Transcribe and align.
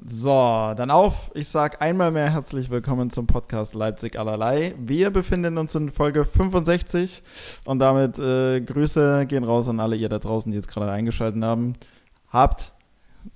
So, 0.00 0.72
dann 0.74 0.90
auf. 0.90 1.30
Ich 1.34 1.48
sage 1.48 1.80
einmal 1.82 2.10
mehr 2.12 2.30
herzlich 2.30 2.70
willkommen 2.70 3.10
zum 3.10 3.26
Podcast 3.26 3.74
Leipzig 3.74 4.18
allerlei. 4.18 4.74
Wir 4.78 5.10
befinden 5.10 5.58
uns 5.58 5.74
in 5.74 5.90
Folge 5.90 6.24
65 6.24 7.22
und 7.66 7.78
damit 7.78 8.18
äh, 8.18 8.62
Grüße 8.62 9.26
gehen 9.26 9.44
raus 9.44 9.68
an 9.68 9.80
alle 9.80 9.96
ihr 9.96 10.08
da 10.08 10.18
draußen, 10.18 10.50
die 10.50 10.56
jetzt 10.56 10.68
gerade 10.68 10.90
eingeschaltet 10.90 11.42
haben. 11.44 11.74
Habt 12.30 12.72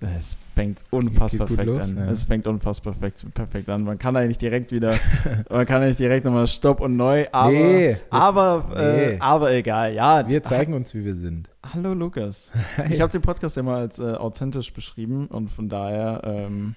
es 0.00 0.38
fängt 0.56 0.80
unfassbar 0.90 1.46
perfekt 1.46 1.66
los, 1.66 1.82
an. 1.82 1.96
Ja. 1.98 2.11
Es 2.11 2.24
fängt 2.24 2.46
unfassbar 2.46 2.94
perfekt, 2.94 3.26
perfekt 3.35 3.69
an. 3.69 3.85
Man 3.85 3.99
kann 3.99 4.17
eigentlich 4.17 4.38
direkt 4.38 4.72
wieder, 4.72 4.94
man 5.51 5.67
kann 5.67 5.83
eigentlich 5.83 5.98
direkt 5.98 6.24
nochmal 6.24 6.48
Stopp 6.48 6.80
und 6.80 6.97
neu, 6.97 7.26
aber, 7.30 7.51
nee, 7.51 7.97
aber, 8.08 8.72
äh, 8.74 8.97
nee. 8.97 9.15
Äh, 9.15 9.21
aber 9.21 9.53
egal. 9.53 9.92
Ja, 9.92 10.26
wir 10.26 10.42
zeigen 10.42 10.72
uns, 10.72 10.94
wie 10.94 11.04
wir 11.04 11.15
sind. 11.15 11.51
Hallo 11.74 11.92
Lukas. 11.92 12.51
Ich 12.88 13.03
habe 13.03 13.12
den 13.12 13.21
Podcast 13.21 13.58
ja 13.58 13.62
mal 13.62 13.80
als 13.80 13.98
äh, 13.98 14.15
authentisch 14.15 14.72
beschrieben 14.72 15.26
und 15.26 15.51
von 15.51 15.69
daher 15.69 16.23
ähm, 16.24 16.75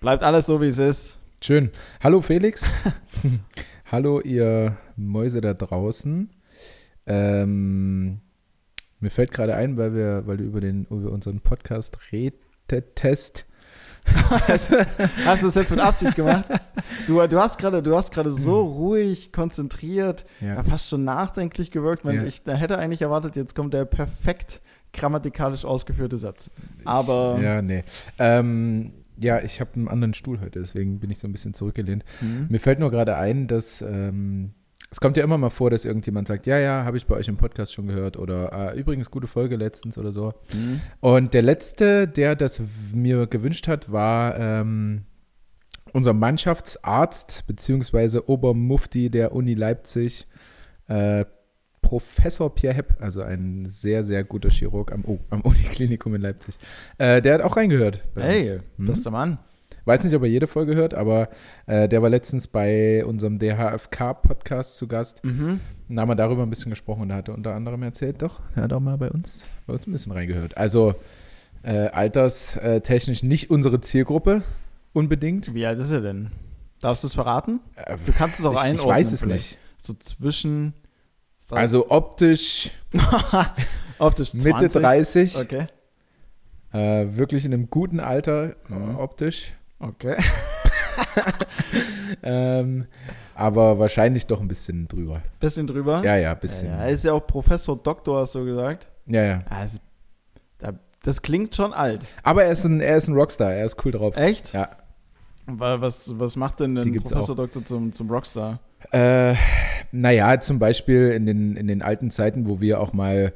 bleibt 0.00 0.22
alles 0.22 0.46
so, 0.46 0.62
wie 0.62 0.68
es 0.68 0.78
ist. 0.78 1.18
Schön. 1.42 1.70
Hallo 2.02 2.22
Felix. 2.22 2.64
Hallo 3.92 4.20
ihr 4.20 4.78
Mäuse 4.96 5.42
da 5.42 5.52
draußen. 5.52 6.30
Ähm, 7.04 8.20
mir 9.00 9.10
fällt 9.10 9.32
gerade 9.32 9.54
ein, 9.54 9.76
weil 9.76 9.94
wir, 9.94 10.22
weil 10.26 10.38
du 10.38 10.44
über 10.44 10.62
den 10.62 10.84
über 10.84 11.10
unseren 11.10 11.40
Podcast 11.40 11.98
redetest. 12.72 13.46
hast 14.04 14.70
du 14.70 15.46
das 15.46 15.54
jetzt 15.54 15.70
mit 15.70 15.78
Absicht 15.78 16.16
gemacht? 16.16 16.44
Du, 17.06 17.24
du 17.26 17.38
hast 17.38 17.58
gerade, 17.58 17.82
du 17.82 17.94
hast 17.94 18.12
gerade 18.12 18.32
so 18.32 18.60
ruhig, 18.60 19.32
konzentriert, 19.32 20.24
ja. 20.40 20.60
fast 20.64 20.88
schon 20.88 21.04
nachdenklich 21.04 21.70
gewirkt. 21.70 22.04
Man, 22.04 22.16
ja. 22.16 22.24
Ich 22.24 22.42
da 22.42 22.54
hätte 22.54 22.78
eigentlich 22.78 23.02
erwartet, 23.02 23.36
jetzt 23.36 23.54
kommt 23.54 23.74
der 23.74 23.84
perfekt 23.84 24.60
grammatikalisch 24.92 25.64
ausgeführte 25.64 26.16
Satz. 26.16 26.50
Aber 26.84 27.36
ich, 27.38 27.44
ja, 27.44 27.62
nee. 27.62 27.84
Ähm, 28.18 28.92
ja, 29.18 29.40
ich 29.40 29.60
habe 29.60 29.70
einen 29.74 29.88
anderen 29.88 30.14
Stuhl 30.14 30.40
heute, 30.40 30.60
deswegen 30.60 30.98
bin 30.98 31.10
ich 31.10 31.18
so 31.18 31.28
ein 31.28 31.32
bisschen 31.32 31.54
zurückgelehnt. 31.54 32.04
Mhm. 32.20 32.46
Mir 32.48 32.60
fällt 32.60 32.78
nur 32.78 32.90
gerade 32.90 33.16
ein, 33.16 33.46
dass 33.46 33.82
ähm, 33.82 34.52
es 34.92 35.00
kommt 35.00 35.16
ja 35.16 35.24
immer 35.24 35.38
mal 35.38 35.48
vor, 35.48 35.70
dass 35.70 35.86
irgendjemand 35.86 36.28
sagt, 36.28 36.44
ja, 36.44 36.58
ja, 36.58 36.84
habe 36.84 36.98
ich 36.98 37.06
bei 37.06 37.16
euch 37.16 37.26
im 37.26 37.38
Podcast 37.38 37.72
schon 37.72 37.86
gehört 37.86 38.18
oder 38.18 38.74
äh, 38.74 38.78
übrigens 38.78 39.10
gute 39.10 39.26
Folge 39.26 39.56
letztens 39.56 39.96
oder 39.96 40.12
so. 40.12 40.34
Mhm. 40.52 40.82
Und 41.00 41.32
der 41.32 41.40
letzte, 41.40 42.06
der 42.06 42.36
das 42.36 42.60
mir 42.92 43.26
gewünscht 43.26 43.68
hat, 43.68 43.90
war 43.90 44.38
ähm, 44.38 45.04
unser 45.94 46.12
Mannschaftsarzt 46.12 47.46
beziehungsweise 47.46 48.28
Obermufti 48.28 49.08
der 49.08 49.32
Uni 49.32 49.54
Leipzig, 49.54 50.26
äh, 50.88 51.24
Professor 51.80 52.54
Pierre 52.54 52.76
Hepp, 52.76 52.96
also 53.00 53.22
ein 53.22 53.64
sehr, 53.64 54.04
sehr 54.04 54.24
guter 54.24 54.50
Chirurg 54.50 54.92
am, 54.92 55.04
oh, 55.06 55.20
am 55.30 55.40
Uniklinikum 55.40 56.14
in 56.14 56.20
Leipzig. 56.20 56.58
Äh, 56.98 57.22
der 57.22 57.34
hat 57.34 57.40
auch 57.40 57.56
reingehört. 57.56 58.02
Hey, 58.14 58.60
mhm. 58.76 58.86
bester 58.86 59.10
Mann. 59.10 59.38
Weiß 59.84 60.04
nicht, 60.04 60.14
ob 60.14 60.22
er 60.22 60.28
jede 60.28 60.46
Folge 60.46 60.74
hört, 60.74 60.94
aber 60.94 61.28
äh, 61.66 61.88
der 61.88 62.02
war 62.02 62.10
letztens 62.10 62.46
bei 62.46 63.04
unserem 63.04 63.38
DHFK-Podcast 63.38 64.76
zu 64.76 64.86
Gast. 64.86 65.24
Mhm. 65.24 65.60
Und 65.88 65.96
da 65.96 66.02
haben 66.02 66.08
wir 66.08 66.14
darüber 66.14 66.44
ein 66.44 66.50
bisschen 66.50 66.70
gesprochen 66.70 67.02
und 67.02 67.08
da 67.08 67.16
hat 67.16 67.28
er 67.28 67.34
unter 67.34 67.54
anderem 67.54 67.82
erzählt, 67.82 68.22
doch, 68.22 68.40
er 68.54 68.64
hat 68.64 68.72
auch 68.72 68.80
mal 68.80 68.96
bei 68.96 69.10
uns, 69.10 69.46
bei 69.66 69.72
uns 69.72 69.86
ein 69.86 69.92
bisschen 69.92 70.12
reingehört. 70.12 70.56
Also 70.56 70.94
äh, 71.62 71.88
alterstechnisch 71.88 73.22
nicht 73.22 73.50
unsere 73.50 73.80
Zielgruppe 73.80 74.42
unbedingt. 74.92 75.54
Wie 75.54 75.66
alt 75.66 75.78
ist 75.78 75.90
er 75.90 76.00
denn? 76.00 76.30
Darfst 76.80 77.04
du 77.04 77.08
es 77.08 77.14
verraten? 77.14 77.60
Äh, 77.76 77.96
du 78.04 78.12
kannst 78.12 78.40
es 78.40 78.44
auch 78.46 78.54
ich, 78.54 78.60
einordnen. 78.60 78.90
Ich 78.90 78.96
weiß 78.96 79.12
es 79.12 79.20
vielleicht. 79.20 79.50
nicht. 79.50 79.58
So 79.78 79.94
zwischen. 79.94 80.74
Also 81.50 81.90
optisch. 81.90 82.70
optisch 83.98 84.30
20. 84.30 84.44
Mitte 84.44 84.68
30. 84.68 85.36
Okay. 85.36 85.66
Äh, 86.72 87.16
wirklich 87.16 87.44
in 87.44 87.52
einem 87.52 87.68
guten 87.68 88.00
Alter 88.00 88.56
mhm. 88.68 88.96
optisch. 88.96 89.52
Okay. 89.82 90.16
ähm, 92.22 92.86
aber 93.34 93.78
wahrscheinlich 93.78 94.26
doch 94.26 94.40
ein 94.40 94.48
bisschen 94.48 94.86
drüber. 94.86 95.22
Bisschen 95.40 95.66
drüber? 95.66 96.02
Ja, 96.04 96.16
ja, 96.16 96.34
bisschen. 96.34 96.68
Ja, 96.68 96.84
er 96.84 96.90
ist 96.90 97.04
ja 97.04 97.12
auch 97.12 97.26
Professor 97.26 97.76
Doktor, 97.76 98.20
hast 98.20 98.34
du 98.34 98.44
gesagt. 98.44 98.88
Ja, 99.06 99.22
ja. 99.22 99.42
Also, 99.50 99.78
das 101.02 101.20
klingt 101.20 101.56
schon 101.56 101.72
alt. 101.72 102.06
Aber 102.22 102.44
er 102.44 102.52
ist 102.52 102.64
ein, 102.64 102.80
er 102.80 102.96
ist 102.96 103.08
ein 103.08 103.14
Rockstar, 103.14 103.52
er 103.52 103.64
ist 103.64 103.84
cool 103.84 103.92
drauf. 103.92 104.16
Echt? 104.16 104.52
Ja. 104.52 104.70
Was, 105.46 106.18
was 106.18 106.36
macht 106.36 106.60
denn 106.60 106.78
ein 106.78 106.94
Professor 106.94 107.30
auch. 107.30 107.36
Doktor 107.36 107.64
zum, 107.64 107.92
zum 107.92 108.08
Rockstar? 108.08 108.60
Äh, 108.92 109.34
naja, 109.90 110.40
zum 110.40 110.60
Beispiel 110.60 111.10
in 111.10 111.26
den, 111.26 111.56
in 111.56 111.66
den 111.66 111.82
alten 111.82 112.12
Zeiten, 112.12 112.46
wo 112.46 112.60
wir 112.60 112.80
auch 112.80 112.92
mal 112.92 113.32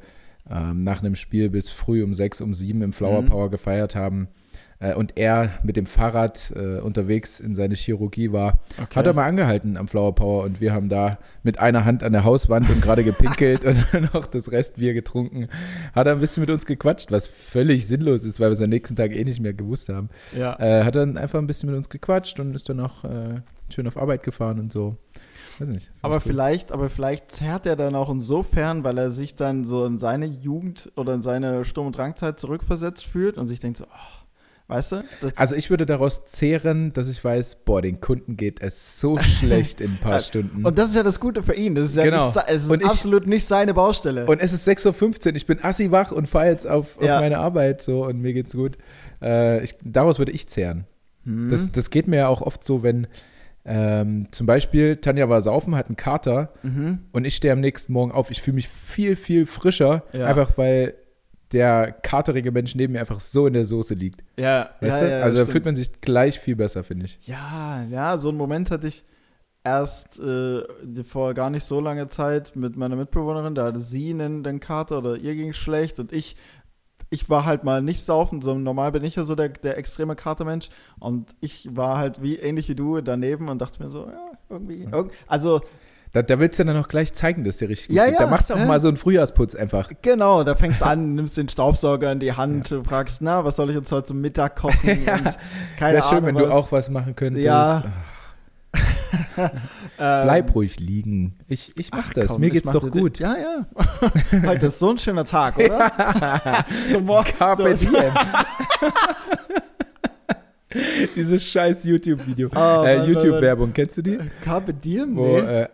ähm, 0.49 0.79
nach 0.79 1.01
einem 1.01 1.15
Spiel 1.15 1.49
bis 1.49 1.67
früh 1.67 2.03
um 2.03 2.13
sechs, 2.13 2.39
um 2.39 2.53
sieben 2.53 2.81
im 2.81 2.93
Flower 2.93 3.21
mhm. 3.21 3.27
Power 3.27 3.49
gefeiert 3.49 3.95
haben, 3.95 4.29
und 4.79 5.17
er 5.17 5.49
mit 5.63 5.75
dem 5.75 5.87
Fahrrad 5.87 6.53
äh, 6.55 6.79
unterwegs 6.79 7.39
in 7.39 7.55
seine 7.55 7.75
Chirurgie 7.75 8.31
war, 8.31 8.59
okay. 8.81 8.95
hat 8.99 9.07
er 9.07 9.13
mal 9.13 9.27
angehalten 9.27 9.75
am 9.75 9.87
Flower 9.87 10.13
Power 10.13 10.43
und 10.43 10.61
wir 10.61 10.73
haben 10.73 10.87
da 10.89 11.17
mit 11.43 11.59
einer 11.59 11.83
Hand 11.85 12.03
an 12.03 12.11
der 12.11 12.23
Hauswand 12.23 12.69
und 12.69 12.81
gerade 12.81 13.03
gepinkelt 13.03 13.65
und 13.93 14.13
noch 14.13 14.25
das 14.25 14.51
Restbier 14.51 14.93
getrunken. 14.93 15.47
Hat 15.93 16.07
er 16.07 16.13
ein 16.13 16.19
bisschen 16.19 16.41
mit 16.41 16.49
uns 16.49 16.65
gequatscht, 16.65 17.11
was 17.11 17.25
völlig 17.25 17.87
sinnlos 17.87 18.23
ist, 18.23 18.39
weil 18.39 18.49
wir 18.49 18.53
es 18.53 18.61
am 18.61 18.69
nächsten 18.69 18.95
Tag 18.95 19.15
eh 19.15 19.23
nicht 19.23 19.39
mehr 19.39 19.53
gewusst 19.53 19.89
haben. 19.89 20.09
Ja. 20.37 20.59
Äh, 20.59 20.83
hat 20.83 20.95
dann 20.95 21.17
einfach 21.17 21.39
ein 21.39 21.47
bisschen 21.47 21.69
mit 21.69 21.77
uns 21.77 21.89
gequatscht 21.89 22.39
und 22.39 22.53
ist 22.53 22.69
dann 22.69 22.79
auch 22.79 23.03
äh, 23.03 23.41
schön 23.69 23.87
auf 23.87 23.97
Arbeit 23.97 24.23
gefahren 24.23 24.59
und 24.59 24.71
so. 24.71 24.97
Weiß 25.59 25.69
nicht. 25.69 25.91
Aber 26.01 26.21
vielleicht, 26.21 26.71
aber 26.71 26.89
vielleicht 26.89 27.31
zerrt 27.31 27.65
er 27.65 27.75
dann 27.75 27.95
auch 27.95 28.09
insofern, 28.09 28.83
weil 28.83 28.97
er 28.97 29.11
sich 29.11 29.33
dann 29.33 29.65
so 29.65 29.85
in 29.85 29.97
seine 29.97 30.27
Jugend 30.27 30.91
oder 30.95 31.13
in 31.15 31.21
seine 31.21 31.65
Sturm- 31.65 31.87
und 31.87 31.97
Drangzeit 31.97 32.39
zurückversetzt 32.39 33.05
fühlt 33.05 33.37
und 33.37 33.47
sich 33.47 33.59
denkt 33.59 33.77
so, 33.77 33.85
oh, 33.85 34.16
Weißt 34.69 34.91
du? 34.91 35.03
Also 35.35 35.55
ich 35.55 35.69
würde 35.69 35.85
daraus 35.85 36.25
zehren, 36.25 36.91
dass 36.91 37.07
ich 37.07 37.23
weiß, 37.23 37.63
boah, 37.63 37.81
den 37.81 38.01
Kunden 38.01 38.35
geht 38.35 38.61
es 38.61 38.99
so 38.99 39.17
schlecht 39.21 39.79
in 39.79 39.91
ein 39.91 39.99
paar 39.99 40.19
Stunden. 40.19 40.65
Und 40.65 40.77
das 40.77 40.89
ist 40.89 40.97
ja 40.97 41.03
das 41.03 41.21
Gute 41.21 41.41
für 41.41 41.53
ihn. 41.53 41.73
Das 41.73 41.89
ist 41.89 41.95
ja 41.95 42.03
genau. 42.03 42.25
nicht, 42.25 42.37
es 42.47 42.65
ist 42.65 42.69
und 42.69 42.83
absolut 42.83 43.23
ich, 43.23 43.29
nicht 43.29 43.45
seine 43.45 43.73
Baustelle. 43.73 44.25
Und 44.25 44.39
es 44.39 44.51
ist 44.51 44.67
6.15 44.67 45.29
Uhr, 45.29 45.35
ich 45.35 45.45
bin 45.45 45.63
assi 45.63 45.91
wach 45.91 46.11
und 46.11 46.27
fahre 46.27 46.47
jetzt 46.47 46.67
auf, 46.67 46.97
auf 46.97 47.03
ja. 47.03 47.21
meine 47.21 47.37
Arbeit 47.37 47.81
so 47.81 48.05
und 48.05 48.19
mir 48.19 48.33
geht's 48.33 48.53
gut. 48.53 48.77
Äh, 49.21 49.63
ich, 49.63 49.75
daraus 49.83 50.19
würde 50.19 50.33
ich 50.33 50.49
zehren. 50.49 50.85
Mhm. 51.23 51.49
Das, 51.49 51.71
das 51.71 51.89
geht 51.89 52.09
mir 52.09 52.17
ja 52.17 52.27
auch 52.27 52.41
oft 52.41 52.61
so, 52.61 52.83
wenn 52.83 53.07
ähm, 53.63 54.27
zum 54.31 54.47
Beispiel 54.47 54.97
Tanja 54.97 55.29
war 55.29 55.41
saufen, 55.41 55.75
hat 55.75 55.87
einen 55.87 55.95
Kater 55.95 56.53
mhm. 56.63 56.99
und 57.13 57.23
ich 57.25 57.35
stehe 57.37 57.53
am 57.53 57.61
nächsten 57.61 57.93
Morgen 57.93 58.11
auf. 58.11 58.31
Ich 58.31 58.41
fühle 58.41 58.55
mich 58.55 58.67
viel, 58.67 59.15
viel 59.15 59.45
frischer, 59.45 60.03
ja. 60.11 60.25
einfach 60.25 60.57
weil 60.57 60.95
der 61.51 61.91
katerige 61.91 62.51
Mensch 62.51 62.75
neben 62.75 62.93
mir 62.93 62.99
einfach 62.99 63.19
so 63.19 63.47
in 63.47 63.53
der 63.53 63.65
Soße 63.65 63.93
liegt. 63.93 64.23
Ja, 64.37 64.71
weißt 64.81 65.01
ja, 65.01 65.07
du? 65.07 65.11
Ja, 65.11 65.21
also 65.21 65.39
da 65.39 65.45
fühlt 65.45 65.65
man 65.65 65.75
sich 65.75 66.01
gleich 66.01 66.39
viel 66.39 66.55
besser, 66.55 66.83
finde 66.83 67.05
ich. 67.05 67.19
Ja, 67.25 67.83
ja, 67.89 68.17
so 68.17 68.29
einen 68.29 68.37
Moment 68.37 68.71
hatte 68.71 68.87
ich 68.87 69.03
erst 69.63 70.19
äh, 70.19 70.63
vor 71.03 71.33
gar 71.33 71.49
nicht 71.49 71.63
so 71.63 71.79
langer 71.79 72.09
Zeit 72.09 72.55
mit 72.55 72.77
meiner 72.77 72.95
Mitbewohnerin. 72.95 73.55
Da 73.55 73.65
hatte 73.65 73.81
sie 73.81 74.11
einen, 74.11 74.45
einen 74.45 74.59
Kater 74.59 74.99
oder 74.99 75.15
ihr 75.15 75.35
ging 75.35 75.53
schlecht 75.53 75.99
und 75.99 76.11
ich 76.11 76.35
ich 77.09 77.29
war 77.29 77.45
halt 77.45 77.63
mal 77.63 77.81
nicht 77.81 78.03
saufen, 78.03 78.41
so 78.41 78.53
normal 78.57 78.91
bin 78.91 79.03
ich 79.03 79.15
ja 79.15 79.23
so 79.23 79.35
der, 79.35 79.49
der 79.49 79.77
extreme 79.77 80.15
Katermensch 80.15 80.69
und 80.99 81.35
ich 81.39 81.69
war 81.75 81.97
halt 81.97 82.21
wie 82.21 82.35
ähnlich 82.35 82.67
wie 82.69 82.75
du 82.75 82.99
daneben 83.01 83.49
und 83.49 83.59
dachte 83.61 83.81
mir 83.81 83.89
so, 83.89 84.07
ja, 84.07 84.31
irgendwie, 84.49 84.83
irg 84.83 85.11
also 85.25 85.61
da, 86.17 86.23
da 86.23 86.39
willst 86.39 86.57
du 86.57 86.63
dann 86.63 86.77
auch 86.77 86.87
gleich 86.87 87.13
zeigen, 87.13 87.43
dass 87.43 87.57
dir 87.57 87.69
richtig 87.69 87.89
gut 87.89 87.97
ja, 87.97 88.05
geht. 88.05 88.15
Ja, 88.15 88.21
da 88.21 88.27
machst 88.27 88.49
du 88.49 88.55
auch 88.55 88.59
äh? 88.59 88.65
mal 88.65 88.79
so 88.79 88.87
einen 88.87 88.97
Frühjahrsputz 88.97 89.53
einfach. 89.53 89.91
Genau, 90.01 90.43
da 90.43 90.55
fängst 90.55 90.81
du 90.81 90.85
an, 90.85 91.13
nimmst 91.15 91.37
den 91.37 91.47
Staubsauger 91.47 92.11
in 92.11 92.19
die 92.19 92.33
Hand, 92.33 92.71
ja. 92.71 92.83
fragst, 92.83 93.21
na, 93.21 93.45
was 93.45 93.55
soll 93.55 93.69
ich 93.69 93.77
uns 93.77 93.91
heute 93.91 94.05
zum 94.07 94.21
Mittag 94.21 94.55
kochen? 94.55 94.99
ja. 95.05 95.15
Und 95.15 95.37
keine 95.77 95.99
Wäre 95.99 96.09
schön, 96.09 96.25
wenn 96.25 96.35
was. 96.35 96.43
du 96.43 96.51
auch 96.51 96.71
was 96.71 96.89
machen 96.89 97.15
könntest. 97.15 97.45
Ja. 97.45 97.83
Bleib 99.97 100.55
ruhig 100.55 100.79
liegen. 100.79 101.35
Ich, 101.47 101.73
ich 101.77 101.91
mach 101.91 102.05
Ach, 102.07 102.13
das. 102.13 102.27
Komm, 102.27 102.41
Mir 102.41 102.49
geht's 102.49 102.69
doch 102.71 102.89
gut. 102.89 103.19
Ja, 103.19 103.35
ja. 103.37 103.65
Heute 104.45 104.67
ist 104.67 104.79
so 104.79 104.89
ein 104.89 104.97
schöner 104.97 105.25
Tag, 105.25 105.57
oder? 105.57 106.65
so 106.91 106.99
morgen. 106.99 107.29
Carpe 107.37 107.75
so, 107.75 107.89
diem. 107.89 108.03
Dieses 111.15 111.43
scheiß 111.43 111.83
YouTube-Video. 111.85 112.49
Oh, 112.55 112.83
äh, 112.83 113.05
YouTube-Werbung, 113.05 113.73
kennst 113.73 113.97
du 113.97 114.01
die? 114.01 114.19
Carpe 114.41 114.73
Diem? 114.73 115.15
Wo, 115.15 115.39
nee. 115.39 115.61
äh, 115.61 115.67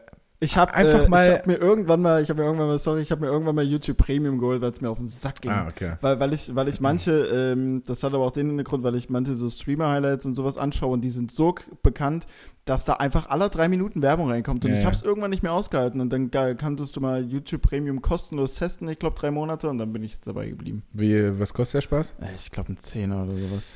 ich 0.44 0.58
habe 0.58 0.74
einfach 0.74 1.06
äh, 1.06 1.08
mal. 1.08 1.26
Ich 1.26 1.32
habe 1.32 1.52
mir 1.52 1.58
irgendwann 1.58 2.02
mal, 2.02 2.22
ich 2.22 2.30
habe 2.30 2.42
mir 2.42 2.46
irgendwann 2.46 2.68
mal, 2.68 2.78
sorry, 2.78 3.02
ich 3.02 3.12
habe 3.12 3.22
mir 3.22 3.28
irgendwann 3.28 3.56
mal 3.56 3.64
YouTube 3.64 3.98
Premium 3.98 4.38
geholt, 4.38 4.62
weil 4.62 4.72
es 4.72 4.82
mir 4.82 4.90
auf 4.90 4.98
den 4.98 5.08
Sack 5.08 5.42
ging. 5.42 5.52
Ah, 5.52 5.68
okay. 5.68 5.94
Weil, 6.02 6.20
weil 6.20 6.34
ich, 6.34 6.54
weil 6.54 6.68
ich 6.68 6.82
manche, 6.82 7.12
ähm, 7.12 7.84
das 7.86 8.04
hat 8.04 8.14
aber 8.14 8.26
auch 8.26 8.32
den 8.32 8.62
Grund, 8.64 8.84
weil 8.84 8.96
ich 8.96 9.10
manche 9.10 9.36
so 9.36 9.50
Streamer-Highlights 9.50 10.26
und 10.26 10.36
sowas 10.36 10.58
anschaue 10.58 10.94
und 10.94 11.02
die 11.02 11.10
sind 11.10 11.32
so 11.32 11.56
bekannt, 11.82 12.28
dass 12.66 12.84
da 12.84 12.94
einfach 12.94 13.30
alle 13.30 13.50
drei 13.50 13.70
Minuten 13.70 14.02
Werbung 14.02 14.30
reinkommt. 14.30 14.66
Und 14.66 14.72
ja, 14.72 14.78
ich 14.78 14.86
habe 14.86 14.96
es 14.96 15.02
ja. 15.02 15.08
irgendwann 15.08 15.32
nicht 15.32 15.44
mehr 15.44 15.54
ausgehalten. 15.54 16.02
Und 16.02 16.12
dann 16.12 16.30
kanntest 16.30 16.96
du 16.96 17.02
mal 17.02 17.24
YouTube 17.24 17.62
Premium 17.62 18.02
kostenlos 18.02 18.56
testen, 18.56 18.88
ich 18.90 19.00
glaube 19.00 19.18
drei 19.18 19.32
Monate, 19.32 19.70
und 19.70 19.78
dann 19.78 19.94
bin 19.94 20.04
ich 20.04 20.20
dabei 20.20 20.50
geblieben. 20.50 20.84
Wie, 20.92 21.40
was 21.40 21.54
kostet 21.54 21.76
der 21.76 21.82
Spaß? 21.82 22.16
Äh, 22.22 22.36
ich 22.36 22.52
glaube 22.52 22.74
ein 22.74 22.78
Zehner 22.78 23.24
oder 23.24 23.36
sowas. 23.36 23.76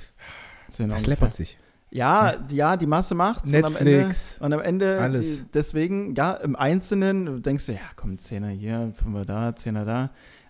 Zehner 0.67 0.95
das 0.95 1.07
läppert 1.07 1.33
sich. 1.33 1.57
Ja, 1.89 2.35
ja, 2.49 2.75
die 2.75 2.85
Masse 2.85 3.15
macht's. 3.15 3.51
Netflix. 3.51 4.37
Und 4.39 4.53
am 4.53 4.59
Ende, 4.59 4.87
und 4.87 4.87
am 4.87 4.95
Ende 4.95 5.01
alles. 5.01 5.43
Die, 5.43 5.51
deswegen, 5.53 6.15
ja, 6.15 6.33
im 6.33 6.55
Einzelnen 6.55 7.41
denkst 7.41 7.67
du, 7.67 7.73
ja, 7.73 7.79
komm, 7.95 8.19
Zehner 8.19 8.49
hier, 8.49 8.91
Fünfer 8.93 9.25
da, 9.25 9.55
Zehner 9.55 9.85
da. 9.85 10.09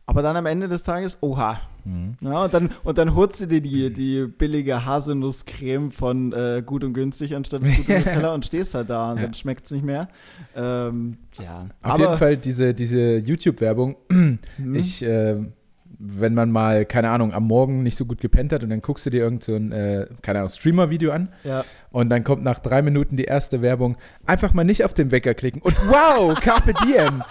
Aber 0.10 0.22
dann 0.22 0.38
am 0.38 0.46
Ende 0.46 0.70
des 0.70 0.84
Tages, 0.84 1.18
oha. 1.20 1.60
Mhm. 1.84 2.16
Ja, 2.22 2.46
und 2.46 2.54
dann, 2.54 2.70
und 2.86 2.98
dann 2.98 3.14
holst 3.14 3.42
du 3.42 3.46
dir 3.46 3.60
die, 3.60 3.92
die 3.92 4.26
billige 4.26 4.86
Haselnusscreme 4.86 5.92
von 5.92 6.32
äh, 6.32 6.64
gut 6.66 6.86
und 6.86 6.94
günstig 6.94 7.36
anstatt 7.36 7.64
des 7.64 7.76
guten 7.76 7.94
Nutella 7.94 8.34
und 8.34 8.46
stehst 8.46 8.74
halt 8.74 8.90
da 8.90 9.12
und 9.12 9.18
ja. 9.18 9.24
dann 9.24 9.34
schmeckt 9.34 9.66
es 9.66 9.72
nicht 9.72 9.84
mehr. 9.84 10.08
Ähm, 10.56 11.18
ja. 11.38 11.68
Auf 11.84 11.92
Aber, 11.92 12.00
jeden 12.00 12.18
Fall 12.18 12.38
diese, 12.38 12.74
diese 12.74 13.18
YouTube-Werbung. 13.18 13.98
Mhm. 14.10 14.40
Ich 14.76 15.04
äh, 15.04 15.38
wenn 16.00 16.34
man 16.36 16.52
mal, 16.52 16.86
keine 16.86 17.10
Ahnung, 17.10 17.34
am 17.34 17.46
Morgen 17.48 17.82
nicht 17.82 17.98
so 17.98 18.06
gut 18.06 18.22
gepennt 18.22 18.54
hat 18.54 18.64
und 18.64 18.70
dann 18.70 18.82
guckst 18.82 19.06
du 19.06 19.10
dir 19.10 19.22
irgend 19.22 19.44
so 19.44 19.56
ein, 19.56 19.72
äh, 19.72 20.06
keine 20.22 20.40
Ahnung, 20.40 20.50
Streamer-Video 20.50 21.12
an 21.12 21.30
ja. 21.44 21.66
und 21.92 22.10
dann 22.10 22.24
kommt 22.24 22.44
nach 22.44 22.60
drei 22.60 22.82
Minuten 22.82 23.18
die 23.18 23.24
erste 23.24 23.62
Werbung, 23.62 23.98
einfach 24.26 24.54
mal 24.54 24.64
nicht 24.64 24.84
auf 24.84 24.94
den 24.94 25.12
Wecker 25.12 25.34
klicken 25.34 25.62
und 25.62 25.76
wow, 25.88 26.40
Carpe 26.42 26.74
Diem. 26.74 27.24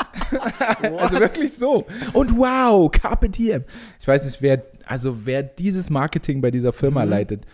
also 0.99 1.21
wirklich 1.21 1.53
so. 1.53 1.87
Und 2.13 2.37
wow, 2.37 2.91
Carpe 2.91 3.29
Diem. 3.29 3.65
Ich 4.01 4.09
weiß 4.09 4.25
nicht, 4.25 4.43
wer, 4.43 4.63
also 4.85 5.25
wer 5.25 5.43
dieses 5.45 5.89
Marketing 5.89 6.41
bei 6.41 6.51
dieser 6.51 6.73
Firma 6.73 7.05
mhm. 7.05 7.11
leitet, 7.11 7.47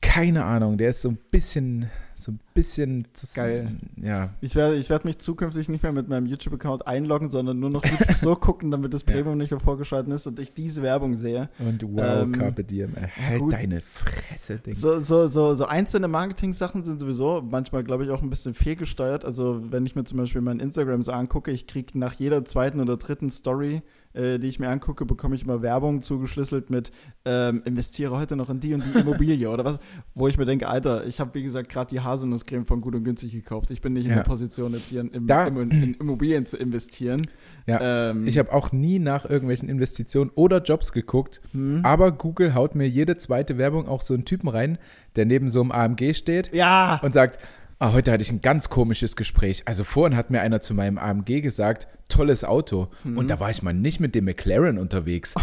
keine 0.00 0.44
Ahnung, 0.44 0.76
der 0.76 0.90
ist 0.90 1.02
so 1.02 1.10
ein 1.10 1.18
bisschen 1.30 1.88
so 2.22 2.32
ein 2.32 2.40
bisschen 2.54 3.06
geil. 3.34 3.76
Ja. 3.96 4.30
Ich 4.40 4.54
werde 4.54 4.76
ich 4.76 4.88
werd 4.90 5.04
mich 5.04 5.18
zukünftig 5.18 5.68
nicht 5.68 5.82
mehr 5.82 5.92
mit 5.92 6.08
meinem 6.08 6.26
YouTube-Account 6.26 6.86
einloggen, 6.86 7.30
sondern 7.30 7.58
nur 7.60 7.70
noch 7.70 7.84
YouTube 7.84 8.12
so 8.12 8.34
gucken, 8.42 8.70
damit 8.70 8.94
das 8.94 9.04
Premium 9.04 9.30
ja. 9.30 9.34
nicht 9.36 9.50
mehr 9.50 9.60
vorgeschalten 9.60 10.12
ist 10.12 10.26
und 10.26 10.38
ich 10.38 10.52
diese 10.52 10.82
Werbung 10.82 11.16
sehe. 11.16 11.48
Und 11.58 11.82
wow, 11.82 12.22
ähm, 12.22 12.32
Carpe 12.32 12.64
Diem, 12.64 12.94
halt 12.96 13.40
gut. 13.40 13.52
deine 13.52 13.80
Fresse, 13.80 14.58
Ding. 14.58 14.74
So, 14.74 15.00
so, 15.00 15.26
so, 15.26 15.54
so 15.54 15.66
einzelne 15.66 16.08
Marketing-Sachen 16.08 16.84
sind 16.84 17.00
sowieso 17.00 17.42
manchmal, 17.42 17.84
glaube 17.84 18.04
ich, 18.04 18.10
auch 18.10 18.22
ein 18.22 18.30
bisschen 18.30 18.54
fehlgesteuert. 18.54 19.24
Also, 19.24 19.60
wenn 19.70 19.84
ich 19.86 19.94
mir 19.94 20.04
zum 20.04 20.18
Beispiel 20.18 20.40
mein 20.40 20.60
Instagram 20.60 21.02
so 21.02 21.12
angucke, 21.12 21.50
ich 21.50 21.66
kriege 21.66 21.98
nach 21.98 22.14
jeder 22.14 22.44
zweiten 22.44 22.80
oder 22.80 22.96
dritten 22.96 23.30
Story 23.30 23.82
äh, 24.14 24.38
die 24.38 24.48
ich 24.48 24.58
mir 24.58 24.68
angucke, 24.68 25.04
bekomme 25.04 25.34
ich 25.34 25.44
immer 25.44 25.62
Werbung 25.62 26.02
zugeschlüsselt 26.02 26.70
mit 26.70 26.92
ähm, 27.24 27.62
investiere 27.64 28.18
heute 28.18 28.36
noch 28.36 28.50
in 28.50 28.60
die 28.60 28.74
und 28.74 28.82
die 28.84 28.98
Immobilie 28.98 29.48
oder 29.48 29.64
was, 29.64 29.78
wo 30.14 30.28
ich 30.28 30.38
mir 30.38 30.44
denke, 30.44 30.68
Alter, 30.68 31.06
ich 31.06 31.20
habe 31.20 31.34
wie 31.34 31.42
gesagt 31.42 31.70
gerade 31.70 31.90
die 31.90 32.00
Haselnusscreme 32.00 32.66
von 32.66 32.80
gut 32.80 32.94
und 32.94 33.04
günstig 33.04 33.32
gekauft. 33.32 33.70
Ich 33.70 33.80
bin 33.80 33.92
nicht 33.92 34.04
ja. 34.04 34.12
in 34.12 34.16
der 34.18 34.24
Position, 34.24 34.72
jetzt 34.72 34.88
hier 34.88 35.00
in, 35.00 35.26
da, 35.26 35.46
in, 35.46 35.70
in 35.70 35.94
Immobilien 35.94 36.46
zu 36.46 36.56
investieren. 36.56 37.26
Ja, 37.66 38.10
ähm, 38.10 38.26
ich 38.26 38.38
habe 38.38 38.52
auch 38.52 38.72
nie 38.72 38.98
nach 38.98 39.24
irgendwelchen 39.24 39.68
Investitionen 39.68 40.30
oder 40.34 40.62
Jobs 40.62 40.92
geguckt, 40.92 41.40
hm. 41.52 41.80
aber 41.84 42.12
Google 42.12 42.54
haut 42.54 42.74
mir 42.74 42.88
jede 42.88 43.16
zweite 43.16 43.58
Werbung 43.58 43.86
auch 43.86 44.00
so 44.00 44.14
einen 44.14 44.24
Typen 44.24 44.48
rein, 44.48 44.78
der 45.16 45.26
neben 45.26 45.48
so 45.48 45.60
einem 45.60 45.70
AMG 45.70 46.14
steht 46.14 46.52
ja. 46.52 47.00
und 47.02 47.14
sagt, 47.14 47.38
Ah, 47.82 47.94
heute 47.94 48.12
hatte 48.12 48.22
ich 48.22 48.30
ein 48.30 48.40
ganz 48.40 48.68
komisches 48.68 49.16
Gespräch. 49.16 49.64
Also 49.64 49.82
vorhin 49.82 50.16
hat 50.16 50.30
mir 50.30 50.40
einer 50.40 50.60
zu 50.60 50.72
meinem 50.72 50.98
AMG 50.98 51.40
gesagt, 51.40 51.88
tolles 52.08 52.44
Auto. 52.44 52.86
Mhm. 53.02 53.18
Und 53.18 53.26
da 53.28 53.40
war 53.40 53.50
ich 53.50 53.60
mal 53.64 53.74
nicht 53.74 53.98
mit 53.98 54.14
dem 54.14 54.24
McLaren 54.24 54.78
unterwegs. 54.78 55.34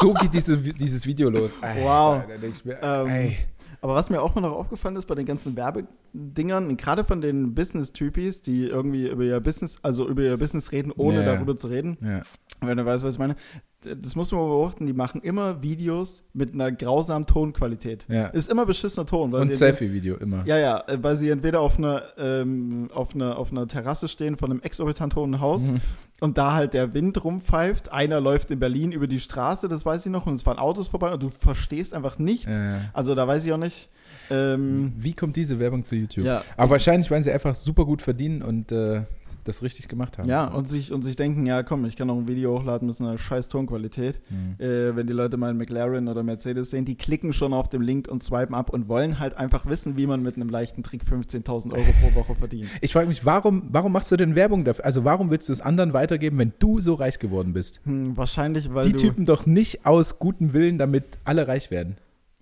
so 0.00 0.12
geht 0.14 0.34
diese, 0.34 0.58
dieses 0.58 1.06
Video 1.06 1.30
los. 1.30 1.52
Alter, 1.60 1.80
wow. 1.80 2.22
Mir, 2.64 2.76
ähm, 2.82 3.36
aber 3.82 3.94
was 3.94 4.10
mir 4.10 4.20
auch 4.20 4.34
noch 4.34 4.50
aufgefallen 4.50 4.96
ist 4.96 5.06
bei 5.06 5.14
den 5.14 5.26
ganzen 5.26 5.54
Werbedingern, 5.54 6.76
gerade 6.76 7.04
von 7.04 7.20
den 7.20 7.54
Business-Typis, 7.54 8.42
die 8.42 8.64
irgendwie 8.64 9.08
über 9.08 9.22
ihr 9.22 9.38
Business, 9.38 9.78
also 9.82 10.08
über 10.08 10.22
ihr 10.22 10.36
Business 10.38 10.72
reden, 10.72 10.90
ohne 10.90 11.24
ja. 11.24 11.34
darüber 11.34 11.56
zu 11.56 11.68
reden, 11.68 11.98
ja. 12.02 12.22
wenn 12.62 12.78
du 12.78 12.84
weißt, 12.84 13.04
was 13.04 13.14
ich 13.14 13.20
meine, 13.20 13.36
das 13.82 14.14
muss 14.14 14.30
man 14.30 14.40
beobachten, 14.40 14.86
die 14.86 14.92
machen 14.92 15.22
immer 15.22 15.62
Videos 15.62 16.22
mit 16.34 16.52
einer 16.52 16.70
grausamen 16.70 17.26
Tonqualität. 17.26 18.06
Ja. 18.08 18.26
Ist 18.26 18.50
immer 18.50 18.66
beschissener 18.66 19.06
Ton. 19.06 19.32
Und 19.32 19.54
Selfie-Video 19.54 20.16
immer. 20.16 20.44
Ja, 20.44 20.58
ja, 20.58 20.84
äh, 20.86 20.98
weil 21.02 21.16
sie 21.16 21.30
entweder 21.30 21.60
auf 21.60 21.78
einer, 21.78 22.02
ähm, 22.18 22.90
auf 22.92 23.14
einer, 23.14 23.38
auf 23.38 23.50
einer 23.50 23.66
Terrasse 23.66 24.08
stehen 24.08 24.36
von 24.36 24.50
einem 24.50 24.60
exorbitant 24.60 25.16
hohen 25.16 25.40
Haus 25.40 25.68
mhm. 25.68 25.80
und 26.20 26.36
da 26.36 26.52
halt 26.52 26.74
der 26.74 26.92
Wind 26.92 27.24
rumpfeift. 27.24 27.90
Einer 27.90 28.20
läuft 28.20 28.50
in 28.50 28.58
Berlin 28.58 28.92
über 28.92 29.06
die 29.06 29.20
Straße, 29.20 29.68
das 29.68 29.86
weiß 29.86 30.04
ich 30.04 30.12
noch, 30.12 30.26
und 30.26 30.34
es 30.34 30.42
fahren 30.42 30.58
Autos 30.58 30.88
vorbei 30.88 31.12
und 31.14 31.22
du 31.22 31.30
verstehst 31.30 31.94
einfach 31.94 32.18
nichts. 32.18 32.60
Ja, 32.60 32.64
ja. 32.64 32.80
Also 32.92 33.14
da 33.14 33.26
weiß 33.26 33.46
ich 33.46 33.52
auch 33.52 33.58
nicht. 33.58 33.88
Ähm, 34.30 34.92
Wie 34.96 35.14
kommt 35.14 35.36
diese 35.36 35.58
Werbung 35.58 35.84
zu 35.84 35.96
YouTube? 35.96 36.26
Ja. 36.26 36.44
Aber 36.56 36.72
wahrscheinlich, 36.72 37.10
weil 37.10 37.22
sie 37.22 37.32
einfach 37.32 37.54
super 37.54 37.86
gut 37.86 38.02
verdienen 38.02 38.42
und 38.42 38.72
äh, 38.72 39.02
das 39.44 39.62
richtig 39.62 39.88
gemacht 39.88 40.18
haben. 40.18 40.28
Ja, 40.28 40.46
und 40.46 40.68
sich, 40.68 40.92
und 40.92 41.02
sich 41.02 41.16
denken, 41.16 41.46
ja 41.46 41.62
komm, 41.62 41.84
ich 41.84 41.96
kann 41.96 42.08
noch 42.08 42.16
ein 42.16 42.28
Video 42.28 42.58
hochladen 42.58 42.88
mit 42.88 43.00
einer 43.00 43.18
scheiß 43.18 43.48
Tonqualität. 43.48 44.20
Mhm. 44.30 44.62
Äh, 44.64 44.96
wenn 44.96 45.06
die 45.06 45.12
Leute 45.12 45.36
mal 45.36 45.50
einen 45.50 45.58
McLaren 45.58 46.08
oder 46.08 46.22
Mercedes 46.22 46.70
sehen, 46.70 46.84
die 46.84 46.94
klicken 46.94 47.32
schon 47.32 47.52
auf 47.52 47.68
den 47.68 47.82
Link 47.82 48.08
und 48.08 48.22
swipen 48.22 48.54
ab 48.54 48.70
und 48.70 48.88
wollen 48.88 49.18
halt 49.18 49.36
einfach 49.36 49.66
wissen, 49.66 49.96
wie 49.96 50.06
man 50.06 50.22
mit 50.22 50.36
einem 50.36 50.48
leichten 50.48 50.82
Trick 50.82 51.02
15.000 51.02 51.72
Euro 51.72 51.92
pro 52.00 52.20
Woche 52.20 52.34
verdient. 52.34 52.68
Ich 52.80 52.92
frage 52.92 53.08
mich, 53.08 53.24
warum, 53.24 53.64
warum 53.70 53.92
machst 53.92 54.10
du 54.12 54.16
denn 54.16 54.34
Werbung 54.34 54.64
dafür? 54.64 54.84
Also 54.84 55.04
warum 55.04 55.30
willst 55.30 55.48
du 55.48 55.52
es 55.52 55.60
anderen 55.60 55.92
weitergeben, 55.92 56.38
wenn 56.38 56.52
du 56.58 56.80
so 56.80 56.94
reich 56.94 57.18
geworden 57.18 57.52
bist? 57.52 57.80
Hm, 57.84 58.16
wahrscheinlich, 58.16 58.72
weil 58.74 58.84
Die 58.84 58.92
Typen 58.94 59.24
doch 59.24 59.46
nicht 59.46 59.86
aus 59.86 60.18
gutem 60.18 60.52
Willen, 60.52 60.78
damit 60.78 61.04
alle 61.24 61.48
reich 61.48 61.70
werden. 61.70 61.96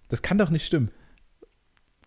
Das 0.08 0.22
kann 0.22 0.38
doch 0.38 0.50
nicht 0.50 0.64
stimmen. 0.64 0.90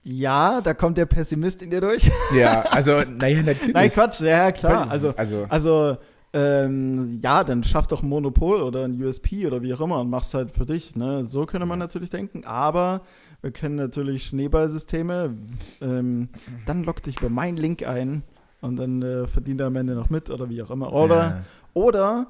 Ja, 0.03 0.61
da 0.61 0.73
kommt 0.73 0.97
der 0.97 1.05
Pessimist 1.05 1.61
in 1.61 1.69
dir 1.69 1.81
durch. 1.81 2.09
Ja, 2.35 2.61
also, 2.63 3.01
naja, 3.01 3.41
natürlich. 3.45 3.73
Nein, 3.73 3.91
Quatsch, 3.91 4.21
ja, 4.21 4.51
klar. 4.51 4.89
Also, 4.89 5.13
also, 5.15 5.45
also 5.49 5.97
ähm, 6.33 7.19
ja, 7.21 7.43
dann 7.43 7.63
schaff 7.63 7.87
doch 7.87 8.01
ein 8.01 8.09
Monopol 8.09 8.61
oder 8.61 8.85
ein 8.85 9.01
USP 9.01 9.45
oder 9.45 9.61
wie 9.61 9.73
auch 9.73 9.81
immer 9.81 9.99
und 9.99 10.09
mach's 10.09 10.33
halt 10.33 10.51
für 10.51 10.65
dich. 10.65 10.95
Ne? 10.95 11.25
So 11.25 11.45
könnte 11.45 11.65
man 11.65 11.79
natürlich 11.79 12.09
denken. 12.09 12.45
Aber 12.45 13.01
wir 13.41 13.51
können 13.51 13.75
natürlich 13.75 14.25
Schneeballsysteme. 14.25 15.35
Ähm, 15.81 16.29
dann 16.65 16.83
lock 16.83 17.03
dich 17.03 17.17
bei 17.17 17.29
meinen 17.29 17.57
Link 17.57 17.85
ein 17.85 18.23
und 18.61 18.77
dann 18.77 19.01
äh, 19.01 19.27
verdient 19.27 19.59
er 19.59 19.67
am 19.67 19.75
Ende 19.75 19.93
noch 19.93 20.09
mit 20.09 20.29
oder 20.29 20.49
wie 20.49 20.61
auch 20.61 20.71
immer. 20.71 20.93
Oder, 20.93 21.15
ja. 21.15 21.43
oder 21.73 22.27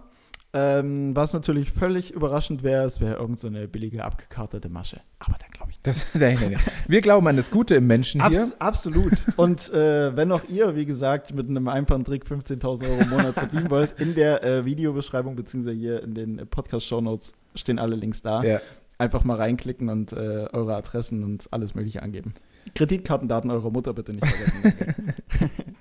ähm, 0.53 1.15
was 1.15 1.31
natürlich 1.31 1.71
völlig 1.71 2.11
überraschend 2.11 2.61
wäre, 2.61 2.85
es 2.85 2.99
wäre 2.99 3.15
irgendeine 3.15 3.63
so 3.63 3.67
billige, 3.69 4.03
abgekartete 4.03 4.67
Masche. 4.67 4.99
Aber 5.19 5.37
dann 5.39 5.49
glaube 5.51 5.71
ich. 5.71 5.79
Das, 5.81 6.13
nein, 6.13 6.37
nein, 6.41 6.51
nein. 6.53 6.61
Wir 6.87 6.99
glauben 6.99 7.25
an 7.27 7.37
das 7.37 7.51
Gute 7.51 7.75
im 7.75 7.87
Menschen 7.87 8.27
hier. 8.27 8.41
Abs 8.41 8.59
absolut. 8.59 9.13
Und 9.37 9.71
äh, 9.71 10.15
wenn 10.15 10.31
auch 10.31 10.43
ihr, 10.49 10.75
wie 10.75 10.85
gesagt, 10.85 11.33
mit 11.33 11.47
einem 11.47 11.69
einfachen 11.69 12.03
Trick 12.03 12.25
15.000 12.25 12.89
Euro 12.89 13.01
im 13.01 13.09
Monat 13.09 13.33
verdienen 13.35 13.69
wollt, 13.69 13.93
in 13.99 14.13
der 14.13 14.43
äh, 14.43 14.65
Videobeschreibung 14.65 15.35
beziehungsweise 15.35 15.77
hier 15.77 16.03
in 16.03 16.15
den 16.15 16.47
Podcast-Shownotes 16.47 17.33
stehen 17.55 17.79
alle 17.79 17.95
Links 17.95 18.21
da. 18.21 18.43
Ja. 18.43 18.59
Einfach 18.97 19.23
mal 19.23 19.37
reinklicken 19.37 19.87
und 19.87 20.11
äh, 20.11 20.47
eure 20.51 20.75
Adressen 20.75 21.23
und 21.23 21.47
alles 21.51 21.75
Mögliche 21.75 22.03
angeben. 22.03 22.33
Kreditkartendaten 22.75 23.49
eurer 23.51 23.71
Mutter 23.71 23.93
bitte 23.93 24.11
nicht 24.11 24.27
vergessen. 24.27 25.13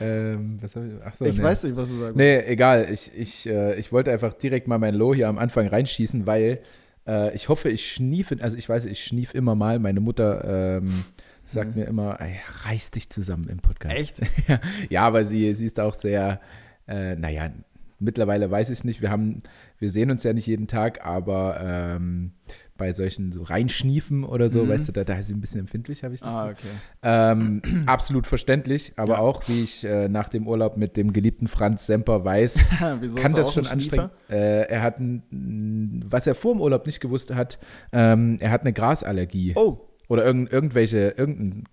ähm, 0.00 0.58
was 0.60 0.76
ich? 0.76 1.02
Achso, 1.04 1.24
ich 1.24 1.36
nee. 1.36 1.42
weiß 1.42 1.64
nicht, 1.64 1.76
was 1.76 1.88
du 1.88 1.98
sagen 1.98 2.16
Nee, 2.16 2.40
egal. 2.46 2.88
Ich, 2.92 3.10
ich, 3.16 3.46
äh, 3.46 3.78
ich 3.78 3.92
wollte 3.92 4.12
einfach 4.12 4.32
direkt 4.32 4.68
mal 4.68 4.78
mein 4.78 4.94
Low 4.94 5.14
hier 5.14 5.28
am 5.28 5.38
Anfang 5.38 5.66
reinschießen, 5.66 6.26
weil 6.26 6.60
äh, 7.06 7.34
ich 7.34 7.48
hoffe, 7.48 7.68
ich 7.70 7.90
schniefe, 7.90 8.36
also 8.40 8.56
ich 8.56 8.68
weiß, 8.68 8.84
ich 8.86 9.04
schnief 9.04 9.34
immer 9.34 9.54
mal. 9.54 9.78
Meine 9.78 10.00
Mutter 10.00 10.78
ähm, 10.78 11.04
sagt 11.44 11.74
mhm. 11.74 11.82
mir 11.82 11.86
immer, 11.86 12.20
ey, 12.20 12.36
reiß 12.64 12.90
dich 12.92 13.10
zusammen 13.10 13.48
im 13.48 13.58
Podcast. 13.58 13.96
Echt? 13.96 14.20
ja, 14.90 15.02
aber 15.02 15.24
sie, 15.24 15.54
sie 15.54 15.66
ist 15.66 15.80
auch 15.80 15.94
sehr, 15.94 16.40
äh, 16.88 17.16
naja, 17.16 17.50
mittlerweile 17.98 18.50
weiß 18.50 18.70
ich 18.70 18.78
es 18.78 18.84
nicht. 18.84 19.00
Wir 19.00 19.10
haben, 19.10 19.40
wir 19.78 19.90
sehen 19.90 20.10
uns 20.10 20.22
ja 20.22 20.32
nicht 20.32 20.46
jeden 20.46 20.66
Tag, 20.66 21.04
aber 21.04 21.60
ähm, 21.62 22.32
bei 22.76 22.92
solchen 22.92 23.30
so 23.30 23.42
Reinschniefen 23.42 24.24
oder 24.24 24.48
so, 24.48 24.64
mhm. 24.64 24.70
weißt 24.70 24.88
du, 24.88 24.92
da, 24.92 25.04
da 25.04 25.14
ist 25.14 25.28
sie 25.28 25.34
ein 25.34 25.40
bisschen 25.40 25.60
empfindlich, 25.60 26.02
habe 26.02 26.14
ich 26.14 26.20
das. 26.20 26.34
Ah, 26.34 26.48
okay. 26.48 26.68
Ähm, 27.02 27.62
absolut 27.86 28.26
verständlich, 28.26 28.92
aber 28.96 29.14
ja. 29.14 29.18
auch, 29.20 29.48
wie 29.48 29.62
ich 29.62 29.84
äh, 29.84 30.08
nach 30.08 30.28
dem 30.28 30.48
Urlaub 30.48 30.76
mit 30.76 30.96
dem 30.96 31.12
geliebten 31.12 31.46
Franz 31.46 31.86
Semper 31.86 32.24
weiß, 32.24 32.64
kann 33.16 33.34
das 33.34 33.54
schon 33.54 33.66
anstrengend. 33.66 34.10
Äh, 34.28 34.62
er 34.68 34.82
hat, 34.82 34.98
ein, 34.98 36.04
was 36.08 36.26
er 36.26 36.34
vor 36.34 36.54
dem 36.54 36.60
Urlaub 36.60 36.86
nicht 36.86 37.00
gewusst 37.00 37.32
hat, 37.32 37.58
ähm, 37.92 38.38
er 38.40 38.50
hat 38.50 38.62
eine 38.62 38.72
Grasallergie. 38.72 39.52
Oh. 39.54 39.88
Oder 40.08 40.24
irgend, 40.24 40.52
irgendwelche, 40.52 41.14
irgendein 41.16 41.64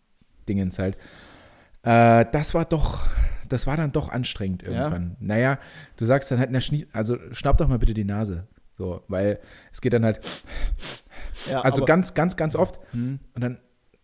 Dingens 0.48 0.78
halt. 0.78 0.98
Äh, 1.84 2.26
das 2.32 2.54
war 2.54 2.66
doch, 2.66 3.08
das 3.50 3.66
war 3.66 3.76
dann 3.76 3.92
doch 3.92 4.10
anstrengend 4.10 4.64
irgendwann. 4.64 5.18
Ja. 5.20 5.26
Naja, 5.28 5.60
du 5.98 6.06
sagst 6.06 6.30
dann 6.32 6.40
halt, 6.40 6.52
na, 6.52 6.60
also 6.94 7.18
schnapp 7.32 7.58
doch 7.58 7.68
mal 7.68 7.80
bitte 7.80 7.94
die 7.94 8.06
Nase. 8.06 8.48
So, 8.78 9.04
weil 9.08 9.40
es 9.72 9.82
geht 9.82 9.94
dann 9.94 10.06
halt, 10.06 10.20
ja, 11.50 11.62
also 11.62 11.86
ganz, 11.86 12.14
ganz, 12.14 12.36
ganz 12.36 12.56
oft. 12.56 12.80
Hm. 12.92 13.20
Und 13.36 13.44
dann, 13.44 13.58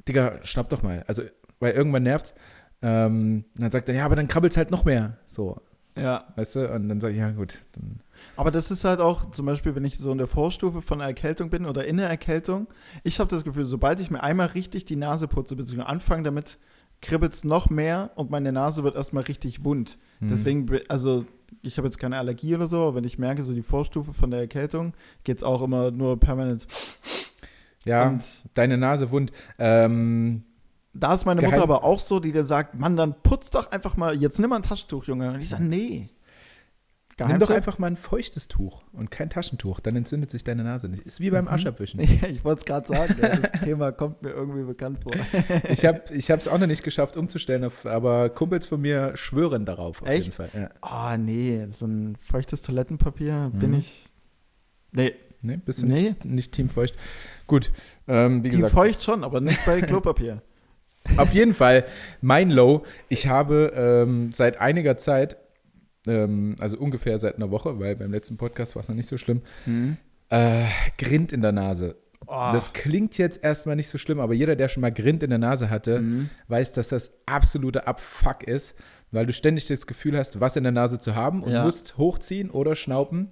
Digga, 0.07 0.39
schnapp 0.43 0.69
doch 0.69 0.83
mal. 0.83 1.03
Also, 1.07 1.23
weil 1.59 1.73
irgendwann 1.73 2.03
nervt. 2.03 2.33
Ähm, 2.81 3.45
und 3.55 3.61
dann 3.61 3.71
sagt 3.71 3.89
er, 3.89 3.95
ja, 3.95 4.05
aber 4.05 4.15
dann 4.15 4.27
krabbelt 4.27 4.53
es 4.53 4.57
halt 4.57 4.71
noch 4.71 4.85
mehr. 4.85 5.17
So. 5.27 5.59
Ja. 5.95 6.25
Weißt 6.35 6.55
du? 6.55 6.71
Und 6.71 6.89
dann 6.89 7.01
sage 7.01 7.13
ich, 7.13 7.19
ja, 7.19 7.31
gut. 7.31 7.57
Dann. 7.73 8.01
Aber 8.35 8.51
das 8.51 8.71
ist 8.71 8.83
halt 8.83 8.99
auch, 8.99 9.31
zum 9.31 9.45
Beispiel, 9.45 9.75
wenn 9.75 9.85
ich 9.85 9.97
so 9.97 10.11
in 10.11 10.17
der 10.17 10.27
Vorstufe 10.27 10.81
von 10.81 11.01
einer 11.01 11.09
Erkältung 11.09 11.49
bin 11.49 11.65
oder 11.65 11.85
in 11.85 11.97
der 11.97 12.09
Erkältung, 12.09 12.67
ich 13.03 13.19
habe 13.19 13.29
das 13.29 13.43
Gefühl, 13.43 13.65
sobald 13.65 13.99
ich 13.99 14.11
mir 14.11 14.21
einmal 14.21 14.47
richtig 14.47 14.85
die 14.85 14.95
Nase 14.95 15.27
putze, 15.27 15.55
beziehungsweise 15.55 15.89
anfange 15.89 16.23
damit, 16.23 16.59
kribbelt 17.01 17.33
es 17.33 17.43
noch 17.43 17.69
mehr 17.69 18.11
und 18.15 18.29
meine 18.29 18.51
Nase 18.51 18.83
wird 18.83 18.95
erstmal 18.95 19.23
richtig 19.23 19.63
wund. 19.63 19.97
Mhm. 20.19 20.27
Deswegen, 20.29 20.79
also 20.87 21.25
ich 21.61 21.77
habe 21.77 21.87
jetzt 21.87 21.99
keine 21.99 22.17
Allergie 22.17 22.55
oder 22.55 22.67
so, 22.67 22.83
aber 22.83 22.95
wenn 22.95 23.03
ich 23.03 23.17
merke, 23.17 23.43
so 23.43 23.53
die 23.53 23.61
Vorstufe 23.61 24.13
von 24.13 24.31
der 24.31 24.41
Erkältung, 24.41 24.93
geht 25.23 25.37
es 25.37 25.43
auch 25.43 25.61
immer 25.61 25.91
nur 25.91 26.19
permanent. 26.19 26.67
Ja, 27.85 28.09
und 28.09 28.23
deine 28.53 28.77
Nase 28.77 29.11
wund. 29.11 29.31
Ähm, 29.57 30.43
da 30.93 31.13
ist 31.13 31.25
meine 31.25 31.41
Mutter 31.41 31.61
aber 31.61 31.83
auch 31.83 31.99
so, 31.99 32.19
die 32.19 32.31
dann 32.31 32.45
sagt, 32.45 32.75
Mann, 32.75 32.95
dann 32.97 33.15
putz 33.21 33.49
doch 33.49 33.71
einfach 33.71 33.97
mal, 33.97 34.15
jetzt 34.15 34.39
nimm 34.39 34.49
mal 34.49 34.57
ein 34.57 34.63
Taschentuch, 34.63 35.05
Junge. 35.05 35.31
Und 35.31 35.39
ich 35.39 35.49
sage, 35.49 35.63
nee. 35.63 36.09
Nimm 37.25 37.39
doch 37.39 37.49
einfach 37.49 37.79
mal 37.79 37.87
ein 37.87 37.95
feuchtes 37.95 38.47
Tuch 38.47 38.83
und 38.93 39.09
kein 39.09 39.29
Taschentuch, 39.29 39.79
dann 39.79 39.95
entzündet 39.95 40.29
sich 40.29 40.43
deine 40.43 40.63
Nase 40.63 40.87
nicht. 40.87 41.03
Ist 41.03 41.19
wie 41.19 41.31
beim 41.31 41.45
mhm. 41.45 41.51
Aschabwischen. 41.51 41.99
Ja, 42.21 42.27
ich 42.29 42.43
wollte 42.43 42.59
es 42.59 42.65
gerade 42.65 42.87
sagen, 42.87 43.15
das 43.19 43.51
Thema 43.63 43.91
kommt 43.91 44.21
mir 44.21 44.29
irgendwie 44.29 44.63
bekannt 44.63 44.99
vor. 45.01 45.11
ich 45.69 45.85
habe 45.85 46.03
es 46.09 46.47
auch 46.47 46.57
noch 46.57 46.67
nicht 46.67 46.83
geschafft 46.83 47.17
umzustellen, 47.17 47.63
auf, 47.63 47.85
aber 47.85 48.29
Kumpels 48.29 48.65
von 48.65 48.81
mir 48.81 49.17
schwören 49.17 49.65
darauf 49.65 50.01
auf 50.01 50.07
Echt? 50.07 50.25
jeden 50.25 50.33
Fall. 50.33 50.49
Ja. 50.53 50.69
Oh 50.81 51.17
nee, 51.17 51.65
so 51.71 51.85
ein 51.87 52.15
feuchtes 52.17 52.61
Toilettenpapier 52.61 53.51
mhm. 53.53 53.59
bin 53.59 53.73
ich. 53.73 54.05
Nee. 54.91 55.13
Nee, 55.41 55.57
bist 55.57 55.81
du 55.81 55.87
nee. 55.87 56.01
nicht, 56.01 56.25
nicht 56.25 56.51
teamfeucht. 56.53 56.95
Gut, 57.45 57.71
ähm, 58.07 58.43
wie 58.43 58.49
Team 58.49 58.61
gesagt. 58.61 58.73
feucht 58.73 59.03
schon, 59.03 59.23
aber 59.23 59.39
nicht 59.39 59.63
bei 59.65 59.81
Klopapier. 59.81 60.41
Auf 61.17 61.33
jeden 61.33 61.53
Fall, 61.53 61.85
mein 62.21 62.49
Low. 62.49 62.83
Ich 63.07 63.27
habe 63.27 63.71
ähm, 63.75 64.31
seit 64.33 64.59
einiger 64.59 64.97
Zeit, 64.97 65.37
ähm, 66.07 66.55
also 66.59 66.77
ungefähr 66.77 67.19
seit 67.19 67.35
einer 67.35 67.51
Woche, 67.51 67.79
weil 67.79 67.95
beim 67.95 68.11
letzten 68.11 68.37
Podcast 68.37 68.75
war 68.75 68.81
es 68.81 68.89
noch 68.89 68.95
nicht 68.95 69.07
so 69.07 69.17
schlimm, 69.17 69.41
mhm. 69.65 69.97
äh, 70.29 70.65
Grind 70.97 71.31
in 71.31 71.41
der 71.41 71.51
Nase. 71.51 71.95
Oh. 72.25 72.49
Das 72.51 72.73
klingt 72.73 73.17
jetzt 73.17 73.43
erstmal 73.43 73.75
nicht 73.75 73.89
so 73.89 73.97
schlimm, 73.97 74.19
aber 74.19 74.33
jeder, 74.33 74.55
der 74.55 74.67
schon 74.67 74.81
mal 74.81 74.91
Grind 74.91 75.23
in 75.23 75.29
der 75.29 75.39
Nase 75.39 75.69
hatte, 75.69 76.01
mhm. 76.01 76.29
weiß, 76.47 76.73
dass 76.73 76.89
das 76.89 77.13
absolute 77.25 77.87
Abfuck 77.87 78.43
ist, 78.43 78.75
weil 79.11 79.25
du 79.25 79.33
ständig 79.33 79.67
das 79.67 79.87
Gefühl 79.87 80.17
hast, 80.17 80.39
was 80.39 80.55
in 80.55 80.63
der 80.63 80.71
Nase 80.71 80.99
zu 80.99 81.15
haben 81.15 81.43
und 81.43 81.51
ja. 81.51 81.63
musst 81.63 81.97
hochziehen 81.97 82.49
oder 82.49 82.75
schnauben 82.75 83.29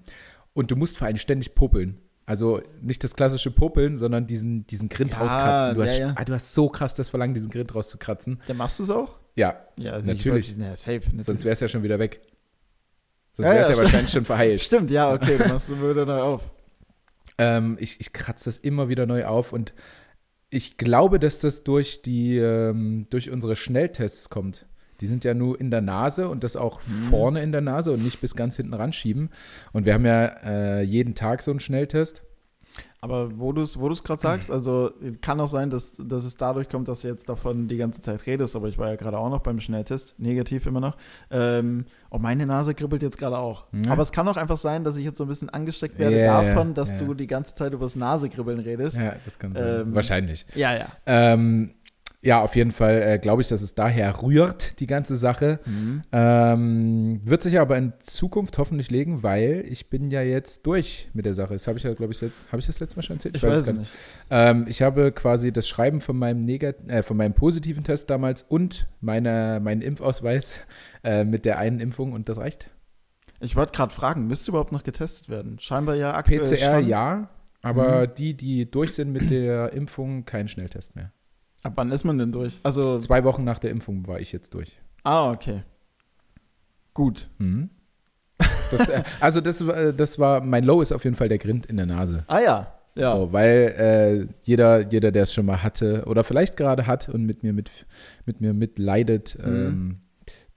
und 0.54 0.72
du 0.72 0.76
musst 0.76 0.98
vor 0.98 1.08
allem 1.08 1.18
ständig 1.18 1.56
puppeln. 1.56 2.00
Also 2.28 2.62
nicht 2.82 3.04
das 3.04 3.16
klassische 3.16 3.52
Popeln, 3.52 3.98
sondern 3.98 4.26
diesen, 4.26 4.66
diesen 4.66 4.90
Grind 4.90 5.12
ja, 5.14 5.20
rauskratzen. 5.20 5.76
Du, 5.76 5.82
ja, 5.82 5.88
hast, 5.88 5.98
ja. 6.00 6.14
Ah, 6.16 6.26
du 6.26 6.34
hast 6.34 6.54
so 6.54 6.70
krass 6.70 6.96
das 6.96 7.10
Verlangen, 7.10 7.36
diesen 7.36 7.52
Grind 7.52 7.76
rauszukratzen. 7.76 8.42
Ja, 8.48 8.56
machst 8.56 8.80
du 8.80 8.84
es 8.84 8.90
auch? 8.90 9.20
Ja, 9.36 9.62
ja 9.78 9.94
also 9.94 10.12
natürlich. 10.12 10.58
Wollte, 10.60 10.76
safe, 10.76 11.02
natürlich. 11.02 11.26
Sonst 11.26 11.44
wäre 11.44 11.54
es 11.54 11.60
ja 11.60 11.68
schon 11.68 11.84
wieder 11.84 12.00
weg. 12.00 12.22
Sonst 13.36 13.50
wäre 13.50 13.64
es 13.64 13.70
ja, 13.70 13.78
wahrscheinlich 13.78 14.12
schon 14.12 14.24
verheilt. 14.24 14.62
Stimmt, 14.62 14.90
ja, 14.92 15.14
okay, 15.14 15.38
du 15.38 15.50
machst 15.50 15.70
es 15.70 15.78
wieder 15.78 16.06
neu 16.06 16.22
auf. 16.22 16.44
Ähm, 17.38 17.76
ich, 17.82 18.00
ich 18.00 18.14
kratze 18.14 18.46
das 18.46 18.58
immer 18.58 18.88
wieder 18.88 19.06
neu 19.06 19.26
auf 19.26 19.52
und 19.52 19.74
ich 20.50 20.78
glaube, 20.78 21.20
dass 21.20 21.40
das 21.40 21.66
durch 21.66 22.02
die, 22.02 22.38
ähm, 22.38 23.08
durch 23.10 23.30
unsere 23.30 23.58
Schnelltests 23.58 24.30
kommt. 24.30 24.68
Die 25.02 25.08
sind 25.08 25.26
ja 25.26 25.34
nur 25.34 25.60
in 25.60 25.70
der 25.70 25.82
Nase 25.82 26.30
und 26.30 26.46
das 26.46 26.56
auch 26.56 26.80
mhm. 26.88 27.10
vorne 27.10 27.44
in 27.44 27.52
der 27.52 27.60
Nase 27.60 27.92
und 27.92 28.02
nicht 28.06 28.22
bis 28.22 28.36
ganz 28.36 28.56
hinten 28.56 28.74
ranschieben. 28.74 29.30
Und 29.74 29.86
wir 29.86 29.94
haben 29.94 30.06
ja 30.06 30.26
äh, 30.46 30.82
jeden 30.84 31.14
Tag 31.14 31.42
so 31.42 31.52
einen 31.52 31.60
Schnelltest. 31.60 32.24
Aber 33.02 33.38
wo 33.38 33.52
du 33.52 33.62
es 33.62 33.80
wo 33.80 33.88
gerade 33.90 34.22
sagst, 34.22 34.50
also 34.50 34.92
kann 35.22 35.40
auch 35.40 35.48
sein, 35.48 35.70
dass, 35.70 35.96
dass 35.98 36.26
es 36.26 36.38
dadurch 36.38 36.70
kommt, 36.70 36.88
dass 36.88 37.02
du 37.02 37.08
jetzt 37.08 37.30
davon 37.30 37.68
die 37.68 37.78
ganze 37.78 38.02
Zeit 38.02 38.26
redest, 38.26 38.56
aber 38.56 38.68
ich 38.68 38.80
war 38.80 38.90
ja 38.90 38.96
gerade 38.96 39.20
auch 39.20 39.30
noch 39.30 39.42
beim 39.42 39.60
Schnelltest, 39.60 40.16
negativ 40.18 40.66
immer 40.66 40.80
noch. 40.80 40.98
Ähm, 41.30 41.86
und 42.10 42.22
meine 42.24 42.48
Nase 42.48 42.74
kribbelt 42.74 43.04
jetzt 43.04 43.20
gerade 43.20 43.38
auch. 43.38 43.66
Ja. 43.74 43.92
Aber 43.92 44.02
es 44.02 44.12
kann 44.12 44.28
auch 44.28 44.38
einfach 44.38 44.58
sein, 44.58 44.84
dass 44.84 44.98
ich 44.98 45.06
jetzt 45.06 45.18
so 45.18 45.26
ein 45.26 45.28
bisschen 45.28 45.50
angesteckt 45.50 46.00
werde 46.00 46.16
yeah, 46.16 46.42
davon, 46.42 46.74
dass 46.74 46.90
yeah. 46.90 47.00
du 47.00 47.14
die 47.14 47.28
ganze 47.28 47.54
Zeit 47.54 47.74
über 47.74 47.86
das 47.86 47.96
Nasekribbeln 47.96 48.60
redest. 48.60 48.98
Ja, 48.98 49.16
das 49.24 49.38
kann 49.38 49.54
sein. 49.54 49.82
Ähm, 49.82 49.96
Wahrscheinlich. 49.96 50.46
Ja, 50.56 50.76
ja. 50.76 50.88
Ähm, 51.06 51.76
ja, 52.26 52.42
auf 52.42 52.56
jeden 52.56 52.72
Fall 52.72 53.04
äh, 53.04 53.20
glaube 53.20 53.44
ich, 53.44 53.50
dass 53.50 53.62
es 53.62 53.76
daher 53.76 54.24
rührt, 54.24 54.80
die 54.80 54.88
ganze 54.88 55.16
Sache. 55.16 55.60
Mhm. 55.66 56.02
Ähm, 56.12 57.22
wird 57.24 57.44
sich 57.44 57.60
aber 57.60 57.78
in 57.78 57.94
Zukunft 58.00 58.58
hoffentlich 58.58 58.90
legen, 58.90 59.22
weil 59.22 59.64
ich 59.70 59.92
bin 59.92 60.10
ja 60.10 60.24
jetzt 60.24 60.66
durch 60.66 61.08
mit 61.14 61.28
der 61.28 61.36
Sache. 61.36 61.54
Das 61.54 61.68
habe 61.68 61.78
ich 61.78 61.84
ja, 61.84 61.94
glaube 61.94 62.14
ich, 62.14 62.22
habe 62.24 62.60
ich 62.60 62.66
das 62.66 62.80
letzte 62.80 62.98
Mal 62.98 63.04
schon 63.04 63.18
erzählt? 63.18 63.38
Ich, 63.38 63.44
ich 63.44 63.48
weiß, 63.50 63.68
es 63.68 63.74
nicht. 63.74 63.92
Ähm, 64.32 64.66
ich 64.68 64.82
habe 64.82 65.12
quasi 65.12 65.54
das 65.54 65.68
Schreiben 65.68 66.02
von 66.02 66.18
meinem, 66.18 66.42
Negat 66.42 66.78
äh, 66.88 67.04
von 67.04 67.16
meinem 67.16 67.36
positiven 67.36 67.84
Test 67.84 68.10
damals 68.10 68.42
und 68.42 68.88
meine, 69.02 69.60
meinen 69.64 69.84
Impfausweis 69.84 70.62
äh, 71.04 71.26
mit 71.26 71.46
der 71.46 71.60
einen 71.60 71.80
Impfung 71.80 72.14
und 72.14 72.28
das 72.28 72.40
reicht. 72.40 72.72
Ich 73.40 73.56
wollte 73.56 73.74
gerade 73.74 73.94
fragen, 73.94 74.26
müsste 74.26 74.50
überhaupt 74.50 74.72
noch 74.72 74.84
getestet 74.84 75.30
werden? 75.30 75.60
Scheinbar 75.60 75.94
ja 75.94 76.16
aktuell 76.16 76.40
PCR 76.40 76.80
schon. 76.80 76.88
ja, 76.88 77.30
aber 77.62 78.08
mhm. 78.08 78.14
die, 78.18 78.34
die 78.36 78.72
durch 78.72 78.96
sind 78.96 79.12
mit 79.12 79.30
der 79.30 79.74
Impfung, 79.74 80.26
kein 80.26 80.48
Schnelltest 80.48 80.96
mehr. 80.96 81.12
Ab 81.66 81.74
wann 81.78 81.92
ist 81.92 82.04
man 82.04 82.20
denn 82.20 82.32
durch? 82.32 82.60
Also 82.62 83.00
zwei 83.00 83.24
Wochen 83.24 83.44
nach 83.44 83.58
der 83.58 83.72
Impfung 83.72 84.06
war 84.06 84.20
ich 84.20 84.32
jetzt 84.32 84.54
durch. 84.54 84.80
Ah, 85.04 85.32
okay. 85.32 85.64
Gut. 86.94 87.28
Mhm. 87.40 87.72
Das, 88.70 88.88
äh, 88.88 89.02
also 89.20 89.42
das, 89.42 89.62
äh, 89.62 89.92
das 89.92 90.20
war, 90.20 90.42
mein 90.42 90.64
Low 90.64 90.84
ist 90.84 90.92
auf 90.92 91.04
jeden 91.04 91.16
Fall 91.16 91.28
der 91.28 91.40
Grind 91.40 91.66
in 91.66 91.78
der 91.78 91.88
Nase. 91.88 92.24
Ah 92.28 92.40
ja. 92.40 92.72
Ja. 92.94 93.16
So, 93.16 93.34
weil 93.34 94.28
äh, 94.30 94.34
jeder, 94.44 94.92
jeder, 94.92 95.12
der 95.12 95.24
es 95.24 95.34
schon 95.34 95.48
mal 95.48 95.64
hatte 95.64 96.04
oder 96.06 96.24
vielleicht 96.24 96.56
gerade 96.56 96.86
hat 96.86 97.10
und 97.10 97.26
mit 97.26 97.42
mir 97.42 97.52
mit, 97.52 97.72
mit 98.28 98.42
mir 98.42 98.54
mitleidet, 98.54 99.36
mhm. 99.44 99.56
ähm, 99.56 99.98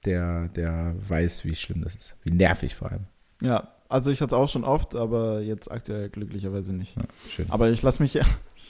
der, 0.04 0.48
der 0.48 0.94
weiß, 1.08 1.46
wie 1.46 1.54
schlimm 1.54 1.80
das 1.84 1.94
ist. 1.94 2.16
Wie 2.22 2.32
nervig 2.32 2.74
vor 2.74 2.92
allem. 2.92 3.06
Ja, 3.40 3.68
also 3.88 4.10
ich 4.10 4.20
hatte 4.20 4.34
es 4.34 4.40
auch 4.40 4.48
schon 4.48 4.64
oft, 4.64 4.94
aber 4.94 5.40
jetzt 5.40 5.70
aktuell 5.70 6.10
glücklicherweise 6.10 6.74
nicht. 6.74 6.96
Ja, 6.96 7.02
schön. 7.30 7.46
Aber 7.48 7.70
ich 7.70 7.80
lasse 7.80 8.02
mich 8.02 8.12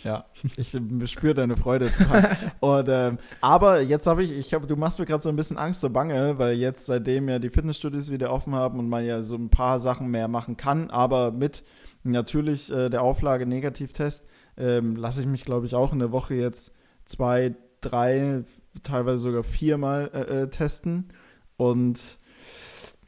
ja, 0.04 0.24
ich 0.56 0.76
spüre 1.10 1.34
deine 1.34 1.56
Freude. 1.56 1.90
Und, 2.60 2.88
ähm, 2.88 3.18
aber 3.40 3.80
jetzt 3.80 4.06
habe 4.06 4.22
ich, 4.22 4.32
ich 4.32 4.54
hab, 4.54 4.66
du 4.66 4.76
machst 4.76 4.98
mir 4.98 5.06
gerade 5.06 5.22
so 5.22 5.28
ein 5.28 5.36
bisschen 5.36 5.58
Angst 5.58 5.84
und 5.84 5.92
Bange, 5.92 6.38
weil 6.38 6.56
jetzt, 6.56 6.86
seitdem 6.86 7.28
ja 7.28 7.38
die 7.38 7.50
Fitnessstudios 7.50 8.10
wieder 8.10 8.32
offen 8.32 8.54
haben 8.54 8.78
und 8.78 8.88
man 8.88 9.04
ja 9.04 9.22
so 9.22 9.36
ein 9.36 9.50
paar 9.50 9.80
Sachen 9.80 10.08
mehr 10.10 10.28
machen 10.28 10.56
kann, 10.56 10.90
aber 10.90 11.32
mit 11.32 11.64
natürlich 12.02 12.72
äh, 12.72 12.88
der 12.88 13.02
Auflage 13.02 13.46
Negativtest, 13.46 14.26
ähm, 14.56 14.96
lasse 14.96 15.20
ich 15.20 15.26
mich, 15.26 15.44
glaube 15.44 15.66
ich, 15.66 15.74
auch 15.74 15.92
in 15.92 15.98
der 15.98 16.12
Woche 16.12 16.34
jetzt 16.34 16.74
zwei, 17.04 17.54
drei, 17.80 18.44
teilweise 18.82 19.18
sogar 19.18 19.42
viermal 19.42 20.10
äh, 20.12 20.42
äh, 20.42 20.48
testen. 20.48 21.12
Und 21.56 22.18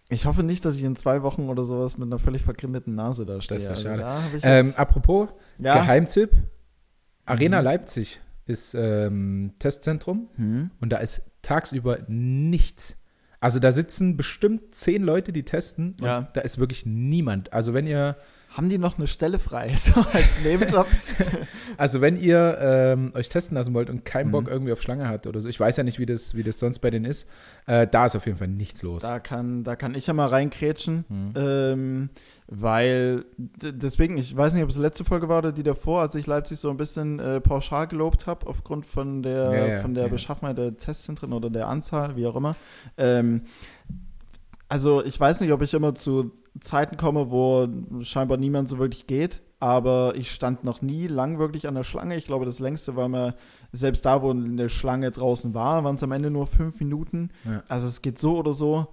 ich 0.08 0.26
hoffe 0.26 0.42
nicht, 0.42 0.64
dass 0.64 0.76
ich 0.76 0.82
in 0.82 0.96
zwei 0.96 1.22
Wochen 1.22 1.48
oder 1.48 1.64
sowas 1.64 1.96
mit 1.96 2.06
einer 2.06 2.18
völlig 2.18 2.42
vergrindeten 2.42 2.94
Nase 2.94 3.26
da 3.26 3.40
stehe. 3.40 3.60
Das 3.60 3.84
wäre 3.84 4.04
also 4.04 4.04
schade. 4.04 4.06
Also, 4.06 4.46
ähm, 4.46 4.74
apropos, 4.76 5.28
ja? 5.58 5.74
Geheimtipp, 5.74 6.32
Arena 7.30 7.58
mhm. 7.58 7.64
Leipzig 7.64 8.20
ist 8.46 8.74
ähm, 8.74 9.52
Testzentrum 9.58 10.28
mhm. 10.36 10.70
und 10.80 10.90
da 10.90 10.98
ist 10.98 11.22
tagsüber 11.42 12.00
nichts. 12.08 12.96
Also 13.40 13.58
da 13.58 13.72
sitzen 13.72 14.16
bestimmt 14.16 14.74
zehn 14.74 15.02
Leute, 15.02 15.32
die 15.32 15.44
testen 15.44 15.92
und 16.00 16.06
ja. 16.06 16.28
da 16.34 16.42
ist 16.42 16.58
wirklich 16.58 16.84
niemand. 16.84 17.52
Also 17.52 17.72
wenn 17.72 17.86
ihr 17.86 18.16
haben 18.56 18.68
die 18.68 18.78
noch 18.78 18.98
eine 18.98 19.06
Stelle 19.06 19.38
frei, 19.38 19.74
so 19.76 20.00
als 20.12 20.40
Nebenjob? 20.42 20.86
also 21.76 22.00
wenn 22.00 22.16
ihr 22.16 22.58
ähm, 22.60 23.12
euch 23.14 23.28
testen 23.28 23.56
lassen 23.56 23.74
wollt 23.74 23.90
und 23.90 24.04
keinen 24.04 24.32
Bock 24.32 24.44
mhm. 24.44 24.52
irgendwie 24.52 24.72
auf 24.72 24.82
Schlange 24.82 25.08
habt 25.08 25.26
oder 25.26 25.40
so, 25.40 25.48
ich 25.48 25.58
weiß 25.58 25.76
ja 25.76 25.84
nicht, 25.84 25.98
wie 25.98 26.06
das, 26.06 26.34
wie 26.34 26.42
das 26.42 26.58
sonst 26.58 26.80
bei 26.80 26.90
denen 26.90 27.04
ist, 27.04 27.28
äh, 27.66 27.86
da 27.86 28.06
ist 28.06 28.16
auf 28.16 28.26
jeden 28.26 28.38
Fall 28.38 28.48
nichts 28.48 28.82
los. 28.82 29.02
Da 29.02 29.20
kann, 29.20 29.62
da 29.62 29.76
kann 29.76 29.94
ich 29.94 30.06
ja 30.06 30.14
mal 30.14 30.26
reinkrätschen, 30.26 31.04
mhm. 31.08 31.32
ähm, 31.36 32.10
weil 32.48 33.24
deswegen, 33.36 34.18
ich 34.18 34.36
weiß 34.36 34.54
nicht, 34.54 34.64
ob 34.64 34.70
es 34.70 34.74
die 34.74 34.82
letzte 34.82 35.04
Folge 35.04 35.28
war 35.28 35.38
oder 35.38 35.52
die 35.52 35.62
davor, 35.62 36.00
als 36.00 36.14
ich 36.16 36.26
Leipzig 36.26 36.58
so 36.58 36.70
ein 36.70 36.76
bisschen 36.76 37.20
äh, 37.20 37.40
pauschal 37.40 37.86
gelobt 37.86 38.26
habe, 38.26 38.46
aufgrund 38.46 38.86
von 38.86 39.22
der, 39.22 39.52
ja, 39.52 39.66
ja, 39.66 39.80
von 39.80 39.94
der 39.94 40.04
ja. 40.04 40.08
Beschaffenheit 40.08 40.58
der 40.58 40.76
Testzentren 40.76 41.32
oder 41.32 41.50
der 41.50 41.68
Anzahl, 41.68 42.16
wie 42.16 42.26
auch 42.26 42.34
immer. 42.34 42.56
Ähm, 42.98 43.42
also 44.70 45.04
ich 45.04 45.18
weiß 45.18 45.40
nicht, 45.40 45.52
ob 45.52 45.62
ich 45.62 45.74
immer 45.74 45.96
zu 45.96 46.30
Zeiten 46.60 46.96
komme, 46.96 47.32
wo 47.32 47.68
scheinbar 48.02 48.38
niemand 48.38 48.68
so 48.68 48.78
wirklich 48.78 49.08
geht, 49.08 49.42
aber 49.58 50.14
ich 50.14 50.30
stand 50.30 50.62
noch 50.62 50.80
nie 50.80 51.08
lang 51.08 51.40
wirklich 51.40 51.66
an 51.66 51.74
der 51.74 51.82
Schlange. 51.82 52.16
Ich 52.16 52.26
glaube, 52.26 52.46
das 52.46 52.60
längste 52.60 52.94
war 52.94 53.08
mir, 53.08 53.34
selbst 53.72 54.06
da, 54.06 54.22
wo 54.22 54.30
eine 54.30 54.68
Schlange 54.68 55.10
draußen 55.10 55.54
war, 55.54 55.82
waren 55.82 55.96
es 55.96 56.04
am 56.04 56.12
Ende 56.12 56.30
nur 56.30 56.46
fünf 56.46 56.78
Minuten. 56.78 57.30
Ja. 57.44 57.64
Also 57.66 57.88
es 57.88 58.00
geht 58.00 58.20
so 58.20 58.38
oder 58.38 58.52
so 58.52 58.86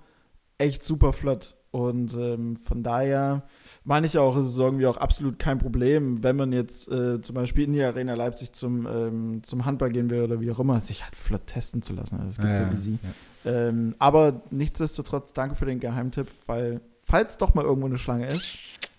echt 0.58 0.84
super 0.84 1.14
flott. 1.14 1.56
Und 1.70 2.16
ähm, 2.16 2.56
von 2.56 2.82
daher 2.82 3.44
meine 3.84 4.08
ich 4.08 4.18
auch, 4.18 4.36
es 4.36 4.48
ist 4.48 4.58
irgendwie 4.58 4.88
auch 4.88 4.98
absolut 4.98 5.38
kein 5.38 5.60
Problem, 5.60 6.24
wenn 6.24 6.36
man 6.36 6.52
jetzt 6.54 6.92
äh, 6.92 7.22
zum 7.22 7.36
Beispiel 7.36 7.66
in 7.66 7.74
die 7.74 7.84
Arena 7.84 8.16
Leipzig 8.16 8.54
zum, 8.54 8.88
ähm, 8.88 9.44
zum 9.44 9.66
Handball 9.66 9.92
gehen 9.92 10.10
will 10.10 10.24
oder 10.24 10.42
wie 10.42 10.50
auch 10.50 10.60
immer, 10.60 10.80
sich 10.82 11.04
halt 11.04 11.16
flott 11.16 11.46
testen 11.46 11.84
zu 11.84 11.94
lassen. 11.94 12.18
Das 12.24 12.38
geht 12.38 12.48
ja, 12.48 12.56
so 12.56 12.74
easy. 12.74 12.98
Ja. 13.04 13.10
Ähm, 13.48 13.96
aber 14.00 14.42
nichtsdestotrotz, 14.52 15.34
danke 15.34 15.56
für 15.56 15.66
den 15.66 15.80
Geheimtipp, 15.80 16.28
weil 16.46 16.82
falls 17.04 17.38
doch 17.38 17.54
mal 17.54 17.64
irgendwo 17.64 17.88
eine 17.88 17.98
Schlange 17.98 18.28
ist, 18.28 18.58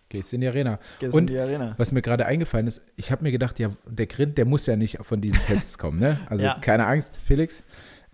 Gehst 0.09 0.33
in 0.33 0.41
die 0.41 0.49
Arena. 0.49 0.79
Gehst 1.01 1.15
und 1.15 1.29
in 1.29 1.35
die 1.35 1.39
Arena. 1.39 1.75
was 1.77 1.93
mir 1.93 2.01
gerade 2.01 2.25
eingefallen 2.25 2.67
ist, 2.67 2.81
ich 2.97 3.13
habe 3.13 3.23
mir 3.23 3.31
gedacht, 3.31 3.59
ja, 3.59 3.71
der 3.87 4.07
Grind, 4.07 4.39
der 4.39 4.47
muss 4.47 4.65
ja 4.67 4.75
nicht 4.75 4.99
von 5.03 5.21
diesen 5.21 5.39
Tests 5.41 5.77
kommen, 5.77 6.01
ne? 6.01 6.19
Also 6.31 6.45
ja. 6.45 6.57
keine 6.61 6.87
Angst, 6.87 7.21
Felix. 7.23 7.63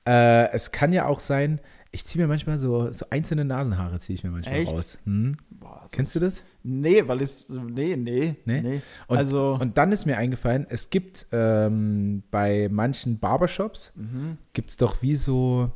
Äh, 0.07 0.51
es 0.51 0.73
kann 0.73 0.93
ja 0.93 1.07
auch 1.07 1.21
sein, 1.21 1.61
ich 1.93 2.05
ziehe 2.05 2.21
mir 2.21 2.29
manchmal 2.29 2.59
so, 2.59 2.91
so 2.91 3.07
einzelne 3.11 3.45
Nasenhaare 3.45 4.01
ziehe 4.01 4.17
ich 4.17 4.25
mir 4.25 4.31
manchmal 4.31 4.57
Echt? 4.57 4.73
raus. 4.73 4.99
Hm? 5.05 5.37
Boah, 5.51 5.83
so 5.85 5.97
Kennst 5.97 6.17
du 6.17 6.21
das? 6.21 6.43
Nee, 6.65 7.07
weil 7.07 7.23
es, 7.23 7.49
nee, 7.49 7.95
nee, 7.97 8.35
nee. 8.45 8.61
nee. 8.61 8.83
Und, 9.07 9.17
also, 9.17 9.57
und 9.61 9.79
dann 9.79 9.93
ist 9.93 10.05
mir 10.05 10.17
eingefallen, 10.17 10.67
es 10.69 10.91
gibt 10.91 11.27
ähm, 11.31 12.25
bei 12.33 12.69
manchen 12.73 13.21
Barbershops, 13.21 13.93
mhm. 13.95 14.39
gibt 14.53 14.71
es 14.71 14.77
doch 14.77 15.01
wie 15.03 15.15
so, 15.15 15.71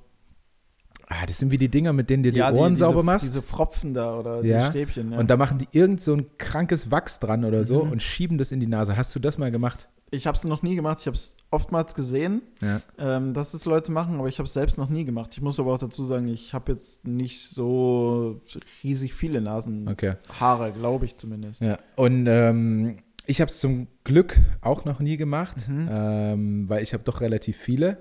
Ah, 1.11 1.25
das 1.27 1.39
sind 1.39 1.51
wie 1.51 1.59
die 1.59 1.71
Dinger, 1.71 1.93
mit 1.95 2.11
denen 2.11 2.23
du 2.23 2.31
ja, 2.31 2.51
die 2.51 2.57
Ohren 2.59 2.71
die, 2.71 2.75
diese, 2.75 2.85
sauber 2.85 3.03
machst. 3.03 3.27
Diese 3.27 3.43
Pfropfen 3.43 3.95
da 3.95 4.19
oder 4.19 4.45
ja. 4.45 4.61
die 4.61 4.67
Stäbchen. 4.67 5.13
Ja. 5.13 5.19
Und 5.19 5.31
da 5.31 5.37
machen 5.39 5.59
die 5.59 5.69
irgend 5.73 6.03
so 6.03 6.15
ein 6.15 6.27
krankes 6.37 6.91
Wachs 6.91 7.19
dran 7.19 7.45
oder 7.45 7.65
so 7.65 7.85
mhm. 7.85 7.93
und 7.93 8.03
schieben 8.03 8.37
das 8.37 8.53
in 8.53 8.61
die 8.61 8.67
Nase. 8.67 8.97
Hast 8.97 9.15
du 9.15 9.19
das 9.19 9.39
mal 9.39 9.51
gemacht? 9.51 9.89
ich 10.11 10.27
habe 10.27 10.37
es 10.37 10.45
noch 10.45 10.63
nie 10.63 10.75
gemacht. 10.75 10.99
Ich 11.01 11.07
habe 11.07 11.15
es 11.17 11.37
oftmals 11.51 11.95
gesehen, 11.95 12.43
Ja. 12.61 12.81
ähm, 12.99 13.35
dass 13.35 13.55
es 13.55 13.65
Leute 13.65 13.93
machen, 13.93 14.19
aber 14.19 14.29
ich 14.29 14.39
habe 14.39 14.47
es 14.47 14.53
selbst 14.55 14.79
noch 14.79 14.89
nie 14.89 15.05
gemacht. 15.05 15.31
Ich 15.33 15.41
muss 15.41 15.61
aber 15.61 15.75
auch 15.75 15.79
dazu 15.79 16.05
sagen, 16.05 16.29
ich 16.29 16.55
habe 16.55 16.73
jetzt 16.73 17.07
nicht 17.07 17.49
so 17.49 18.41
riesig 18.83 19.15
viele 19.15 19.41
Nasenhaare, 19.41 20.71
Okay. 20.71 20.73
glaube 20.79 21.05
ich 21.05 21.17
zumindest. 21.17 21.61
Ja. 21.61 21.79
Und 21.97 22.27
ähm, 22.27 22.99
ich 23.27 23.41
habe 23.41 23.51
es 23.51 23.61
zum 23.61 23.87
Glück 24.05 24.39
auch 24.61 24.85
noch 24.85 25.01
nie 25.01 25.17
gemacht, 25.17 25.69
Mhm. 25.69 25.89
ähm, 25.91 26.69
weil 26.69 26.83
ich 26.83 26.95
habe 26.95 27.05
doch 27.05 27.21
relativ 27.21 27.57
viele 27.59 27.99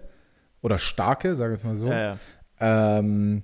oder 0.62 0.78
starke, 0.78 1.36
sage 1.36 1.54
ich 1.54 1.60
jetzt 1.60 1.66
mal 1.66 1.78
so. 1.78 1.88
Ja, 1.88 2.00
ja. 2.00 2.18
Ähm, 2.60 3.44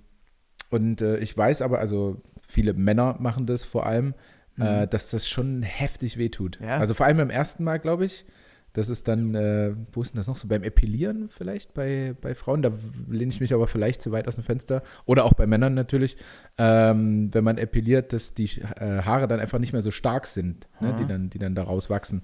und 0.69 1.01
äh, 1.01 1.17
ich 1.17 1.37
weiß 1.37 1.61
aber, 1.61 1.79
also 1.79 2.21
viele 2.47 2.73
Männer 2.73 3.17
machen 3.19 3.45
das 3.45 3.63
vor 3.63 3.85
allem, 3.85 4.13
äh, 4.57 4.87
dass 4.87 5.11
das 5.11 5.27
schon 5.27 5.63
heftig 5.63 6.17
wehtut. 6.17 6.59
Mhm. 6.59 6.67
Ja. 6.67 6.77
Also 6.77 6.93
vor 6.93 7.05
allem 7.05 7.17
beim 7.17 7.29
ersten 7.29 7.63
Mal, 7.63 7.79
glaube 7.79 8.05
ich. 8.05 8.25
Das 8.73 8.89
ist 8.89 9.07
dann, 9.07 9.35
äh, 9.35 9.75
wo 9.91 10.01
ist 10.01 10.13
denn 10.13 10.17
das 10.17 10.25
noch 10.25 10.37
so? 10.37 10.47
Beim 10.47 10.63
Epilieren 10.63 11.29
vielleicht 11.29 11.75
bei, 11.75 12.15
bei 12.19 12.33
Frauen. 12.33 12.63
Da 12.63 12.71
lehne 13.07 13.31
ich 13.31 13.39
mich 13.39 13.53
aber 13.53 13.67
vielleicht 13.67 14.01
zu 14.01 14.11
weit 14.11 14.27
aus 14.27 14.33
dem 14.33 14.43
Fenster. 14.43 14.81
Oder 15.05 15.25
auch 15.25 15.33
bei 15.33 15.45
Männern 15.45 15.75
natürlich. 15.75 16.17
Ähm, 16.57 17.31
wenn 17.31 17.43
man 17.43 17.59
epiliert, 17.59 18.13
dass 18.13 18.33
die 18.33 18.45
äh, 18.45 19.03
Haare 19.03 19.27
dann 19.27 19.39
einfach 19.39 19.59
nicht 19.59 19.73
mehr 19.73 19.83
so 19.83 19.91
stark 19.91 20.25
sind, 20.25 20.67
ne? 20.79 20.95
Die, 20.99 21.05
dann, 21.05 21.29
die 21.29 21.37
dann 21.37 21.53
da 21.53 21.63
rauswachsen. 21.63 22.23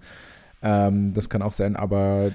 Ähm, 0.63 1.13
das 1.13 1.29
kann 1.29 1.43
auch 1.43 1.53
sein, 1.53 1.75
aber 1.75 2.31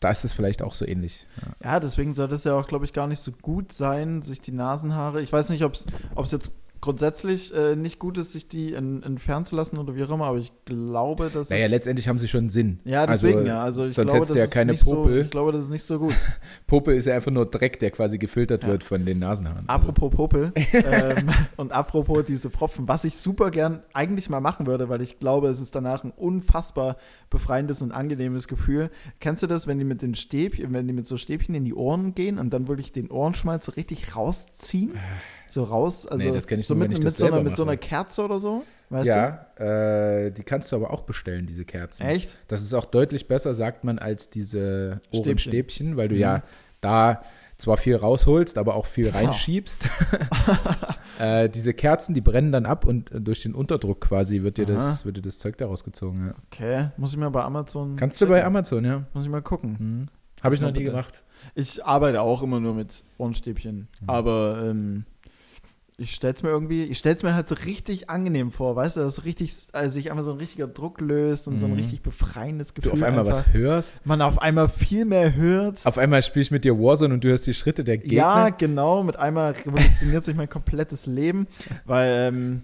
da 0.00 0.10
ist 0.10 0.24
es 0.24 0.32
vielleicht 0.32 0.62
auch 0.62 0.74
so 0.74 0.86
ähnlich. 0.86 1.26
Ja. 1.40 1.72
Ja, 1.72 1.80
deswegen 1.80 2.14
soll 2.14 2.28
das 2.28 2.44
ja 2.44 2.54
auch, 2.54 2.66
glaube 2.66 2.84
ich, 2.84 2.92
gar 2.92 3.06
nicht 3.06 3.20
so 3.20 3.32
gut 3.32 3.72
sein, 3.72 4.22
sich 4.22 4.40
die 4.40 4.52
Nasenhaare. 4.52 5.22
Ich 5.22 5.32
weiß 5.32 5.48
nicht, 5.50 5.64
ob 5.64 5.74
es 5.74 6.32
jetzt 6.32 6.52
grundsätzlich 6.86 7.52
äh, 7.54 7.74
nicht 7.76 7.98
gut 7.98 8.16
ist, 8.16 8.32
sich 8.32 8.48
die 8.48 8.72
en- 8.74 9.02
entfernen 9.02 9.44
zu 9.44 9.56
lassen 9.56 9.76
oder 9.78 9.94
wie 9.96 10.04
auch 10.04 10.10
immer, 10.10 10.26
aber 10.26 10.38
ich 10.38 10.52
glaube, 10.64 11.30
dass 11.34 11.50
Naja, 11.50 11.66
letztendlich 11.66 12.06
haben 12.08 12.18
sie 12.18 12.28
schon 12.28 12.48
Sinn. 12.48 12.78
ja, 12.84 13.06
deswegen 13.06 13.38
also, 13.38 13.48
ja. 13.48 13.58
Also 13.60 13.84
ich 13.86 13.94
sonst 13.94 14.06
glaube, 14.12 14.18
hättest 14.26 14.34
du 14.34 14.38
ja 14.38 14.46
keine 14.46 14.74
Popel. 14.74 15.14
So, 15.18 15.22
ich 15.24 15.30
glaube, 15.30 15.52
das 15.52 15.64
ist 15.64 15.70
nicht 15.70 15.82
so 15.82 15.98
gut. 15.98 16.14
Popel 16.66 16.96
ist 16.96 17.06
ja 17.06 17.14
einfach 17.16 17.32
nur 17.32 17.46
Dreck, 17.46 17.78
der 17.80 17.90
quasi 17.90 18.18
gefiltert 18.18 18.62
Ja. 18.62 18.70
wird 18.70 18.84
von 18.84 19.04
den 19.04 19.18
Nasenhaaren. 19.18 19.68
Apropos 19.68 20.10
Popel 20.14 20.52
ähm, 20.72 21.28
und 21.56 21.72
apropos 21.72 22.24
diese 22.24 22.48
Propfen, 22.48 22.86
was 22.86 23.04
ich 23.04 23.16
super 23.16 23.50
gern 23.50 23.82
eigentlich 23.92 24.30
mal 24.30 24.40
machen 24.40 24.66
würde, 24.66 24.88
weil 24.88 25.00
ich 25.02 25.18
glaube, 25.18 25.48
es 25.48 25.60
ist 25.60 25.74
danach 25.74 26.04
ein 26.04 26.12
unfassbar 26.12 26.96
befreiendes 27.30 27.82
und 27.82 27.90
angenehmes 27.92 28.46
Gefühl. 28.48 28.90
Kennst 29.18 29.42
du 29.42 29.48
das, 29.48 29.66
wenn 29.66 29.78
die 29.78 29.84
mit 29.84 30.02
den 30.02 30.14
Stäbchen, 30.14 30.72
wenn 30.72 30.86
die 30.86 30.92
mit 30.92 31.06
so 31.08 31.16
Stäbchen 31.16 31.54
in 31.56 31.64
die 31.64 31.74
Ohren 31.74 32.14
gehen 32.14 32.38
und 32.38 32.50
dann 32.50 32.68
würde 32.68 32.80
ich 32.82 32.92
den 32.92 33.10
Ohrenschmalz 33.10 33.66
so 33.66 33.72
richtig 33.72 34.14
rausziehen? 34.14 34.92
So 35.50 35.62
raus, 35.64 36.06
also 36.06 36.26
Nee, 36.28 36.34
das 36.34 36.46
kenn 36.46 36.60
ich 36.60 36.66
so 36.66 36.74
nur, 36.74 36.88
mit, 36.88 37.02
mit, 37.02 37.12
so 37.12 37.26
einer, 37.26 37.42
mit 37.42 37.56
so 37.56 37.62
einer. 37.62 37.76
Kerze 37.76 38.22
oder 38.24 38.40
so, 38.40 38.62
weißt 38.90 39.06
ja, 39.06 39.46
äh, 39.56 40.30
die 40.32 40.42
kannst 40.42 40.72
du 40.72 40.76
aber 40.76 40.92
auch 40.92 41.02
bestellen, 41.02 41.46
diese 41.46 41.64
Kerzen. 41.64 42.04
du? 42.06 42.12
Echt? 42.12 42.36
Das 42.48 42.62
ist 42.62 42.74
auch 42.74 42.84
deutlich 42.84 43.28
besser, 43.28 43.54
sagt 43.54 43.84
man, 43.84 43.98
als 43.98 44.30
diese 44.30 45.00
Stäbchen. 45.08 45.20
Ohrenstäbchen, 45.20 45.96
weil 45.96 46.08
du 46.08 46.14
Mhm. 46.16 46.20
ja 46.20 46.42
da 46.80 47.22
zwar 47.58 47.78
viel 47.78 47.96
rausholst, 47.96 48.58
aber 48.58 48.74
auch 48.74 48.84
viel 48.86 49.08
reinschiebst. 49.08 49.88
äh, 51.18 51.48
diese 51.48 51.72
Kerzen, 51.74 52.14
die 52.14 52.20
brennen 52.20 52.52
dann 52.52 52.66
ab 52.66 52.84
und 52.84 53.10
äh, 53.12 53.20
durch 53.20 53.42
den 53.42 53.54
Unterdruck 53.54 54.00
quasi 54.02 54.42
wird 54.42 54.58
dir, 54.58 54.64
Aha. 54.66 54.72
das, 54.74 55.04
wird 55.06 55.16
dir 55.16 55.22
das 55.22 55.38
Zeug 55.38 55.56
da 55.56 55.66
rausgezogen. 55.66 56.26
Ja. 56.28 56.34
Okay, 56.50 56.88
muss 56.96 57.12
ich 57.12 57.18
mir 57.18 57.30
bei 57.30 57.42
Amazon. 57.42 57.96
Kannst 57.96 58.20
du 58.20 58.26
bei 58.26 58.34
checken. 58.36 58.46
Amazon, 58.46 58.84
ja. 58.84 59.04
Muss 59.14 59.24
ich 59.24 59.30
mal 59.30 59.42
gucken. 59.42 59.76
Mhm. 59.78 60.08
Habe 60.42 60.54
ich 60.54 60.60
mal 60.60 60.66
noch 60.68 60.74
nie 60.74 60.80
bitte. 60.80 60.90
gemacht. 60.92 61.22
Ich 61.54 61.84
arbeite 61.84 62.20
auch 62.20 62.42
immer 62.42 62.60
nur 62.60 62.74
mit 62.74 63.02
Ohrenstäbchen. 63.18 63.88
Mhm. 64.00 64.10
Aber 64.10 64.62
ähm, 64.64 65.04
ich 65.98 66.10
stell's 66.14 66.42
mir 66.42 66.50
irgendwie, 66.50 66.84
ich 66.84 66.98
stell's 66.98 67.22
mir 67.22 67.34
halt 67.34 67.48
so 67.48 67.54
richtig 67.54 68.10
angenehm 68.10 68.50
vor, 68.50 68.76
weißt 68.76 68.98
du, 68.98 69.00
dass 69.00 69.14
so 69.16 69.22
richtig, 69.22 69.54
also 69.72 69.90
sich 69.92 70.10
einfach 70.10 70.24
so 70.24 70.32
ein 70.32 70.36
richtiger 70.36 70.66
Druck 70.66 71.00
löst 71.00 71.48
und 71.48 71.58
so 71.58 71.64
ein 71.64 71.72
Mhm. 71.72 71.78
richtig 71.78 72.02
befreiendes 72.02 72.74
Du 72.74 72.82
Gefühl. 72.82 72.92
auf 72.92 73.02
einmal 73.02 73.26
einfach. 73.26 73.46
was 73.46 73.54
hörst. 73.54 74.04
Man 74.04 74.20
auf 74.20 74.40
einmal 74.42 74.68
viel 74.68 75.06
mehr 75.06 75.34
hört. 75.34 75.86
Auf 75.86 75.96
einmal 75.96 76.22
spiele 76.22 76.42
ich 76.42 76.50
mit 76.50 76.64
dir 76.64 76.78
Warzone 76.78 77.14
und 77.14 77.24
du 77.24 77.28
hörst 77.28 77.46
die 77.46 77.54
Schritte 77.54 77.82
der 77.82 77.96
Gegner. 77.96 78.16
Ja, 78.16 78.48
genau, 78.50 79.02
mit 79.04 79.16
einmal 79.16 79.52
revolutioniert 79.52 80.24
sich 80.24 80.36
mein 80.36 80.50
komplettes 80.50 81.06
Leben, 81.06 81.46
weil 81.86 82.28
ähm, 82.28 82.62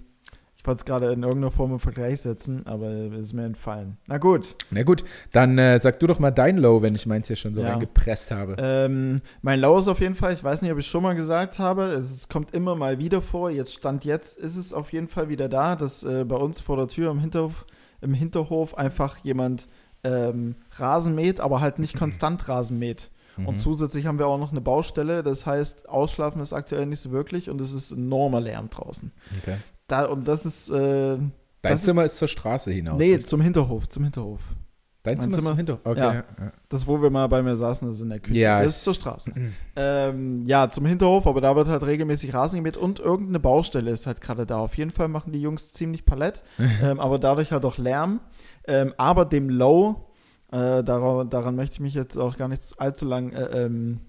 ich 0.63 0.67
wollte 0.69 0.79
es 0.79 0.85
gerade 0.85 1.13
in 1.13 1.25
irgendeiner 1.25 1.51
Form 1.51 1.73
im 1.73 1.81
Vergleich 1.81 2.21
setzen, 2.21 2.65
aber 2.69 2.87
es 2.89 3.19
ist 3.29 3.33
mir 3.33 3.45
entfallen. 3.45 3.97
Na 4.07 4.19
gut, 4.19 4.55
Na 4.71 4.85
gut, 4.85 5.03
dann 5.33 5.59
äh, 5.59 5.77
sag 5.81 5.99
du 5.99 6.07
doch 6.07 6.21
mal 6.21 6.31
dein 6.31 6.57
Low, 6.57 6.83
wenn 6.83 6.95
ich 6.95 7.05
meins 7.05 7.27
hier 7.27 7.35
schon 7.35 7.53
so 7.53 7.63
Ja. 7.63 7.71
reingepresst 7.71 8.31
habe. 8.31 8.55
Ähm, 8.59 9.23
mein 9.41 9.59
Low 9.61 9.77
ist 9.79 9.89
auf 9.89 10.01
jeden 10.01 10.15
Fall, 10.15 10.33
ich 10.35 10.45
weiß 10.45 10.63
nicht, 10.63 10.71
ob 10.71 10.79
ich 10.79 10.87
schon 10.87 11.03
mal 11.03 11.15
gesagt 11.17 11.59
habe, 11.59 11.83
es, 11.87 12.29
kommt 12.29 12.55
immer 12.55 12.77
mal 12.77 12.99
wieder 12.99 13.21
vor. 13.21 13.51
Jetzt 13.51 13.75
Stand 13.75 14.05
jetzt 14.05 14.39
ist 14.39 14.57
es 14.57 14.73
auf 14.73 14.93
jeden 14.93 15.09
Fall 15.09 15.29
wieder 15.29 15.49
da, 15.49 15.75
dass 15.75 16.05
äh, 16.05 16.25
bei 16.25 16.37
uns 16.37 16.61
vor 16.61 16.77
der 16.77 16.87
Tür 16.87 17.11
im 17.11 17.19
Hinterhof, 17.19 17.67
im 18.01 18.15
Hinterhof 18.15 18.79
einfach 18.79 19.17
jemand 19.25 19.67
ähm, 20.05 20.55
Rasen 20.77 21.17
mäht, 21.17 21.41
aber 21.41 21.61
halt 21.61 21.81
nicht 21.81 21.97
konstant 21.99 22.49
Rasen 22.49 22.79
mäht. 22.79 23.11
Und 23.37 23.55
Mhm. 23.55 23.57
zusätzlich 23.57 24.07
haben 24.07 24.19
wir 24.19 24.27
auch 24.29 24.39
noch 24.39 24.51
eine 24.53 24.61
Baustelle, 24.61 25.23
das 25.25 25.45
heißt, 25.47 25.89
Ausschlafen 25.89 26.41
ist 26.43 26.53
aktuell 26.53 26.87
nicht 26.87 27.01
so 27.01 27.11
wirklich 27.13 27.49
und 27.51 27.61
es 27.63 27.73
ist 27.73 27.91
enormer 27.91 28.41
Lärm 28.41 28.69
draußen. 28.71 29.11
okay. 29.39 29.57
Da, 29.93 30.07
und 30.07 30.27
das 30.27 30.47
ist, 30.47 30.71
äh, 30.71 31.17
Dein 31.19 31.33
das 31.63 31.81
ist- 31.81 31.85
Zimmer 31.87 32.05
ist 32.05 32.17
zur 32.17 32.29
Straße 32.29 32.71
hinaus. 32.73 32.99
nee, 32.99 33.11
richtig? 33.13 33.27
zum 33.27 33.41
Hinterhof, 33.41 33.89
zum 33.89 34.05
Hinterhof. 34.05 34.41
Dein 35.05 35.19
Zimmer, 35.21 35.31
ist 35.31 35.37
Zimmer- 35.39 35.49
zum 35.51 35.57
Hinterhof. 35.57 35.81
Okay. 35.85 35.99
Ja. 36.01 36.15
Ja. 36.15 36.25
Das, 36.69 36.87
wo 36.87 37.03
wir 37.03 37.11
mal 37.11 37.27
bei 37.27 37.43
mir 37.43 37.57
saßen, 37.57 37.89
das 37.89 37.97
ist 37.99 38.03
in 38.05 38.09
der 38.11 38.21
Küche. 38.21 38.39
Ja, 38.39 38.63
das 38.63 38.77
ist 38.77 38.85
zur 38.85 38.95
Straße. 38.95 39.33
Ähm, 39.77 40.43
ja, 40.47 40.71
zum 40.71 40.87
Hinterhof, 40.87 41.27
aber 41.27 41.41
da 41.41 41.57
wird 41.57 41.67
halt 41.69 41.85
regelmäßig 41.85 42.33
Rasen 42.35 42.57
gemäht 42.57 42.77
und 42.77 43.01
irgendeine 43.01 43.41
Baustelle 43.41 43.91
ist 43.91 44.07
halt 44.07 44.21
gerade 44.21 44.47
da. 44.47 44.59
Auf 44.59 44.77
jeden 44.77 44.91
Fall 44.91 45.09
machen 45.09 45.33
die 45.33 45.41
Jungs 45.43 45.73
ziemlich 45.73 46.05
Palett, 46.05 46.43
ähm, 46.83 47.01
aber 47.01 47.19
dadurch 47.19 47.53
halt 47.53 47.65
auch 47.65 47.79
Lärm. 47.79 48.21
Ähm, 48.67 48.95
aber 48.97 49.25
dem 49.25 49.49
Low, 49.51 50.09
äh, 50.53 50.85
daran, 50.85 51.29
daran 51.31 51.57
möchte 51.57 51.75
ich 51.75 51.81
mich 51.81 51.95
jetzt 51.95 52.17
auch 52.17 52.37
gar 52.37 52.49
nicht 52.49 52.63
allzu 52.79 53.07
lang 53.07 53.33
äh, 53.33 53.65
ähm, 53.65 54.01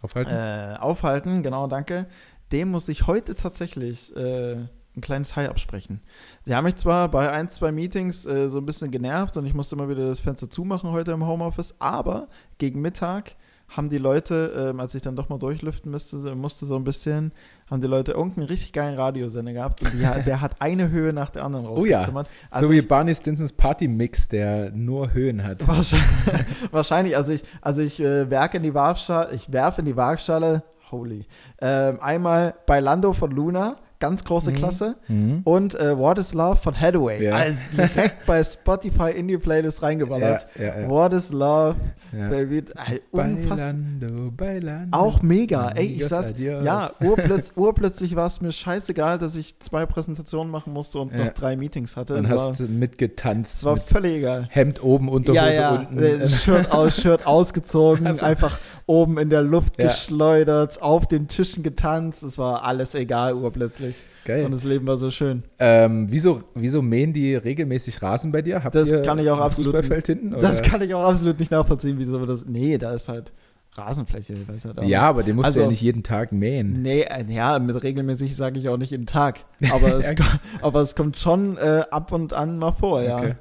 Aufhalten? 0.00 0.32
äh, 0.32 0.76
aufhalten. 0.80 1.42
Genau, 1.42 1.66
danke. 1.66 2.06
Dem 2.52 2.70
muss 2.70 2.88
ich 2.88 3.06
heute 3.06 3.34
tatsächlich 3.34 4.16
äh, 4.16 4.56
ein 4.98 5.02
kleines 5.02 5.36
High 5.36 5.48
absprechen. 5.48 6.00
Sie 6.44 6.54
haben 6.54 6.64
mich 6.64 6.76
zwar 6.76 7.08
bei 7.10 7.30
ein, 7.30 7.48
zwei 7.48 7.72
Meetings 7.72 8.26
äh, 8.26 8.48
so 8.50 8.58
ein 8.58 8.66
bisschen 8.66 8.90
genervt 8.90 9.36
und 9.36 9.46
ich 9.46 9.54
musste 9.54 9.74
immer 9.76 9.88
wieder 9.88 10.06
das 10.06 10.20
Fenster 10.20 10.50
zumachen 10.50 10.90
heute 10.92 11.12
im 11.12 11.26
Homeoffice, 11.26 11.74
aber 11.78 12.28
gegen 12.58 12.80
Mittag 12.80 13.32
haben 13.70 13.90
die 13.90 13.98
Leute, 13.98 14.70
ähm, 14.70 14.80
als 14.80 14.94
ich 14.94 15.02
dann 15.02 15.14
doch 15.14 15.28
mal 15.28 15.38
durchlüften 15.38 15.90
müsste, 15.90 16.16
musste 16.34 16.64
so 16.64 16.74
ein 16.76 16.84
bisschen, 16.84 17.32
haben 17.70 17.82
die 17.82 17.86
Leute 17.86 18.12
irgendeinen 18.12 18.46
richtig 18.46 18.72
geilen 18.72 18.96
Radiosender 18.98 19.52
gehabt 19.52 19.82
und 19.82 19.92
die, 19.92 19.98
der 19.98 20.40
hat 20.40 20.52
eine 20.62 20.88
Höhe 20.88 21.12
nach 21.12 21.28
der 21.28 21.44
anderen 21.44 21.66
Oh 21.66 21.84
ja. 21.84 21.98
rausgezimmert. 21.98 22.28
so 22.28 22.32
Also 22.50 22.70
wie 22.70 22.78
ich- 22.78 22.88
Barney 22.88 23.14
Stinsons 23.14 23.52
Party-Mix, 23.52 24.28
der 24.28 24.70
nur 24.70 25.12
Höhen 25.12 25.44
hat. 25.44 25.68
Wahrscheinlich, 25.68 26.08
wahrscheinlich 26.70 27.14
also 27.14 27.34
ich, 27.34 27.42
also 27.60 27.82
ich 27.82 28.00
äh, 28.00 28.30
werke 28.30 28.56
in 28.56 28.62
die 28.62 28.72
Waagschale, 28.72 29.34
ich 29.34 29.52
werfe 29.52 29.82
in 29.82 29.84
die 29.84 29.96
Waagschale, 29.96 30.62
holy, 30.90 31.26
ähm, 31.60 31.98
einmal 32.00 32.54
bei 32.66 32.80
Lando 32.80 33.12
von 33.12 33.30
Luna, 33.30 33.76
ganz 34.00 34.24
große 34.24 34.50
Mhm. 34.52 34.54
Klasse, 34.54 34.96
Mhm. 35.08 35.40
und 35.44 35.74
äh, 35.74 35.96
What 35.98 36.18
is 36.18 36.32
Love 36.34 36.56
von 36.56 36.78
Hathaway, 36.80 37.24
Ja. 37.24 37.34
also 37.34 37.64
direkt 37.76 38.24
bei 38.26 38.42
Spotify 38.44 39.10
in 39.10 39.26
die 39.28 39.38
Playlist 39.38 39.82
reingeballert. 39.82 40.46
Ja, 40.58 40.80
ja. 40.80 40.88
What 40.88 41.12
is 41.12 41.32
Love. 41.32 41.74
Baby, 42.10 42.58
äh, 42.58 43.00
unfassbar. 43.10 43.56
Bailando, 43.74 44.30
bailando. 44.30 44.98
Auch 44.98 45.20
mega. 45.20 45.68
Ey, 45.72 45.86
ich 45.86 46.06
saß, 46.08 46.30
adios. 46.30 46.64
ja, 46.64 46.90
urplötz, 47.00 47.52
urplötzlich 47.56 48.16
war 48.16 48.26
es 48.28 48.40
mir 48.40 48.50
scheißegal, 48.50 49.18
dass 49.18 49.36
ich 49.36 49.58
zwei 49.60 49.84
Präsentationen 49.84 50.50
machen 50.50 50.72
musste 50.72 51.00
und 51.00 51.14
noch 51.14 51.28
drei 51.30 51.56
Meetings 51.56 51.96
hatte. 51.96 52.14
Dann 52.14 52.28
hast 52.30 52.60
war, 52.60 52.66
du 52.66 52.72
mitgetanzt. 52.72 53.56
es 53.58 53.64
war 53.64 53.74
mit 53.74 53.82
völlig 53.82 54.14
egal. 54.16 54.46
Hemd 54.50 54.82
oben, 54.82 55.08
Unterhose 55.10 55.36
ja, 55.44 55.50
ja, 55.52 55.70
unten. 55.80 55.98
äh, 55.98 56.28
Shirt, 56.30 56.72
aus, 56.72 56.96
Shirt 57.02 57.26
ausgezogen, 57.26 58.06
Also- 58.06 58.24
einfach 58.24 58.58
oben 58.86 59.18
in 59.18 59.28
der 59.28 59.42
Luft 59.42 59.76
geschleudert, 59.76 60.80
auf 60.80 61.06
den 61.06 61.28
Tischen 61.28 61.62
getanzt. 61.62 62.22
Es 62.22 62.38
war 62.38 62.64
alles 62.64 62.94
egal, 62.94 63.34
urplötzlich. 63.34 63.87
Geil. 64.24 64.44
Und 64.44 64.50
das 64.52 64.64
Leben 64.64 64.86
war 64.86 64.96
so 64.96 65.10
schön. 65.10 65.42
Ähm, 65.58 66.06
wieso, 66.10 66.42
wieso 66.54 66.82
mähen 66.82 67.12
die 67.12 67.34
regelmäßig 67.34 68.02
Rasen 68.02 68.30
bei 68.30 68.42
dir? 68.42 68.62
Habt 68.62 68.74
Das 68.74 68.90
ihr 68.90 69.00
kann 69.02 69.18
ich 69.18 69.30
auch 69.30 69.40
absolut 69.40 69.74
Fußballfeld 69.74 70.06
hinten? 70.06 70.30
Das 70.40 70.60
oder? 70.60 70.68
kann 70.68 70.82
ich 70.82 70.94
auch 70.94 71.08
absolut 71.08 71.38
nicht 71.40 71.50
nachvollziehen, 71.50 71.96
wieso 71.98 72.24
das. 72.26 72.44
Nee, 72.44 72.76
da 72.76 72.92
ist 72.92 73.08
halt 73.08 73.32
Rasenfläche. 73.76 74.34
Halt 74.48 74.88
ja, 74.88 75.02
aber 75.02 75.22
den 75.22 75.36
musst 75.36 75.46
du 75.46 75.48
Also- 75.50 75.60
ja 75.62 75.68
nicht 75.68 75.80
jeden 75.80 76.02
Tag 76.02 76.32
mähen. 76.32 76.82
Nee, 76.82 77.02
äh, 77.02 77.24
ja, 77.28 77.58
mit 77.58 77.82
regelmäßig 77.82 78.34
sage 78.36 78.58
ich 78.58 78.68
auch 78.68 78.76
nicht 78.76 78.90
jeden 78.90 79.06
Tag. 79.06 79.40
Aber 79.72 79.94
es, 79.96 80.14
aber 80.62 80.80
es 80.80 80.94
kommt 80.94 81.16
schon 81.18 81.56
äh, 81.58 81.82
ab 81.90 82.12
und 82.12 82.32
an 82.32 82.58
mal 82.58 82.72
vor, 82.72 83.02
ja. 83.02 83.16
Okay. 83.18 83.34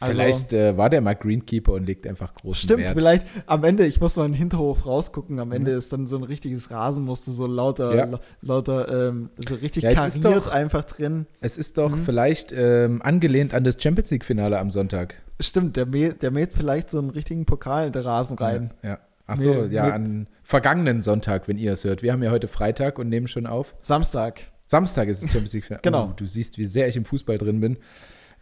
Also- 0.00 0.12
Vielleicht 0.12 0.52
äh, 0.52 0.76
war 0.76 0.90
der 0.90 1.00
mal 1.00 1.14
Greenkeeper 1.14 1.72
und 1.72 1.84
legt 1.84 2.06
einfach 2.06 2.32
großen 2.34 2.54
Stimmt, 2.68 2.80
Wert. 2.84 2.94
vielleicht 2.94 3.26
am 3.46 3.64
Ende, 3.64 3.84
ich 3.84 4.00
muss 4.00 4.14
noch 4.16 4.24
in 4.24 4.32
den 4.32 4.38
Hinterhof 4.38 4.86
rausgucken, 4.86 5.40
am 5.40 5.50
Ende 5.50 5.72
ist 5.72 5.92
dann 5.92 6.06
so 6.06 6.16
ein 6.16 6.22
richtiges 6.22 6.70
Rasenmuster, 6.70 7.32
so 7.32 7.46
lauter, 7.46 7.94
Ja. 7.96 8.04
la- 8.04 8.20
lauter, 8.40 9.08
ähm, 9.08 9.30
so 9.48 9.56
richtig 9.56 9.82
Ja, 9.82 9.94
kariert 9.94 10.24
doch- 10.24 10.52
einfach 10.52 10.84
drin. 10.84 11.26
Es 11.40 11.58
ist 11.58 11.78
doch 11.78 11.90
Mhm. 11.90 12.04
vielleicht 12.04 12.52
ähm, 12.56 13.02
angelehnt 13.02 13.54
an 13.54 13.64
das 13.64 13.82
Champions 13.82 14.10
League-Finale 14.12 14.58
am 14.58 14.70
Sonntag. 14.70 15.16
Stimmt, 15.40 15.76
der 15.76 15.86
mäht, 15.86 16.22
der 16.22 16.30
mäht 16.30 16.50
vielleicht 16.54 16.90
so 16.90 16.98
einen 16.98 17.10
richtigen 17.10 17.44
Pokal 17.44 17.88
in 17.88 17.92
den 17.92 18.02
Rasen 18.02 18.38
rein. 18.38 18.70
Ja. 18.84 18.88
ja. 18.90 18.98
Ach 19.26 19.36
so, 19.36 19.52
Nee, 19.52 19.74
ja, 19.74 19.86
nee. 19.86 19.92
an 19.92 20.26
vergangenen 20.42 21.02
Sonntag, 21.02 21.48
wenn 21.48 21.58
ihr 21.58 21.72
es 21.72 21.84
hört. 21.84 22.02
Wir 22.02 22.12
haben 22.12 22.22
ja 22.22 22.30
heute 22.30 22.48
Freitag 22.48 22.98
und 22.98 23.08
nehmen 23.08 23.26
schon 23.28 23.46
auf. 23.46 23.74
Samstag. 23.80 24.40
Samstag 24.66 25.08
ist 25.08 25.18
es 25.22 25.30
Champions 25.32 25.52
League. 25.54 25.82
Genau. 25.82 26.06
Oh, 26.06 26.12
du 26.16 26.24
siehst, 26.24 26.56
wie 26.56 26.64
sehr 26.66 26.88
ich 26.88 26.96
im 26.96 27.04
Fußball 27.04 27.36
drin 27.36 27.60
bin. 27.60 27.76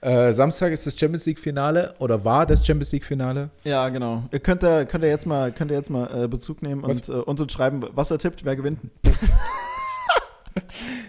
Äh, 0.02 0.32
Samstag 0.32 0.72
ist 0.72 0.86
das 0.86 0.98
Champions 0.98 1.26
League-Finale 1.26 1.94
oder 1.98 2.24
war 2.24 2.46
das 2.46 2.64
Champions 2.66 2.92
League-Finale? 2.92 3.50
Ja, 3.64 3.88
genau. 3.88 4.24
Ihr 4.30 4.40
könnt, 4.40 4.62
äh, 4.62 4.84
könnt 4.86 5.02
ihr 5.04 5.10
jetzt 5.10 5.26
mal, 5.26 5.50
könnt 5.52 5.70
ihr 5.70 5.76
jetzt 5.76 5.90
mal 5.90 6.24
äh, 6.24 6.28
Bezug 6.28 6.62
nehmen 6.62 6.82
Was? 6.82 7.08
und 7.08 7.14
äh, 7.14 7.18
uns 7.20 7.52
schreiben, 7.52 7.82
was 7.92 8.10
er 8.10 8.18
tippt, 8.18 8.44
wer 8.44 8.56
gewinnt. 8.56 8.80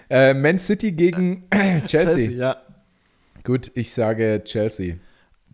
Äh, 0.09 0.33
Man 0.33 0.57
City 0.59 0.91
gegen 0.93 1.47
Chelsea. 1.85 2.31
ja. 2.31 2.57
Gut, 3.43 3.71
ich 3.75 3.91
sage 3.93 4.41
Chelsea. 4.43 4.95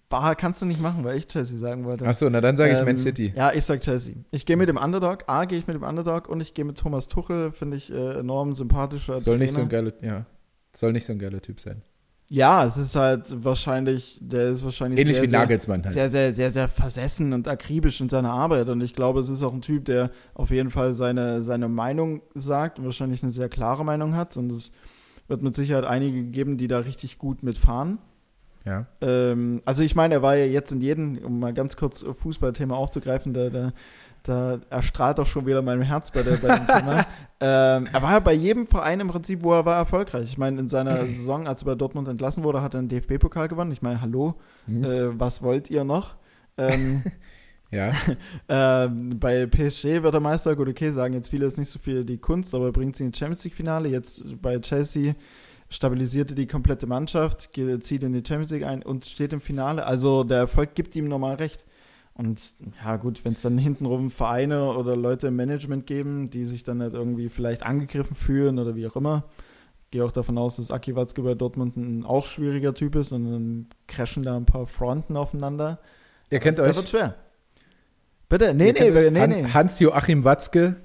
Bah, 0.10 0.36
kannst 0.36 0.62
du 0.62 0.66
nicht 0.68 0.80
machen, 0.82 1.04
weil 1.04 1.18
ich 1.18 1.28
Chelsea 1.28 1.58
sagen 1.58 1.86
wollte. 1.86 2.06
Achso, 2.06 2.30
na 2.30 2.40
dann 2.40 2.56
sage 2.58 2.74
ich 2.74 2.78
Ähm, 2.80 2.86
Man 2.86 2.98
City. 2.98 3.34
Ja, 3.36 3.52
ich 3.52 3.66
sag 3.66 3.82
Chelsea. 3.82 4.14
Ich 4.32 4.46
gehe 4.46 4.58
mit 4.58 4.70
dem 4.70 4.78
Underdog. 4.78 5.24
A, 5.28 5.46
gehe 5.46 5.58
ich 5.58 5.66
mit 5.68 5.76
dem 5.76 5.84
Underdog 5.84 6.28
und 6.30 6.40
ich 6.42 6.54
gehe 6.54 6.66
mit 6.66 6.78
Thomas 6.78 7.08
Tuchel. 7.08 7.52
Finde 7.52 7.78
ich 7.78 7.92
äh, 7.92 8.20
enorm 8.20 8.54
sympathischer 8.54 9.16
Soll 9.18 9.40
nicht 9.40 9.54
so 9.54 9.62
ein 9.62 9.70
Trainer. 9.70 9.92
geiler, 9.92 10.04
ja. 10.04 10.26
Soll 10.76 10.92
nicht 10.94 11.06
so 11.06 11.14
ein 11.14 11.20
geiler 11.20 11.42
Typ 11.42 11.60
sein. 11.60 11.82
Ja, 12.34 12.66
es 12.66 12.78
ist 12.78 12.96
halt 12.96 13.26
wahrscheinlich, 13.44 14.18
der 14.20 14.50
ist 14.50 14.64
wahrscheinlich 14.64 15.00
Ähnlich 15.00 15.18
sehr, 15.18 15.24
wie 15.26 15.30
sehr, 15.30 15.40
Nagelsmann 15.40 15.84
halt. 15.84 15.94
sehr, 15.94 16.10
sehr, 16.10 16.34
sehr, 16.34 16.50
sehr 16.50 16.68
versessen 16.68 17.32
und 17.32 17.48
akribisch 17.48 18.02
in 18.02 18.10
seiner 18.10 18.32
Arbeit. 18.32 18.70
Und 18.70 18.82
ich 18.82 18.96
glaube, 18.96 19.20
es 19.20 19.30
ist 19.30 19.44
auch 19.44 19.54
ein 19.54 19.62
Typ, 19.62 19.86
der 19.86 20.10
auf 20.34 20.50
jeden 20.50 20.72
Fall 20.72 20.96
seine, 20.96 21.44
seine 21.44 21.70
Meinung 21.70 22.24
sagt 22.34 22.80
und 22.80 22.86
wahrscheinlich 22.86 23.22
eine 23.22 23.32
sehr 23.32 23.50
klare 23.50 23.86
Meinung 23.86 24.16
hat. 24.16 24.36
Und 24.36 24.52
es 24.52 24.72
wird 25.28 25.44
mit 25.44 25.54
Sicherheit 25.54 25.86
einige 25.86 26.24
geben, 26.24 26.58
die 26.58 26.68
da 26.68 26.80
richtig 26.80 27.20
gut 27.20 27.44
mitfahren. 27.44 28.00
Ja. 28.66 28.88
Ähm, 29.02 29.62
also 29.66 29.84
ich 29.84 29.96
meine, 29.96 30.16
er 30.16 30.22
war 30.24 30.36
ja 30.36 30.46
jetzt 30.46 30.72
in 30.72 30.82
jedem, 30.82 31.20
um 31.20 31.40
mal 31.40 31.54
ganz 31.54 31.76
kurz 31.76 32.02
Fußballthema 32.02 32.76
aufzugreifen, 32.76 33.36
da, 33.36 33.52
da, 33.52 33.74
da 34.24 34.60
erstrahlt 34.70 35.18
doch 35.18 35.26
schon 35.26 35.46
wieder 35.46 35.62
mein 35.62 35.82
Herz 35.82 36.12
bei, 36.12 36.24
der, 36.24 36.38
bei 36.38 36.58
dem 36.58 36.68
Thema. 36.68 37.06
Ähm, 37.46 37.90
er 37.92 38.02
war 38.02 38.12
ja 38.14 38.20
bei 38.20 38.32
jedem 38.32 38.66
Verein 38.68 39.02
im 39.02 39.10
Prinzip, 39.10 39.44
wo 39.44 39.52
er 39.52 39.66
war, 39.66 39.76
erfolgreich. 39.76 40.24
Ich 40.24 40.38
meine, 40.38 40.62
in 40.62 40.70
seiner 40.70 41.06
Saison, 41.08 41.46
als 41.46 41.64
er 41.64 41.66
bei 41.66 41.76
Dortmund 41.76 42.08
entlassen 42.08 42.42
wurde, 42.42 42.62
hat 42.62 42.74
er 42.74 42.80
einen 42.80 42.88
DFB-Pokal 42.88 43.50
gewonnen. 43.50 43.74
Ich 43.74 43.82
meine, 43.82 44.00
hallo, 44.00 44.36
Hm. 44.68 44.84
äh, 44.86 45.20
was 45.20 45.44
wollt 45.44 45.70
ihr 45.70 45.84
noch? 45.84 46.16
Ähm, 46.58 47.04
Ja. 47.74 47.92
ähm, 48.50 49.20
bei 49.20 49.46
PSG 49.46 50.04
wird 50.04 50.14
er 50.14 50.20
Meister. 50.20 50.56
Gut, 50.56 50.70
okay, 50.70 50.92
sagen 50.92 51.14
jetzt 51.16 51.30
viele, 51.30 51.46
ist 51.46 51.58
nicht 51.58 51.70
so 51.70 51.80
viel 51.80 52.06
die 52.06 52.18
Kunst, 52.18 52.54
aber 52.56 52.68
er 52.68 52.72
bringt 52.72 52.96
sie 52.96 53.04
ins 53.04 53.18
Champions 53.18 53.44
League-Finale. 53.44 53.90
Jetzt 53.90 54.42
bei 54.42 54.60
Chelsea 54.60 55.16
stabilisierte 55.70 56.36
die 56.36 56.46
komplette 56.48 56.86
Mannschaft, 56.88 57.50
zieht 57.82 58.04
in 58.04 58.14
die 58.14 58.24
Champions 58.26 58.52
League 58.52 58.64
ein 58.66 58.84
und 58.84 59.06
steht 59.06 59.34
im 59.34 59.42
Finale. 59.42 59.86
Also 59.86 60.24
der 60.24 60.38
Erfolg 60.38 60.76
gibt 60.76 60.96
ihm 60.96 61.08
normal 61.08 61.36
recht. 61.36 61.66
Und 62.16 62.40
ja, 62.84 62.98
gut, 62.98 63.26
wenn 63.26 63.34
es 63.34 63.42
dann 63.42 63.58
hintenrum 63.58 64.12
Vereine 64.12 64.74
oder 64.74 64.96
Leute 64.96 65.28
im 65.28 65.36
Management 65.36 65.88
geben, 65.88 66.30
die 66.30 66.46
sich 66.46 66.64
dann 66.64 66.82
halt 66.82 66.94
irgendwie 66.94 67.30
vielleicht 67.30 67.64
angegriffen 67.66 68.16
fühlen 68.16 68.60
oder 68.60 68.76
wie 68.76 68.86
auch 68.88 68.96
immer. 68.96 69.24
Gehe 69.90 70.04
auch 70.06 70.12
davon 70.12 70.38
aus, 70.38 70.58
dass 70.58 70.70
Aki 70.72 70.96
Watzke 70.96 71.22
bei 71.24 71.34
Dortmund 71.34 71.76
ein 71.76 72.04
auch 72.04 72.26
schwieriger 72.26 72.74
Typ 72.74 72.96
ist 72.96 73.12
und 73.12 73.26
dann 73.32 73.68
crashen 73.88 74.24
da 74.24 74.36
ein 74.38 74.46
paar 74.46 74.68
Fronten 74.68 75.18
aufeinander. 75.18 75.80
Ihr 76.30 76.40
kennt 76.40 76.58
Das 76.60 76.70
euch. 76.70 76.76
wird 76.78 76.90
schwer. 76.90 77.16
Bitte, 78.30 78.54
nee, 78.54 78.72
nee, 78.74 78.90
nee, 79.12 79.20
Han 79.20 79.30
nee. 79.30 79.46
Hans-Joachim 79.48 80.24
Watzke 80.24 80.78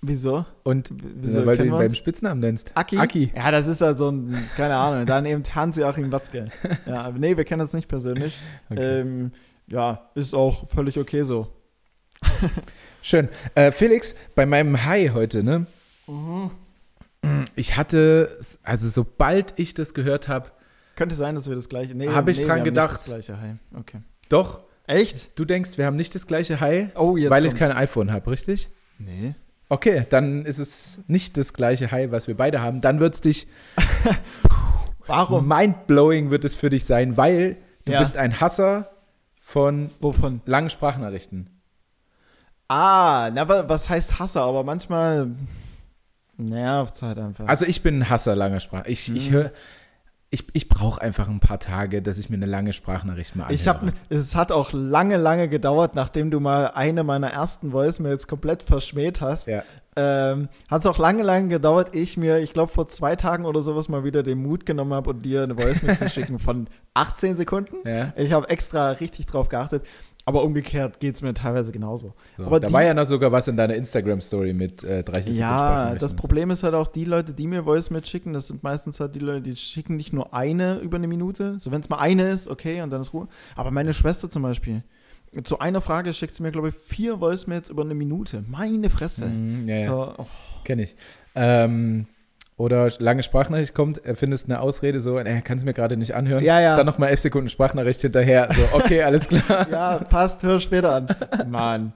Wieso? 0.00 0.44
und 0.64 0.92
Wieso 1.20 1.46
weil 1.46 1.56
du 1.56 1.64
ihn 1.64 1.70
beim? 1.70 1.92
Spitznamen 1.94 2.40
nennst. 2.40 2.72
Aki? 2.76 2.98
Aki. 2.98 3.32
Ja, 3.36 3.50
das 3.52 3.66
ist 3.68 3.80
halt 3.80 3.98
so 3.98 4.10
ein, 4.10 4.36
keine 4.56 4.74
Ahnung, 4.76 5.06
dann 5.06 5.26
eben 5.26 5.42
Hans-Joachim 5.44 6.10
Watzke. 6.10 6.44
Ja, 6.86 7.02
aber 7.02 7.18
nee, 7.18 7.36
wir 7.36 7.44
kennen 7.44 7.62
uns 7.62 7.72
nicht 7.72 7.86
persönlich. 7.88 8.38
Okay. 8.68 9.00
Ähm, 9.00 9.30
ja, 9.66 10.10
ist 10.14 10.34
auch 10.34 10.68
völlig 10.68 10.98
okay 10.98 11.22
so. 11.22 11.48
Schön. 13.02 13.28
Äh, 13.54 13.70
Felix, 13.72 14.14
bei 14.34 14.46
meinem 14.46 14.84
High 14.84 15.12
heute, 15.14 15.42
ne? 15.42 15.66
Ich 17.56 17.76
hatte, 17.76 18.38
also 18.62 18.88
sobald 18.88 19.54
ich 19.58 19.74
das 19.74 19.94
gehört 19.94 20.28
habe, 20.28 20.50
Könnte 20.94 21.14
sein, 21.14 21.34
dass 21.34 21.48
wir 21.48 21.56
das 21.56 21.68
gleiche. 21.70 21.94
Nee, 21.94 22.08
Hab 22.08 22.28
ich 22.28 22.38
nee, 22.38 22.44
dran 22.44 22.56
wir 22.56 22.60
haben 22.60 22.64
gedacht. 22.64 22.90
Nicht 22.90 23.00
das 23.00 23.06
gleiche 23.26 23.40
Hi. 23.40 23.54
Okay. 23.78 23.98
doch, 24.28 24.60
Echt? 24.86 25.38
du 25.38 25.44
denkst, 25.46 25.78
wir 25.78 25.86
haben 25.86 25.96
nicht 25.96 26.14
das 26.14 26.26
gleiche 26.26 26.60
High, 26.60 26.88
Oh, 26.96 27.16
jetzt 27.16 27.30
weil 27.30 27.44
ich 27.46 27.52
kommt's. 27.52 27.60
kein 27.60 27.72
iPhone 27.72 28.12
habe, 28.12 28.30
richtig? 28.30 28.68
Nee. 28.98 29.34
Okay, 29.70 30.04
dann 30.10 30.44
ist 30.44 30.58
es 30.58 30.98
nicht 31.06 31.38
das 31.38 31.54
gleiche 31.54 31.90
High, 31.90 32.10
was 32.10 32.28
wir 32.28 32.36
beide 32.36 32.60
haben. 32.60 32.82
Dann 32.82 33.00
wird 33.00 33.14
es 33.14 33.20
dich, 33.22 33.46
Warum? 35.06 35.48
mindblowing 35.48 36.30
wird 36.30 36.44
es 36.44 36.54
für 36.54 36.68
dich 36.68 36.84
sein, 36.84 37.16
weil 37.16 37.56
du 37.86 37.92
Ja. 37.92 37.98
bist 38.00 38.16
ein 38.18 38.38
Hasser 38.40 38.90
von 39.52 39.90
Wovon? 40.00 40.40
langen 40.46 40.70
Sprachnachrichten. 40.70 41.48
Ah, 42.68 43.30
na, 43.34 43.46
was 43.68 43.90
heißt 43.90 44.18
Hasser? 44.18 44.40
Aber 44.42 44.64
manchmal 44.64 45.30
nervt 46.38 47.02
halt 47.02 47.18
einfach. 47.18 47.46
Also 47.46 47.66
ich 47.66 47.82
bin 47.82 47.98
ein 47.98 48.08
Hasser 48.08 48.34
langer 48.34 48.60
Sprache. 48.60 48.88
Ich, 48.88 49.14
ich 49.14 49.28
Mhm. 49.28 49.34
höre, 49.34 49.50
ich, 50.30 50.46
ich 50.54 50.70
brauche 50.70 51.02
einfach 51.02 51.28
ein 51.28 51.40
paar 51.40 51.58
Tage, 51.58 52.00
dass 52.00 52.16
ich 52.16 52.30
mir 52.30 52.36
eine 52.36 52.46
lange 52.46 52.72
Sprachnachricht 52.72 53.36
mal 53.36 53.42
anhöre. 53.44 53.54
Ich 53.60 53.68
habe, 53.68 53.92
es 54.08 54.34
hat 54.34 54.50
auch 54.52 54.72
lange, 54.72 55.18
lange 55.18 55.48
gedauert, 55.50 55.94
nachdem 55.94 56.30
du 56.30 56.40
mal 56.40 56.68
eine 56.68 57.04
meiner 57.04 57.30
ersten 57.30 57.72
Voicemails 57.72 58.26
komplett 58.26 58.62
verschmäht 58.62 59.20
hast. 59.20 59.46
Ja. 59.48 59.62
Ähm, 59.94 60.48
hat 60.70 60.80
es 60.80 60.86
auch 60.86 60.96
lange, 60.98 61.22
lange 61.22 61.48
gedauert, 61.48 61.94
ich 61.94 62.16
mir, 62.16 62.38
ich 62.38 62.54
glaube 62.54 62.72
vor 62.72 62.88
zwei 62.88 63.14
Tagen 63.14 63.44
oder 63.44 63.60
sowas 63.60 63.90
mal 63.90 64.04
wieder 64.04 64.22
den 64.22 64.38
Mut 64.38 64.64
genommen 64.64 64.94
habe 64.94 65.10
und 65.10 65.22
dir 65.22 65.42
eine 65.42 65.56
Voicemail 65.58 65.98
zu 65.98 66.08
schicken 66.08 66.38
von 66.38 66.66
18 66.94 67.36
Sekunden. 67.36 67.76
Ja. 67.86 68.12
Ich 68.16 68.32
habe 68.32 68.48
extra 68.48 68.92
richtig 68.92 69.26
drauf 69.26 69.50
geachtet, 69.50 69.84
aber 70.24 70.44
umgekehrt 70.44 70.98
geht 70.98 71.16
es 71.16 71.20
mir 71.20 71.34
teilweise 71.34 71.72
genauso. 71.72 72.14
So, 72.38 72.46
Aber 72.46 72.58
da 72.58 72.68
die- 72.68 72.72
war 72.72 72.82
ja 72.82 72.94
noch 72.94 73.04
sogar 73.04 73.32
was 73.32 73.48
in 73.48 73.56
deiner 73.58 73.74
Instagram-Story 73.74 74.54
mit 74.54 74.82
äh, 74.82 75.02
30 75.04 75.34
Sekunden 75.34 75.40
Ja, 75.40 75.94
das 75.94 76.12
so. 76.12 76.16
Problem 76.16 76.50
ist 76.50 76.62
halt 76.62 76.72
auch, 76.74 76.86
die 76.86 77.04
Leute, 77.04 77.34
die 77.34 77.46
mir 77.46 77.66
Voicemail 77.66 78.06
schicken, 78.06 78.32
das 78.32 78.48
sind 78.48 78.62
meistens 78.62 78.98
halt 78.98 79.14
die 79.14 79.20
Leute, 79.20 79.42
die 79.42 79.56
schicken 79.56 79.96
nicht 79.96 80.14
nur 80.14 80.32
eine 80.32 80.78
über 80.78 80.96
eine 80.96 81.06
Minute. 81.08 81.56
So, 81.60 81.70
wenn 81.70 81.82
es 81.82 81.90
mal 81.90 81.98
eine 81.98 82.30
ist, 82.30 82.48
okay, 82.48 82.80
und 82.80 82.88
dann 82.88 83.02
ist 83.02 83.12
Ruhe. 83.12 83.28
Aber 83.56 83.70
meine 83.70 83.92
Schwester 83.92 84.30
zum 84.30 84.42
Beispiel, 84.42 84.84
zu 85.44 85.58
einer 85.58 85.80
Frage 85.80 86.12
schickt 86.12 86.34
sie 86.34 86.42
mir, 86.42 86.52
glaube 86.52 86.68
ich, 86.68 86.74
vier 86.74 87.20
Voicemails 87.20 87.70
über 87.70 87.82
eine 87.82 87.94
Minute. 87.94 88.44
Meine 88.48 88.90
Fresse. 88.90 89.26
Mhm, 89.26 89.68
ja. 89.68 89.86
So, 89.86 90.14
oh, 90.18 90.26
Kenne 90.64 90.82
ich. 90.82 90.94
Ähm, 91.34 92.06
oder 92.58 92.90
lange 92.98 93.22
Sprachnachricht 93.22 93.74
kommt, 93.74 94.04
er 94.04 94.14
findest 94.14 94.46
eine 94.46 94.60
Ausrede 94.60 95.00
so, 95.00 95.16
er 95.16 95.40
kann 95.40 95.58
es 95.58 95.64
mir 95.64 95.72
gerade 95.72 95.96
nicht 95.96 96.14
anhören. 96.14 96.44
Ja, 96.44 96.60
ja. 96.60 96.76
Dann 96.76 96.86
nochmal 96.86 97.08
11 97.08 97.20
Sekunden 97.20 97.48
Sprachnachricht 97.48 98.00
hinterher. 98.02 98.50
So, 98.54 98.76
okay, 98.76 99.02
alles 99.04 99.28
klar. 99.28 99.66
ja, 99.70 99.98
passt, 99.98 100.42
hör 100.42 100.60
später 100.60 100.94
an. 100.94 101.08
Mann. 101.48 101.92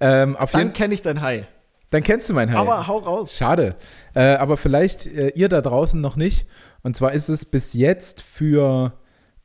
ähm, 0.00 0.36
Dann 0.52 0.72
kenne 0.72 0.94
ich 0.94 1.02
dein 1.02 1.20
High. 1.20 1.44
dann 1.90 2.02
kennst 2.02 2.28
du 2.30 2.34
mein 2.34 2.50
High. 2.50 2.58
Aber 2.58 2.86
hau 2.86 2.98
raus. 2.98 3.36
Schade. 3.36 3.76
Äh, 4.14 4.34
aber 4.36 4.56
vielleicht 4.56 5.06
äh, 5.06 5.28
ihr 5.34 5.48
da 5.50 5.60
draußen 5.60 6.00
noch 6.00 6.16
nicht. 6.16 6.46
Und 6.82 6.96
zwar 6.96 7.12
ist 7.12 7.28
es 7.28 7.44
bis 7.44 7.74
jetzt 7.74 8.22
für 8.22 8.94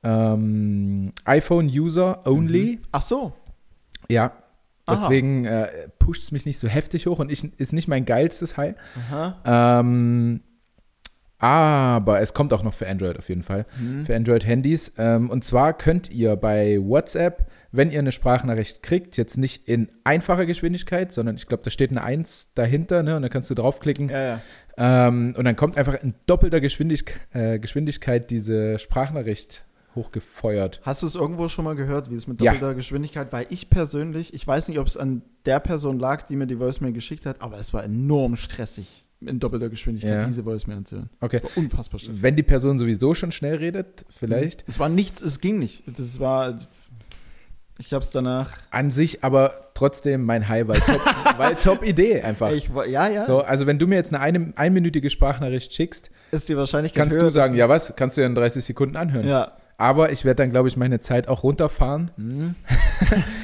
ähm, 0.03 1.13
iPhone-User 1.25 2.25
only. 2.25 2.79
Ach 2.91 3.01
so. 3.01 3.33
Ja. 4.09 4.33
Aha. 4.85 4.95
Deswegen 4.95 5.45
äh, 5.45 5.67
pusht 5.99 6.23
es 6.23 6.31
mich 6.31 6.45
nicht 6.45 6.59
so 6.59 6.67
heftig 6.67 7.05
hoch 7.05 7.19
und 7.19 7.31
ich, 7.31 7.43
ist 7.59 7.71
nicht 7.71 7.87
mein 7.87 8.05
geilstes 8.05 8.57
High. 8.57 8.75
Ähm, 9.45 10.41
aber 11.37 12.21
es 12.21 12.33
kommt 12.33 12.53
auch 12.53 12.61
noch 12.61 12.75
für 12.75 12.87
Android 12.87 13.17
auf 13.17 13.27
jeden 13.29 13.41
Fall. 13.41 13.65
Hm. 13.77 14.05
Für 14.05 14.15
Android-Handys. 14.15 14.93
Ähm, 14.97 15.29
und 15.29 15.43
zwar 15.43 15.75
könnt 15.75 16.11
ihr 16.11 16.35
bei 16.35 16.77
WhatsApp, 16.79 17.47
wenn 17.71 17.89
ihr 17.89 17.99
eine 17.99 18.11
Sprachnachricht 18.11 18.83
kriegt, 18.83 19.17
jetzt 19.17 19.37
nicht 19.37 19.67
in 19.67 19.89
einfacher 20.03 20.45
Geschwindigkeit, 20.45 21.11
sondern 21.13 21.35
ich 21.35 21.47
glaube, 21.47 21.63
da 21.63 21.71
steht 21.71 21.89
eine 21.89 22.03
1 22.03 22.53
dahinter, 22.53 23.01
ne? 23.01 23.15
Und 23.15 23.23
dann 23.23 23.31
kannst 23.31 23.49
du 23.49 23.55
draufklicken. 23.55 24.09
Ja, 24.09 24.21
ja. 24.23 24.41
Ähm, 24.77 25.33
und 25.35 25.45
dann 25.45 25.55
kommt 25.55 25.77
einfach 25.77 25.95
in 26.01 26.13
doppelter 26.27 26.61
Geschwindig 26.61 27.05
äh, 27.33 27.57
Geschwindigkeit 27.59 28.29
diese 28.29 28.77
Sprachnachricht 28.77 29.63
hochgefeuert. 29.95 30.79
Hast 30.83 31.01
du 31.03 31.07
es 31.07 31.15
irgendwo 31.15 31.47
schon 31.49 31.65
mal 31.65 31.75
gehört, 31.75 32.09
wie 32.11 32.15
es 32.15 32.27
mit 32.27 32.41
Ja. 32.41 32.53
doppelter 32.53 32.75
Geschwindigkeit? 32.75 33.31
Weil 33.33 33.45
ich 33.49 33.69
persönlich, 33.69 34.33
ich 34.33 34.45
weiß 34.45 34.67
nicht, 34.67 34.79
ob 34.79 34.87
es 34.87 34.97
an 34.97 35.21
der 35.45 35.59
Person 35.59 35.99
lag, 35.99 36.23
die 36.23 36.35
mir 36.35 36.47
die 36.47 36.59
Voicemail 36.59 36.93
geschickt 36.93 37.25
hat, 37.25 37.41
aber 37.41 37.57
es 37.57 37.73
war 37.73 37.83
enorm 37.83 38.35
stressig, 38.35 39.05
in 39.21 39.39
doppelter 39.39 39.69
Geschwindigkeit 39.69 40.21
Ja. 40.21 40.25
diese 40.27 40.45
Voicemail 40.45 40.77
anzuhören. 40.77 41.09
Okay. 41.19 41.37
Es 41.37 41.43
war 41.43 41.51
unfassbar 41.57 41.99
stressig. 41.99 42.21
Wenn 42.21 42.35
die 42.35 42.43
Person 42.43 42.77
sowieso 42.79 43.13
schon 43.13 43.31
schnell 43.31 43.55
redet, 43.55 44.05
vielleicht. 44.09 44.63
Es 44.67 44.79
war 44.79 44.89
nichts, 44.89 45.21
es 45.21 45.39
ging 45.41 45.59
nicht. 45.59 45.83
Das 45.97 46.19
war, 46.19 46.57
ich 47.77 47.93
hab's 47.93 48.11
danach, 48.11 48.51
An 48.69 48.91
sich 48.91 49.23
aber 49.23 49.71
trotzdem 49.73 50.23
mein 50.23 50.47
High, 50.47 50.67
weil 50.67 50.79
top, 50.81 51.01
weil 51.37 51.55
top 51.55 51.83
Idee 51.83 52.21
einfach. 52.21 52.51
ich 52.51 52.69
ja, 52.87 53.07
ja, 53.09 53.25
So, 53.25 53.39
also 53.41 53.65
wenn 53.65 53.79
du 53.79 53.87
mir 53.87 53.95
jetzt 53.95 54.13
eine, 54.13 54.21
eine 54.21 54.53
einminütige 54.55 55.09
Sprachnachricht 55.09 55.73
schickst, 55.73 56.11
ist 56.31 56.47
die 56.49 56.55
Wahrscheinlichkeit 56.57 57.01
kannst 57.01 57.15
höher, 57.17 57.23
du 57.23 57.29
sagen, 57.31 57.55
ja 57.55 57.67
was, 57.67 57.95
kannst 57.95 58.17
du 58.17 58.21
ja 58.21 58.27
in 58.27 58.35
30 58.35 58.63
Sekunden 58.63 58.95
anhören. 58.95 59.27
Ja. 59.27 59.53
Aber 59.81 60.11
ich 60.11 60.25
werde 60.25 60.43
dann, 60.43 60.51
glaube 60.51 60.67
ich, 60.67 60.77
meine 60.77 60.99
Zeit 60.99 61.27
auch 61.27 61.41
runterfahren. 61.43 62.11
Hm. 62.15 62.55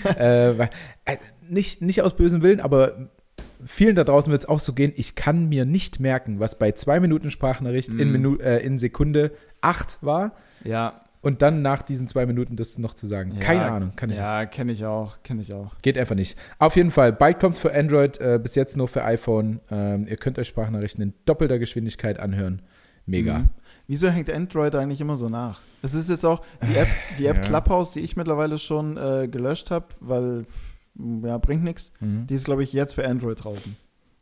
äh, 0.17 0.51
äh, 0.51 0.67
nicht, 1.49 1.81
nicht 1.81 2.01
aus 2.03 2.15
bösem 2.15 2.41
Willen, 2.43 2.59
aber 2.59 3.09
vielen 3.65 3.95
da 3.95 4.03
draußen 4.03 4.31
wird 4.31 4.43
es 4.43 4.49
auch 4.49 4.59
so 4.59 4.73
gehen, 4.73 4.93
ich 4.95 5.15
kann 5.15 5.49
mir 5.49 5.65
nicht 5.65 5.99
merken, 5.99 6.39
was 6.39 6.59
bei 6.59 6.73
zwei 6.73 6.99
Minuten 6.99 7.31
Sprachnachricht 7.31 7.89
in, 7.89 8.07
Mhm. 8.07 8.11
Minu 8.11 8.35
äh, 8.37 8.59
in 8.63 8.77
Sekunde 8.77 9.31
acht 9.61 9.97
war 10.01 10.33
Ja. 10.63 11.01
und 11.21 11.41
dann 11.41 11.63
nach 11.63 11.81
diesen 11.81 12.07
zwei 12.07 12.27
Minuten 12.27 12.55
das 12.55 12.77
noch 12.77 12.93
zu 12.93 13.07
sagen. 13.07 13.31
Ja, 13.33 13.39
Keine 13.39 13.63
Ahnung, 13.71 13.93
kann 13.95 14.11
ich. 14.11 14.17
Ja, 14.17 14.45
kenne 14.45 14.73
ich 14.73 14.85
auch, 14.85 15.23
kenne 15.23 15.41
ich 15.41 15.53
auch. 15.53 15.75
Geht 15.81 15.97
einfach 15.97 16.15
nicht. 16.15 16.37
Auf 16.59 16.75
jeden 16.75 16.91
Fall, 16.91 17.13
bald 17.13 17.39
kommt 17.39 17.55
es 17.55 17.61
für 17.61 17.73
Android, 17.73 18.19
äh, 18.19 18.39
bis 18.41 18.53
jetzt 18.53 18.77
nur 18.77 18.87
für 18.87 19.03
iPhone. 19.03 19.59
Ähm, 19.71 20.05
ihr 20.07 20.17
könnt 20.17 20.37
euch 20.37 20.47
Sprachnachrichten 20.49 21.01
in 21.01 21.13
doppelter 21.25 21.57
Geschwindigkeit 21.57 22.19
anhören. 22.19 22.61
Mega. 23.07 23.39
Mhm. 23.39 23.49
Wieso 23.87 24.09
hängt 24.09 24.29
Android 24.29 24.75
eigentlich 24.75 24.99
immer 25.01 25.15
so 25.15 25.29
nach? 25.29 25.61
Es 25.81 25.93
ist 25.93 26.09
jetzt 26.09 26.25
auch 26.25 26.41
die 26.69 26.75
App, 26.75 26.89
die 27.17 27.25
App 27.25 27.37
Ja. 27.41 27.43
Clubhouse, 27.43 27.91
die 27.91 28.01
ich 28.01 28.17
mittlerweile 28.17 28.57
schon 28.59 28.97
äh, 28.97 29.27
gelöscht 29.29 29.71
habe, 29.71 29.85
weil 30.01 30.45
ja, 31.23 31.37
bringt 31.37 31.63
nichts. 31.63 31.93
Mhm. 31.99 32.27
Die 32.27 32.33
ist, 32.33 32.45
glaube 32.45 32.63
ich, 32.63 32.73
jetzt 32.73 32.95
für 32.95 33.07
Android 33.07 33.43
draußen. 33.43 33.77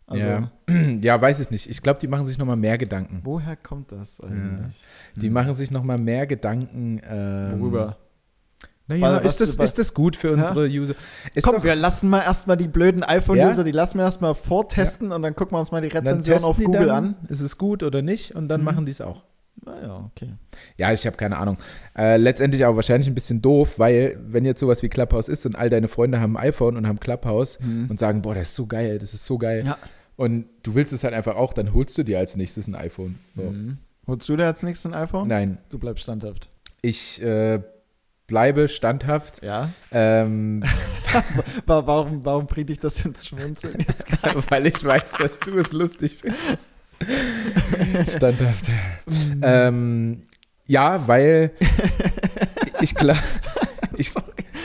Also, 0.08 0.24
ja. 0.28 0.52
ja, 1.02 1.20
weiß 1.20 1.40
ich 1.40 1.50
nicht. 1.50 1.68
Ich 1.70 1.82
glaube, 1.82 2.00
die 2.00 2.08
machen 2.08 2.26
sich 2.28 2.38
nochmal 2.38 2.58
mehr 2.58 2.78
Gedanken. 2.78 3.22
woher 3.24 3.56
kommt 3.56 3.92
das 3.92 4.20
eigentlich? 4.22 4.76
Die 5.16 5.30
machen 5.32 5.56
sich 5.56 5.72
nochmal 5.72 5.98
mehr 5.98 6.28
Gedanken. 6.28 7.02
Ähm, 7.10 7.60
Worüber? 7.60 7.98
Naja, 8.88 9.18
ist 9.18 9.42
das, 9.42 9.56
ist 9.56 9.80
das 9.80 9.96
gut 9.96 10.16
für 10.16 10.28
Ja? 10.28 10.34
unsere 10.36 10.68
User? 10.68 10.94
Ist 11.34 11.44
Komm, 11.44 11.56
doch- 11.56 11.64
wir 11.64 11.76
lassen 11.76 12.08
mal 12.08 12.22
erstmal 12.22 12.56
die 12.56 12.68
blöden 12.68 13.02
iPhone-User, 13.02 13.58
Ja? 13.58 13.64
die 13.64 13.72
lassen 13.72 13.98
wir 13.98 14.04
erstmal 14.04 14.36
vortesten 14.36 15.12
und 15.12 15.24
dann 15.24 15.36
gucken 15.36 15.56
wir 15.56 15.60
uns 15.60 15.72
mal 15.72 15.82
die 15.82 15.88
Rezension 15.88 16.44
auf 16.44 16.58
Google 16.58 16.86
dann, 16.86 17.06
an. 17.06 17.16
Ist 17.28 17.42
es 17.42 17.58
gut 17.58 17.82
oder 17.82 18.04
nicht? 18.04 18.36
Und 18.36 18.48
dann 18.48 18.62
Mhm. 18.62 18.66
machen 18.66 18.86
die 18.86 18.92
es 18.92 19.02
auch. 19.02 19.24
Naja, 19.64 20.10
okay. 20.12 20.34
Ja, 20.78 20.92
ich 20.92 21.06
habe 21.08 21.18
keine 21.18 21.38
Ahnung. 21.38 21.58
Äh, 21.98 22.18
letztendlich 22.18 22.66
aber 22.66 22.76
wahrscheinlich 22.76 23.08
ein 23.08 23.16
bisschen 23.16 23.42
doof, 23.42 23.80
weil 23.80 24.18
wenn 24.26 24.46
jetzt 24.46 24.60
sowas 24.60 24.84
wie 24.84 24.90
Clubhouse 24.90 25.28
ist 25.30 25.46
und 25.46 25.56
all 25.56 25.70
deine 25.70 25.88
Freunde 25.88 26.20
haben 26.20 26.38
ein 26.38 26.48
iPhone 26.50 26.78
und 26.78 26.88
haben 26.88 27.00
Clubhouse 27.00 27.58
und 27.58 28.00
sagen, 28.00 28.22
boah, 28.22 28.36
das 28.36 28.50
ist 28.50 28.56
so 28.56 28.68
geil, 28.68 29.00
das 29.00 29.14
ist 29.14 29.26
so 29.26 29.38
geil. 29.38 29.64
Ja. 29.66 29.78
Und 30.18 30.46
du 30.64 30.76
willst 30.76 30.94
es 30.94 31.04
halt 31.04 31.14
einfach 31.14 31.36
auch, 31.36 31.54
dann 31.54 31.74
holst 31.74 31.98
du 31.98 32.04
dir 32.04 32.20
als 32.20 32.36
nächstes 32.38 32.68
ein 32.68 32.76
iPhone. 32.76 33.18
So. 33.36 33.44
Mhm. 33.44 33.78
Holst 34.08 34.30
du 34.30 34.36
dir 34.38 34.46
als 34.46 34.62
nächstes 34.64 34.92
ein 34.92 34.98
iPhone? 34.98 35.28
Nein, 35.28 35.58
Du 35.70 35.80
bleibst 35.80 36.04
standhaft. 36.04 36.48
ich 36.82 37.22
äh, 37.24 37.60
bleibe 38.28 38.68
standhaft. 38.68 39.44
Ja. 39.44 39.70
Ähm, 39.92 40.64
Wa- 41.66 41.86
Warum, 41.88 42.24
warum 42.26 42.46
bringt 42.46 42.70
dich 42.70 42.80
das 42.80 43.04
ins 43.06 43.26
Schmunzeln 43.26 43.80
jetzt? 43.80 44.06
weil 44.52 44.68
ich 44.68 44.84
weiß, 44.84 45.14
dass 45.14 45.40
du 45.40 45.58
es 45.58 45.72
lustig 45.74 46.18
findest. 46.22 46.70
Standhaft. 48.08 48.70
Mhm. 49.06 49.42
ähm, 49.44 50.24
ja, 50.68 51.08
weil 51.08 51.52
ich, 52.82 52.96
gla 52.96 53.16
ich, 53.98 54.12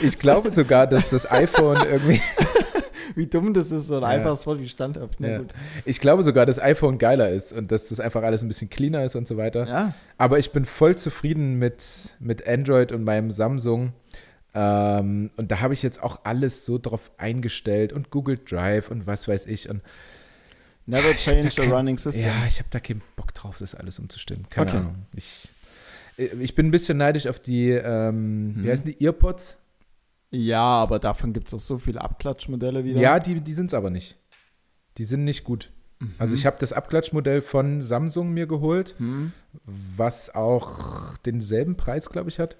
ich 0.01 0.17
glaube 0.17 0.49
sogar, 0.51 0.87
dass 0.87 1.09
das 1.11 1.29
iPhone 1.29 1.77
irgendwie, 1.89 2.21
Wie 3.15 3.27
dumm 3.27 3.53
das 3.53 3.71
ist, 3.71 3.87
so 3.87 3.97
ein 3.97 4.03
Ja. 4.03 4.07
einfaches 4.07 4.47
Wort 4.47 4.61
wie 4.61 4.69
standhaft. 4.69 5.15
Na 5.19 5.27
Ja. 5.29 5.41
ich 5.83 5.99
glaube 5.99 6.23
sogar, 6.23 6.45
dass 6.45 6.59
iPhone 6.61 6.97
geiler 6.97 7.29
ist 7.29 7.51
und 7.51 7.69
dass 7.71 7.89
das 7.89 7.99
einfach 7.99 8.23
alles 8.23 8.41
ein 8.41 8.47
bisschen 8.47 8.69
cleaner 8.69 9.03
ist 9.03 9.15
und 9.17 9.27
so 9.27 9.35
weiter. 9.35 9.67
Ja. 9.67 9.93
Aber 10.17 10.39
ich 10.39 10.51
bin 10.51 10.63
voll 10.63 10.95
zufrieden 10.95 11.59
mit, 11.59 11.83
mit 12.19 12.47
Android 12.47 12.93
und 12.93 13.03
meinem 13.03 13.29
Samsung. 13.29 13.91
Ähm, 14.53 15.29
und 15.35 15.51
da 15.51 15.59
habe 15.59 15.73
ich 15.73 15.83
jetzt 15.83 16.01
auch 16.01 16.21
alles 16.23 16.65
so 16.65 16.77
drauf 16.77 17.11
eingestellt 17.17 17.91
und 17.91 18.11
Google 18.11 18.39
Drive 18.49 18.89
und 18.89 19.07
was 19.07 19.27
weiß 19.27 19.45
ich. 19.47 19.69
Und 19.69 19.81
Never 20.85 21.13
change 21.15 21.49
kein- 21.55 21.71
running 21.71 21.97
system. 21.97 22.25
Ja, 22.25 22.45
ich 22.47 22.59
habe 22.59 22.69
da 22.71 22.79
keinen 22.79 23.01
Bock 23.15 23.33
drauf, 23.33 23.57
das 23.59 23.75
alles 23.75 23.99
umzustimmen. 23.99 24.47
Keine 24.49 24.69
Okay. 24.69 24.77
Ahnung. 24.79 24.95
Ich, 25.15 25.47
ich 26.17 26.55
bin 26.55 26.67
ein 26.67 26.71
bisschen 26.71 26.97
neidisch 26.97 27.27
auf 27.27 27.39
die, 27.39 27.69
ähm, 27.69 28.53
Hm. 28.55 28.63
wie 28.63 28.69
heißen 28.71 28.85
die, 28.85 29.03
Earpods? 29.05 29.57
Ja, 30.31 30.61
aber 30.63 30.99
davon 30.99 31.33
gibt 31.33 31.47
es 31.47 31.53
auch 31.53 31.59
so 31.59 31.77
viele 31.77 32.01
Abklatschmodelle 32.01 32.83
wieder. 32.83 32.99
Ja, 32.99 33.19
die, 33.19 33.41
die 33.41 33.53
sind 33.53 33.67
es 33.67 33.73
aber 33.73 33.89
nicht. 33.89 34.17
Die 34.97 35.03
sind 35.03 35.23
nicht 35.23 35.43
gut. 35.43 35.69
Mhm. 35.99 36.15
Also 36.17 36.35
ich 36.35 36.45
habe 36.45 36.57
das 36.59 36.73
Abklatschmodell 36.73 37.41
von 37.41 37.81
Samsung 37.83 38.31
mir 38.33 38.47
geholt, 38.47 38.95
Hm. 38.97 39.33
was 39.65 40.33
auch 40.33 41.17
denselben 41.19 41.75
Preis, 41.77 42.09
glaube 42.09 42.29
ich, 42.29 42.39
hat. 42.39 42.55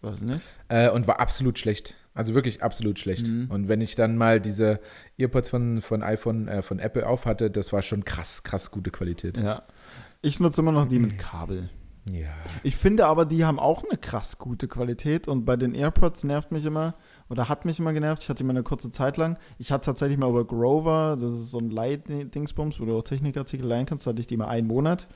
Was 0.00 0.20
nicht? 0.20 0.46
Äh, 0.68 0.90
und 0.90 1.06
war 1.08 1.18
absolut 1.18 1.58
schlecht. 1.58 1.94
Also 2.18 2.34
wirklich 2.34 2.64
absolut 2.64 2.98
schlecht. 2.98 3.28
Mhm. 3.28 3.46
Und 3.48 3.68
wenn 3.68 3.80
ich 3.80 3.94
dann 3.94 4.16
mal 4.16 4.40
diese 4.40 4.80
Earpods 5.18 5.50
von, 5.50 5.80
von 5.80 6.02
iPhone, 6.02 6.48
äh, 6.48 6.62
von 6.62 6.80
Apple 6.80 7.06
auf 7.06 7.26
hatte, 7.26 7.48
das 7.48 7.72
war 7.72 7.80
schon 7.80 8.04
krass, 8.04 8.42
krass 8.42 8.72
gute 8.72 8.90
Qualität. 8.90 9.36
Ja. 9.36 9.62
Ich 10.20 10.40
nutze 10.40 10.62
immer 10.62 10.72
noch 10.72 10.88
die 10.88 10.98
mit 10.98 11.16
Kabel. 11.16 11.70
Ja. 12.10 12.34
Ich 12.64 12.74
finde 12.74 13.06
aber, 13.06 13.24
die 13.24 13.44
haben 13.44 13.60
auch 13.60 13.84
eine 13.84 13.96
krass 13.96 14.36
gute 14.36 14.66
Qualität 14.66 15.28
und 15.28 15.44
bei 15.44 15.54
den 15.54 15.76
AirPods 15.76 16.24
nervt 16.24 16.50
mich 16.50 16.64
immer 16.64 16.96
oder 17.28 17.48
hat 17.48 17.64
mich 17.64 17.78
immer 17.78 17.92
genervt. 17.92 18.24
Ich 18.24 18.28
hatte 18.28 18.38
die 18.38 18.44
mal 18.44 18.50
eine 18.50 18.64
kurze 18.64 18.90
Zeit 18.90 19.16
lang. 19.16 19.38
Ich 19.58 19.70
hatte 19.70 19.86
tatsächlich 19.86 20.18
mal 20.18 20.28
über 20.28 20.44
Grover, 20.44 21.16
das 21.20 21.34
ist 21.34 21.52
so 21.52 21.58
ein 21.58 21.70
Light-Dingsbums, 21.70 22.80
wo 22.80 22.84
du 22.84 22.98
auch 22.98 23.04
Technikartikel 23.04 23.64
leihen 23.64 23.86
kannst, 23.86 24.08
hatte 24.08 24.18
ich 24.18 24.26
die 24.26 24.36
mal 24.36 24.48
einen 24.48 24.66
Monat 24.66 25.06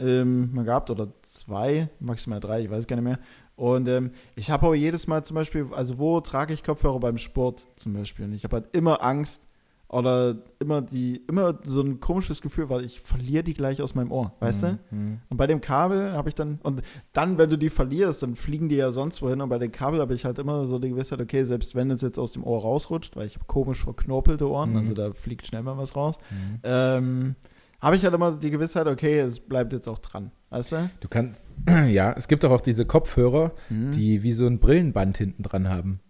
ähm, 0.00 0.52
mal 0.52 0.64
gehabt 0.64 0.90
oder 0.90 1.08
zwei, 1.22 1.88
maximal 2.00 2.40
drei, 2.40 2.62
ich 2.62 2.70
weiß 2.70 2.88
gar 2.88 2.96
nicht 2.96 3.04
mehr. 3.04 3.18
Und 3.58 3.88
ähm, 3.88 4.12
ich 4.36 4.50
habe 4.50 4.66
aber 4.66 4.74
jedes 4.76 5.06
Mal 5.08 5.24
zum 5.24 5.34
Beispiel, 5.34 5.66
also 5.72 5.98
wo 5.98 6.20
trage 6.20 6.54
ich 6.54 6.62
Kopfhörer 6.62 7.00
beim 7.00 7.18
Sport 7.18 7.66
zum 7.76 7.92
Beispiel? 7.92 8.24
Und 8.26 8.32
ich 8.32 8.44
habe 8.44 8.56
halt 8.56 8.68
immer 8.72 9.02
Angst 9.02 9.42
oder 9.88 10.36
immer 10.60 10.80
die, 10.82 11.22
immer 11.28 11.58
so 11.64 11.80
ein 11.80 11.98
komisches 11.98 12.40
Gefühl, 12.42 12.68
weil 12.68 12.84
ich 12.84 13.00
verliere 13.00 13.42
die 13.42 13.54
gleich 13.54 13.80
aus 13.82 13.94
meinem 13.94 14.12
Ohr, 14.12 14.32
weißt 14.38 14.62
du? 14.62 14.78
Mhm. 14.90 15.20
Und 15.30 15.36
bei 15.38 15.46
dem 15.48 15.60
Kabel 15.60 16.12
habe 16.12 16.28
ich 16.28 16.34
dann, 16.34 16.60
und 16.62 16.82
dann, 17.14 17.36
wenn 17.38 17.48
du 17.50 17.56
die 17.58 17.70
verlierst, 17.70 18.22
dann 18.22 18.34
fliegen 18.36 18.68
die 18.68 18.76
ja 18.76 18.92
sonst 18.92 19.22
wohin. 19.22 19.40
Und 19.40 19.48
bei 19.48 19.58
den 19.58 19.72
Kabel 19.72 19.98
habe 20.00 20.14
ich 20.14 20.24
halt 20.24 20.38
immer 20.38 20.66
so 20.66 20.78
die 20.78 20.90
Gewissheit, 20.90 21.20
okay, 21.20 21.42
selbst 21.44 21.74
wenn 21.74 21.90
es 21.90 22.02
jetzt 22.02 22.18
aus 22.18 22.32
dem 22.32 22.44
Ohr 22.44 22.60
rausrutscht, 22.60 23.16
weil 23.16 23.26
ich 23.26 23.34
habe 23.36 23.46
komisch 23.46 23.82
verknorpelte 23.82 24.48
Ohren, 24.48 24.70
Mhm. 24.72 24.76
also 24.76 24.94
da 24.94 25.12
fliegt 25.14 25.46
schnell 25.46 25.62
mal 25.62 25.78
was 25.78 25.96
raus, 25.96 26.16
Mhm. 26.30 26.60
ähm, 26.62 27.34
habe 27.80 27.96
ich 27.96 28.04
halt 28.04 28.14
immer 28.14 28.32
die 28.32 28.50
Gewissheit, 28.50 28.86
okay, 28.86 29.18
es 29.20 29.40
bleibt 29.40 29.72
jetzt 29.72 29.88
auch 29.88 29.98
dran. 29.98 30.30
Weißt 30.50 30.72
du? 30.72 30.90
Du 31.00 31.08
kannst, 31.08 31.42
ja, 31.88 32.12
es 32.16 32.28
gibt 32.28 32.44
doch 32.44 32.50
auch 32.50 32.60
diese 32.60 32.84
Kopfhörer, 32.86 33.52
Mhm. 33.68 33.90
die 33.92 34.22
wie 34.22 34.32
so 34.32 34.46
ein 34.46 34.58
Brillenband 34.58 35.18
hinten 35.18 35.42
dran 35.42 35.68
haben. 35.68 36.00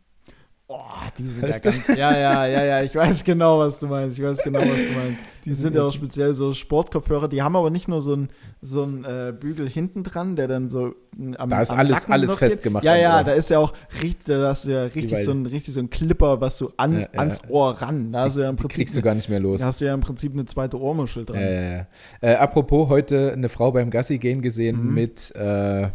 Oh, 0.70 0.80
die 1.18 1.26
sind 1.26 1.42
Weißt 1.42 1.64
ja 1.64 1.70
ganz. 1.70 1.88
Ja, 1.88 2.14
ja, 2.14 2.46
ja, 2.46 2.62
ja, 2.62 2.82
ich 2.82 2.94
weiß 2.94 3.24
genau, 3.24 3.58
was 3.58 3.78
du 3.78 3.86
meinst. 3.86 4.18
Ich 4.18 4.22
weiß 4.24 4.42
genau, 4.42 4.60
was 4.60 4.66
du 4.86 4.92
meinst. 4.92 5.24
Die 5.46 5.54
sind 5.54 5.74
ja 5.74 5.82
auch 5.84 5.92
speziell 5.92 6.34
so 6.34 6.52
Sportkopfhörer, 6.52 7.26
die 7.26 7.40
haben 7.40 7.56
aber 7.56 7.70
nicht 7.70 7.88
nur 7.88 8.02
so 8.02 8.12
einen 8.12 8.28
so 8.60 8.82
einen, 8.82 9.02
äh, 9.06 9.32
Bügel 9.32 9.66
hinten 9.66 10.02
dran, 10.02 10.36
der 10.36 10.46
dann 10.46 10.68
so 10.68 10.94
mm, 11.16 11.34
am 11.38 11.48
Da 11.48 11.62
ist 11.62 11.70
am 11.70 11.78
alles- 11.78 11.92
Nacken 12.00 12.12
alles 12.12 12.34
festgemacht 12.34 12.84
Ja, 12.84 12.96
ja, 12.96 13.24
da 13.24 13.32
ist 13.32 13.48
ja 13.48 13.58
auch 13.60 13.72
richtig, 14.02 14.26
da 14.26 14.46
hast 14.48 14.66
du 14.66 14.72
ja 14.72 14.82
richtig 14.82 15.24
so 15.24 15.30
ein 15.30 15.46
richtig 15.46 15.72
so 15.72 15.80
ein 15.80 15.88
Clipper, 15.88 16.38
was 16.42 16.58
du 16.58 16.70
an, 16.76 16.92
Ja, 16.92 17.00
ja. 17.00 17.08
ans 17.18 17.40
Ohr 17.48 17.70
ran. 17.80 18.12
Da 18.12 18.24
hast 18.24 18.36
du 18.36 18.40
ja 18.42 18.50
im 18.50 18.56
Die 18.56 18.60
Prinzip 18.64 18.76
kriegst 18.76 18.94
du 18.94 19.00
gar 19.00 19.14
nicht 19.14 19.30
mehr 19.30 19.40
los. 19.40 19.60
da 19.60 19.68
hast 19.68 19.80
du 19.80 19.86
ja 19.86 19.94
im 19.94 20.00
Prinzip 20.00 20.34
eine 20.34 20.44
zweite 20.44 20.78
Ohrmuschel 20.78 21.24
dran. 21.24 21.40
Ja, 21.40 21.48
ja, 21.50 21.62
ja. 21.78 21.86
Äh, 22.20 22.34
apropos, 22.34 22.90
heute 22.90 23.32
eine 23.32 23.48
Frau 23.48 23.72
beim 23.72 23.88
Gassi 23.88 24.18
gehen 24.18 24.42
gesehen 24.42 24.86
Mhm. 24.88 24.92
mit 24.94 25.34
äh, 25.34 25.88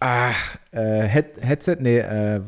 ach, 0.00 0.56
äh, 0.72 1.06
Head 1.06 1.26
Headset, 1.40 1.76
nee, 1.80 1.98
äh, 1.98 2.40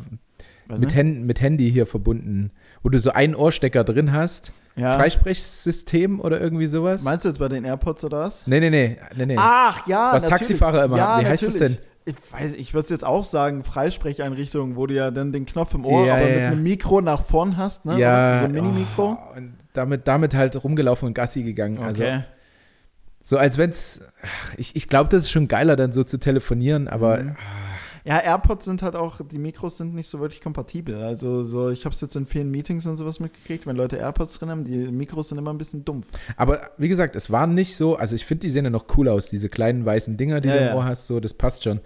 mit, 0.69 0.91
du? 0.93 0.95
Hen 0.95 1.25
mit 1.27 1.41
Handy 1.41 1.71
hier 1.71 1.87
verbunden, 1.87 2.51
wo 2.83 2.89
du 2.89 2.99
so 2.99 3.11
einen 3.11 3.35
Ohrstecker 3.35 3.85
drin 3.85 4.13
hast. 4.13 4.53
ja. 4.77 4.97
Freisprechsystem 4.99 6.21
oder 6.21 6.41
irgendwie 6.41 6.67
sowas? 6.67 7.05
Meinst 7.05 7.25
du 7.25 7.29
jetzt 7.29 7.39
bei 7.39 7.49
den 7.49 7.65
AirPods 7.65 8.05
oder 8.05 8.21
was? 8.21 8.47
nee, 8.47 8.61
nee, 8.61 8.71
nee, 8.71 8.97
nee, 9.17 9.27
nee. 9.27 9.37
Ach 9.39 9.87
ja, 9.87 10.13
Was 10.13 10.23
natürlich. 10.23 10.41
Taxifahrer 10.41 10.85
immer 10.85 10.97
ja, 10.97 11.07
haben. 11.09 11.25
Wie 11.25 11.29
heißt 11.29 11.43
das 11.45 11.55
natürlich. 11.55 11.77
denn? 11.79 11.87
Ich 12.09 12.15
weiß, 12.33 12.53
ich 12.53 12.73
würde 12.73 12.85
es 12.85 12.91
jetzt 12.91 13.05
auch 13.05 13.25
sagen, 13.25 13.65
Freisprecheinrichtung, 13.65 14.77
wo 14.77 14.87
du 14.87 14.95
ja 14.95 15.11
dann 15.11 15.33
den 15.33 15.45
Knopf 15.45 15.75
im 15.75 15.85
Ohr, 15.85 16.07
Ja, 16.07 16.15
aber 16.15 16.29
ja, 16.29 16.35
mit 16.35 16.43
einem 16.45 16.63
Mikro 16.63 17.01
nach 17.01 17.25
vorn 17.25 17.57
hast, 17.57 17.85
ne? 17.85 17.99
ja, 17.99 18.31
Oder? 18.31 18.39
So 18.39 18.45
ein 18.45 18.53
Mini-Mikro. 18.53 19.19
oh, 19.21 19.37
und 19.37 19.55
damit, 19.73 20.07
damit 20.07 20.35
halt 20.35 20.63
rumgelaufen 20.63 21.09
und 21.09 21.15
Gassi 21.15 21.43
gegangen. 21.43 21.79
Also 21.79 22.05
okay. 22.05 22.23
so 23.25 23.39
als 23.39 23.59
wenn's, 23.59 24.03
ach, 24.23 24.55
ich, 24.57 24.77
ich 24.77 24.89
glaube, 24.89 25.11
das 25.11 25.25
ist 25.25 25.31
schon 25.31 25.49
geiler, 25.49 25.75
dann 25.75 25.93
so 25.93 26.05
zu 26.05 26.19
telefonieren, 26.19 26.87
aber 26.87 27.19
Mhm. 27.25 27.37
Ja, 28.07 28.19
AirPods 28.21 28.65
sind 28.65 28.83
halt 28.83 28.95
auch, 28.95 29.21
die 29.21 29.39
Mikros 29.39 29.79
sind 29.79 29.95
nicht 29.95 30.09
so 30.09 30.21
wirklich 30.21 30.41
kompatibel. 30.41 31.03
Also 31.03 31.43
so, 31.43 31.71
ich 31.71 31.85
habe 31.85 31.93
es 31.95 32.01
jetzt 32.01 32.15
in 32.15 32.25
vielen 32.25 32.51
Meetings 32.53 32.87
und 32.87 32.97
sowas 32.99 33.19
mitgekriegt, 33.19 33.67
wenn 33.67 33.75
Leute 33.75 33.97
AirPods 33.97 34.39
drin 34.39 34.49
haben, 34.49 34.63
die 34.65 34.77
Mikros 34.93 35.29
sind 35.31 35.39
immer 35.39 35.53
ein 35.53 35.59
bisschen 35.59 35.85
dumpf. 35.85 36.07
Aber 36.37 36.71
wie 36.79 36.87
gesagt, 36.89 37.17
es 37.17 37.31
war 37.33 37.47
nicht 37.49 37.75
so, 37.77 37.97
also 37.97 38.15
ich 38.15 38.25
finde, 38.25 38.43
die 38.47 38.51
sehen 38.51 38.65
ja 38.65 38.71
noch 38.71 38.87
cool 38.97 39.09
aus, 39.09 39.27
diese 39.29 39.49
kleinen 39.49 39.85
weißen 39.85 40.17
Dinger, 40.17 40.41
die 40.41 40.49
Ja, 40.49 40.55
du 40.55 40.61
im 40.61 40.67
ja. 40.69 40.75
Ohr 40.77 40.85
hast, 40.85 41.09
so, 41.09 41.19
das 41.19 41.35
passt 41.35 41.65
schon. 41.65 41.81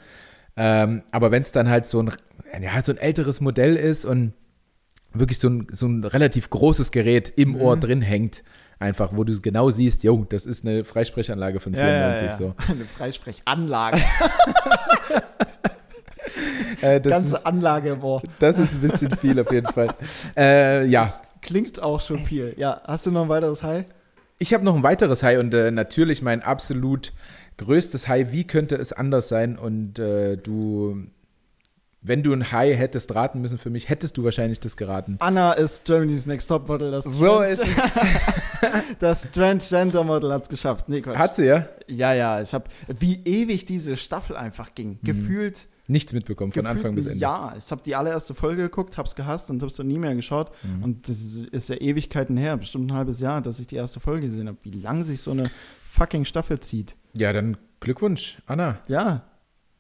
Ähm, 0.57 1.05
aber 1.11 1.31
wenn 1.31 1.41
es 1.41 1.53
dann 1.53 1.71
halt 1.71 1.87
so 1.87 2.03
ein, 2.03 2.13
ja, 2.61 2.73
halt 2.73 2.85
so 2.85 2.93
ein 2.93 2.99
älteres 2.99 3.41
Modell 3.41 3.77
ist 3.77 4.05
und 4.05 4.35
wirklich 5.15 5.39
so 5.39 5.49
ein, 5.49 5.69
so 5.73 5.87
ein 5.87 6.05
relativ 6.05 6.51
großes 6.51 6.91
Gerät 6.91 7.33
im 7.35 7.53
Mhm. 7.53 7.61
Ohr 7.63 7.77
drin 7.79 8.03
hängt, 8.03 8.45
einfach, 8.79 9.13
wo 9.17 9.25
du 9.25 9.41
genau 9.41 9.71
siehst, 9.71 10.05
jo, 10.05 10.27
das 10.29 10.45
ist 10.45 10.67
eine 10.67 10.85
Freisprechanlage 10.85 11.61
von 11.61 11.75
94, 11.75 12.31
so. 12.33 12.55
Eine 12.69 12.85
Freisprechanlage. 12.85 13.99
Äh, 16.81 17.01
das, 17.01 17.11
Ganze 17.13 17.37
ist, 17.37 17.47
Anlage 17.47 17.99
Ohr. 18.01 18.23
das 18.39 18.59
ist 18.59 18.75
ein 18.75 18.81
bisschen 18.81 19.15
viel 19.17 19.39
auf 19.41 19.53
jeden 19.53 19.73
Fall. 19.73 19.89
Äh, 20.37 20.87
ja, 20.87 21.03
Das 21.03 21.21
klingt 21.41 21.83
auch 21.83 22.01
schon 22.01 22.25
viel. 22.25 22.55
Ja, 22.57 22.81
hast 22.85 23.07
du 23.07 23.11
noch 23.11 23.23
ein 23.23 23.29
weiteres 23.29 23.63
High? 23.63 23.85
Ich 24.39 24.55
habe 24.55 24.65
noch 24.65 24.75
ein 24.75 24.83
weiteres 24.83 25.23
High 25.23 25.39
und 25.39 25.53
äh, 25.53 25.71
natürlich 25.71 26.23
mein 26.23 26.43
absolut 26.43 27.13
größtes 27.59 28.09
High. 28.09 28.33
Wie 28.33 28.47
könnte 28.47 28.77
es 28.77 28.93
anders 28.93 29.29
sein? 29.29 29.59
Und 29.59 29.99
äh, 29.99 30.37
du, 30.39 31.05
wenn 32.01 32.23
du 32.23 32.33
ein 32.33 32.51
High 32.51 32.79
hättest 32.79 33.15
raten 33.15 33.43
müssen 33.43 33.59
für 33.59 33.69
mich, 33.69 33.91
hättest 33.91 34.17
du 34.17 34.25
wahrscheinlich 34.25 34.59
das 34.61 34.79
geraten. 34.79 35.17
Anna 35.21 35.53
ist 35.53 35.85
Germany's 35.85 36.25
Next 36.25 36.49
Top 36.49 36.69
Model. 36.69 36.91
Das 36.91 37.05
So 37.05 37.41
ist 37.43 37.63
es. 37.63 37.99
Das 38.99 39.31
Transgender 39.31 40.05
Model 40.05 40.33
hat 40.35 40.43
es 40.43 40.49
geschafft. 40.51 40.91
Nee, 40.91 41.01
Quatsch. 41.01 41.17
Hat 41.17 41.35
sie 41.35 41.47
ja 41.47 41.67
Ja, 41.87 42.13
ja, 42.13 42.43
ich 42.43 42.53
habe, 42.53 42.65
wie 42.89 43.23
ewig 43.25 43.65
diese 43.65 43.97
Staffel 43.97 44.37
einfach 44.37 44.75
ging. 44.75 44.99
Gefühlt, 45.03 45.67
nichts 45.91 46.13
mitbekommen 46.13 46.53
von 46.53 46.67
Anfang 46.67 46.95
bis 46.95 47.07
Ende. 47.07 47.19
Jahr. 47.19 47.55
Ich 47.59 47.71
habe 47.71 47.83
die 47.83 47.95
allererste 47.97 48.33
Folge 48.35 48.63
geguckt, 48.63 48.97
hab's 48.97 49.15
gehasst 49.15 49.51
und 49.51 49.63
hab's 49.63 49.77
dann 49.77 49.87
nie 49.89 49.99
mehr 49.99 50.15
geschaut. 50.15 50.53
Mhm. 50.63 50.85
Und 50.85 51.09
das 51.09 51.35
ist, 51.51 51.69
ja 51.69 51.77
Ewigkeiten 51.77 52.37
her, 52.37 52.57
bestimmt 52.57 52.91
ein 52.91 52.97
halbes 52.97 53.21
Jahr, 53.21 53.43
dass 53.43 53.59
ich 53.61 53.67
die 53.67 53.77
erste 53.77 54.01
Folge 54.01 54.29
gesehen 54.29 54.49
habe. 54.49 54.59
Wie 54.63 54.71
lang 54.71 55.05
sich 55.05 55.21
so 55.21 55.31
eine 55.33 55.51
fucking 55.91 56.25
Staffel 56.25 56.61
zieht. 56.61 56.97
Ja, 57.15 57.33
dann 57.33 57.57
Glückwunsch, 57.81 58.39
Anna. 58.47 58.79
Ja. 58.89 59.23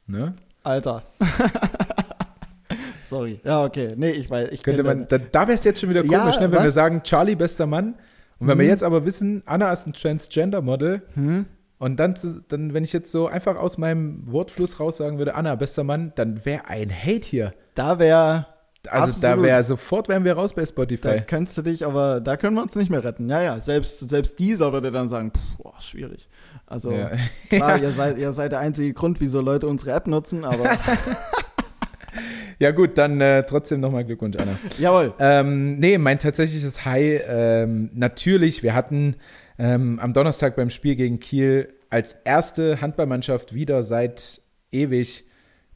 Ne? 0.06 0.34
Alter. 0.64 1.04
Sorry. 3.02 3.40
Ja, 3.44 3.64
okay. 3.64 3.94
Nee, 3.96 4.10
ich 4.10 4.30
weiß. 4.30 4.50
Ich 4.52 4.62
Könnte 4.62 4.82
man, 4.84 5.06
da, 5.08 5.18
da 5.18 5.42
wäre 5.48 5.54
es 5.58 5.64
jetzt 5.64 5.80
schon 5.80 5.90
wieder 5.90 6.04
Ja, 6.04 6.20
komisch, 6.20 6.36
ne, 6.38 6.50
wenn 6.50 6.58
was? 6.58 6.64
wir 6.64 6.72
sagen, 6.72 7.02
Charlie, 7.02 7.34
bester 7.34 7.66
Mann. 7.66 7.94
Und 8.38 8.46
wenn 8.48 8.58
wir 8.58 8.64
Mhm. 8.64 8.70
jetzt 8.70 8.82
aber 8.84 9.04
wissen, 9.04 9.42
Anna 9.46 9.72
ist 9.72 9.86
ein 9.86 9.92
Transgender-Model. 9.92 11.02
Hm? 11.14 11.46
Und 11.80 11.96
dann, 11.98 12.14
dann, 12.48 12.74
wenn 12.74 12.84
ich 12.84 12.92
jetzt 12.92 13.10
so 13.10 13.26
einfach 13.26 13.56
aus 13.56 13.78
meinem 13.78 14.20
Wortfluss 14.30 14.78
raus 14.78 14.98
sagen 14.98 15.16
würde, 15.18 15.34
Anna, 15.34 15.54
bester 15.56 15.82
Mann, 15.82 16.12
dann 16.14 16.44
wäre 16.44 16.66
ein 16.68 16.90
Hate 16.92 17.26
hier. 17.26 17.54
Da 17.74 17.98
wäre. 17.98 18.46
Also 18.88 19.06
da 19.20 19.28
Absolut. 19.30 19.44
wäre 19.46 19.62
sofort 19.64 20.08
wären 20.08 20.24
wir 20.24 20.34
raus 20.34 20.52
bei 20.54 20.62
Da 20.62 20.66
Spotify. 20.68 21.20
könntest 21.26 21.56
du 21.58 21.62
dich, 21.62 21.84
aber 21.84 22.20
da 22.20 22.36
können 22.38 22.54
wir 22.56 22.62
uns 22.62 22.76
nicht 22.76 22.90
mehr 22.90 23.02
retten. 23.04 23.28
Ja, 23.28 23.42
ja. 23.42 23.60
Selbst, 23.60 24.08
selbst 24.08 24.38
dieser 24.38 24.72
würde 24.72 24.90
dann 24.92 25.08
sagen, 25.08 25.32
pff, 25.36 25.56
boah, 25.58 25.74
schwierig. 25.80 26.28
Also 26.66 26.92
Ja. 26.92 27.10
klar, 27.48 27.78
ihr 27.82 27.90
seid, 27.92 28.16
ihr 28.18 28.32
seid 28.32 28.52
der 28.52 28.60
einzige 28.60 28.92
Grund, 28.94 29.20
wieso 29.20 29.40
Leute 29.40 29.66
unsere 29.66 29.92
App 29.92 30.06
nutzen, 30.06 30.44
aber 30.46 30.64
ja 32.58 32.70
gut, 32.72 32.98
dann 32.98 33.20
äh, 33.20 33.44
trotzdem 33.44 33.80
nochmal 33.80 34.04
Glückwunsch, 34.04 34.36
Anna. 34.38 34.58
jawohl. 34.78 35.14
Ähm, 35.18 35.78
nee, 35.78 35.96
mein 35.98 36.18
tatsächliches 36.18 36.84
High, 36.84 37.22
ähm, 37.28 37.90
natürlich, 37.94 38.62
wir 38.62 38.74
hatten 38.74 39.16
ähm, 39.60 39.98
am 40.00 40.12
Donnerstag 40.12 40.56
beim 40.56 40.70
Spiel 40.70 40.96
gegen 40.96 41.20
Kiel 41.20 41.68
als 41.90 42.14
erste 42.24 42.80
Handballmannschaft 42.80 43.52
wieder 43.54 43.82
seit 43.82 44.40
ewig 44.72 45.24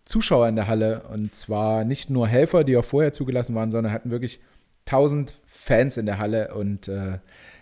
Zuschauer 0.05 0.49
in 0.49 0.57
der 0.57 0.69
Halle. 0.69 1.03
Und 1.13 1.35
zwar 1.35 1.85
nicht 1.85 2.09
nur 2.11 2.27
Helfer, 2.27 2.65
die 2.65 2.77
auch 2.77 2.85
vorher 2.85 3.13
zugelassen 3.13 3.55
waren, 3.55 3.71
sondern 3.71 3.93
hatten 3.93 4.11
wirklich 4.11 4.41
1000 4.87 5.35
Fans 5.47 5.97
in 5.97 6.07
der 6.07 6.19
Halle 6.19 6.55
und 6.55 6.89
äh, 6.89 7.19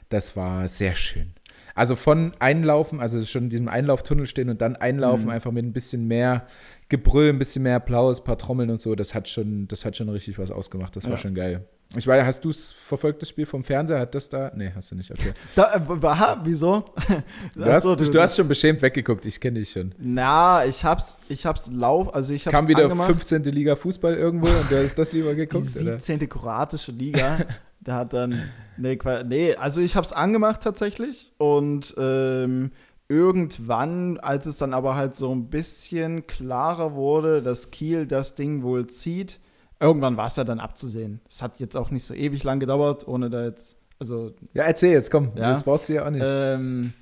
das 0.09 0.37
war 0.37 0.69
sehr 0.69 0.95
schön. 0.95 1.33
Also 1.75 1.97
von 1.97 2.33
Einlaufen, 2.39 3.01
also 3.01 3.25
schon 3.25 3.45
in 3.45 3.51
diesem 3.51 3.69
Einlauftunnel 3.69 4.27
stehen 4.27 4.51
und 4.51 4.61
dann 4.61 4.77
einlaufen, 4.77 5.27
Mhm. 5.27 5.31
einfach 5.31 5.53
mit 5.53 5.65
ein 5.65 5.73
bisschen 5.73 6.07
mehr 6.07 6.47
Gebrüll, 6.91 7.31
ein 7.31 7.39
bisschen 7.39 7.63
mehr 7.63 7.77
Applaus, 7.77 8.21
ein 8.21 8.25
paar 8.25 8.37
Trommeln 8.37 8.69
und 8.71 8.81
so, 8.81 8.95
das 8.95 9.15
hat 9.15 9.29
schon, 9.29 9.69
das 9.69 9.85
hat 9.87 9.97
schon 9.97 10.09
richtig 10.11 10.39
was 10.39 10.51
ausgemacht. 10.51 10.95
Das 10.97 11.05
war 11.05 11.13
Ja. 11.13 11.17
schon 11.17 11.35
geil. 11.35 11.65
Ich 11.97 12.07
weiß, 12.07 12.25
hast 12.25 12.45
du 12.45 12.51
es 12.51 12.73
verfolgt, 12.73 13.21
das 13.21 13.29
Spiel 13.29 13.45
vom 13.45 13.63
Fernseher? 13.63 14.01
Hat 14.01 14.15
das 14.15 14.29
da? 14.29 14.51
Nee, 14.55 14.73
hast 14.75 14.91
du 14.91 14.95
nicht. 14.95 15.11
Okay. 15.11 15.33
Da, 15.55 15.75
äh, 15.75 16.37
wieso? 16.45 16.85
Du 17.55 17.65
hast, 17.65 17.83
so, 17.83 17.95
du, 17.95 18.21
hast 18.21 18.37
schon 18.37 18.49
beschämt 18.49 18.81
weggeguckt, 18.81 19.27
ich 19.27 19.41
kenne 19.41 19.61
dich 19.61 19.71
schon. 19.71 19.95
Na, 19.99 20.65
ich 20.65 20.85
hab's, 20.85 21.19
ich 21.29 21.45
hab's 21.45 21.71
lauf, 21.71 22.15
also 22.15 22.33
ich 22.33 22.47
hab's 22.47 22.57
Kam 22.57 22.69
wieder 22.69 22.85
angemacht. 22.85 23.11
15. 23.11 23.45
Liga 23.45 23.77
Fußball 23.77 24.15
irgendwo 24.15 24.47
und 24.47 24.71
du 24.71 24.83
hast 24.83 24.95
das 24.95 25.13
lieber 25.13 25.31
die 25.31 25.47
geguckt? 25.47 25.69
oder? 25.77 25.99
17. 25.99 26.29
kroatische 26.29 26.93
Liga. 26.93 27.39
da 27.81 27.97
hat 27.97 28.13
dann, 28.13 28.51
nee, 28.77 28.99
nee, 29.27 29.55
also 29.55 29.81
ich 29.81 29.97
hab's 29.97 30.13
angemacht 30.13 30.63
tatsächlich 30.63 31.33
und 31.39 31.95
ähm, 31.99 32.71
irgendwann, 33.09 34.19
als 34.19 34.47
es 34.47 34.57
dann 34.57 34.73
aber 34.73 34.97
halt 34.97 35.15
so 35.15 35.35
ein 35.35 35.51
bisschen 35.51 36.27
klarer 36.27 36.95
wurde, 36.95 37.43
dass 37.43 37.71
Kiel 37.71 38.07
das 38.07 38.35
Ding 38.35 38.63
wohl 38.63 38.87
zieht, 38.87 39.39
irgendwann 39.83 40.17
war 40.17 40.27
es 40.29 40.37
ja 40.37 40.45
dann 40.45 40.61
abzusehen. 40.61 41.21
Es 41.29 41.43
hat 41.43 41.61
jetzt 41.61 41.77
auch 41.77 41.91
nicht 41.91 42.05
so 42.05 42.15
ewig 42.15 42.45
lang 42.45 42.61
gedauert, 42.61 43.07
ohne 43.07 43.29
da 43.29 43.45
jetzt, 43.45 43.77
also 43.99 44.33
Ja, 44.55 44.65
erzähl 44.65 44.93
jetzt, 44.93 45.11
komm. 45.11 45.33
Ja. 45.35 45.53
Das 45.53 45.65
brauchst 45.65 45.89
du 45.89 45.95
ja 45.95 46.07
auch 46.07 46.11
nicht. 46.11 46.25
ähm, 46.25 46.93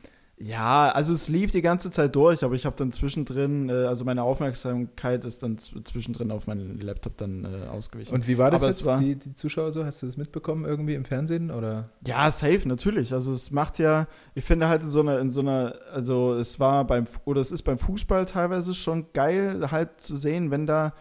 ja, 0.42 0.88
also 0.92 1.12
es 1.12 1.28
lief 1.28 1.50
die 1.50 1.60
ganze 1.60 1.90
Zeit 1.90 2.16
durch, 2.16 2.42
aber 2.44 2.54
ich 2.54 2.64
habe 2.64 2.74
dann 2.74 2.92
zwischendrin, 2.92 3.68
äh, 3.68 3.72
also 3.84 4.06
meine 4.06 4.22
Aufmerksamkeit 4.22 5.22
ist 5.26 5.42
dann 5.42 5.58
zwischendrin 5.58 6.30
auf 6.30 6.46
meinen 6.46 6.80
Laptop 6.80 7.18
dann 7.18 7.44
äh, 7.44 7.68
ausgewichen. 7.68 8.14
und 8.14 8.26
wie 8.26 8.38
war 8.38 8.50
das 8.50 8.62
aber 8.62 8.70
jetzt, 8.70 8.86
war- 8.86 8.98
die, 8.98 9.16
die 9.16 9.34
Zuschauer 9.34 9.70
so? 9.70 9.84
Hast 9.84 10.00
du 10.00 10.06
das 10.06 10.16
mitbekommen 10.16 10.64
irgendwie 10.64 10.94
im 10.94 11.04
Fernsehen? 11.04 11.50
Oder? 11.50 11.90
Ja, 12.06 12.30
safe, 12.30 12.66
natürlich. 12.66 13.12
Also 13.12 13.34
es 13.34 13.50
macht 13.50 13.78
ja, 13.78 14.06
ich 14.34 14.44
finde 14.44 14.68
halt 14.68 14.80
in 14.82 14.88
so 14.88 15.00
einer, 15.00 15.18
in 15.18 15.28
so 15.28 15.42
einer, 15.42 15.74
also 15.92 16.32
es 16.32 16.58
war 16.58 16.86
beim, 16.86 17.06
oder 17.26 17.42
es 17.42 17.52
ist 17.52 17.62
beim 17.64 17.76
Fußball 17.78 18.24
teilweise 18.24 18.72
schon 18.72 19.08
geil, 19.12 19.70
halt 19.70 20.00
zu 20.00 20.16
sehen, 20.16 20.50
wenn 20.50 20.66
da 20.66 20.94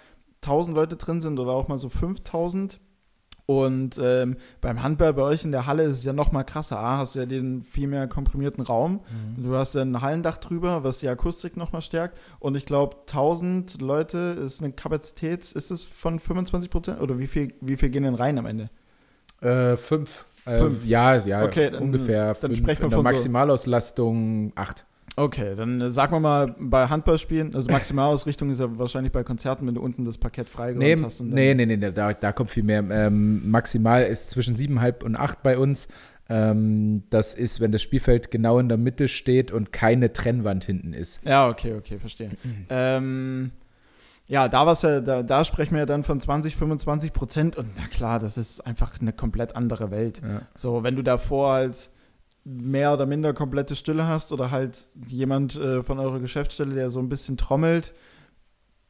1000 0.44 0.76
Leute 0.76 0.96
drin 0.96 1.22
sind 1.22 1.40
oder 1.40 1.52
auch 1.52 1.68
mal 1.68 1.78
so 1.78 1.90
5000. 1.90 2.80
Und 3.46 4.00
ähm, 4.00 4.36
beim 4.62 4.84
Handball 4.84 5.12
bei 5.16 5.24
euch 5.24 5.44
in 5.44 5.52
der 5.52 5.66
Halle 5.66 5.82
ist 5.82 5.98
es 5.98 6.04
ja 6.04 6.14
noch 6.14 6.32
mal 6.32 6.44
krasser. 6.44 6.78
A, 6.78 7.00
hast 7.00 7.16
du 7.16 7.20
ja 7.20 7.26
den 7.26 7.64
viel 7.64 7.88
mehr 7.88 8.08
komprimierten 8.08 8.64
Raum. 8.64 9.00
Du 9.38 9.56
hast 9.56 9.74
ja 9.74 9.82
ein 9.82 10.02
Hallendach 10.02 10.38
drüber, 10.38 10.84
was 10.84 11.00
die 11.00 11.10
Akustik 11.10 11.58
noch 11.58 11.72
mal 11.72 11.82
stärkt. 11.82 12.20
Und 12.38 12.56
ich 12.56 12.68
glaube, 12.68 12.98
1000 13.08 13.82
Leute 13.82 14.38
ist 14.40 14.62
eine 14.62 14.72
Kapazität, 14.72 15.52
ist 15.52 15.72
es 15.72 15.84
von 15.84 16.20
25 16.20 16.70
Prozent? 16.70 17.02
Oder 17.02 17.18
wie 17.18 17.26
viel, 17.26 17.52
wie 17.62 17.76
viel 17.76 17.90
gehen 17.90 18.04
denn 18.04 18.14
rein 18.14 18.38
am 18.38 18.46
Ende? 18.46 18.70
Äh, 19.42 19.78
fünf. 19.78 20.26
Äh, 20.46 20.60
Fünf. 20.60 20.86
Ja, 20.86 21.16
ja, 21.18 21.44
Okay, 21.44 21.72
dann- 21.72 21.82
ungefähr 21.84 22.34
dann 22.36 22.52
fünf. 22.52 22.58
sprechen 22.60 22.80
wir 22.82 22.86
In 22.86 22.90
der 22.92 22.98
von 22.98 23.06
so- 23.06 23.12
Maximalauslastung 23.12 24.52
acht. 24.56 24.86
Okay, 25.20 25.54
dann 25.56 25.82
äh, 25.82 25.92
sagen 25.92 26.14
wir 26.14 26.20
mal 26.22 26.56
bei 26.58 26.88
Handballspielen, 26.88 27.54
also 27.54 27.70
Maximalausrichtung 27.72 28.50
ist 28.50 28.60
ja 28.62 28.78
wahrscheinlich 28.78 29.12
bei 29.12 29.24
Konzerten, 29.24 29.68
wenn 29.68 29.76
du 29.76 29.82
unten 29.82 30.06
das 30.06 30.18
Parkett 30.18 30.48
Nee, 30.48 30.54
freigeräumt 30.54 31.04
hast. 31.04 31.20
und 31.20 31.30
nee, 31.32 31.54
nee, 31.54 31.66
nee, 31.66 31.76
nee, 31.76 31.92
da, 31.92 32.14
da 32.14 32.32
kommt 32.32 32.52
viel 32.52 32.64
mehr. 32.64 32.84
Ähm, 32.90 33.50
maximal 33.52 34.04
ist 34.04 34.30
zwischen 34.30 34.56
siebeneinhalb 34.56 35.04
und 35.04 35.18
acht 35.18 35.44
bei 35.44 35.58
uns. 35.58 35.90
Ähm, 36.30 37.04
das 37.10 37.34
ist, 37.34 37.60
wenn 37.60 37.74
das 37.74 37.82
Spielfeld 37.82 38.32
genau 38.32 38.60
in 38.60 38.70
der 38.70 38.78
Mitte 38.78 39.10
steht 39.10 39.52
und 39.52 39.74
keine 39.74 40.14
Trennwand 40.14 40.64
hinten 40.64 40.94
ist. 40.94 41.20
Ja, 41.26 41.50
okay, 41.50 41.74
okay, 41.74 42.00
verstehe. 42.00 42.32
Ähm, 42.70 43.52
ja, 44.28 44.48
da 44.48 44.66
war's 44.66 44.84
ja, 44.84 45.02
da, 45.02 45.22
da 45.24 45.44
sprechen 45.44 45.74
wir 45.74 45.80
ja 45.80 45.86
dann 45.86 46.04
von 46.04 46.22
20, 46.22 46.56
25 46.56 47.12
Prozent 47.12 47.58
und 47.58 47.68
na 47.76 47.88
klar, 47.88 48.20
das 48.20 48.38
ist 48.38 48.62
einfach 48.66 48.94
eine 49.02 49.12
komplett 49.12 49.56
andere 49.56 49.92
Welt. 49.92 50.22
Ja. 50.24 50.44
So, 50.56 50.84
wenn 50.84 50.96
du 50.96 51.02
davor 51.02 51.54
halt 51.54 51.90
mehr 52.44 52.94
oder 52.94 53.06
minder 53.06 53.34
komplette 53.34 53.76
Stille 53.76 54.08
hast 54.08 54.32
oder 54.32 54.52
halt 54.52 54.88
jemand 55.08 55.56
äh, 55.56 55.84
von 55.84 56.00
eurer 56.00 56.20
Geschäftsstelle, 56.20 56.74
der 56.74 56.90
so 56.90 57.00
ein 57.00 57.10
bisschen 57.10 57.38
trommelt, 57.38 57.94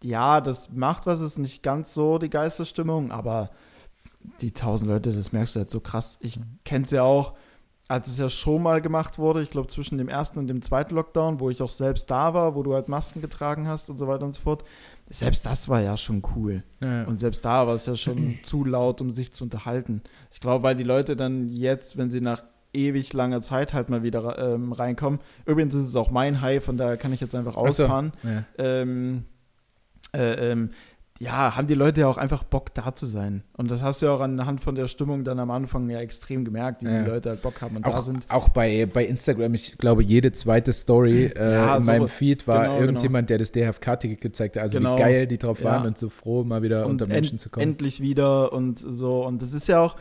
ja, 0.03 0.41
das 0.41 0.73
macht 0.73 1.05
was, 1.05 1.21
ist 1.21 1.39
nicht 1.39 1.63
ganz 1.63 1.93
so 1.93 2.17
die 2.19 2.29
Geisterstimmung, 2.29 3.11
aber 3.11 3.49
die 4.41 4.51
tausend 4.51 4.89
Leute, 4.89 5.11
das 5.11 5.31
merkst 5.31 5.55
du 5.55 5.59
halt 5.59 5.69
so 5.69 5.79
krass. 5.79 6.17
Ich 6.21 6.39
kenn's 6.63 6.91
ja 6.91 7.03
auch, 7.03 7.33
als 7.87 8.07
es 8.07 8.19
ja 8.19 8.29
schon 8.29 8.61
mal 8.61 8.81
gemacht 8.81 9.17
wurde, 9.17 9.41
ich 9.41 9.49
glaube 9.49 9.67
zwischen 9.67 9.97
dem 9.97 10.09
ersten 10.09 10.39
und 10.39 10.47
dem 10.47 10.61
zweiten 10.61 10.95
Lockdown, 10.95 11.39
wo 11.39 11.49
ich 11.49 11.61
auch 11.61 11.71
selbst 11.71 12.11
da 12.11 12.33
war, 12.33 12.55
wo 12.55 12.63
du 12.63 12.73
halt 12.73 12.87
Masken 12.87 13.21
getragen 13.21 13.67
hast 13.67 13.89
und 13.89 13.97
so 13.97 14.07
weiter 14.07 14.25
und 14.25 14.35
so 14.35 14.41
fort. 14.41 14.63
Selbst 15.09 15.45
das 15.45 15.67
war 15.69 15.81
ja 15.81 15.97
schon 15.97 16.21
cool. 16.35 16.63
Ja. 16.81 17.05
Und 17.05 17.19
selbst 17.19 17.43
da 17.43 17.65
war 17.65 17.73
es 17.73 17.87
ja 17.87 17.95
schon 17.95 18.39
zu 18.43 18.63
laut, 18.63 19.01
um 19.01 19.09
sich 19.09 19.33
zu 19.33 19.43
unterhalten. 19.43 20.03
Ich 20.31 20.39
glaube, 20.39 20.63
weil 20.63 20.75
die 20.75 20.83
Leute 20.83 21.15
dann 21.15 21.47
jetzt, 21.47 21.97
wenn 21.97 22.11
sie 22.11 22.21
nach 22.21 22.43
ewig 22.73 23.13
langer 23.13 23.41
Zeit 23.41 23.73
halt 23.73 23.89
mal 23.89 24.03
wieder 24.03 24.37
ähm, 24.37 24.71
reinkommen. 24.71 25.19
Übrigens 25.45 25.73
ist 25.75 25.87
es 25.87 25.95
auch 25.95 26.11
mein 26.11 26.41
High, 26.41 26.63
von 26.63 26.77
daher 26.77 26.97
kann 26.97 27.11
ich 27.13 27.19
jetzt 27.21 27.35
einfach 27.35 27.53
Ach 27.57 27.71
so. 27.71 27.83
ausfahren. 27.83 28.11
Ja. 28.23 28.43
Ähm, 28.57 29.23
äh, 30.15 30.51
ähm, 30.51 30.69
ja, 31.21 31.57
haben 31.57 31.67
die 31.67 31.73
Leute 31.73 31.99
ja 32.01 32.07
auch 32.07 32.15
einfach 32.17 32.43
Bock 32.43 32.73
da 32.73 32.95
zu 32.95 33.05
sein. 33.05 33.43
Und 33.57 33.69
das 33.69 33.83
hast 33.83 34.01
du 34.01 34.05
ja 34.05 34.13
auch 34.13 34.21
anhand 34.21 34.61
von 34.61 34.75
der 34.75 34.87
Stimmung 34.87 35.25
dann 35.25 35.37
am 35.39 35.51
Anfang 35.51 35.89
ja 35.89 35.99
extrem 35.99 36.45
gemerkt, 36.45 36.81
wie 36.81 36.87
Ja. 36.87 37.03
die 37.03 37.09
Leute 37.09 37.29
halt 37.31 37.41
Bock 37.41 37.61
haben 37.61 37.75
und 37.75 37.85
da 37.85 37.89
Auch, 37.89 38.03
sind. 38.03 38.25
auch 38.29 38.47
bei, 38.47 38.85
bei 38.85 39.03
Instagram, 39.05 39.53
ich 39.53 39.77
glaube, 39.77 40.01
jede 40.01 40.31
zweite 40.31 40.71
Story 40.71 41.25
äh, 41.25 41.53
Ja, 41.55 41.75
in 41.75 41.83
so- 41.83 41.91
meinem 41.91 42.07
Feed 42.07 42.47
war 42.47 42.63
genau, 42.67 42.79
irgendjemand, 42.79 43.29
der 43.29 43.37
das 43.37 43.51
DHFK-Ticket 43.51 44.21
gezeigt 44.21 44.55
hat. 44.55 44.63
Also 44.63 44.77
Genau. 44.77 44.95
wie 44.95 44.99
geil 45.01 45.27
die 45.27 45.37
drauf 45.37 45.61
waren 45.61 45.81
Ja. 45.83 45.87
und 45.89 45.97
so 45.97 46.07
froh, 46.07 46.45
mal 46.45 46.61
wieder 46.61 46.85
und 46.85 46.91
unter 46.91 47.07
Menschen 47.07 47.37
zu 47.37 47.49
kommen. 47.49 47.63
endlich 47.63 47.99
wieder 47.99 48.53
und 48.53 48.79
so. 48.79 49.25
Und 49.25 49.41
das 49.41 49.51
ist 49.53 49.67
ja 49.67 49.81
auch, 49.81 49.97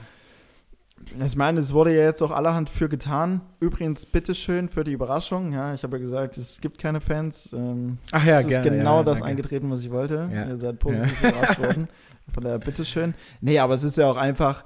ich 1.25 1.37
meine, 1.37 1.61
es 1.61 1.73
wurde 1.73 1.95
ja 1.97 2.05
jetzt 2.05 2.23
auch 2.23 2.31
allerhand 2.31 2.71
für 2.71 2.89
getan. 2.89 3.41
Übrigens, 3.61 4.07
bitteschön 4.07 4.69
für 4.69 4.85
die 4.85 4.93
Überraschung. 4.93 5.53
Ja, 5.53 5.75
ich 5.75 5.83
habe 5.83 5.97
ja 5.97 6.03
gesagt, 6.03 6.37
es 6.39 6.61
gibt 6.61 6.79
keine 6.79 7.01
Fans. 7.01 7.51
Ähm, 7.53 7.99
Ach 8.13 8.25
ja, 8.25 8.39
es 8.39 8.47
ist 8.47 8.63
gerne, 8.63 8.79
genau 8.79 8.99
ja, 8.99 9.05
das 9.05 9.19
danke. 9.19 9.31
eingetreten, 9.31 9.71
was 9.71 9.81
ich 9.81 9.91
wollte. 9.91 10.29
Ja. 10.33 10.47
Ihr 10.47 10.59
seid 10.59 10.79
positiv 10.79 11.23
überrascht 11.23 11.59
worden. 11.61 11.89
Von 12.35 12.45
daher, 12.45 12.59
bitteschön. 12.59 13.15
Nee, 13.41 13.59
aber 13.59 13.75
es 13.75 13.85
ist 13.85 13.97
ja 13.97 14.09
auch 14.09 14.17
einfach, 14.17 14.65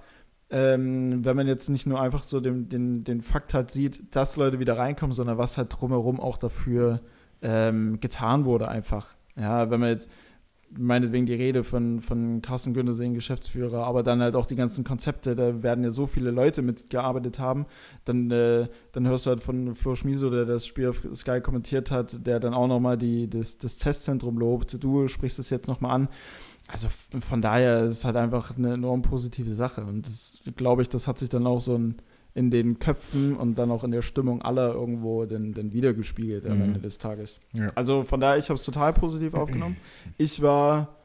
ähm, 0.51 1.25
wenn 1.25 1.37
man 1.37 1.47
jetzt 1.47 1.68
nicht 1.71 1.87
nur 1.87 2.01
einfach 2.01 2.25
so 2.25 2.40
den, 2.40 2.68
den, 2.68 3.05
den 3.05 3.21
Fakt 3.23 3.55
halt 3.55 3.71
sieht, 3.71 4.14
dass 4.14 4.37
Leute 4.37 4.59
wieder 4.59 4.77
reinkommen, 4.77 5.14
sondern 5.14 5.38
was 5.38 5.59
halt 5.59 5.68
drumherum 5.71 6.21
auch 6.21 6.38
dafür 6.38 7.01
ähm, 7.40 8.01
getan 8.01 8.45
wurde 8.45 8.68
einfach. 8.68 9.14
Ja, 9.37 9.71
wenn 9.71 9.81
man 9.81 9.88
jetzt 9.88 10.11
meinetwegen 10.76 11.26
die 11.26 11.35
Rede 11.35 11.64
von, 11.64 12.00
von 12.00 12.42
Carsten 12.42 12.74
Güntersee, 12.74 13.08
Geschäftsführer, 13.11 13.85
aber 13.85 14.02
dann 14.02 14.20
halt 14.20 14.37
auch 14.37 14.46
die 14.46 14.56
ganzen 14.56 14.85
Konzepte, 14.85 15.35
da 15.35 15.62
werden 15.62 15.85
ja 15.85 15.90
so 15.90 16.06
viele 16.06 16.30
Leute 16.30 16.62
mitgearbeitet 16.62 17.38
haben, 17.38 17.66
dann, 18.04 18.30
äh, 18.30 18.68
dann 18.92 19.06
hörst 19.06 19.26
du 19.26 19.30
halt 19.30 19.42
von 19.42 19.74
Flo 19.74 19.94
Schmiso, 19.94 20.30
der 20.30 20.44
das 20.44 20.66
Spiel 20.66 20.88
auf 20.88 21.02
Sky 21.14 21.40
kommentiert 21.40 21.90
hat, 21.90 22.26
der 22.26 22.40
dann 22.40 22.54
auch 22.54 22.66
nochmal 22.68 22.98
das, 22.98 23.58
das 23.58 23.76
Testzentrum 23.76 24.38
lobt. 24.38 24.82
Du 24.82 25.08
sprichst 25.08 25.38
es 25.38 25.50
jetzt 25.50 25.68
nochmal 25.68 25.92
an. 25.92 26.08
Also 26.68 26.88
von 27.20 27.42
daher 27.42 27.85
ist 27.85 27.98
es 27.98 28.04
halt 28.04 28.16
einfach 28.16 28.56
eine 28.56 28.75
enorm 28.75 29.02
positive 29.02 29.54
Sache 29.54 29.83
und 29.85 30.06
das 30.06 30.38
glaube 30.56 30.83
ich, 30.83 30.88
das 30.88 31.08
hat 31.08 31.18
sich 31.18 31.29
dann 31.29 31.46
auch 31.46 31.60
so 31.60 31.75
in, 31.75 31.96
in 32.35 32.50
den 32.50 32.78
Köpfen 32.78 33.37
und 33.37 33.56
dann 33.56 33.70
auch 33.70 33.85
in 33.85 33.90
der 33.90 34.02
Stimmung 34.02 34.42
aller 34.42 34.72
irgendwo 34.72 35.26
dann, 35.26 35.52
dann 35.52 35.72
wiedergespiegelt 35.72 36.46
am 36.46 36.58
Mhm. 36.58 36.62
Ende 36.62 36.80
des 36.80 36.98
Tages. 36.98 37.40
Ja. 37.52 37.72
Also 37.74 38.04
von 38.04 38.20
daher, 38.20 38.38
ich 38.38 38.48
habe 38.48 38.56
es 38.58 38.62
total 38.62 38.92
positiv 38.92 39.35
aufgenommen. 39.35 39.76
Ich 40.16 40.40
war 40.40 40.96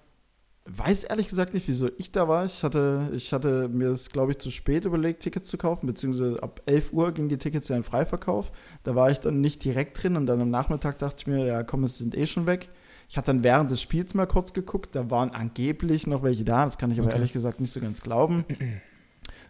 weiß 0.70 1.06
ehrlich 1.06 1.30
gesagt 1.30 1.54
nicht, 1.54 1.68
wieso 1.68 1.90
ich 1.98 2.12
da 2.12 2.28
war. 2.28 2.46
Ich 2.46 2.64
hatte, 2.64 3.10
ich 3.14 3.32
hatte 3.32 3.70
mir 3.70 3.90
das, 3.90 4.10
glaube 4.10 4.34
ich, 4.34 4.38
zu 4.40 4.52
spät 4.52 4.86
überlegt, 4.86 5.22
Tickets 5.24 5.48
zu 5.48 5.58
kaufen, 5.58 5.88
beziehungsweise 5.88 6.42
ab 6.44 6.62
11 6.66 6.94
Uhr 6.94 7.12
gingen 7.14 7.30
die 7.30 7.38
Tickets 7.38 7.70
ja 7.70 7.78
in 7.78 7.84
Freiverkauf. 7.84 8.52
Da 8.84 8.96
war 8.96 9.10
ich 9.10 9.20
dann 9.20 9.40
nicht 9.40 9.64
direkt 9.64 10.02
drin 10.02 10.16
und 10.18 10.26
dann 10.26 10.42
am 10.42 10.50
Nachmittag 10.50 11.00
dachte 11.00 11.16
ich 11.20 11.28
mir, 11.28 11.46
ja 11.46 11.64
komm, 11.64 11.84
es 11.84 11.98
sind 11.98 12.16
eh 12.16 12.28
schon 12.28 12.46
weg. 12.46 12.70
Ich 13.10 13.18
hatte 13.18 13.28
dann 13.28 13.44
während 13.44 13.72
des 13.72 13.82
Spiels 13.82 14.14
mal 14.14 14.26
kurz 14.26 14.52
geguckt, 14.52 14.94
da 14.94 15.10
waren 15.10 15.30
angeblich 15.30 16.08
noch 16.08 16.24
welche 16.24 16.44
da, 16.44 16.66
das 16.66 16.78
kann 16.78 16.92
ich 16.92 17.00
aber 17.00 17.08
okay. 17.08 17.18
ehrlich 17.18 17.32
gesagt 17.32 17.62
nicht 17.62 17.72
so 17.72 17.80
ganz 17.80 18.02
glauben. 18.02 18.44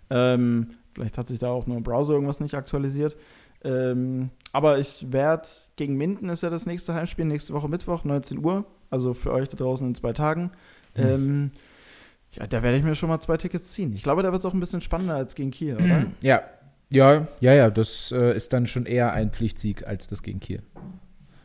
ähm, 0.09 0.71
vielleicht 0.93 1.17
hat 1.17 1.27
sich 1.27 1.39
da 1.39 1.49
auch 1.49 1.67
nur 1.67 1.77
im 1.77 1.83
Browser 1.83 2.13
irgendwas 2.13 2.39
nicht 2.39 2.55
aktualisiert. 2.55 3.17
Ähm, 3.63 4.29
aber 4.51 4.77
ich 4.79 5.11
werde 5.11 5.47
gegen 5.75 5.95
Minden 5.95 6.29
ist 6.29 6.43
ja 6.43 6.49
das 6.49 6.65
nächste 6.65 6.93
Heimspiel, 6.93 7.25
nächste 7.25 7.53
Woche 7.53 7.67
Mittwoch, 7.67 8.03
19 8.03 8.43
Uhr. 8.43 8.65
Also 8.89 9.13
für 9.13 9.31
euch 9.31 9.49
da 9.49 9.57
draußen 9.57 9.87
in 9.87 9.95
zwei 9.95 10.13
Tagen. 10.13 10.51
Mhm. 10.95 11.03
Ähm, 11.03 11.51
ja, 12.33 12.47
da 12.47 12.63
werde 12.63 12.77
ich 12.77 12.83
mir 12.83 12.95
schon 12.95 13.09
mal 13.09 13.19
zwei 13.19 13.37
Tickets 13.37 13.73
ziehen. 13.73 13.93
Ich 13.93 14.03
glaube, 14.03 14.23
da 14.23 14.31
wird 14.31 14.39
es 14.39 14.45
auch 14.45 14.53
ein 14.53 14.59
bisschen 14.59 14.81
spannender 14.81 15.15
als 15.15 15.35
gegen 15.35 15.51
Kiel, 15.51 15.75
oder? 15.75 16.05
Ja, 16.21 16.41
ja, 16.89 17.27
ja, 17.39 17.53
ja. 17.53 17.69
Das 17.69 18.11
äh, 18.11 18.35
ist 18.35 18.53
dann 18.53 18.67
schon 18.67 18.85
eher 18.85 19.13
ein 19.13 19.31
Pflichtsieg 19.31 19.85
als 19.85 20.07
das 20.07 20.23
gegen 20.23 20.39
Kiel. 20.39 20.61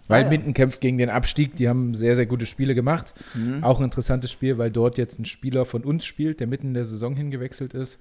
Weil 0.08 0.22
ah, 0.22 0.24
ja. 0.24 0.30
Minden 0.30 0.54
kämpft 0.54 0.80
gegen 0.80 0.98
den 0.98 1.10
Abstieg. 1.10 1.56
Die 1.56 1.68
haben 1.68 1.94
sehr, 1.94 2.16
sehr 2.16 2.26
gute 2.26 2.46
Spiele 2.46 2.74
gemacht. 2.74 3.14
Mhm. 3.34 3.64
Auch 3.64 3.80
ein 3.80 3.84
interessantes 3.84 4.30
Spiel, 4.30 4.58
weil 4.58 4.70
dort 4.70 4.98
jetzt 4.98 5.18
ein 5.18 5.24
Spieler 5.24 5.64
von 5.64 5.84
uns 5.84 6.04
spielt, 6.04 6.40
der 6.40 6.46
mitten 6.46 6.68
in 6.68 6.74
der 6.74 6.84
Saison 6.84 7.16
hingewechselt 7.16 7.74
ist. 7.74 7.98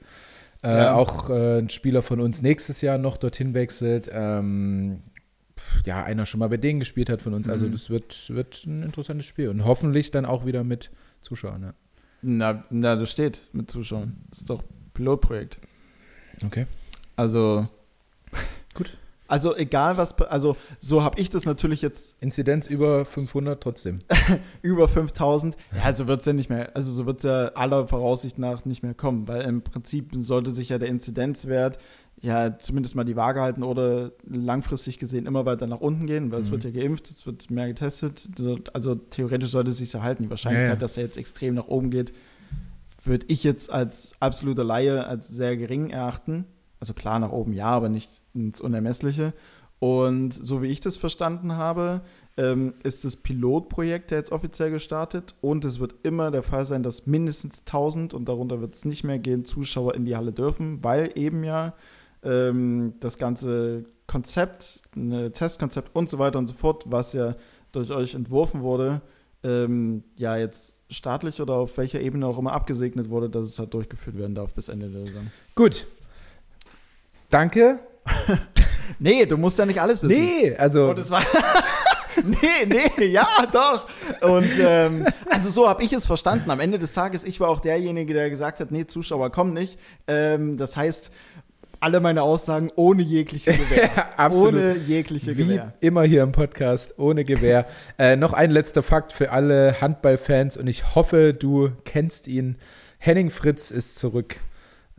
Äh, 0.64 0.78
ja. 0.78 0.94
Auch 0.96 1.30
äh, 1.30 1.60
ein 1.60 1.70
Spieler 1.70 2.04
von 2.04 2.20
uns 2.20 2.42
nächstes 2.42 2.82
Jahr 2.82 2.98
noch 2.98 3.18
dorthin 3.18 3.54
wechselt. 3.54 4.10
Ähm, 4.12 5.02
ja, 5.86 6.04
einer 6.04 6.26
schon 6.26 6.40
mal 6.40 6.50
bei 6.50 6.58
denen 6.58 6.80
gespielt 6.80 7.10
hat 7.10 7.22
von 7.22 7.34
uns. 7.34 7.48
Also 7.48 7.68
mhm. 7.68 7.72
das 7.72 7.90
wird, 7.90 8.30
wird 8.30 8.66
ein 8.66 8.84
interessantes 8.84 9.26
Spiel. 9.26 9.50
Und 9.50 9.66
hoffentlich 9.66 10.12
dann 10.12 10.26
auch 10.26 10.46
wieder 10.46 10.64
mit 10.64 10.92
Zuschauern. 11.22 11.64
Ja. 11.64 11.74
Na, 12.22 12.64
na, 12.70 12.96
das 12.96 13.12
steht 13.12 13.42
mit 13.54 13.72
Zuschauern. 13.72 14.18
Das 14.30 14.42
ist 14.42 14.50
doch 14.50 14.64
Pilotprojekt. 14.94 15.58
Okay. 16.46 16.66
Also. 17.16 17.68
Gut. 18.74 18.98
Also 19.32 19.56
egal 19.56 19.96
was, 19.96 20.20
also 20.24 20.58
so 20.82 21.04
habe 21.04 21.18
ich 21.18 21.30
das 21.30 21.46
natürlich 21.46 21.82
jetzt. 21.82 22.16
Inzidenz 22.20 22.68
über 22.68 23.06
500 23.06 23.64
trotzdem. 23.64 24.00
über 24.62 24.90
5000. 24.90 25.56
Ja, 25.74 25.84
also 25.84 26.08
wird 26.08 26.20
es 26.20 26.26
ja 26.26 26.34
nicht 26.34 26.50
mehr, 26.50 26.76
also 26.76 26.92
so 26.92 27.06
wird 27.06 27.20
es 27.20 27.24
ja 27.24 27.46
aller 27.56 27.88
Voraussicht 27.88 28.38
nach 28.38 28.66
nicht 28.66 28.84
mehr 28.84 28.94
kommen, 28.94 29.30
weil 29.30 29.44
im 29.44 29.62
Prinzip 29.62 30.12
sollte 30.18 30.52
sich 30.52 30.68
ja 30.68 30.78
der 30.80 30.90
Inzidenzwert 30.90 31.78
ja 32.20 32.60
zumindest 32.60 32.96
mal 32.96 33.06
die 33.06 33.16
Waage 33.16 33.40
halten 33.40 33.64
oder 33.64 34.12
langfristig 34.28 35.00
gesehen 35.00 35.26
immer 35.26 35.46
weiter 35.46 35.66
nach 35.66 35.80
unten 35.80 36.08
gehen, 36.08 36.30
weil 36.32 36.40
mhm. 36.40 36.44
es 36.44 36.52
wird 36.52 36.66
ja 36.66 36.72
geimpft, 36.72 37.10
es 37.10 37.26
wird 37.26 37.50
mehr 37.50 37.68
getestet. 37.68 38.28
Also 38.74 38.96
theoretisch 38.96 39.52
sollte 39.52 39.72
es 39.72 39.78
sich 39.78 39.94
erhalten. 39.94 40.24
Die 40.24 40.30
Wahrscheinlichkeit, 40.30 40.68
ja, 40.68 40.74
ja. 40.74 40.80
dass 40.80 40.98
er 40.98 41.04
jetzt 41.04 41.16
extrem 41.16 41.54
nach 41.54 41.70
oben 41.70 41.90
geht, 41.90 42.12
würde 43.06 43.28
ich 43.30 43.46
jetzt 43.46 43.72
als 43.72 44.12
absoluter 44.20 44.66
Laie 44.66 45.08
als 45.08 45.30
sehr 45.30 45.56
gering 45.56 45.90
erachten. 45.90 46.48
Also 46.82 46.94
klar, 46.94 47.20
nach 47.20 47.32
oben 47.32 47.54
ja, 47.54 47.68
aber 47.68 47.88
nicht 47.88 48.10
ins 48.34 48.60
Unermessliche. 48.60 49.34
Und 49.80 50.34
so 50.34 50.62
wie 50.62 50.68
ich 50.68 50.80
das 50.80 50.98
verstanden 50.98 51.54
habe, 51.54 52.02
ähm, 52.38 52.74
ist 52.84 53.06
das 53.06 53.16
Pilotprojekt 53.16 54.12
ja 54.12 54.18
jetzt 54.18 54.32
offiziell 54.32 54.70
gestartet 54.70 55.36
und 55.42 55.66
es 55.66 55.80
wird 55.80 55.96
immer 56.04 56.30
der 56.30 56.44
Fall 56.44 56.66
sein, 56.66 56.84
dass 56.84 57.08
mindestens 57.08 57.62
1000 57.66 58.14
und 58.14 58.30
darunter 58.30 58.62
wird 58.62 58.76
es 58.76 58.86
nicht 58.86 59.04
mehr 59.04 59.18
gehen, 59.18 59.46
Zuschauer 59.46 59.96
in 59.96 60.06
die 60.06 60.16
Halle 60.16 60.34
dürfen, 60.34 60.84
weil 60.84 61.12
eben 61.16 61.44
ja 61.44 61.74
ähm, 62.24 62.94
das 63.00 63.18
ganze 63.18 63.86
Konzept, 64.06 64.82
ein 64.96 65.34
Testkonzept 65.34 65.96
und 65.96 66.10
so 66.10 66.20
weiter 66.20 66.38
und 66.38 66.48
so 66.48 66.54
fort, 66.54 66.86
was 66.88 67.14
ja 67.14 67.36
durch 67.72 67.92
euch 67.92 68.14
entworfen 68.14 68.62
wurde, 68.62 69.02
ähm, 69.44 70.04
ja 70.16 70.38
jetzt 70.38 70.80
staatlich 70.90 71.42
oder 71.42 71.56
auf 71.56 71.78
welcher 71.78 72.02
Ebene 72.02 72.28
auch 72.28 72.38
immer 72.38 72.52
abgesegnet 72.52 73.10
wurde, 73.10 73.30
dass 73.30 73.48
es 73.48 73.58
halt 73.58 73.74
durchgeführt 73.74 74.18
werden 74.18 74.36
darf 74.36 74.54
bis 74.54 74.70
Ende 74.70 74.90
der 74.90 75.06
Saison. 75.08 75.32
Gut, 75.56 75.88
Danke. 77.32 77.80
nee, 79.00 79.26
du 79.26 79.38
musst 79.38 79.58
ja 79.58 79.66
nicht 79.66 79.82
alles 79.82 80.04
wissen. 80.04 80.22
Nee, 80.22 80.56
also. 80.56 80.90
Und 80.90 81.00
es 81.00 81.10
war 81.10 81.24
nee, 82.24 82.90
nee, 82.98 83.06
ja, 83.06 83.28
doch. 83.52 83.88
Und 84.22 84.52
ähm, 84.60 85.08
also 85.30 85.50
so 85.50 85.68
habe 85.68 85.82
ich 85.84 85.94
es 85.94 86.06
verstanden. 86.06 86.52
Am 86.52 86.60
Ende 86.60 86.78
des 86.78 86.94
Tages, 86.94 87.24
ich 87.24 87.40
war 87.40 87.50
auch 87.50 87.62
derjenige, 87.62 88.14
der 88.14 88.30
gesagt 88.30 88.60
hat, 88.60 88.72
nee, 88.72 88.86
Zuschauer 88.86 89.32
kommen 89.32 89.54
nicht. 89.54 89.80
Ähm, 90.08 90.58
das 90.58 90.76
heißt, 90.76 91.10
alle 91.80 92.00
meine 92.00 92.22
Aussagen 92.22 92.70
ohne 92.76 93.02
jegliche 93.02 93.52
Gewehr. 93.70 94.20
Absolut. 94.20 94.54
Ohne 94.54 94.76
jegliche 94.76 95.38
Wie 95.38 95.44
Gewehr. 95.44 95.74
Immer 95.80 96.04
hier 96.04 96.24
im 96.24 96.34
Podcast, 96.34 97.00
ohne 97.00 97.26
Gewehr. 97.26 97.66
äh, 97.98 98.16
noch 98.16 98.34
ein 98.34 98.52
letzter 98.52 98.84
Fakt 98.84 99.14
für 99.14 99.32
alle 99.32 99.80
Handballfans 99.80 100.58
und 100.58 100.68
ich 100.68 100.96
hoffe, 100.96 101.34
du 101.34 101.72
kennst 101.86 102.28
ihn. 102.28 102.58
Henning 103.00 103.32
Fritz 103.32 103.72
ist 103.72 103.98
zurück. 103.98 104.36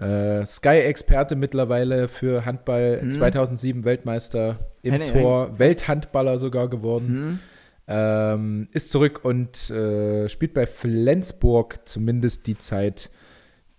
Äh, 0.03 0.45
Sky-Experte 0.45 1.37
mittlerweile 1.37 2.09
für 2.09 2.45
Handball, 2.45 3.03
mhm. 3.03 3.11
2007 3.11 3.85
Weltmeister 3.85 4.59
im 4.83 4.93
Henning, 4.93 5.09
Tor. 5.09 5.59
Welthandballer 5.59 6.39
sogar 6.39 6.69
geworden. 6.69 7.07
Mhm. 7.07 7.39
Ähm, 7.89 8.69
ist 8.73 8.91
zurück 8.91 9.25
und 9.25 9.71
äh, 9.71 10.29
spielt 10.29 10.55
bei 10.55 10.67
Flensburg 10.67 11.81
zumindest 11.85 12.47
die 12.47 12.57
Zeit, 12.57 13.11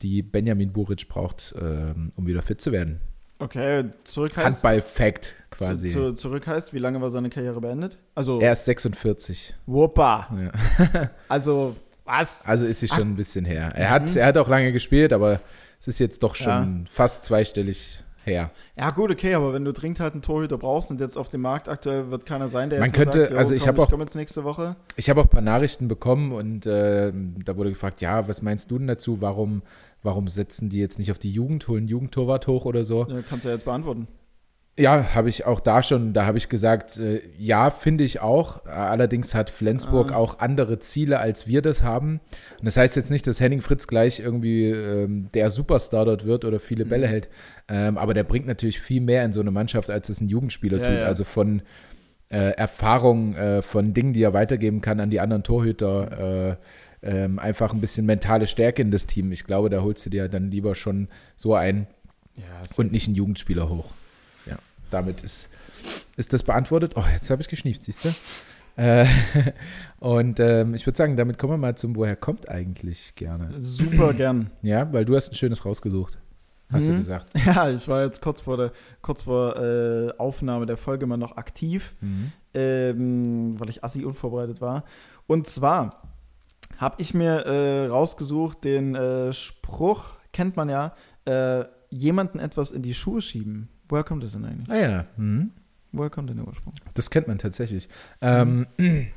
die 0.02 0.22
Benjamin 0.22 0.72
Buric 0.74 1.08
braucht, 1.08 1.56
ähm, 1.60 2.12
um 2.16 2.28
wieder 2.28 2.42
fit 2.42 2.62
zu 2.62 2.72
werden. 2.72 3.00
Okay, 3.40 3.86
zurück 4.04 4.38
heißt. 4.38 4.64
Handball-Fact 4.64 5.36
quasi. 5.52 5.90
Zu, 5.90 6.12
zu, 6.12 6.14
zurück 6.14 6.48
heißt, 6.48 6.74
wie 6.74 6.80
lange 6.80 7.02
war 7.02 7.10
seine 7.10 7.30
Karriere 7.30 7.60
beendet? 7.60 7.98
Also. 8.16 8.40
Er 8.40 8.54
ist 8.54 8.66
46. 8.66 9.56
Wuppa. 9.66 10.30
Ja. 10.38 11.10
also, 11.28 11.76
was? 12.06 12.46
Also 12.46 12.66
ist 12.66 12.80
sie 12.80 12.88
schon 12.88 13.10
ein 13.10 13.16
bisschen 13.16 13.46
her. 13.46 13.74
Er, 13.76 13.90
mhm. 13.90 13.94
hat, 13.94 14.16
er 14.16 14.26
hat 14.28 14.38
auch 14.38 14.48
lange 14.48 14.72
gespielt, 14.72 15.14
aber 15.14 15.42
es 15.84 15.88
ist 15.88 16.00
jetzt 16.00 16.24
doch 16.24 16.36
schon 16.36 16.86
ja. 16.86 16.90
fast 16.90 17.26
zweistellig 17.26 18.00
her. 18.24 18.52
Ja, 18.78 18.92
gut, 18.92 19.12
okay, 19.12 19.34
aber 19.34 19.52
wenn 19.52 19.66
du 19.66 19.74
dringend 19.74 20.00
halt 20.00 20.14
einen 20.14 20.22
Torhüter 20.22 20.58
brauchst 20.58 20.90
und 20.92 21.02
jetzt 21.02 21.18
auf 21.18 21.28
dem 21.28 21.42
Markt 21.42 21.68
aktuell 21.68 22.10
wird 22.10 22.26
keiner 22.26 22.48
sein, 22.48 22.70
der 22.70 22.80
Man 22.80 22.88
jetzt 22.88 22.96
könnte, 22.96 23.26
sagt, 23.28 23.34
also 23.34 23.54
ich 23.54 23.68
habe 23.68 23.82
auch, 23.82 23.92
ich 23.92 24.00
jetzt 24.00 24.16
nächste 24.16 24.46
Woche. 24.46 24.78
Ich 24.96 25.10
habe 25.10 25.20
auch 25.20 25.26
ein 25.26 25.30
paar 25.30 25.42
Nachrichten 25.42 25.90
bekommen 25.90 26.32
und 26.32 26.66
äh, 26.66 27.12
da 27.44 27.58
wurde 27.58 27.72
gefragt, 27.72 28.00
ja, 28.00 28.30
was 28.30 28.42
meinst 28.42 28.72
du 28.72 28.78
denn 28.78 28.88
dazu? 28.88 29.20
Warum, 29.20 29.62
warum 30.04 30.30
setzen 30.30 30.70
die 30.70 30.80
jetzt 30.80 31.00
nicht 31.00 31.12
auf 31.12 31.20
die 31.20 31.34
Jugend, 31.34 31.68
holen 31.68 31.90
Jugendtorwart 31.90 32.48
hoch 32.48 32.64
oder 32.64 32.86
so? 32.86 33.06
Ja, 33.10 33.18
kannst 33.28 33.44
du 33.44 33.50
ja 33.50 33.56
jetzt 33.56 33.66
beantworten. 33.66 34.08
Ja, 34.76 35.14
habe 35.14 35.30
ich 35.30 35.46
auch 35.46 35.60
da 35.60 35.84
schon, 35.84 36.14
da 36.14 36.26
habe 36.26 36.40
ich 36.40 36.50
gesagt, 36.50 36.98
äh, 36.98 37.22
ja, 37.38 37.70
finde 37.70 38.04
ich 38.04 38.22
auch. 38.22 38.66
Allerdings 38.66 39.36
hat 39.36 39.52
Flensburg 39.52 40.14
ah. 40.14 40.16
auch 40.16 40.40
andere 40.40 40.80
Ziele, 40.80 41.20
als 41.20 41.46
wir 41.46 41.62
das 41.62 41.84
haben. 41.84 42.22
Und 42.58 42.66
das 42.66 42.76
heißt 42.76 42.96
jetzt 42.96 43.12
nicht, 43.12 43.28
dass 43.28 43.40
Henning 43.40 43.62
Fritz 43.62 43.86
gleich 43.86 44.20
irgendwie 44.20 44.72
ähm, 44.72 45.30
der 45.36 45.52
Superstar 45.52 46.06
dort 46.06 46.26
wird 46.26 46.44
oder 46.44 46.60
viele 46.60 46.86
Bälle 46.86 47.06
mhm. 47.06 47.12
hält. 47.12 47.30
Ähm, 47.68 48.00
aber 48.00 48.16
der 48.16 48.24
bringt 48.24 48.48
natürlich 48.48 48.82
viel 48.82 49.00
mehr 49.00 49.24
in 49.24 49.32
so 49.32 49.42
eine 49.42 49.52
Mannschaft, 49.52 49.92
als 49.92 50.10
es 50.10 50.22
ein 50.22 50.28
Jugendspieler 50.28 50.80
ja, 50.80 50.84
tut. 50.84 50.98
Ja. 51.02 51.06
Also 51.06 51.24
von 51.24 51.62
äh, 52.30 52.54
Erfahrung, 52.56 53.36
äh, 53.36 53.62
von 53.62 53.94
Dingen, 53.94 54.14
die 54.14 54.24
er 54.24 54.34
weitergeben 54.34 54.82
kann 54.82 55.00
an 55.00 55.12
die 55.12 55.20
anderen 55.20 55.44
Torhüter. 55.44 56.50
Äh, 56.50 56.56
ähm, 57.04 57.38
einfach 57.38 57.74
ein 57.74 57.82
bisschen 57.82 58.08
mentale 58.08 58.48
Stärke 58.48 58.82
in 58.82 58.90
das 58.90 59.06
Team. 59.06 59.32
Ich 59.34 59.44
glaube, 59.44 59.70
da 59.70 59.84
holst 59.84 60.04
du 60.08 60.10
dir 60.10 60.30
dann 60.30 60.50
lieber 60.50 60.74
schon 60.74 61.10
so 61.36 61.54
ein 61.54 61.86
ja, 62.36 62.44
und 62.78 62.92
nicht 62.92 63.06
einen 63.06 63.16
Jugendspieler 63.16 63.70
hoch 63.70 63.92
damit 64.94 65.22
ist, 65.22 65.50
ist 66.16 66.34
das 66.34 66.44
beantwortet. 66.44 66.94
Oh, 66.96 67.04
jetzt 67.12 67.30
habe 67.30 67.42
ich 67.42 67.48
geschnieft, 67.48 67.84
siehst 67.84 68.06
du? 68.06 68.10
Äh, 68.76 69.06
und 70.00 70.40
ähm, 70.40 70.74
ich 70.74 70.86
würde 70.86 70.98
sagen, 70.98 71.16
damit 71.16 71.38
kommen 71.38 71.54
wir 71.54 71.58
mal 71.58 71.76
zum, 71.76 71.96
woher 71.96 72.16
kommt 72.16 72.50
eigentlich 72.50 73.16
gerne. 73.16 73.52
Super 73.60 74.14
gern. 74.16 74.52
Ja, 74.62 74.92
weil 74.92 75.06
du 75.06 75.16
hast 75.16 75.32
ein 75.32 75.36
schönes 75.36 75.66
rausgesucht. 75.66 76.18
Hast 76.72 76.88
mhm. 76.88 76.92
du 76.92 76.98
gesagt. 76.98 77.28
Ja, 77.46 77.70
ich 77.70 77.88
war 77.88 78.04
jetzt 78.04 78.22
kurz 78.22 78.42
vor 78.42 78.58
der 78.58 78.72
kurz 79.02 79.24
vor 79.24 79.58
äh, 79.58 80.12
Aufnahme 80.18 80.66
der 80.66 80.78
Folge 80.78 81.06
mal 81.06 81.18
noch 81.18 81.38
aktiv, 81.38 81.94
mhm. 82.02 82.32
ähm, 82.54 83.60
weil 83.60 83.70
ich 83.70 83.84
assi 83.84 84.06
unvorbereitet 84.06 84.62
war. 84.62 84.84
Und 85.28 85.48
zwar 85.48 86.02
habe 86.78 86.96
ich 87.00 87.14
mir 87.14 87.46
äh, 87.46 87.88
rausgesucht 87.88 88.64
den 88.64 88.96
äh, 88.96 89.32
Spruch, 89.34 90.06
kennt 90.32 90.56
man 90.56 90.70
ja, 90.70 90.96
äh, 91.26 91.66
jemanden 91.90 92.40
etwas 92.40 92.72
in 92.72 92.82
die 92.82 92.96
Schuhe 92.96 93.22
schieben. 93.22 93.70
Woher 93.90 94.04
kommt 94.04 94.24
das 94.24 94.34
denn 94.34 94.46
eigentlich? 94.46 94.70
Ah 94.70 94.80
ja. 94.80 95.06
Mhm. 95.18 95.52
Woher 95.92 96.10
kommt 96.10 96.30
denn 96.30 96.38
der 96.38 96.48
Ursprung? 96.48 96.74
Das 96.94 97.10
kennt 97.10 97.28
man 97.28 97.38
tatsächlich. 97.38 97.88
Ähm. 98.22 98.68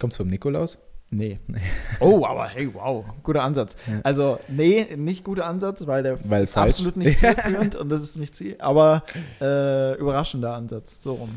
Kommt 0.00 0.12
es 0.12 0.16
vom 0.16 0.26
Nikolaus? 0.28 0.78
Nee. 1.10 1.38
Oh, 2.00 2.26
aber 2.26 2.48
hey, 2.48 2.68
wow, 2.74 3.04
guter 3.22 3.42
Ansatz. 3.42 3.76
Ja. 3.86 4.00
Also, 4.02 4.40
nee, 4.48 4.96
nicht 4.96 5.22
guter 5.22 5.46
Ansatz, 5.46 5.86
weil 5.86 6.02
der 6.02 6.18
weil 6.28 6.42
ist 6.42 6.56
absolut 6.56 6.96
nicht 6.96 7.18
zielführend 7.20 7.76
und 7.76 7.88
das 7.88 8.02
ist 8.02 8.18
nicht 8.18 8.34
Ziel, 8.34 8.56
aber 8.58 9.04
äh, 9.40 9.96
überraschender 9.96 10.54
Ansatz, 10.54 11.02
so 11.02 11.14
rum. 11.14 11.30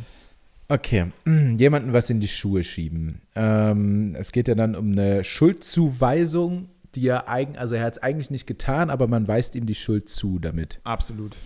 Okay, 0.68 1.12
jemanden 1.26 1.94
was 1.94 2.10
in 2.10 2.20
die 2.20 2.28
Schuhe 2.28 2.64
schieben. 2.64 3.22
Ähm, 3.36 4.16
es 4.20 4.32
geht 4.32 4.48
ja 4.48 4.56
dann 4.56 4.76
um 4.76 4.92
eine 4.92 5.24
Schuldzuweisung, 5.24 6.70
die 6.96 7.08
er 7.08 7.30
eigen, 7.30 7.56
also 7.58 7.76
er 7.76 7.86
hat 7.86 7.94
es 7.94 8.04
eigentlich 8.04 8.32
nicht 8.32 8.48
getan, 8.48 8.90
aber 8.90 9.08
man 9.08 9.28
weist 9.28 9.56
ihm 9.56 9.68
die 9.68 9.76
Schuld 9.76 10.10
zu 10.10 10.40
damit. 10.40 10.80
Absolut. 10.84 11.38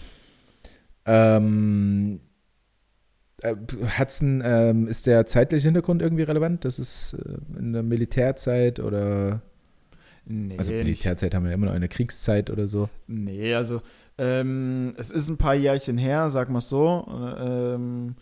Ähm, 1.06 2.20
äh, 3.42 3.56
hat's 3.98 4.22
ein, 4.22 4.42
ähm, 4.46 4.88
ist 4.88 5.08
der 5.08 5.26
zeitliche 5.26 5.68
Hintergrund 5.68 6.02
irgendwie 6.02 6.24
relevant? 6.24 6.64
Das 6.66 6.80
ist 6.80 7.14
äh, 7.14 7.60
in 7.60 7.74
der 7.74 7.84
Militärzeit 7.84 8.80
oder? 8.80 9.42
Nee, 10.26 10.56
Also 10.58 10.74
nicht. 10.74 10.84
Militärzeit 10.84 11.34
haben 11.34 11.44
wir 11.44 11.50
ja 11.50 11.56
immer 11.56 11.66
noch 11.68 11.74
eine 11.74 11.90
Kriegszeit 11.90 12.50
oder 12.50 12.68
so. 12.68 12.90
Nee, 13.08 13.54
also 13.56 13.82
ähm, 14.18 14.94
es 14.98 15.10
ist 15.10 15.30
ein 15.30 15.38
paar 15.38 15.56
Jährchen 15.56 15.98
her, 15.98 16.30
sag 16.30 16.50
mal 16.50 16.62
so. 16.62 17.08
äh, 17.10 17.74
Ähm, 17.74 18.16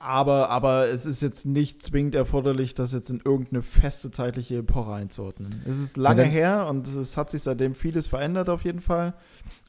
aber, 0.00 0.48
aber 0.50 0.88
es 0.88 1.06
ist 1.06 1.22
jetzt 1.22 1.46
nicht 1.46 1.82
zwingend 1.82 2.14
erforderlich, 2.14 2.74
das 2.74 2.92
jetzt 2.92 3.10
in 3.10 3.20
irgendeine 3.24 3.62
feste 3.62 4.10
zeitliche 4.10 4.58
Epoche 4.58 4.92
einzuordnen. 4.92 5.62
Es 5.66 5.78
ist 5.80 5.96
lange 5.96 6.22
dann- 6.22 6.30
her 6.30 6.66
und 6.68 6.88
es 6.88 7.16
hat 7.16 7.30
sich 7.30 7.42
seitdem 7.42 7.74
vieles 7.74 8.06
verändert 8.06 8.48
auf 8.48 8.64
jeden 8.64 8.80
Fall. 8.80 9.14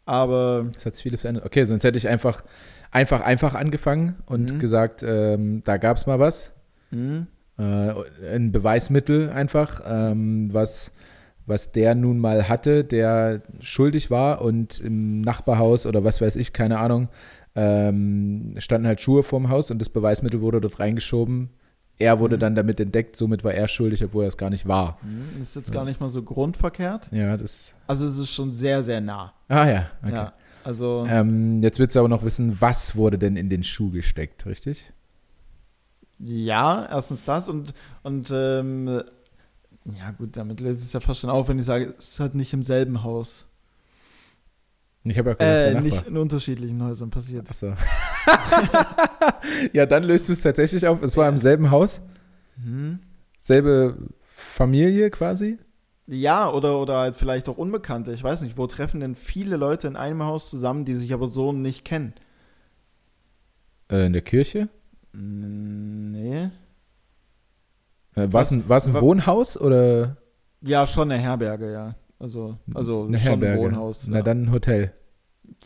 Aber 0.05 0.65
Das 0.73 0.85
hat 0.85 0.95
sich 0.95 1.03
vieles 1.03 1.21
verändert. 1.21 1.45
Okay, 1.45 1.65
sonst 1.65 1.83
hätte 1.83 1.97
ich 1.97 2.07
einfach, 2.07 2.43
einfach, 2.91 3.21
einfach 3.21 3.55
angefangen 3.55 4.15
und 4.25 4.53
Mhm. 4.53 4.59
gesagt, 4.59 5.03
ähm, 5.03 5.61
da 5.65 5.77
gab 5.77 5.97
es 5.97 6.05
mal 6.05 6.19
was. 6.19 6.51
hm, 6.91 7.27
Äh, 7.57 7.93
ein 8.35 8.51
Beweismittel 8.51 9.29
einfach, 9.29 9.81
ähm, 9.87 10.53
was, 10.53 10.91
was 11.45 11.71
der 11.71 11.95
nun 11.95 12.19
mal 12.19 12.49
hatte, 12.49 12.83
der 12.83 13.43
schuldig 13.61 14.11
war 14.11 14.41
und 14.41 14.79
im 14.81 15.21
Nachbarhaus 15.21 15.85
oder 15.85 16.03
was 16.03 16.19
weiß 16.19 16.35
ich, 16.35 16.51
keine 16.51 16.79
Ahnung, 16.79 17.07
ähm, 17.55 18.55
standen 18.57 18.87
halt 18.87 19.01
Schuhe 19.01 19.23
vorm 19.23 19.49
Haus 19.49 19.71
und 19.71 19.79
das 19.79 19.89
Beweismittel 19.89 20.41
wurde 20.41 20.61
dort 20.61 20.79
reingeschoben. 20.79 21.49
Er 21.97 22.19
wurde 22.19 22.35
Mhm. 22.35 22.39
dann 22.41 22.55
damit 22.55 22.79
entdeckt, 22.81 23.15
somit 23.15 23.45
war 23.45 23.53
er 23.53 23.69
schuldig, 23.69 24.03
obwohl 24.03 24.25
er 24.25 24.27
es 24.27 24.35
gar 24.37 24.49
nicht 24.49 24.67
war. 24.67 24.99
hm, 25.01 25.41
ist 25.41 25.55
jetzt 25.55 25.71
gar 25.71 25.85
nicht 25.85 26.01
mal 26.01 26.09
so 26.09 26.21
grundverkehrt. 26.23 27.07
Ja, 27.11 27.37
das. 27.37 27.73
Also 27.87 28.05
es 28.07 28.17
ist 28.17 28.31
schon 28.33 28.51
sehr, 28.53 28.83
sehr 28.83 28.99
nah. 28.99 29.33
Ah 29.47 29.65
ja, 29.69 29.89
okay. 30.03 30.13
Ja, 30.13 30.33
also 30.65 31.05
Ähm, 31.07 31.61
jetzt 31.61 31.79
willst 31.79 31.95
du 31.95 31.99
aber 32.01 32.09
noch 32.09 32.23
wissen, 32.23 32.59
was 32.59 32.97
wurde 32.97 33.17
denn 33.17 33.37
in 33.37 33.49
den 33.49 33.63
Schuh 33.63 33.91
gesteckt, 33.91 34.45
richtig? 34.45 34.91
Ja, 36.19 36.85
erstens 36.89 37.23
das 37.23 37.49
und, 37.49 37.73
und 38.03 38.31
ähm, 38.33 38.87
ja 39.97 40.11
gut, 40.17 40.35
damit 40.37 40.59
löst 40.59 40.81
es 40.81 40.93
ja 40.93 40.99
fast 40.99 41.19
schon 41.21 41.29
auf, 41.29 41.47
wenn 41.49 41.59
ich 41.59 41.65
sage, 41.65 41.93
es 41.97 42.09
ist 42.13 42.19
halt 42.19 42.35
nicht 42.35 42.53
im 42.53 42.63
selben 42.63 43.03
Haus. 43.03 43.47
Ich 45.07 45.17
habe 45.19 45.29
ja 45.29 45.35
gesagt, 45.35 45.77
Äh, 45.77 45.81
nicht 45.81 46.07
in 46.07 46.17
unterschiedlichen 46.17 46.81
Häusern 46.83 47.11
passiert. 47.11 47.47
Ach 47.49 47.53
so. 47.53 47.73
ja, 49.73 49.85
dann 49.85 50.03
löst 50.03 50.27
du 50.27 50.33
es 50.33 50.41
tatsächlich 50.41 50.87
auf. 50.87 51.01
Es 51.03 51.15
war 51.15 51.29
im 51.29 51.37
selben 51.37 51.69
Haus, 51.71 52.01
Hm. 52.63 52.99
selbe 53.37 53.97
Familie 54.29 55.09
quasi. 55.11 55.59
Ja, 56.07 56.49
oder, 56.51 56.79
oder 56.79 56.97
halt 56.99 57.15
vielleicht 57.15 57.49
auch 57.49 57.57
Unbekannte. 57.57 58.11
Ich 58.13 58.23
weiß 58.23 58.41
nicht, 58.41 58.57
wo 58.57 58.67
treffen 58.67 58.99
denn 58.99 59.15
viele 59.15 59.57
Leute 59.57 59.87
in 59.87 59.95
einem 59.95 60.23
Haus 60.23 60.49
zusammen, 60.49 60.85
die 60.85 60.93
sich 60.95 61.13
aber 61.13 61.27
so 61.27 61.51
nicht 61.51 61.83
kennen? 61.85 62.13
Äh, 63.91 64.05
in 64.07 64.13
der 64.13 64.21
Kirche. 64.21 64.69
Nee. 65.13 66.49
Äh, 68.15 68.31
war 68.33 68.41
es 68.41 68.51
ein, 68.51 68.67
war's 68.69 68.87
ein 68.87 68.93
Wohnhaus 68.93 69.57
oder 69.59 70.17
Ja, 70.61 70.85
schon 70.87 71.11
eine 71.11 71.21
Herberge, 71.21 71.71
ja. 71.71 71.95
Also, 72.19 72.57
also 72.73 73.05
eine 73.05 73.17
schon 73.17 73.27
Herberge? 73.41 73.53
ein 73.53 73.59
Wohnhaus. 73.59 74.07
Na 74.07 74.17
ja. 74.17 74.23
dann 74.23 74.43
ein 74.43 74.51
Hotel. 74.51 74.93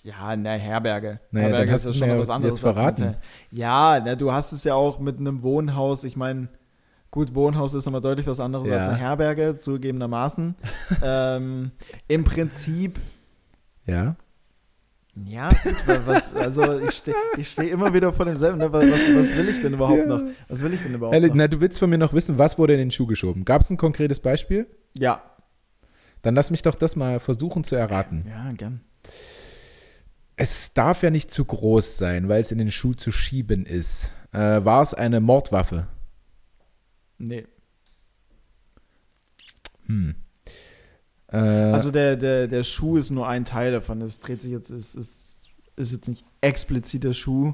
Ja, 0.03 0.27
eine 0.27 0.49
Herberge. 0.51 1.19
Naja, 1.31 1.45
Herberge 1.47 1.65
dann 1.67 1.73
hast 1.73 1.85
ist 1.85 1.99
ja 1.99 2.07
schon 2.07 2.19
was 2.19 2.29
anderes. 2.29 2.53
jetzt 2.53 2.61
verraten. 2.61 3.15
Ja, 3.51 4.01
na, 4.03 4.15
du 4.15 4.31
hast 4.31 4.51
es 4.51 4.63
ja 4.63 4.73
auch 4.73 4.99
mit 4.99 5.19
einem 5.19 5.43
Wohnhaus. 5.43 6.03
Ich 6.03 6.15
meine, 6.15 6.49
gut, 7.11 7.35
Wohnhaus 7.35 7.73
ist 7.73 7.87
immer 7.87 8.01
deutlich 8.01 8.27
was 8.27 8.39
anderes 8.39 8.67
Ja. 8.67 8.77
als 8.77 8.87
eine 8.89 8.97
Herberge, 8.97 9.55
zugegebenermaßen. 9.55 10.55
ähm, 11.03 11.71
Im 12.07 12.23
Prinzip, 12.23 12.99
Ja. 13.85 14.15
ja, 15.15 15.49
was, 16.05 16.33
also 16.35 16.79
ich 16.79 16.91
stehe 16.91 17.15
ich 17.37 17.49
steh 17.51 17.69
immer 17.69 17.93
wieder 17.93 18.11
vor 18.13 18.25
demselben. 18.25 18.57
Ne? 18.57 18.71
Was, 18.73 18.85
was, 18.91 19.15
was 19.15 19.37
will 19.37 19.49
ich 19.49 19.61
denn 19.61 19.73
überhaupt 19.73 19.99
Ja. 19.99 20.05
noch? 20.07 20.21
Was 20.47 20.61
will 20.63 20.73
ich 20.73 20.81
denn 20.81 20.93
überhaupt 20.93 21.13
Ehrlich, 21.13 21.31
noch? 21.31 21.37
na, 21.37 21.47
du 21.47 21.61
willst 21.61 21.79
von 21.79 21.89
mir 21.89 21.97
noch 21.97 22.13
wissen, 22.13 22.37
was 22.37 22.57
wurde 22.57 22.73
in 22.73 22.79
den 22.79 22.91
Schuh 22.91 23.05
geschoben? 23.07 23.45
Gab 23.45 23.61
es 23.61 23.69
ein 23.69 23.77
konkretes 23.77 24.19
Beispiel? 24.19 24.67
Ja. 24.93 25.21
Dann 26.21 26.35
lass 26.35 26.51
mich 26.51 26.61
doch 26.61 26.75
das 26.75 26.95
mal 26.95 27.19
versuchen 27.19 27.63
zu 27.63 27.75
erraten. 27.75 28.25
Ja, 28.27 28.51
gern. 28.53 28.81
Es 30.35 30.73
darf 30.73 31.03
ja 31.03 31.09
nicht 31.09 31.31
zu 31.31 31.43
groß 31.45 31.97
sein, 31.97 32.29
weil 32.29 32.41
es 32.41 32.51
in 32.51 32.57
den 32.57 32.71
Schuh 32.71 32.93
zu 32.93 33.11
schieben 33.11 33.65
ist. 33.65 34.11
Äh, 34.31 34.63
war 34.63 34.81
es 34.81 34.93
eine 34.93 35.19
Mordwaffe? 35.19 35.87
Nee. 37.17 37.45
Hm. 39.87 40.15
Äh, 41.27 41.37
Also 41.37 41.91
der, 41.91 42.15
der, 42.15 42.47
der 42.47 42.63
Schuh 42.63 42.97
ist 42.97 43.09
nur 43.09 43.27
ein 43.27 43.43
Teil 43.45 43.71
davon. 43.71 44.01
Es 44.01 44.19
dreht 44.19 44.41
sich 44.41 44.51
jetzt, 44.51 44.69
es 44.69 44.95
ist, 44.95 45.39
ist 45.75 45.91
jetzt 45.91 46.07
nicht 46.07 46.25
explizit 46.41 47.03
der 47.03 47.13
Schuh. 47.13 47.53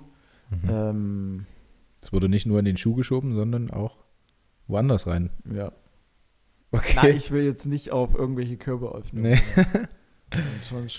mhm. 0.49 0.70
Ähm, 0.70 1.45
es 2.01 2.13
wurde 2.13 2.30
nicht 2.30 2.45
nur 2.45 2.59
in 2.59 2.66
den 2.66 2.78
Schuh 2.78 2.93
geschoben, 2.93 3.34
sondern 3.34 3.72
auch 3.72 4.03
woanders 4.68 5.07
rein. 5.07 5.32
ja. 5.51 5.72
Okay. 6.76 6.93
Nein, 6.95 7.15
ich 7.15 7.32
will 7.32 7.43
jetzt 7.43 7.65
nicht 7.65 7.91
auf 7.91 8.13
irgendwelche 8.15 8.57
Körperöffnungen. 8.57 9.32
Nee. 9.32 9.39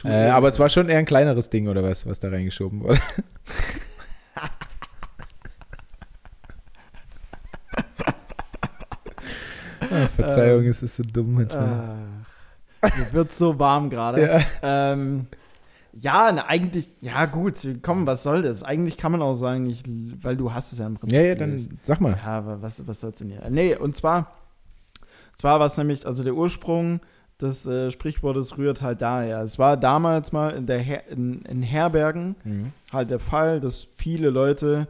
Äh, 0.04 0.28
aber 0.28 0.48
es 0.48 0.58
war 0.58 0.70
schon 0.70 0.88
eher 0.88 0.98
ein 0.98 1.04
kleineres 1.04 1.50
Ding 1.50 1.68
oder 1.68 1.82
was, 1.82 2.06
was 2.06 2.18
da 2.20 2.30
reingeschoben 2.30 2.80
wurde. 2.82 2.98
ah, 9.90 10.06
Verzeihung, 10.14 10.62
Ähm, 10.62 10.70
es 10.70 10.82
ist 10.82 10.96
so 10.96 11.02
dumm 11.02 11.34
manchmal. 11.34 11.98
Äh, 12.80 12.86
mir 12.98 13.12
wird 13.12 13.32
so 13.32 13.58
warm 13.58 13.90
gerade. 13.90 14.22
ja. 14.62 14.92
Ähm, 14.92 15.26
ja, 16.00 16.30
na, 16.32 16.46
eigentlich, 16.46 16.90
ja 17.00 17.26
gut, 17.26 17.54
komm, 17.82 18.06
was 18.06 18.22
soll 18.22 18.42
das? 18.42 18.62
Eigentlich 18.62 18.96
kann 18.96 19.12
man 19.12 19.22
auch 19.22 19.34
sagen, 19.34 19.68
ich, 19.68 19.82
weil 20.22 20.36
du 20.36 20.52
hast 20.52 20.72
es 20.72 20.78
ja 20.78 20.86
im 20.86 20.94
Prinzip 20.94 21.18
ja, 21.18 21.26
ja, 21.26 21.34
dann 21.34 21.50
gelöst. 21.50 21.70
sag 21.82 22.00
mal. 22.00 22.16
Ja, 22.24 22.62
was, 22.62 22.86
was 22.86 23.00
soll's 23.00 23.18
denn 23.18 23.30
hier? 23.30 23.42
Nee, 23.50 23.76
und 23.76 23.96
zwar, 23.96 24.32
zwar 25.36 25.60
war 25.60 25.66
es 25.66 25.76
nämlich, 25.76 26.04
also 26.04 26.24
der 26.24 26.34
Ursprung 26.34 27.00
des 27.40 27.66
äh, 27.66 27.90
Sprichwortes 27.90 28.56
rührt 28.58 28.80
halt 28.82 29.02
daher. 29.02 29.40
Es 29.42 29.58
war 29.58 29.76
damals 29.76 30.32
mal 30.32 30.50
in, 30.50 30.66
der 30.66 30.78
Her 30.78 31.06
in, 31.08 31.42
in 31.42 31.62
Herbergen 31.62 32.34
Mhm. 32.44 32.72
halt 32.92 33.10
der 33.10 33.20
Fall, 33.20 33.60
dass 33.60 33.84
viele 33.96 34.30
Leute, 34.30 34.88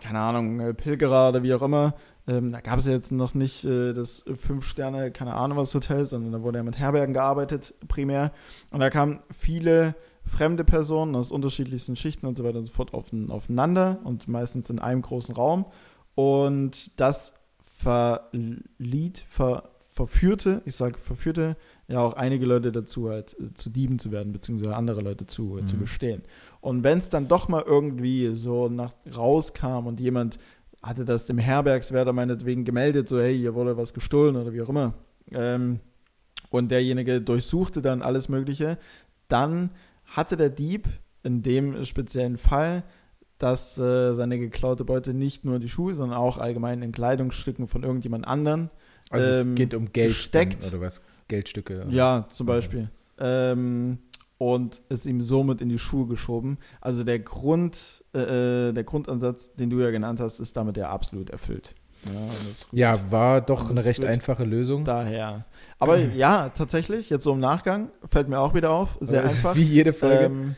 keine 0.00 0.20
Ahnung, 0.20 0.60
äh, 0.60 0.72
Pilgerer 0.74 1.30
oder 1.30 1.42
wie 1.42 1.52
auch 1.52 1.62
immer, 1.62 1.94
ähm, 2.28 2.52
da 2.52 2.60
gab 2.60 2.78
es 2.78 2.86
ja 2.86 2.92
jetzt 2.92 3.10
noch 3.10 3.34
nicht 3.34 3.64
äh, 3.64 3.92
das 3.92 4.24
Fünf-Sterne, 4.32 5.10
keine 5.10 5.34
Ahnung 5.34 5.58
was 5.58 5.74
Hotel, 5.74 6.04
sondern 6.04 6.30
da 6.30 6.42
wurde 6.42 6.58
ja 6.58 6.62
mit 6.62 6.78
Herbergen 6.78 7.14
gearbeitet 7.14 7.74
primär. 7.88 8.30
Und 8.70 8.78
da 8.78 8.90
kamen 8.90 9.18
viele 9.32 9.96
fremde 10.24 10.62
Personen 10.62 11.16
aus 11.16 11.32
unterschiedlichsten 11.32 11.96
Schichten 11.96 12.26
und 12.26 12.36
so 12.36 12.44
weiter 12.44 12.58
und 12.58 12.66
so 12.66 12.72
fort 12.72 12.94
auf, 12.94 13.06
aufeinander 13.28 13.98
und 14.04 14.28
meistens 14.28 14.70
in 14.70 14.78
einem 14.78 15.02
großen 15.02 15.34
Raum. 15.34 15.66
Und 16.14 17.00
das 17.00 17.34
verliet, 17.58 19.24
ver, 19.28 19.64
verführte, 19.92 20.62
ich 20.64 20.74
sage 20.74 20.98
verführte, 20.98 21.54
ja 21.86 22.00
auch 22.00 22.14
einige 22.14 22.46
Leute 22.46 22.72
dazu, 22.72 23.10
halt 23.10 23.36
äh, 23.38 23.52
zu 23.52 23.68
Dieben 23.68 23.98
zu 23.98 24.10
werden, 24.10 24.32
beziehungsweise 24.32 24.74
andere 24.74 25.02
Leute 25.02 25.26
zu, 25.26 25.58
äh, 25.58 25.66
zu 25.66 25.76
Mhm. 25.76 25.80
bestehen. 25.80 26.22
Und 26.62 26.82
wenn 26.82 26.96
es 26.98 27.10
dann 27.10 27.28
doch 27.28 27.48
mal 27.48 27.62
irgendwie 27.66 28.34
so 28.34 28.68
nach 28.70 28.92
rauskam 29.14 29.86
und 29.86 30.00
jemand 30.00 30.38
hatte 30.82 31.04
das 31.04 31.26
dem 31.26 31.38
Herbergswärter 31.38 32.12
meinetwegen 32.14 32.64
gemeldet, 32.64 33.06
so 33.06 33.20
hey, 33.20 33.36
hier 33.36 33.54
wurde 33.54 33.76
was 33.76 33.92
gestohlen 33.92 34.36
oder 34.36 34.52
wie 34.54 34.62
auch 34.62 34.70
immer, 34.70 34.94
ähm, 35.30 35.80
und 36.50 36.70
derjenige 36.70 37.20
durchsuchte 37.20 37.82
dann 37.82 38.02
alles 38.02 38.28
Mögliche, 38.28 38.78
dann 39.28 39.70
hatte 40.06 40.36
der 40.36 40.50
Dieb 40.50 40.88
in 41.22 41.42
dem 41.42 41.84
speziellen 41.84 42.36
Fall, 42.38 42.82
dass 43.38 43.78
äh, 43.78 44.14
seine 44.14 44.38
geklaute 44.38 44.84
Beute 44.84 45.12
nicht 45.14 45.44
nur 45.44 45.58
die 45.58 45.68
Schuhe, 45.68 45.92
sondern 45.94 46.18
auch 46.18 46.38
allgemein 46.38 46.80
in 46.82 46.92
Kleidungsstücken 46.92 47.66
von 47.66 47.82
irgendjemand 47.82 48.26
anderen 48.26 48.70
Also 49.12 49.40
ähm, 49.42 49.48
es 49.50 49.54
geht 49.54 49.74
um 49.74 49.92
Geld 49.92 50.08
gesteckt. 50.08 50.66
oder 50.68 50.80
was? 50.80 51.00
Geldstücke. 51.28 51.82
oder- 51.84 51.90
ja, 51.90 52.26
zum. 52.30 52.46
Beispiel. 52.46 52.90
Ähm, 53.18 53.98
und 54.38 54.82
es 54.88 55.06
ihm 55.06 55.20
somit 55.20 55.60
in 55.60 55.68
die 55.68 55.78
Schuhe 55.78 56.06
geschoben. 56.08 56.58
Also 56.80 57.04
der 57.04 57.20
Grund, 57.20 58.02
äh, 58.14 58.68
äh, 58.68 58.72
der 58.72 58.82
Grundansatz, 58.82 59.54
den 59.54 59.70
du 59.70 59.78
ja 59.80 59.90
genannt 59.92 60.18
hast, 60.18 60.40
ist 60.40 60.56
damit 60.56 60.76
ja 60.76 60.90
absolut 60.90 61.30
erfüllt. 61.30 61.74
Ja, 62.72 62.94
Ja, 62.96 63.10
war 63.12 63.40
doch 63.40 63.70
eine 63.70 63.84
recht 63.84 64.04
einfache 64.04 64.42
Lösung. 64.42 64.84
daher. 64.84 65.44
Aber 65.78 65.96
ja, 66.16 66.48
tatsächlich, 66.48 67.08
jetzt 67.10 67.22
so 67.22 67.32
im 67.32 67.38
Nachgang, 67.38 67.90
fällt 68.04 68.28
mir 68.28 68.40
auch 68.40 68.54
wieder 68.54 68.70
auf, 68.72 68.98
sehr 69.00 69.20
Aber 69.20 69.30
ist 69.30 69.36
einfach. 69.36 69.54
Wie 69.54 69.62
jede 69.62 69.92
Folge. 69.92 70.24
Ähm, 70.24 70.56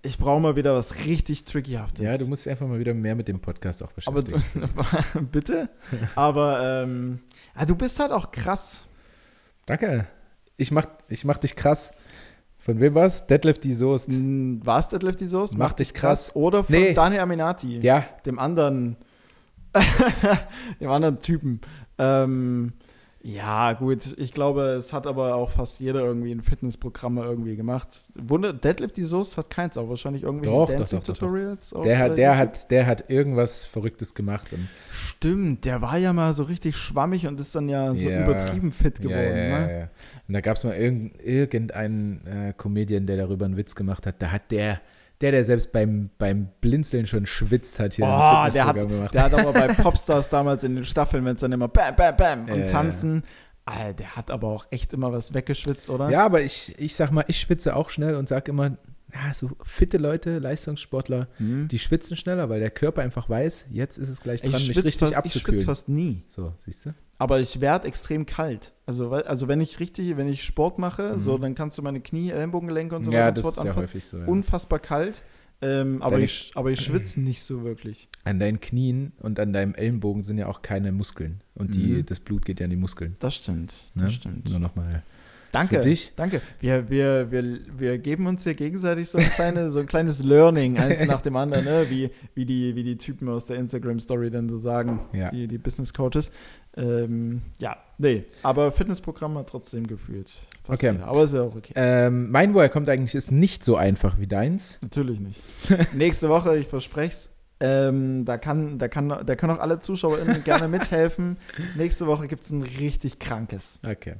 ich 0.00 0.16
brauche 0.16 0.40
mal 0.40 0.56
wieder 0.56 0.74
was 0.74 1.04
richtig 1.04 1.44
Trickyhaftes. 1.44 2.00
ja, 2.02 2.16
du 2.16 2.26
musst 2.28 2.46
dich 2.46 2.50
einfach 2.52 2.66
mal 2.66 2.78
wieder 2.78 2.94
mehr 2.94 3.14
mit 3.16 3.28
dem 3.28 3.40
Podcast 3.40 3.82
auch 3.82 3.90
Aber 4.06 4.22
beschäftigen. 4.22 4.42
du, 5.12 5.20
bitte? 5.30 5.68
Aber 6.14 6.82
ähm, 6.84 7.18
ja, 7.58 7.64
du 7.66 7.74
bist 7.74 7.98
halt 8.00 8.12
auch 8.12 8.30
krass. 8.30 8.82
Danke. 9.66 10.06
Ich 10.56 10.70
mach, 10.70 10.86
ich 11.08 11.24
mach 11.24 11.38
dich 11.38 11.54
krass. 11.56 11.92
Von 12.58 12.80
wem 12.80 12.94
war's? 12.94 13.26
Deadlift 13.26 13.64
die 13.64 13.72
Soest. 13.72 14.10
War 14.10 14.80
es 14.80 14.88
Deadlift 14.88 15.20
die 15.20 15.28
Soße? 15.28 15.56
Mach 15.56 15.72
dich 15.72 15.94
krass. 15.94 16.34
Oder 16.34 16.64
von 16.64 16.74
Nee. 16.74 16.92
Daniel 16.92 17.20
Aminati. 17.20 17.78
Ja, 17.78 18.04
dem 18.26 18.38
anderen, 18.38 18.96
dem 20.80 20.90
anderen 20.90 21.20
Typen. 21.22 21.60
Ähm, 21.98 22.72
Ja, 23.20 23.72
gut. 23.72 24.14
Ich 24.16 24.32
glaube, 24.32 24.62
es 24.78 24.92
hat 24.92 25.06
aber 25.06 25.34
auch 25.34 25.50
fast 25.50 25.80
jeder 25.80 26.00
irgendwie 26.02 26.30
ein 26.32 26.40
Fitnessprogramm 26.40 27.18
irgendwie 27.18 27.56
gemacht. 27.56 27.88
Wunder, 28.14 28.52
Deadlift 28.52 28.96
die 28.96 29.04
Soße 29.04 29.36
hat 29.38 29.50
keins, 29.50 29.76
aber 29.76 29.88
wahrscheinlich 29.88 30.22
irgendwie 30.22 30.46
Doch, 30.46 30.68
Dancing 30.70 31.00
doch, 31.00 31.06
doch. 31.08 31.14
Tutorials. 31.14 31.74
Der 31.84 31.98
hat, 31.98 32.16
der 32.16 32.30
YouTube. 32.30 32.38
hat, 32.38 32.70
der 32.70 32.86
hat 32.86 33.10
irgendwas 33.10 33.64
Verrücktes 33.64 34.14
gemacht. 34.14 34.48
Stimmt, 34.92 35.64
der 35.64 35.82
war 35.82 35.98
ja 35.98 36.12
mal 36.12 36.32
so 36.32 36.44
richtig 36.44 36.76
schwammig 36.76 37.26
und 37.26 37.40
ist 37.40 37.54
dann 37.54 37.68
ja 37.68 37.92
so 37.94 38.08
Ja. 38.08 38.22
übertrieben 38.22 38.70
fit 38.70 39.00
geworden. 39.00 39.18
ja, 39.18 39.26
ja, 39.36 39.58
ne? 39.58 39.72
ja, 39.72 39.78
ja. 39.80 39.88
Und 40.28 40.34
da 40.34 40.40
gab 40.40 40.56
es 40.56 40.64
mal 40.64 40.74
irgend, 40.74 41.20
irgendeinen 41.20 42.24
äh, 42.26 42.52
Comedian, 42.56 43.06
der 43.06 43.16
darüber 43.16 43.46
einen 43.46 43.56
Witz 43.56 43.74
gemacht 43.74 44.06
hat. 44.06 44.22
Da 44.22 44.30
hat 44.30 44.50
der, 44.52 44.80
der, 45.20 45.32
der 45.32 45.44
selbst 45.44 45.72
beim, 45.72 46.10
beim 46.18 46.48
Blinzeln 46.60 47.06
schon 47.06 47.26
schwitzt 47.26 47.80
hat, 47.80 47.94
hier 47.94 48.04
Oh, 48.06 48.48
der 48.52 48.66
hat, 48.66 48.76
gemacht. 48.76 49.14
der 49.14 49.22
hat 49.24 49.34
aber 49.34 49.52
bei 49.52 49.68
Popstars 49.74 50.28
damals 50.28 50.62
in 50.64 50.76
den 50.76 50.84
Staffeln, 50.84 51.24
wenn 51.24 51.34
es 51.34 51.40
dann 51.40 51.52
immer 51.52 51.68
Bam, 51.68 51.96
Bam, 51.96 52.16
Bam 52.16 52.40
und 52.48 52.60
ja. 52.60 52.66
tanzen. 52.66 53.24
Alter, 53.64 53.94
der 53.94 54.16
hat 54.16 54.30
aber 54.30 54.48
auch 54.48 54.66
echt 54.70 54.92
immer 54.94 55.12
was 55.12 55.34
weggeschwitzt, 55.34 55.90
oder? 55.90 56.08
Ja, 56.08 56.24
aber 56.24 56.40
ich, 56.40 56.74
ich 56.78 56.94
sag 56.94 57.10
mal, 57.10 57.24
ich 57.28 57.38
schwitze 57.40 57.76
auch 57.76 57.90
schnell 57.90 58.14
und 58.14 58.28
sag 58.28 58.48
immer, 58.48 58.78
ja, 59.26 59.34
so 59.34 59.50
fitte 59.62 59.98
Leute, 59.98 60.38
Leistungssportler, 60.38 61.28
Hm. 61.38 61.68
die 61.68 61.78
schwitzen 61.78 62.16
schneller, 62.16 62.48
weil 62.48 62.60
der 62.60 62.70
Körper 62.70 63.02
einfach 63.02 63.28
weiß, 63.28 63.66
jetzt 63.70 63.98
ist 63.98 64.08
es 64.08 64.20
gleich 64.20 64.40
dran, 64.42 64.50
Ich 64.50 64.56
mich 64.56 64.64
schwitze 64.66 64.84
richtig 64.84 65.00
fast, 65.00 65.12
ich 65.26 65.32
schwitz 65.32 65.36
abzukühlen. 65.44 65.64
fast 65.64 65.88
nie. 65.88 66.22
So, 66.28 66.52
siehst 66.64 66.86
du? 66.86 66.94
Aber 67.18 67.40
ich 67.40 67.60
werde 67.60 67.88
extrem 67.88 68.26
kalt. 68.26 68.72
Also, 68.86 69.10
also 69.10 69.48
wenn 69.48 69.60
ich 69.60 69.80
richtig, 69.80 70.16
wenn 70.16 70.28
ich 70.28 70.44
Sport 70.44 70.78
mache, 70.78 71.18
so, 71.18 71.36
dann 71.36 71.54
kannst 71.56 71.76
du 71.76 71.82
meine 71.82 72.00
Knie, 72.00 72.30
Ellenbogengelenke 72.30 72.94
und 72.94 73.04
so 73.04 73.10
Mhm. 73.10 73.16
ja, 73.16 73.26
weiter 73.26 73.42
das 73.42 73.46
ist 73.46 73.56
ja 73.56 73.72
fort 73.72 73.76
häufig 73.76 74.04
so. 74.04 74.18
Ja. 74.18 74.26
Unfassbar 74.26 74.78
kalt. 74.78 75.22
Ähm, 75.60 76.00
aber, 76.02 76.12
Deine- 76.12 76.24
ich, 76.26 76.52
aber 76.54 76.70
ich 76.70 76.80
schwitze 76.80 77.20
nicht 77.20 77.42
so 77.42 77.64
wirklich. 77.64 78.06
An 78.22 78.38
deinen 78.38 78.60
Knien 78.60 79.10
und 79.18 79.40
an 79.40 79.52
deinem 79.52 79.74
Ellenbogen 79.74 80.22
sind 80.22 80.38
ja 80.38 80.46
auch 80.46 80.62
keine 80.62 80.92
Muskeln. 80.92 81.40
Und 81.56 81.74
die, 81.74 81.94
Mhm. 81.94 82.06
das 82.06 82.20
Blut 82.20 82.44
geht 82.44 82.60
ja 82.60 82.64
in 82.64 82.70
die 82.70 82.76
Muskeln. 82.76 83.16
Das 83.18 83.34
stimmt. 83.34 83.74
Das 83.96 84.04
Ne? 84.04 84.10
stimmt. 84.12 84.48
Nur 84.50 84.60
nochmal. 84.60 85.02
Danke. 85.52 85.96
Danke. 86.16 86.40
Wir, 86.60 86.88
wir, 86.90 87.30
wir, 87.30 87.58
wir 87.76 87.98
geben 87.98 88.26
uns 88.26 88.44
hier 88.44 88.54
gegenseitig 88.54 89.08
so 89.08 89.18
ein, 89.18 89.24
kleine, 89.24 89.70
so 89.70 89.80
ein 89.80 89.86
kleines 89.86 90.22
Learning, 90.22 90.78
eins 90.78 91.04
nach 91.06 91.20
dem 91.20 91.36
anderen, 91.36 91.64
ne? 91.64 91.86
wie, 91.88 92.10
wie, 92.34 92.44
die, 92.44 92.74
wie 92.74 92.82
die 92.82 92.96
Typen 92.98 93.28
aus 93.28 93.46
der 93.46 93.56
Instagram-Story 93.56 94.30
dann 94.30 94.48
so 94.48 94.58
sagen, 94.58 95.00
Ja. 95.12 95.30
die, 95.30 95.48
die 95.48 95.58
Business 95.58 95.92
Coaches. 95.94 96.30
Ähm, 96.76 97.42
ja, 97.60 97.76
nee, 97.96 98.24
aber 98.42 98.70
Fitnessprogramm 98.70 99.36
hat 99.38 99.48
trotzdem 99.48 99.86
gefühlt. 99.86 100.30
Fast 100.62 100.82
Okay. 100.82 100.92
jeder. 100.92 101.06
Aber 101.08 101.24
ist 101.24 101.34
ja 101.34 101.42
auch 101.42 101.56
okay. 101.56 101.72
Ähm, 101.74 102.30
mein 102.30 102.54
Woher 102.54 102.68
kommt 102.68 102.88
eigentlich 102.88 103.14
ist 103.14 103.32
nicht 103.32 103.64
so 103.64 103.76
einfach 103.76 104.18
wie 104.18 104.26
deins. 104.26 104.78
Natürlich 104.82 105.18
nicht. 105.20 105.40
Nächste 105.94 106.28
Woche, 106.28 106.56
ich 106.58 106.68
verspreche 106.68 107.12
es. 107.14 107.30
Ähm, 107.60 108.24
da, 108.24 108.38
kann, 108.38 108.78
da, 108.78 108.86
kann, 108.86 109.08
da 109.08 109.34
können 109.34 109.52
auch 109.52 109.60
alle 109.60 109.80
ZuschauerInnen 109.80 110.44
gerne 110.44 110.68
mithelfen. 110.68 111.38
Nächste 111.76 112.06
Woche 112.06 112.28
gibt 112.28 112.44
es 112.44 112.50
ein 112.50 112.62
richtig 112.62 113.18
krankes. 113.18 113.80
Okay. 113.84 114.14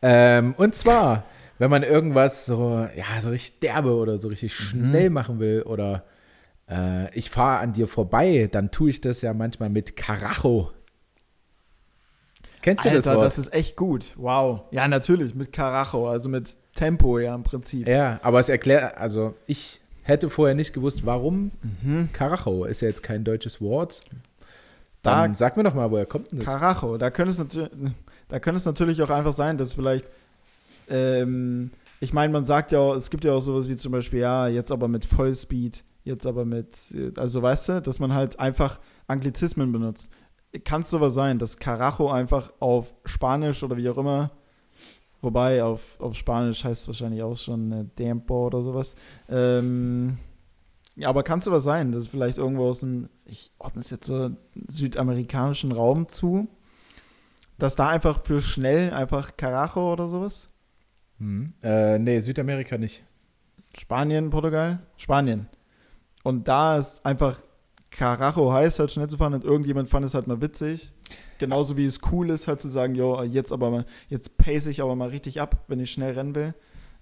Ähm, 0.00 0.54
und 0.58 0.74
zwar, 0.74 1.24
wenn 1.58 1.70
man 1.70 1.84
irgendwas 1.84 2.44
so, 2.44 2.86
ja, 2.96 3.20
so 3.20 3.30
richtig 3.30 3.60
derbe 3.60 3.94
oder 3.94 4.18
so 4.18 4.28
richtig 4.28 4.54
schnell 4.54 5.10
machen 5.10 5.38
will 5.38 5.62
oder 5.62 6.04
äh, 6.68 7.16
ich 7.16 7.30
fahre 7.30 7.60
an 7.60 7.72
dir 7.72 7.86
vorbei, 7.86 8.48
dann 8.50 8.70
tue 8.72 8.90
ich 8.90 9.00
das 9.00 9.22
ja 9.22 9.32
manchmal 9.32 9.70
mit 9.70 9.96
Karacho. 9.96 10.72
Kennst 12.62 12.84
du 12.84 12.90
das 12.90 13.06
Alter, 13.06 13.18
Wort? 13.18 13.26
das 13.26 13.38
ist 13.38 13.52
echt 13.52 13.76
gut. 13.76 14.12
Wow. 14.16 14.62
Ja, 14.70 14.88
natürlich, 14.88 15.34
mit 15.34 15.52
Karacho, 15.52 16.08
also 16.08 16.28
mit 16.28 16.56
Tempo, 16.74 17.18
ja, 17.18 17.34
im 17.34 17.42
Prinzip. 17.42 17.86
ja, 17.86 18.18
aber 18.22 18.38
es 18.40 18.48
erklärt, 18.48 18.96
also 18.96 19.34
ich 19.46 19.81
hätte 20.02 20.28
vorher 20.30 20.54
nicht 20.54 20.72
gewusst, 20.72 21.04
warum 21.06 21.50
Mhm. 21.82 22.08
Karacho 22.12 22.64
ist 22.64 22.80
ja 22.80 22.88
jetzt 22.88 23.02
kein 23.02 23.24
deutsches 23.24 23.60
Wort. 23.60 24.00
Da- 25.02 25.22
Dann 25.22 25.34
sag 25.34 25.56
mir 25.56 25.64
doch 25.64 25.74
mal, 25.74 25.90
woher 25.90 26.06
kommt 26.06 26.30
denn 26.32 26.38
das? 26.40 26.46
Karacho, 26.48 26.96
da 26.98 27.10
könnte 27.10 27.30
es 27.30 27.38
natürlich, 27.38 27.70
da 28.28 28.38
könnte 28.40 28.56
es 28.58 28.64
natürlich 28.66 29.02
auch 29.02 29.10
einfach 29.10 29.32
sein, 29.32 29.58
dass 29.58 29.72
vielleicht, 29.74 30.06
ähm, 30.88 31.70
ich 32.00 32.12
meine, 32.12 32.32
man 32.32 32.44
sagt 32.44 32.72
ja, 32.72 32.78
auch, 32.78 32.94
es 32.96 33.10
gibt 33.10 33.24
ja 33.24 33.32
auch 33.32 33.40
sowas 33.40 33.68
wie 33.68 33.76
zum 33.76 33.92
Beispiel, 33.92 34.20
ja, 34.20 34.48
jetzt 34.48 34.72
aber 34.72 34.88
mit 34.88 35.04
Vollspeed, 35.04 35.84
jetzt 36.04 36.26
aber 36.26 36.44
mit, 36.44 36.78
also 37.16 37.42
weißt 37.42 37.68
du, 37.68 37.82
dass 37.82 37.98
man 37.98 38.12
halt 38.14 38.38
einfach 38.40 38.80
Anglizismen 39.06 39.72
benutzt. 39.72 40.08
Kann 40.64 40.82
es 40.82 40.90
sowas 40.90 41.14
sein, 41.14 41.38
dass 41.38 41.56
Carajo 41.58 42.10
einfach 42.10 42.52
auf 42.60 42.94
Spanisch 43.04 43.62
oder 43.62 43.76
wie 43.76 43.88
auch 43.88 43.98
immer, 43.98 44.30
wobei 45.22 45.62
auf, 45.62 45.98
auf 46.00 46.14
Spanisch 46.14 46.64
heißt 46.64 46.82
es 46.82 46.88
wahrscheinlich 46.88 47.22
auch 47.22 47.36
schon 47.36 47.72
äh, 47.72 47.84
Tempo 47.96 48.46
oder 48.46 48.60
sowas. 48.60 48.94
Ähm, 49.28 50.18
ja, 50.94 51.08
aber 51.08 51.22
kann 51.22 51.38
es 51.38 51.46
sowas 51.46 51.64
sein, 51.64 51.92
dass 51.92 52.06
vielleicht 52.06 52.36
irgendwo 52.36 52.68
aus 52.68 52.80
dem, 52.80 53.08
ich 53.24 53.52
ordne 53.58 53.80
es 53.80 53.90
jetzt 53.90 54.06
so 54.06 54.30
südamerikanischen 54.68 55.72
Raum 55.72 56.08
zu, 56.08 56.48
dass 57.58 57.76
da 57.76 57.88
einfach 57.88 58.24
für 58.24 58.42
schnell 58.42 58.92
einfach 58.92 59.36
Carajo 59.36 59.92
oder 59.92 60.08
sowas? 60.08 60.48
Hm. 61.18 61.54
Äh, 61.62 61.98
nee, 61.98 62.20
Südamerika 62.20 62.76
nicht. 62.76 63.04
Spanien, 63.78 64.28
Portugal? 64.30 64.80
Spanien. 64.96 65.46
Und 66.24 66.48
da 66.48 66.76
ist 66.76 67.06
einfach 67.06 67.42
Carajo 67.96 68.52
heißt, 68.52 68.78
halt 68.78 68.90
schnell 68.90 69.08
zu 69.08 69.16
fahren 69.18 69.34
und 69.34 69.44
irgendjemand 69.44 69.88
fand 69.88 70.04
es 70.04 70.14
halt 70.14 70.26
mal 70.26 70.40
witzig. 70.40 70.92
Genauso 71.38 71.76
wie 71.76 71.84
es 71.84 72.00
cool 72.10 72.30
ist, 72.30 72.48
halt 72.48 72.60
zu 72.60 72.68
sagen, 72.68 72.94
jo, 72.94 73.22
jetzt 73.22 73.52
aber 73.52 73.70
mal, 73.70 73.84
jetzt 74.08 74.36
pace 74.38 74.66
ich 74.68 74.80
aber 74.80 74.96
mal 74.96 75.08
richtig 75.08 75.40
ab, 75.40 75.64
wenn 75.68 75.78
ich 75.80 75.90
schnell 75.90 76.12
rennen 76.12 76.34
will. 76.34 76.54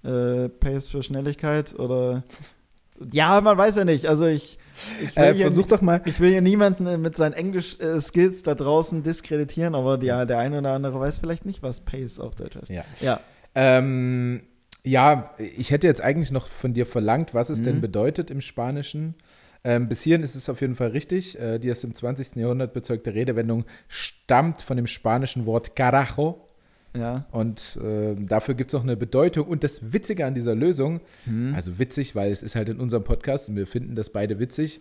Äh, 0.03 0.49
pace 0.49 0.89
für 0.89 1.03
Schnelligkeit 1.03 1.79
oder 1.79 2.23
ja, 3.13 3.41
man 3.41 3.57
weiß 3.57 3.77
ja 3.77 3.85
nicht. 3.85 4.07
Also 4.07 4.27
ich, 4.27 4.59
ich 5.03 5.15
will, 5.17 5.23
Äh, 5.25 5.35
hier, 5.35 5.45
versuch 5.47 5.67
doch 5.67 5.81
mal. 5.81 6.01
ich 6.07 6.19
will 6.21 6.31
hier 6.31 6.41
niemanden 6.41 7.01
mit 7.01 7.17
seinen 7.17 7.35
Englisch-Skills 7.35 8.43
da 8.43 8.55
draußen 8.55 9.03
diskreditieren, 9.03 9.75
aber 9.75 9.97
die, 9.99 10.07
der 10.07 10.39
eine 10.39 10.59
oder 10.59 10.73
andere 10.73 10.99
weiß 11.01 11.19
vielleicht 11.19 11.45
nicht, 11.47 11.63
was 11.63 11.81
Pace 11.83 12.19
auf 12.19 12.35
Deutsch 12.35 12.57
heißt. 12.57 12.71
Ja. 12.71 12.85
Ja. 13.01 13.21
Ähm, 13.55 14.43
ja, 14.85 15.35
ich 15.39 15.71
hätte 15.71 15.87
jetzt 15.87 16.01
eigentlich 16.01 16.31
noch 16.33 16.47
von 16.47 16.73
dir 16.73 16.87
verlangt, 16.87 17.35
was 17.35 17.51
es 17.51 17.61
Mhm. 17.61 17.65
denn 17.65 17.81
bedeutet 17.83 18.31
im 18.31 18.41
Spanischen. 18.41 19.15
Ähm, 19.63 19.89
bis 19.89 20.03
hierhin 20.03 20.23
ist 20.23 20.35
es 20.35 20.49
auf 20.49 20.61
jeden 20.63 20.75
Fall 20.75 20.89
richtig. 20.89 21.39
Äh, 21.39 21.59
die 21.59 21.69
erst 21.69 21.85
im 21.85 21.93
20. 21.95 22.37
Jahrhundert 22.37 22.73
bezeugte 22.73 23.15
Redewendung 23.15 23.65
stammt 23.89 24.63
von 24.63 24.77
dem 24.77 24.87
spanischen 24.87 25.45
Wort 25.47 25.77
carajo. 25.77 26.47
Ja. 26.97 27.27
Und 27.31 27.77
äh, 27.83 28.17
dafür 28.17 28.55
gibt 28.55 28.73
es 28.73 28.75
auch 28.75 28.83
eine 28.83 28.97
Bedeutung. 28.97 29.47
Und 29.47 29.63
das 29.63 29.93
Witzige 29.93 30.27
an 30.27 30.35
dieser 30.35 30.55
Lösung, 30.55 31.01
Hm. 31.25 31.55
also 31.55 31.79
witzig, 31.79 32.15
weil 32.17 32.33
es 32.33 32.43
ist 32.43 32.57
halt 32.57 32.69
in 32.69 32.81
unserem 32.81 33.05
Podcast 33.05 33.49
und 33.49 33.57
wir 33.57 33.67
finden 33.67 33.95
das 33.95 34.11
beide 34.11 34.39
witzig. 34.39 34.81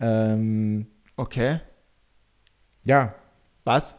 Ähm, 0.00 0.86
Okay. 1.16 1.60
ja, 2.84 3.14
Was? 3.64 3.96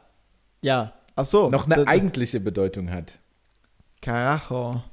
Ja. 0.62 0.94
Ach 1.16 1.26
so. 1.26 1.50
noch 1.50 1.66
eine 1.68 1.88
eigentliche 1.88 2.40
Bedeutung 2.40 2.92
hat. 2.92 3.18
Carajo. 4.04 4.84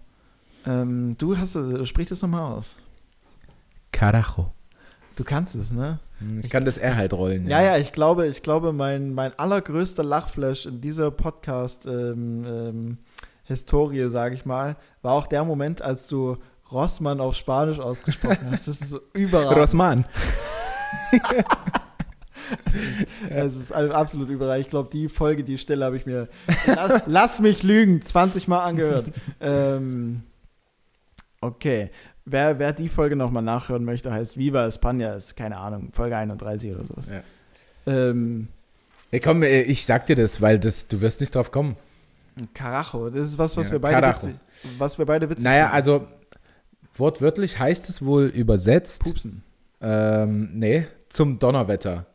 Ähm, 0.66 1.16
du 1.18 1.36
hast 1.36 1.54
es, 1.56 1.86
sprich 1.88 2.08
das 2.08 2.22
nochmal 2.22 2.50
aus. 2.52 2.76
Carajo. 3.92 4.52
Du 5.16 5.24
kannst 5.24 5.54
es, 5.54 5.72
ne? 5.72 6.00
Ich 6.42 6.50
kann 6.50 6.64
das 6.64 6.78
R 6.78 6.96
halt 6.96 7.12
rollen. 7.12 7.46
Ja, 7.46 7.62
ja, 7.62 7.76
ich 7.76 7.92
glaube, 7.92 8.26
ich 8.26 8.42
glaube, 8.42 8.72
mein, 8.72 9.14
mein 9.14 9.38
allergrößter 9.38 10.02
Lachflash 10.02 10.66
in 10.66 10.80
dieser 10.80 11.10
Podcast-Historie, 11.10 14.00
ähm, 14.00 14.10
sage 14.10 14.34
ich 14.34 14.46
mal, 14.46 14.76
war 15.02 15.12
auch 15.12 15.26
der 15.26 15.44
Moment, 15.44 15.82
als 15.82 16.06
du 16.06 16.38
Rossmann 16.72 17.20
auf 17.20 17.36
Spanisch 17.36 17.78
ausgesprochen 17.78 18.48
hast. 18.50 18.68
Das 18.68 18.80
ist 18.80 18.88
so 18.88 19.00
überall. 19.12 19.54
Rossmann. 19.54 20.06
Es 23.30 23.56
ist 23.56 23.72
absolut 23.72 24.28
überall. 24.28 24.60
Ich 24.60 24.68
glaube, 24.68 24.90
die 24.92 25.08
Folge, 25.08 25.44
die 25.44 25.58
Stelle 25.58 25.84
habe 25.84 25.96
ich 25.96 26.06
mir, 26.06 26.28
lass, 26.66 27.02
lass 27.06 27.40
mich 27.40 27.62
lügen, 27.62 28.02
20 28.02 28.48
Mal 28.48 28.64
angehört. 28.64 29.06
ähm, 29.40 30.22
okay. 31.40 31.90
Wer, 32.26 32.58
wer 32.58 32.72
die 32.72 32.88
Folge 32.88 33.16
nochmal 33.16 33.42
nachhören 33.42 33.84
möchte, 33.84 34.10
heißt 34.12 34.38
Viva 34.38 34.64
España, 34.64 35.14
ist 35.16 35.36
keine 35.36 35.58
Ahnung, 35.58 35.90
Folge 35.92 36.16
31 36.16 36.74
oder 36.74 36.84
sowas. 36.84 37.10
Ja. 37.10 37.22
Ähm, 37.92 38.48
Nee, 39.12 39.20
komm, 39.20 39.42
äh, 39.44 39.62
ich 39.62 39.84
sag 39.86 40.06
dir 40.06 40.16
das, 40.16 40.40
weil 40.40 40.58
das, 40.58 40.88
du 40.88 41.00
wirst 41.00 41.20
nicht 41.20 41.34
drauf 41.34 41.50
kommen. 41.52 41.76
Carajo, 42.52 43.10
das 43.10 43.28
ist 43.28 43.38
was, 43.38 43.56
was 43.56 43.66
Ja, 43.68 43.72
wir 43.74 43.78
beide 43.80 44.08
witzig, 44.08 44.34
was 44.78 44.98
wir 44.98 45.06
beide 45.06 45.30
witzig 45.30 45.44
Naja, 45.44 45.64
finden. 45.66 45.74
also 45.76 46.06
wortwörtlich 46.96 47.58
heißt 47.60 47.88
es 47.88 48.04
wohl 48.04 48.24
übersetzt, 48.26 49.04
Pupsen. 49.04 49.44
ähm, 49.80 50.50
nee, 50.54 50.86
zum 51.10 51.38
Donnerwetter. 51.38 52.06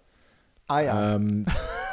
Ah 0.68 0.80
ja. 0.82 1.16
Ähm, 1.16 1.46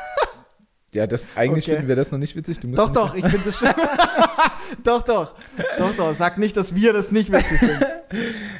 ja, 0.96 1.06
das, 1.06 1.36
eigentlich 1.36 1.64
Okay. 1.66 1.74
finden 1.76 1.88
wir 1.88 1.96
das 1.96 2.10
noch 2.10 2.18
nicht 2.18 2.34
witzig. 2.36 2.58
Du 2.60 2.68
musst 2.68 2.78
doch, 2.78 2.90
doch, 2.90 3.14
ich 3.14 3.24
finde 3.24 3.44
das 3.46 3.58
schon. 3.58 3.68
doch, 4.84 5.02
doch. 5.02 5.34
Doch, 5.78 5.94
doch. 5.96 6.14
Sag 6.14 6.38
nicht, 6.38 6.56
dass 6.56 6.74
wir 6.74 6.92
das 6.92 7.12
nicht 7.12 7.30
witzig 7.32 7.58
finden. 7.58 7.84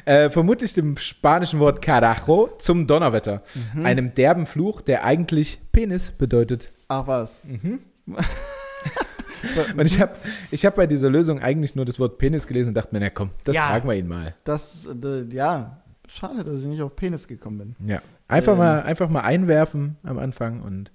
Äh, 0.03 0.29
vermutlich 0.29 0.73
dem 0.73 0.97
spanischen 0.97 1.59
Wort 1.59 1.81
carajo 1.81 2.49
zum 2.59 2.85
Donnerwetter. 2.85 3.43
Mhm. 3.73 3.85
Einem 3.85 4.13
derben 4.13 4.45
Fluch, 4.45 4.81
der 4.81 5.05
eigentlich 5.05 5.59
Penis 5.71 6.11
bedeutet. 6.11 6.71
Ach 6.89 7.07
was. 7.07 7.39
Und 9.77 9.85
ich 9.85 9.99
habe 10.01 10.13
ich 10.51 10.65
hab 10.65 10.75
bei 10.75 10.87
dieser 10.87 11.09
Lösung 11.09 11.39
eigentlich 11.41 11.75
nur 11.75 11.85
das 11.85 11.99
Wort 11.99 12.17
Penis 12.17 12.47
gelesen 12.47 12.69
und 12.69 12.73
dachte 12.75 12.93
mir, 12.93 12.99
na 12.99 13.09
komm, 13.09 13.29
das 13.43 13.55
Ja. 13.55 13.67
fragen 13.67 13.87
wir 13.87 13.95
ihn 13.95 14.07
mal. 14.07 14.33
Das, 14.43 14.85
äh, 14.87 15.23
ja, 15.33 15.77
schade, 16.07 16.43
dass 16.43 16.61
ich 16.61 16.67
nicht 16.67 16.81
auf 16.81 16.95
Penis 16.95 17.27
gekommen 17.27 17.75
bin. 17.77 17.87
Ja. 17.87 18.01
Einfach, 18.27 18.53
Ähm. 18.53 18.57
mal, 18.59 18.83
einfach 18.83 19.09
mal 19.09 19.21
einwerfen 19.21 19.97
am 20.03 20.17
Anfang 20.19 20.61
und 20.61 20.91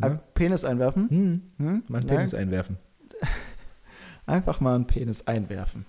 Ja. 0.00 0.08
Penis 0.34 0.64
einwerfen? 0.64 1.08
Hm. 1.08 1.42
Hm? 1.58 1.82
Mal 1.88 1.98
einen 1.98 2.06
Penis 2.06 2.32
Nein. 2.32 2.42
einwerfen. 2.42 2.78
Einfach 4.26 4.60
mal 4.60 4.74
einen 4.74 4.86
Penis 4.86 5.26
einwerfen. 5.26 5.86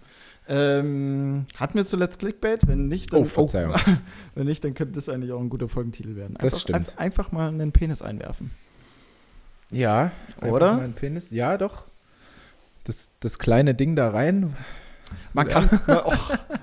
Ähm, 0.47 1.47
hatten 1.57 1.75
wir 1.75 1.85
zuletzt 1.85 2.19
Clickbait? 2.19 2.67
Wenn 2.67 2.87
nicht, 2.87 3.13
dann, 3.13 3.21
oh, 3.21 3.25
Verzeihung. 3.25 3.73
Oh, 3.75 3.91
wenn 4.35 4.45
nicht, 4.45 4.63
dann 4.63 4.75
könnte 4.75 4.93
das 4.93 5.09
eigentlich 5.09 5.31
auch 5.31 5.39
ein 5.39 5.49
guter 5.49 5.67
Folgentitel 5.67 6.15
werden. 6.15 6.37
Einfach, 6.37 6.49
das 6.49 6.61
stimmt. 6.61 6.93
Ein, 6.97 7.05
einfach 7.05 7.31
mal 7.31 7.47
einen 7.47 7.71
Penis 7.71 8.01
einwerfen. 8.01 8.51
Ja, 9.71 10.11
oder? 10.41 10.73
Mal 10.73 10.83
einen 10.83 10.93
Penis. 10.93 11.31
Ja, 11.31 11.57
doch. 11.57 11.85
Das, 12.83 13.09
das 13.19 13.39
kleine 13.39 13.73
Ding 13.73 13.95
da 13.95 14.09
rein. 14.09 14.55
Man 15.33 15.47
kann. 15.47 15.69
oh, 15.87 16.13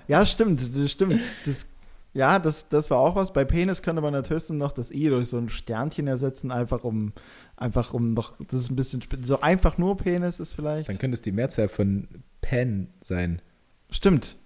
ja, 0.06 0.24
stimmt, 0.26 0.76
das 0.76 0.90
stimmt. 0.90 1.20
Das, 1.44 1.66
ja, 2.14 2.38
das, 2.38 2.68
das 2.68 2.90
war 2.90 2.98
auch 2.98 3.16
was. 3.16 3.32
Bei 3.32 3.44
Penis 3.44 3.82
könnte 3.82 4.02
man 4.02 4.12
natürlich 4.12 4.48
noch 4.50 4.72
das 4.72 4.90
I 4.90 5.08
durch 5.08 5.28
so 5.28 5.38
ein 5.38 5.48
Sternchen 5.48 6.06
ersetzen, 6.06 6.50
einfach 6.50 6.84
um, 6.84 7.12
einfach 7.56 7.94
um 7.94 8.12
noch, 8.12 8.34
das 8.38 8.60
ist 8.60 8.70
ein 8.70 8.76
bisschen, 8.76 9.02
so 9.22 9.40
einfach 9.40 9.78
nur 9.78 9.96
Penis 9.96 10.38
ist 10.38 10.52
vielleicht. 10.52 10.88
Dann 10.88 10.98
könnte 10.98 11.14
es 11.14 11.22
die 11.22 11.32
Mehrzahl 11.32 11.68
von 11.68 12.08
Pen 12.42 12.88
sein. 13.00 13.40
Stimmt. 13.90 14.36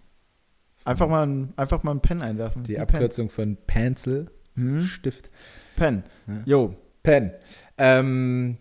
Einfach 0.85 1.09
mal, 1.09 1.27
ein, 1.27 1.53
einfach 1.57 1.83
mal 1.83 1.91
ein 1.91 2.01
Pen 2.01 2.23
einwerfen. 2.23 2.63
Die, 2.63 2.75
die 2.75 2.79
Abkürzung 2.79 3.27
Pens. 3.27 3.35
von 3.35 3.57
Pencil, 3.67 4.31
hm? 4.55 4.83
Stift. 4.83 5.31
Pen. 5.75 6.05
Ja. 6.29 6.43
Jo. 6.45 6.77
Pen. 7.03 7.33
Ähm, 7.79 8.59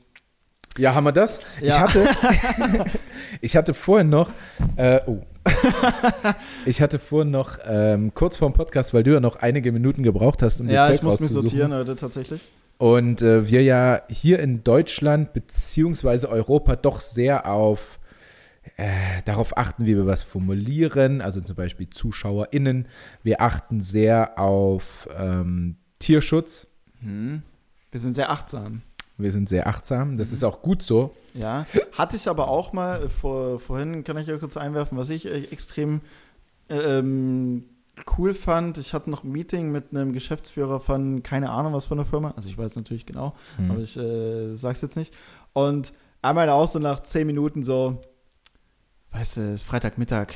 ja, 0.77 0.95
haben 0.95 1.03
wir 1.03 1.11
das? 1.11 1.39
Ja. 1.61 1.67
Ich 1.67 1.79
hatte, 1.79 2.85
ich 3.41 3.55
hatte 3.55 3.73
vorhin 3.75 4.09
noch, 4.09 4.31
äh, 4.77 5.01
oh. 5.05 5.21
ich 6.65 6.81
hatte 6.81 6.99
vorhin 6.99 7.31
noch 7.31 7.59
ähm, 7.65 8.13
kurz 8.13 8.37
vor 8.37 8.49
dem 8.49 8.53
Podcast, 8.53 8.93
weil 8.93 9.03
du 9.03 9.13
ja 9.13 9.19
noch 9.19 9.37
einige 9.37 9.71
Minuten 9.71 10.03
gebraucht 10.03 10.41
hast, 10.41 10.59
um 10.59 10.67
die 10.67 10.73
ja, 10.73 10.83
Zeit 10.83 10.89
Ja, 10.89 10.95
ich 10.95 11.03
muss 11.03 11.19
mich 11.19 11.29
sortieren 11.29 11.73
heute 11.73 11.95
tatsächlich. 11.95 12.41
Und 12.77 13.21
äh, 13.21 13.47
wir 13.47 13.63
ja 13.63 14.01
hier 14.09 14.39
in 14.39 14.63
Deutschland 14.63 15.33
beziehungsweise 15.33 16.29
Europa 16.29 16.75
doch 16.75 16.99
sehr 16.99 17.49
auf 17.49 17.99
äh, 18.77 19.21
darauf 19.23 19.57
achten, 19.57 19.85
wie 19.85 19.95
wir 19.95 20.05
was 20.05 20.23
formulieren, 20.23 21.21
also 21.21 21.39
zum 21.39 21.55
Beispiel 21.55 21.89
ZuschauerInnen. 21.89 22.87
Wir 23.23 23.41
achten 23.41 23.79
sehr 23.79 24.37
auf 24.37 25.07
ähm, 25.17 25.77
Tierschutz. 25.99 26.67
Hm. 26.99 27.43
Wir 27.91 27.99
sind 27.99 28.15
sehr 28.15 28.29
achtsam. 28.29 28.81
Wir 29.17 29.31
sind 29.31 29.47
sehr 29.47 29.67
achtsam. 29.67 30.17
Das 30.17 30.29
mhm. 30.29 30.33
ist 30.33 30.43
auch 30.43 30.61
gut 30.61 30.83
so. 30.83 31.11
Ja. 31.33 31.65
Hatte 31.93 32.15
ich 32.15 32.27
aber 32.27 32.47
auch 32.47 32.73
mal 32.73 33.03
äh, 33.03 33.09
vor, 33.09 33.59
vorhin, 33.59 34.03
kann 34.03 34.17
ich 34.17 34.27
ja 34.27 34.37
kurz 34.37 34.57
einwerfen, 34.57 34.97
was 34.97 35.09
ich 35.09 35.25
äh, 35.25 35.45
extrem 35.45 36.01
ähm, 36.69 37.65
cool 38.17 38.33
fand. 38.33 38.77
Ich 38.77 38.93
hatte 38.93 39.09
noch 39.09 39.23
ein 39.23 39.31
Meeting 39.31 39.71
mit 39.71 39.91
einem 39.91 40.13
Geschäftsführer 40.13 40.79
von, 40.79 41.23
keine 41.23 41.51
Ahnung, 41.51 41.73
was 41.73 41.85
von 41.85 41.97
der 41.97 42.05
Firma. 42.05 42.33
Also 42.35 42.49
ich 42.49 42.57
weiß 42.57 42.75
natürlich 42.75 43.05
genau, 43.05 43.35
mhm. 43.57 43.71
aber 43.71 43.79
ich 43.81 43.95
äh, 43.97 44.55
sag's 44.55 44.81
jetzt 44.81 44.97
nicht. 44.97 45.13
Und 45.53 45.93
einmal 46.21 46.49
auch 46.49 46.67
so 46.67 46.79
nach 46.79 47.03
zehn 47.03 47.27
Minuten 47.27 47.63
so, 47.63 48.01
weißt 49.11 49.37
du, 49.37 49.41
es 49.41 49.61
ist 49.61 49.63
Freitagmittag. 49.63 50.33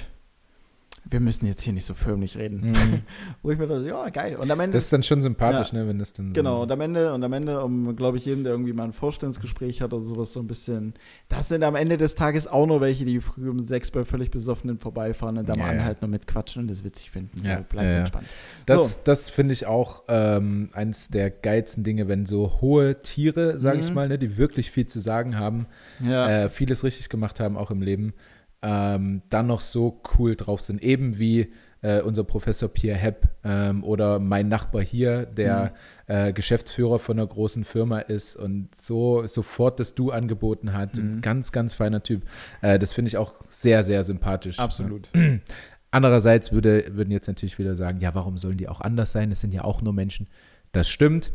Wir 1.10 1.20
müssen 1.20 1.47
jetzt 1.47 1.62
hier 1.62 1.74
nicht 1.74 1.86
so 1.86 1.93
förmlich 1.93 2.38
reden. 2.38 2.72
Mhm. 2.72 3.01
Wo 3.41 3.51
ich 3.51 3.57
mir 3.57 3.68
dachte, 3.68 3.88
ja, 3.88 4.10
geil. 4.10 4.36
Und 4.36 4.49
am 4.51 4.60
Ende. 4.60 4.76
Das 4.76 4.86
ist 4.86 4.93
dann 4.93 5.03
schon 5.03 5.22
sympathisch, 5.22 5.74
ja, 5.74 5.80
ne, 5.80 5.88
wenn 5.88 5.97
das 5.97 6.14
dann. 6.14 6.34
Genau, 6.34 6.57
so 6.57 6.64
und 6.64 6.72
am 6.72 6.82
Ende, 6.82 7.14
und 7.14 7.24
am 7.24 7.34
Ende, 7.34 7.64
um, 7.64 7.95
glaube 7.95 8.18
ich, 8.18 8.26
jeden, 8.26 8.43
der 8.43 8.53
irgendwie 8.53 8.74
mal 8.74 8.84
ein 8.84 8.93
Vorstellungsgespräch 8.93 9.82
hat 9.82 9.93
oder 9.93 10.03
sowas, 10.03 10.34
so 10.34 10.39
ein 10.39 10.47
bisschen. 10.47 10.93
Das 11.28 11.47
sind 11.47 11.64
am 11.64 11.76
Ende 11.76 11.97
des 11.97 12.16
Tages 12.16 12.47
auch 12.47 12.68
nur 12.68 12.82
welche, 12.82 13.05
die 13.05 13.20
früh 13.20 13.49
um 13.49 13.64
sechs 13.64 13.89
bei 13.91 14.05
völlig 14.05 14.30
Besoffenen 14.30 14.78
vorbeifahren 14.78 15.38
und 15.38 15.49
da 15.49 15.53
ja, 15.53 15.64
mal 15.64 15.72
anhalten 15.72 16.05
und 16.05 16.12
mitquatschen 16.12 16.64
und 16.64 16.68
das 16.70 16.84
witzig 16.84 17.12
finden. 17.12 17.41
Ja, 17.43 17.57
so, 17.57 17.64
bleibt 17.70 17.89
entspannt. 17.89 18.28
Das, 18.66 18.93
so. 18.93 18.99
das 19.03 19.30
finde 19.30 19.53
ich 19.53 19.66
auch 19.66 20.03
ähm, 20.07 20.70
eins 20.74 21.10
der 21.10 21.30
geilsten 21.32 21.84
Dinge, 21.84 22.07
wenn 22.07 22.26
so 22.26 22.62
hohe 22.62 23.01
Tiere, 23.01 23.60
sage 23.60 23.78
mhm. 23.78 23.84
ich 23.84 23.93
mal, 23.93 24.07
ne, 24.07 24.18
die 24.18 24.38
wirklich 24.38 24.72
viel 24.72 24.86
zu 24.86 24.99
sagen 24.99 25.38
haben, 25.38 25.66
äh, 26.03 26.49
vieles 26.49 26.84
richtig 26.84 27.10
gemacht 27.10 27.39
haben, 27.39 27.57
auch 27.57 27.72
im 27.72 27.82
Leben 27.82 28.14
ähm, 28.62 29.22
dann 29.30 29.47
noch 29.47 29.62
so 29.62 30.01
cool 30.18 30.36
drauf 30.36 30.62
sind. 30.62 30.84
Eben 30.84 31.18
wie 31.18 31.51
äh, 31.82 32.01
unser 32.01 32.24
Professor 32.24 32.68
Pierre 32.70 32.97
Hepp 32.97 33.28
ähm, 33.43 33.84
oder 33.84 34.20
mein 34.20 34.47
Nachbar 34.47 34.82
hier, 34.82 35.26
der 35.26 35.74
mhm. 36.07 36.14
äh, 36.14 36.34
Geschäftsführer 36.34 36.99
von 36.99 37.18
einer 37.18 37.28
großen 37.28 37.64
Firma 37.64 37.99
ist 37.99 38.36
und 38.36 38.70
so 38.76 39.26
sofort 39.28 39.80
das 39.80 39.95
Du 39.95 40.12
angeboten 40.12 40.74
hat. 40.74 40.97
Mhm. 40.97 41.22
Ganz, 41.22 41.51
ganz 41.51 41.74
feiner 41.74 42.03
Typ. 42.03 42.24
Äh, 42.62 42.80
das 42.80 42.93
finde 42.93 43.10
ich 43.10 43.18
auch 43.18 43.34
sehr, 43.47 43.84
sehr 43.84 44.03
sympathisch. 44.03 44.60
Absolut. 44.60 45.10
Andererseits 45.91 46.51
würde, 46.51 46.86
würden 46.91 47.12
jetzt 47.12 47.28
natürlich 47.28 47.57
wieder 47.57 47.76
sagen, 47.76 47.99
ja, 47.99 48.14
warum 48.14 48.38
sollen 48.38 48.57
die 48.57 48.68
auch 48.68 48.82
anders 48.82 49.12
sein? 49.12 49.32
Es 49.32 49.41
sind 49.41 49.53
ja 49.53 49.64
auch 49.64 49.82
nur 49.82 49.93
Menschen. 49.93 50.28
Das 50.72 50.88
stimmt. 50.88 51.32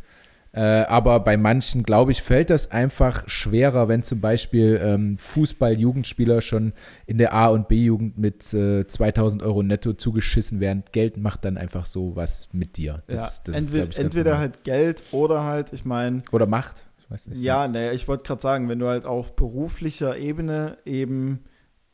Äh, 0.55 0.61
aber 0.61 1.19
bei 1.19 1.37
manchen, 1.37 1.83
glaube 1.83 2.13
ich, 2.13 2.23
fällt 2.23 2.49
das 2.49 2.71
einfach 2.71 3.29
schwerer, 3.29 3.89
wenn 3.89 4.05
zum 4.05 4.21
Beispiel 4.21 4.81
ähm, 4.81 5.19
Fußball-Jugendspieler 5.19 6.43
schon 6.43 6.75
in 7.07 7.19
der 7.19 7.35
A- 7.35 7.49
und 7.49 7.67
B-Jugend 7.67 8.19
mit 8.19 8.55
äh, 8.55 8.87
2000 8.87 9.43
Euro 9.43 9.65
netto 9.65 9.95
zugeschissen 9.95 10.61
werden. 10.61 10.85
Geld 10.93 11.17
macht 11.17 11.45
dann 11.45 11.57
einfach 11.57 11.87
so 11.87 12.15
was 12.15 12.49
mit 12.53 12.77
dir. 12.77 13.03
Das, 13.09 13.39
ja, 13.39 13.53
das 13.53 13.57
entweder, 13.57 13.83
ist, 13.83 13.99
ich, 13.99 14.05
entweder 14.05 14.39
halt 14.39 14.63
Geld 14.63 15.03
oder 15.11 15.43
halt, 15.43 15.73
ich 15.73 15.85
meine. 15.85 16.19
Oder 16.31 16.47
Macht. 16.47 16.87
Ich 17.01 17.11
weiß 17.11 17.27
nicht. 17.27 17.43
Ja, 17.43 17.67
ne, 17.67 17.93
ich 17.93 18.07
wollte 18.07 18.23
gerade 18.23 18.41
sagen, 18.41 18.69
wenn 18.69 18.79
du 18.79 18.87
halt 18.87 19.07
auf 19.07 19.35
beruflicher 19.35 20.17
Ebene 20.17 20.79
eben 20.85 21.41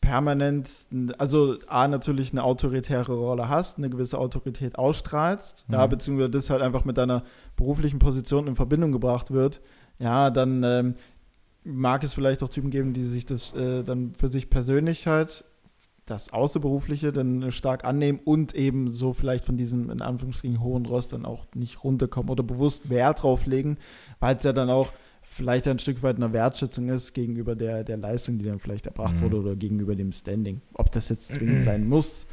permanent, 0.01 0.71
also 1.19 1.59
A, 1.67 1.87
natürlich 1.87 2.33
eine 2.33 2.43
autoritäre 2.43 3.13
Rolle 3.13 3.49
hast, 3.49 3.79
eine 3.79 3.91
gewisse 3.91 4.19
Autorität 4.19 4.79
ausstrahlst, 4.79 5.65
mhm. 5.69 5.75
ja, 5.75 5.87
beziehungsweise 5.87 6.31
das 6.31 6.51
halt 6.51 6.63
einfach 6.63 6.85
mit 6.85 6.97
deiner 6.97 7.25
beruflichen 7.57 7.99
Position 7.99 8.47
in 8.47 8.55
Verbindung 8.55 8.93
gebracht 8.93 9.31
wird, 9.31 9.61
ja, 9.99 10.31
dann 10.31 10.63
ähm, 10.65 10.95
mag 11.65 12.03
es 12.03 12.15
vielleicht 12.15 12.43
auch 12.43 12.49
Typen 12.49 12.71
geben, 12.71 12.93
die 12.95 13.05
sich 13.05 13.27
das 13.27 13.55
äh, 13.55 13.85
dann 13.85 14.15
für 14.15 14.29
sich 14.29 14.51
persönlich 14.51 15.07
halt 15.07 15.45
das 16.07 16.33
Außerberufliche 16.33 17.13
dann 17.13 17.53
stark 17.53 17.85
annehmen 17.85 18.21
und 18.25 18.55
eben 18.55 18.91
so 18.91 19.13
vielleicht 19.13 19.45
von 19.45 19.57
diesem 19.57 19.91
in 19.91 20.03
Anführungsstrichen 20.03 20.61
hohen 20.61 20.87
Ross 20.87 21.09
dann 21.09 21.25
auch 21.25 21.47
nicht 21.55 21.85
runterkommen 21.85 22.31
oder 22.31 22.43
bewusst 22.43 22.91
Wert 22.91 23.23
drauf 23.23 23.47
legen, 23.47 23.79
weil 24.19 24.37
es 24.37 24.43
ja 24.43 24.53
dann 24.53 24.71
auch 24.71 24.93
vielleicht 25.31 25.68
ein 25.68 25.78
Stück 25.78 26.03
weit 26.03 26.16
eine 26.16 26.33
Wertschätzung 26.33 26.89
ist 26.89 27.14
gegenüber 27.14 27.55
der, 27.55 27.85
der 27.85 27.97
Leistung, 27.97 28.39
die 28.39 28.45
dann 28.45 28.59
vielleicht 28.59 28.87
erbracht 28.87 29.16
mhm. 29.16 29.22
wurde 29.22 29.37
oder 29.37 29.57
gegenüber 29.57 29.95
dem 29.95 30.12
Standing. 30.12 30.61
Ob 30.74 30.91
das 30.91 31.09
jetzt 31.09 31.33
zwingend 31.33 31.59
mhm. 31.59 31.62
sein 31.62 31.89
muss. 31.89 32.26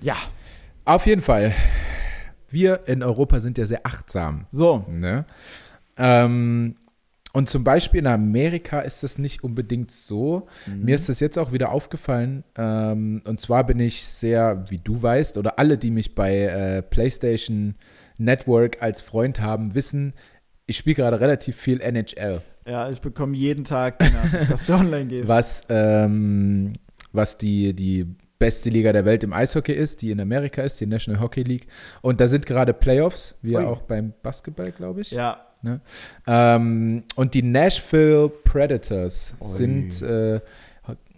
Ja. 0.00 0.16
Auf 0.84 1.06
jeden 1.06 1.20
Fall. 1.20 1.52
Wir 2.48 2.88
in 2.88 3.02
Europa 3.02 3.40
sind 3.40 3.58
ja 3.58 3.66
sehr 3.66 3.86
achtsam. 3.86 4.46
So. 4.48 4.84
Ne? 4.90 5.26
Ähm, 5.98 6.76
und 7.32 7.50
zum 7.50 7.64
Beispiel 7.64 8.00
in 8.00 8.06
Amerika 8.06 8.80
ist 8.80 9.02
das 9.02 9.18
nicht 9.18 9.44
unbedingt 9.44 9.90
so. 9.90 10.46
Mhm. 10.66 10.84
Mir 10.84 10.94
ist 10.94 11.10
das 11.10 11.20
jetzt 11.20 11.38
auch 11.38 11.52
wieder 11.52 11.70
aufgefallen. 11.70 12.44
Ähm, 12.56 13.20
und 13.26 13.40
zwar 13.40 13.64
bin 13.64 13.78
ich 13.80 14.02
sehr, 14.02 14.64
wie 14.70 14.78
du 14.78 15.02
weißt, 15.02 15.36
oder 15.36 15.58
alle, 15.58 15.76
die 15.76 15.90
mich 15.90 16.14
bei 16.14 16.44
äh, 16.44 16.82
PlayStation 16.82 17.74
Network 18.16 18.80
als 18.80 19.02
Freund 19.02 19.40
haben, 19.40 19.74
wissen, 19.74 20.14
ich 20.66 20.76
spiele 20.76 20.94
gerade 20.96 21.20
relativ 21.20 21.56
viel 21.56 21.80
NHL. 21.80 22.42
Ja, 22.66 22.90
ich 22.90 23.00
bekomme 23.00 23.36
jeden 23.36 23.64
Tag 23.64 23.98
die 24.00 24.12
Nachricht, 24.12 24.50
dass 24.50 24.66
du 24.66 24.72
online 24.74 25.06
gehst. 25.06 25.28
Was, 25.28 25.62
ähm, 25.68 26.72
was 27.12 27.38
die, 27.38 27.74
die 27.74 28.06
beste 28.38 28.70
Liga 28.70 28.92
der 28.92 29.04
Welt 29.04 29.24
im 29.24 29.32
Eishockey 29.32 29.72
ist, 29.72 30.02
die 30.02 30.10
in 30.10 30.20
Amerika 30.20 30.62
ist, 30.62 30.80
die 30.80 30.86
National 30.86 31.20
Hockey 31.20 31.42
League. 31.42 31.68
Und 32.02 32.20
da 32.20 32.28
sind 32.28 32.44
gerade 32.44 32.74
Playoffs, 32.74 33.34
wie 33.42 33.56
Ui. 33.56 33.64
auch 33.64 33.82
beim 33.82 34.12
Basketball, 34.22 34.72
glaube 34.72 35.02
ich. 35.02 35.12
Ja. 35.12 35.40
Ne? 35.62 35.80
Ähm, 36.26 37.04
und 37.14 37.34
die 37.34 37.42
Nashville 37.42 38.28
Predators 38.28 39.34
Ui. 39.40 39.48
sind 39.48 40.02
äh, 40.02 40.40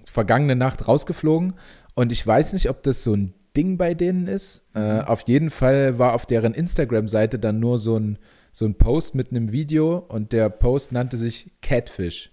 vergangene 0.05 0.57
Nacht 0.57 0.87
rausgeflogen. 0.87 1.55
Und 1.95 2.13
ich 2.13 2.25
weiß 2.25 2.53
nicht, 2.53 2.69
ob 2.69 2.83
das 2.83 3.03
so 3.03 3.15
ein 3.15 3.35
Ding 3.57 3.79
bei 3.79 3.95
denen 3.95 4.29
ist. 4.29 4.67
Äh, 4.75 4.81
mhm. 4.81 5.01
Äh, 5.01 5.03
auf 5.05 5.23
jeden 5.23 5.51
Fall 5.51 5.99
war 5.99 6.13
auf 6.13 6.27
deren 6.27 6.55
Instagram-Seite 6.55 7.39
dann 7.39 7.59
nur 7.59 7.79
so 7.79 7.99
ein 7.99 8.19
so 8.59 8.65
ein 8.65 8.75
Post 8.75 9.15
mit 9.15 9.31
einem 9.31 9.53
Video 9.53 9.99
und 9.99 10.33
der 10.33 10.51
Post 10.51 10.91
nannte 10.91 11.17
sich 11.17 11.53
Catfish. 11.63 12.33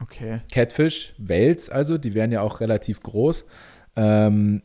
Okay. 0.00 0.40
Catfish, 0.52 1.12
Wels 1.18 1.70
also, 1.70 1.98
die 1.98 2.14
wären 2.14 2.30
ja 2.30 2.42
auch 2.42 2.60
relativ 2.60 3.00
groß. 3.00 3.44
Ähm, 3.96 4.62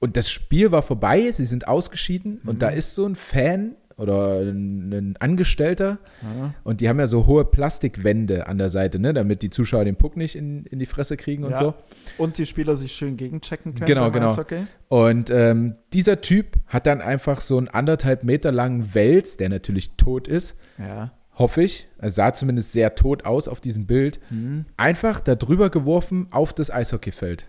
und 0.00 0.16
das 0.16 0.30
Spiel 0.30 0.72
war 0.72 0.82
vorbei, 0.82 1.30
sie 1.30 1.44
sind 1.44 1.68
ausgeschieden 1.68 2.40
mhm. 2.42 2.48
und 2.48 2.62
da 2.62 2.70
ist 2.70 2.96
so 2.96 3.06
ein 3.06 3.14
Fan 3.14 3.76
oder 3.96 4.40
ein, 4.40 5.16
Angestellter. 5.20 5.98
Ja. 6.22 6.54
Und 6.64 6.80
die 6.80 6.88
haben 6.88 6.98
ja 6.98 7.06
so 7.06 7.26
hohe 7.26 7.44
Plastikwände 7.44 8.46
an 8.46 8.58
der 8.58 8.68
Seite, 8.68 8.98
ne, 8.98 9.14
damit 9.14 9.42
die 9.42 9.50
Zuschauer 9.50 9.84
den 9.84 9.96
Puck 9.96 10.16
nicht 10.16 10.36
in, 10.36 10.64
in 10.66 10.78
die 10.78 10.86
Fresse 10.86 11.16
kriegen 11.16 11.44
und 11.44 11.52
ja. 11.52 11.56
so. 11.56 11.74
Und 12.18 12.38
die 12.38 12.46
Spieler 12.46 12.76
sich 12.76 12.92
schön 12.92 13.16
gegenchecken 13.16 13.74
können. 13.74 13.86
Genau, 13.86 14.10
genau. 14.10 14.32
Eishockey. 14.32 14.66
Und 14.88 15.30
ähm, 15.30 15.76
dieser 15.92 16.20
Typ 16.20 16.56
hat 16.66 16.86
dann 16.86 17.00
einfach 17.00 17.40
so 17.40 17.58
einen 17.58 17.68
anderthalb 17.68 18.24
Meter 18.24 18.52
langen 18.52 18.94
Wels, 18.94 19.36
der 19.36 19.48
natürlich 19.48 19.92
tot 19.96 20.28
ist. 20.28 20.56
Ja. 20.78 21.12
Hoffe 21.36 21.62
ich. 21.62 21.88
Er 21.98 22.10
sah 22.10 22.32
zumindest 22.32 22.72
sehr 22.72 22.94
tot 22.94 23.24
aus 23.24 23.48
auf 23.48 23.60
diesem 23.60 23.86
Bild. 23.86 24.20
Mhm. 24.30 24.66
Einfach 24.76 25.20
da 25.20 25.34
drüber 25.34 25.70
geworfen 25.70 26.28
auf 26.30 26.52
das 26.52 26.70
Eishockeyfeld. 26.70 27.46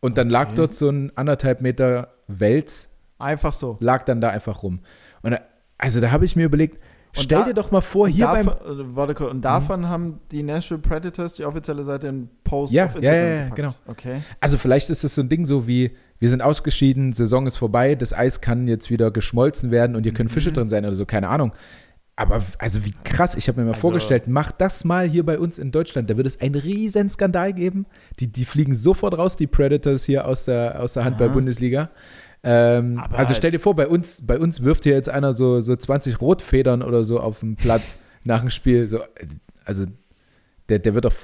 Und 0.00 0.18
dann 0.18 0.28
okay. 0.28 0.32
lag 0.32 0.52
dort 0.52 0.74
so 0.74 0.88
ein 0.88 1.16
anderthalb 1.16 1.60
Meter 1.60 2.14
Wels. 2.28 2.90
Einfach 3.18 3.52
so. 3.52 3.76
Lag 3.80 4.04
dann 4.04 4.20
da 4.20 4.30
einfach 4.30 4.62
rum. 4.62 4.80
Und 5.22 5.32
er, 5.32 5.42
also 5.78 6.00
da 6.00 6.10
habe 6.10 6.24
ich 6.24 6.36
mir 6.36 6.44
überlegt, 6.46 6.78
Und 7.16 7.22
Stell 7.22 7.38
da- 7.38 7.44
dir 7.44 7.54
doch 7.54 7.70
mal 7.70 7.80
vor, 7.80 8.08
hier 8.08 8.26
beim. 8.26 8.46
davon, 8.46 8.80
äh, 8.80 8.96
warte 8.96 9.14
kurz, 9.14 9.30
und 9.30 9.42
davon 9.44 9.88
haben 9.88 10.18
die 10.32 10.42
Nashville 10.42 10.80
Predators 10.80 11.34
die 11.34 11.44
offizielle 11.44 11.84
Seite 11.84 12.08
in 12.08 12.28
Post 12.42 12.72
Ja, 12.72 12.86
auf 12.86 12.94
ja, 12.94 12.98
Instagram 13.00 13.22
ja, 13.24 13.28
ja, 13.34 13.40
gepackt. 13.44 13.56
genau. 13.56 13.74
Okay. 13.86 14.22
Also 14.40 14.58
vielleicht 14.58 14.90
ist 14.90 15.04
es 15.04 15.14
so 15.14 15.20
ein 15.22 15.28
Ding 15.28 15.46
so 15.46 15.68
wie, 15.68 15.92
wir 16.18 16.28
sind 16.28 16.42
ausgeschieden, 16.42 17.12
Saison 17.12 17.46
ist 17.46 17.56
vorbei, 17.56 17.94
das 17.94 18.12
Eis 18.12 18.40
kann 18.40 18.66
jetzt 18.66 18.90
wieder 18.90 19.12
geschmolzen 19.12 19.70
werden 19.70 19.94
und 19.94 20.02
hier 20.02 20.12
können 20.12 20.28
Fische 20.28 20.50
Mhm. 20.50 20.54
drin 20.54 20.68
sein 20.70 20.84
oder 20.84 20.94
so, 20.94 21.06
keine 21.06 21.28
Ahnung. 21.28 21.52
Aber 22.16 22.42
also 22.58 22.84
wie 22.84 22.94
krass, 23.04 23.36
ich 23.36 23.46
habe 23.46 23.60
mir 23.60 23.64
mal 23.66 23.70
Also- 23.72 23.80
vorgestellt, 23.82 24.24
mach 24.26 24.50
das 24.50 24.84
mal 24.84 25.08
hier 25.08 25.24
bei 25.24 25.38
uns 25.38 25.56
in 25.58 25.70
Deutschland, 25.70 26.10
da 26.10 26.16
wird 26.16 26.26
es 26.26 26.40
einen 26.40 26.54
riesen 26.56 27.10
Skandal 27.10 27.52
geben. 27.52 27.86
Die, 28.18 28.26
die 28.26 28.44
fliegen 28.44 28.72
sofort 28.74 29.16
raus, 29.16 29.36
die 29.36 29.46
Predators 29.46 30.02
hier 30.04 30.26
aus 30.26 30.46
der, 30.46 30.80
aus 30.80 30.94
der 30.94 31.04
Handball-Bundesliga. 31.04 31.90
Ähm, 32.44 33.02
also 33.10 33.32
stell 33.34 33.50
dir 33.50 33.58
vor, 33.58 33.74
bei 33.74 33.88
uns, 33.88 34.24
bei 34.24 34.38
uns 34.38 34.62
wirft 34.62 34.84
hier 34.84 34.92
jetzt 34.92 35.08
einer 35.08 35.32
so, 35.32 35.60
so 35.60 35.74
20 35.74 36.20
Rotfedern 36.20 36.82
oder 36.82 37.02
so 37.02 37.18
auf 37.18 37.40
den 37.40 37.56
Platz 37.56 37.96
nach 38.22 38.40
dem 38.40 38.50
Spiel. 38.50 38.88
So, 38.88 39.00
also 39.64 39.86
der, 40.68 40.78
der 40.78 40.94
wird 40.94 41.06
doch 41.06 41.14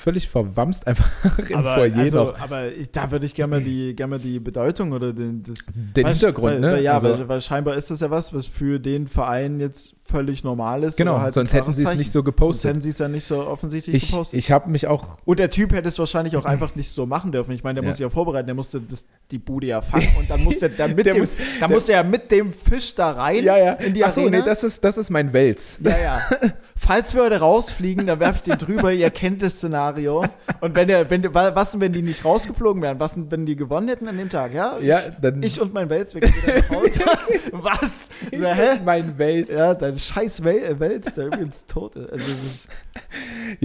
völlig 0.00 0.28
verwamst 0.28 0.86
einfach 0.86 1.08
im 1.48 1.56
Aber, 1.58 1.74
Foyer 1.74 1.96
also, 1.96 2.24
noch. 2.24 2.40
aber 2.40 2.64
da 2.92 3.10
würde 3.10 3.26
ich 3.26 3.34
gerne 3.34 3.56
mal 3.56 3.62
die, 3.62 3.94
gerne 3.94 4.10
mal 4.12 4.18
die 4.18 4.40
Bedeutung 4.40 4.92
oder 4.92 5.12
den, 5.12 5.42
das, 5.42 5.66
Den 5.74 6.04
weil, 6.04 6.12
Hintergrund, 6.14 6.52
weil, 6.54 6.60
ne? 6.60 6.72
Weil, 6.72 6.82
ja, 6.82 6.94
also, 6.94 7.10
weil, 7.10 7.28
weil 7.28 7.40
scheinbar 7.40 7.74
ist 7.76 7.90
das 7.90 8.00
ja 8.00 8.10
was, 8.10 8.32
was 8.34 8.46
für 8.46 8.80
den 8.80 9.06
Verein 9.06 9.60
jetzt 9.60 9.94
völlig 10.04 10.42
normal 10.42 10.82
ist. 10.82 10.96
genau, 10.96 11.20
halt 11.20 11.34
sonst 11.34 11.52
hätten 11.54 11.72
sie 11.72 11.84
es 11.84 11.94
nicht 11.94 12.10
so 12.10 12.18
Sonst 12.20 12.24
gepostet. 12.24 12.70
hätten 12.70 12.82
sie 12.82 12.88
es 12.90 12.98
ja 12.98 13.06
nicht 13.06 13.24
so 13.24 13.46
offensichtlich 13.46 13.94
Ich, 13.94 14.10
gepostet. 14.10 14.38
ich 14.38 14.50
habe 14.50 14.68
mich 14.68 14.86
auch 14.88 15.18
und 15.24 15.38
der 15.38 15.50
Typ 15.50 15.72
hätte 15.72 15.86
es 15.88 15.98
wahrscheinlich 16.00 16.36
auch 16.36 16.44
einfach 16.46 16.74
nicht 16.74 16.90
so 16.90 17.06
machen 17.06 17.30
dürfen. 17.30 17.52
Ich 17.52 17.62
meine, 17.62 17.74
der 17.74 17.84
Ja. 17.84 17.88
muss 17.90 17.96
sich 17.98 18.02
ja 18.04 18.10
vorbereiten, 18.10 18.46
der 18.46 18.56
musste 18.56 18.80
das, 18.80 19.04
die 19.30 19.38
Bude 19.38 19.68
ja 19.68 19.80
fangen 19.82 20.08
und 20.18 20.28
dann 20.28 20.42
musste 20.42 20.66
er 20.66 20.70
dann 20.70 20.94
mit 20.96 21.06
Der 21.06 21.14
dem, 21.14 21.20
muss- 21.20 21.36
der- 21.60 21.68
musste 21.68 21.92
er 21.92 22.02
mit 22.02 22.30
dem 22.32 22.52
Fisch 22.52 22.94
da 22.96 23.10
rein 23.12 23.44
Ja, 23.44 23.56
ja. 23.56 23.72
in 23.74 23.94
die 23.94 24.02
Ach 24.04 24.10
so, 24.10 24.22
Arena. 24.22 24.38
nee, 24.38 24.44
das 24.44 24.64
ist, 24.64 24.82
das 24.82 24.98
ist 24.98 25.10
mein 25.10 25.32
Wels. 25.32 25.76
Ja, 25.80 25.90
ja. 25.98 26.20
Falls 26.82 27.14
wir 27.14 27.24
heute 27.24 27.40
rausfliegen, 27.40 28.06
dann 28.06 28.20
werfe 28.20 28.38
ich 28.38 28.42
den 28.42 28.58
drüber. 28.58 28.90
Ihr 28.90 29.10
kennt 29.10 29.42
das 29.42 29.56
Szenario. 29.56 30.24
Und 30.60 30.74
wenn 30.74 30.88
der, 30.88 31.10
wenn 31.10 31.20
der, 31.20 31.34
was 31.34 31.72
denn, 31.72 31.80
wenn 31.82 31.92
die 31.92 32.00
nicht 32.00 32.24
rausgeflogen 32.24 32.82
wären? 32.82 32.98
Was 32.98 33.14
denn, 33.14 33.30
wenn 33.30 33.44
die 33.44 33.54
gewonnen 33.54 33.86
hätten 33.88 34.08
an 34.08 34.16
dem 34.16 34.30
Tag? 34.30 34.54
Ja. 34.54 34.78
Ja, 34.78 35.02
dann 35.20 35.42
Ich 35.42 35.60
und 35.60 35.74
mein 35.74 35.90
Wels, 35.90 36.14
wir 36.14 36.22
gehen 36.22 36.34
wieder 36.34 36.58
nach 36.58 36.70
Hause. 36.70 37.00
was? 37.52 38.08
ich 38.30 38.40
So, 38.40 38.46
hä? 38.46 38.72
und 38.72 38.84
mein 38.86 39.18
Wels. 39.18 39.50
Ja. 39.50 39.58
Ja, 39.66 39.74
dein 39.74 39.98
scheiß 39.98 40.42
Wel 40.42 40.64
äh, 40.64 40.80
Wels, 40.80 41.12
der 41.12 41.26
übrigens 41.26 41.66
tot 41.66 41.96
ist. 41.96 42.10
Also, 42.10 42.30
ist 42.30 42.68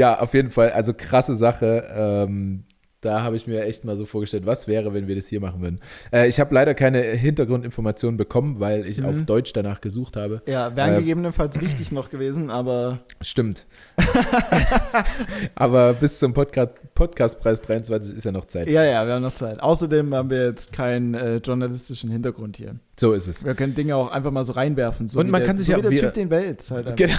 auf 0.04 0.34
jeden 0.34 0.52
Fall. 0.52 0.72
Also 0.72 0.94
krasse 0.94 1.36
Sache. 1.36 1.88
Ähm, 1.96 2.66
da 3.06 3.22
habe 3.24 3.36
ich 3.36 3.48
mir 3.48 3.64
echt 3.64 3.86
mal 3.86 3.96
so 3.98 4.06
vorgestellt, 4.06 4.46
was 4.46 4.68
wäre, 4.68 4.94
wenn 4.94 5.08
wir 5.08 5.16
das 5.16 5.28
hier 5.28 5.40
machen 5.40 5.62
würden. 5.62 5.80
Äh, 6.12 6.28
ich 6.28 6.40
habe 6.40 6.54
leider 6.54 6.74
keine 6.74 7.02
Hintergrundinformationen 7.02 8.18
bekommen, 8.18 8.60
weil 8.60 8.86
ich 8.88 8.98
Mhm. 9.00 9.06
auf 9.06 9.22
Deutsch 9.24 9.54
danach 9.54 9.80
gesucht 9.82 10.16
habe. 10.18 10.42
ja, 10.48 10.76
wären 10.76 10.96
Äh, 10.96 11.00
gegebenenfalls 11.00 11.60
wichtig 11.62 11.92
noch 11.92 12.10
gewesen, 12.10 12.50
aber 12.50 13.00
Stimmt. 13.22 13.66
Aber 15.56 15.94
bis 15.94 16.20
zum 16.20 16.34
Podcast, 16.34 16.74
Podcastpreis 16.94 17.62
23 17.62 18.16
ist 18.18 18.24
ja 18.24 18.32
noch 18.32 18.46
Zeit. 18.46 18.68
ja, 18.68 18.84
ja, 18.84 19.06
wir 19.06 19.14
haben 19.14 19.22
noch 19.22 19.34
Zeit. 19.34 19.62
Außerdem 19.62 20.14
haben 20.14 20.30
wir 20.30 20.46
jetzt 20.46 20.72
keinen 20.72 21.14
äh, 21.14 21.38
journalistischen 21.38 22.10
Hintergrund 22.10 22.58
hier. 22.58 22.76
So 23.00 23.14
ist 23.14 23.28
es. 23.28 23.44
Wir 23.46 23.56
können 23.56 23.76
Dinge 23.76 23.96
auch 23.96 24.10
einfach 24.10 24.32
mal 24.32 24.44
so 24.44 24.54
reinwerfen. 24.54 25.08
So 25.08 25.20
Und 25.20 25.30
man 25.30 25.42
der, 25.42 25.48
kann 25.48 25.58
sich 25.58 25.68
so 25.68 25.74
ja- 25.74 25.78
wie 25.80 25.82
der 25.84 25.92
wir- 25.92 26.02
Typ 26.02 26.14
den 26.14 26.30
Wels 26.30 26.72
halt 26.72 26.88
einfach. 26.88 26.96
Genau. 26.96 27.14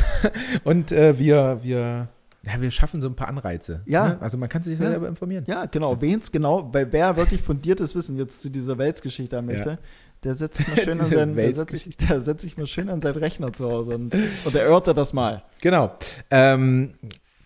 Und 0.64 0.92
äh, 0.92 1.18
wir, 1.18 1.60
wir, 1.62 2.08
ja, 2.46 2.60
wir 2.60 2.70
schaffen 2.70 3.00
so 3.00 3.08
ein 3.08 3.16
paar 3.16 3.28
Anreize. 3.28 3.82
Ja. 3.86 4.08
Ne? 4.10 4.18
Also 4.20 4.38
man 4.38 4.48
kann 4.48 4.62
sich 4.62 4.78
Ja. 4.78 4.90
selber 4.90 5.08
informieren. 5.08 5.44
Ja, 5.48 5.66
genau. 5.66 6.00
Wen's 6.00 6.30
genau, 6.30 6.72
weil 6.72 6.92
wer 6.92 7.16
wirklich 7.16 7.42
fundiertes 7.42 7.94
Wissen 7.94 8.16
jetzt 8.16 8.40
zu 8.40 8.50
dieser 8.50 8.78
Weltsgeschichte 8.78 9.36
haben 9.36 9.46
möchte, 9.46 9.70
Ja. 9.70 9.78
der 10.22 10.34
setzt 10.34 10.58
sich 10.58 10.68
mal 10.76 10.78
schön 10.78 11.00
an 11.00 11.10
seinen, 11.10 11.34
der 11.36 11.54
setzt 11.54 11.76
sich, 11.76 11.96
der 11.96 12.20
setzt 12.20 12.42
sich 12.42 12.56
mal 12.56 12.66
schön 12.66 12.88
an 12.88 13.00
seinen 13.00 13.16
Rechner 13.16 13.52
zu 13.52 13.68
Hause 13.70 13.96
und, 13.96 14.14
und 14.14 14.54
erörtert 14.54 14.96
das 14.96 15.12
mal. 15.12 15.42
Genau. 15.60 15.92
Ähm, 16.30 16.94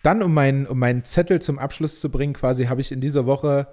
dann, 0.03 0.21
um, 0.23 0.33
mein, 0.33 0.67
um 0.67 0.77
meinen 0.79 1.03
Zettel 1.03 1.41
zum 1.41 1.57
Abschluss 1.59 1.99
zu 1.99 2.09
bringen, 2.09 2.33
quasi 2.33 2.65
habe 2.65 2.81
ich 2.81 2.91
in 2.91 3.01
dieser 3.01 3.25
Woche, 3.25 3.67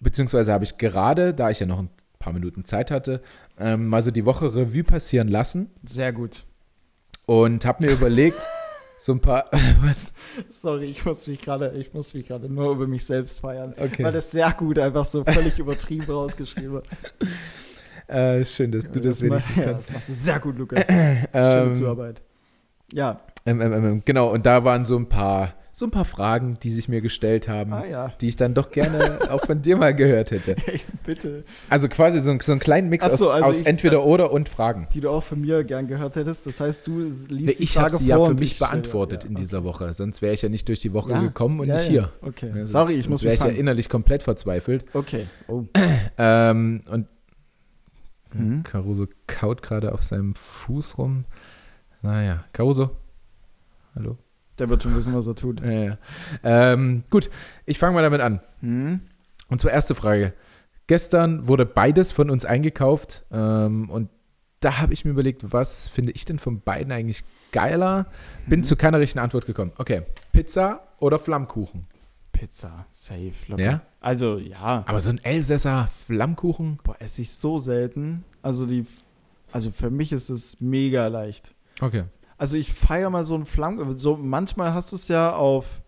beziehungsweise 0.00 0.52
habe 0.52 0.64
ich 0.64 0.78
gerade, 0.78 1.34
da 1.34 1.50
ich 1.50 1.60
ja 1.60 1.66
noch 1.66 1.78
ein 1.80 1.90
paar 2.18 2.32
Minuten 2.32 2.64
Zeit 2.64 2.90
hatte, 2.90 3.22
ähm, 3.58 3.86
mal 3.86 4.02
so 4.02 4.10
die 4.10 4.24
Woche 4.26 4.54
Revue 4.54 4.84
passieren 4.84 5.28
lassen 5.28 5.70
Sehr 5.84 6.12
gut. 6.12 6.44
und 7.26 7.64
habe 7.64 7.86
mir 7.86 7.92
überlegt, 7.92 8.38
so 9.02 9.12
ein 9.12 9.20
paar, 9.20 9.46
was? 9.82 10.08
Sorry, 10.50 10.84
ich 10.86 11.04
muss 11.06 11.26
mich 11.26 11.40
gerade, 11.40 11.70
ich 11.70 11.94
muss 11.94 12.12
mich 12.12 12.26
gerade 12.28 12.52
nur 12.52 12.72
über 12.72 12.86
mich 12.86 13.04
selbst 13.06 13.40
feiern. 13.40 13.72
Okay. 13.78 14.04
Weil 14.04 14.12
das 14.12 14.30
sehr 14.30 14.52
gut 14.52 14.78
einfach 14.78 15.06
so 15.06 15.24
völlig 15.24 15.58
übertrieben 15.58 16.04
rausgeschrieben. 16.12 16.82
Äh, 18.06 18.44
schön, 18.44 18.72
dass 18.72 18.90
du 18.90 19.00
das 19.00 19.22
ma- 19.22 19.30
wenigstens 19.30 19.56
ja, 19.56 19.64
kannst. 19.64 19.88
das 19.88 19.94
machst 19.94 20.08
du 20.10 20.12
sehr 20.12 20.38
gut, 20.40 20.58
Lukas. 20.58 20.86
Schöne 20.86 21.28
Ähm, 21.32 21.72
Zuarbeit. 21.74 22.22
Ja, 22.92 23.20
ähm, 23.46 23.60
ähm, 23.62 23.72
ähm, 23.72 24.02
genau, 24.04 24.32
und 24.32 24.44
da 24.44 24.64
waren 24.64 24.84
so 24.84 24.96
ein 24.98 25.08
paar, 25.08 25.54
so 25.80 25.86
ein 25.86 25.90
paar 25.90 26.04
Fragen, 26.04 26.54
die 26.62 26.70
sich 26.70 26.88
mir 26.88 27.00
gestellt 27.00 27.48
haben, 27.48 27.72
ah 27.72 27.84
ja. 27.84 28.12
die 28.20 28.28
ich 28.28 28.36
dann 28.36 28.54
doch 28.54 28.70
gerne 28.70 29.18
auch 29.30 29.44
von 29.44 29.60
dir 29.62 29.76
mal 29.76 29.94
gehört 29.94 30.30
hätte. 30.30 30.54
Hey, 30.64 30.80
bitte. 31.04 31.42
Also 31.68 31.88
quasi 31.88 32.20
so, 32.20 32.30
ein- 32.30 32.38
so 32.40 32.52
einen 32.52 32.60
kleinen 32.60 32.88
Mix 32.88 33.04
so, 33.04 33.10
aus, 33.10 33.20
also 33.22 33.48
aus 33.48 33.60
ich- 33.62 33.66
entweder 33.66 34.04
oder 34.04 34.30
und 34.30 34.48
Fragen. 34.48 34.86
Die 34.94 35.00
du 35.00 35.10
auch 35.10 35.24
von 35.24 35.40
mir 35.40 35.64
gern 35.64 35.88
gehört 35.88 36.14
hättest. 36.16 36.46
Das 36.46 36.60
heißt, 36.60 36.86
du 36.86 37.00
liest 37.00 37.58
die 37.58 37.62
Ich 37.64 37.76
habe 37.76 37.90
Frage 37.90 37.96
sie 38.04 38.06
ja 38.08 38.16
vor 38.16 38.26
für 38.26 38.30
und 38.32 38.40
mich 38.40 38.58
beantwortet 38.58 39.24
ja, 39.24 39.28
in 39.30 39.34
okay. 39.36 39.42
dieser 39.42 39.64
Woche. 39.64 39.92
Sonst 39.94 40.22
wäre 40.22 40.34
ich 40.34 40.42
ja 40.42 40.48
nicht 40.48 40.68
durch 40.68 40.80
die 40.80 40.92
Woche 40.92 41.10
Ja, 41.12 41.20
gekommen 41.22 41.58
und 41.60 41.66
ja, 41.68 41.74
nicht 41.76 41.86
ja. 41.86 41.90
hier. 41.90 42.12
Okay. 42.22 42.46
Ja, 42.48 42.54
sonst- 42.54 42.70
Sorry, 42.72 42.92
ich 42.92 42.96
sonst 42.98 43.08
muss 43.08 43.22
wäre 43.24 43.34
ich 43.34 43.40
ja 43.40 43.46
fangen. 43.46 43.56
innerlich 43.58 43.88
komplett 43.88 44.22
verzweifelt. 44.22 44.84
Okay. 44.92 45.26
Oh. 45.48 45.64
Ähm, 46.18 46.82
und 46.90 47.06
Mhm. 48.32 48.62
Caruso 48.62 49.08
kaut 49.26 49.60
gerade 49.62 49.92
auf 49.92 50.02
seinem 50.04 50.34
Fuß 50.36 50.98
rum. 50.98 51.24
Naja, 52.02 52.44
Caruso. 52.52 52.90
Hallo. 53.96 54.18
Der 54.60 54.68
wird 54.68 54.82
schon 54.82 54.94
wissen, 54.94 55.14
was 55.14 55.26
er 55.26 55.34
tut. 55.34 55.60
Ja, 55.60 55.70
ja. 55.72 55.98
Ähm, 56.44 57.02
gut, 57.10 57.30
ich 57.66 57.78
fange 57.78 57.94
mal 57.94 58.02
damit 58.02 58.20
an. 58.20 58.40
Hm? 58.60 59.00
Und 59.48 59.60
zwar 59.60 59.72
erste 59.72 59.94
Frage. 59.96 60.34
Gestern 60.86 61.48
wurde 61.48 61.66
beides 61.66 62.12
von 62.12 62.30
uns 62.30 62.44
eingekauft 62.44 63.24
ähm, 63.32 63.90
und 63.90 64.10
da 64.60 64.78
habe 64.78 64.92
ich 64.92 65.04
mir 65.06 65.12
überlegt, 65.12 65.52
was 65.52 65.88
finde 65.88 66.12
ich 66.12 66.24
denn 66.26 66.38
von 66.38 66.60
beiden 66.60 66.92
eigentlich 66.92 67.24
geiler? 67.50 68.06
Bin 68.46 68.60
Mhm. 68.60 68.64
zu 68.64 68.76
keiner 68.76 69.00
richtigen 69.00 69.20
Antwort 69.20 69.46
gekommen. 69.46 69.72
Okay, 69.78 70.02
Pizza 70.32 70.82
oder 70.98 71.18
Flammkuchen? 71.18 71.86
Pizza, 72.32 72.86
safe, 72.92 73.32
locker. 73.48 73.62
Ja? 73.62 73.80
Also, 74.00 74.36
ja. 74.38 74.84
Aber 74.86 75.00
so 75.00 75.10
ein 75.10 75.18
Elsässer 75.24 75.88
Flammkuchen? 76.06 76.78
Boah, 76.84 76.96
esse 76.98 77.22
ich 77.22 77.32
so 77.32 77.58
selten. 77.58 78.24
Also, 78.42 78.66
die, 78.66 78.84
also 79.52 79.70
für 79.70 79.90
mich 79.90 80.12
ist 80.12 80.28
es 80.28 80.60
mega 80.60 81.06
leicht. 81.06 81.54
Okay. 81.80 82.04
Also, 82.40 82.56
ich 82.56 82.72
feiere 82.72 83.10
mal 83.10 83.22
so 83.22 83.34
einen 83.34 83.44
Flamm. 83.44 83.92
So, 83.92 84.16
manchmal 84.16 84.72
hast 84.72 84.92
du 84.92 84.96
es 84.96 85.08
ja 85.08 85.34
auf 85.34 85.82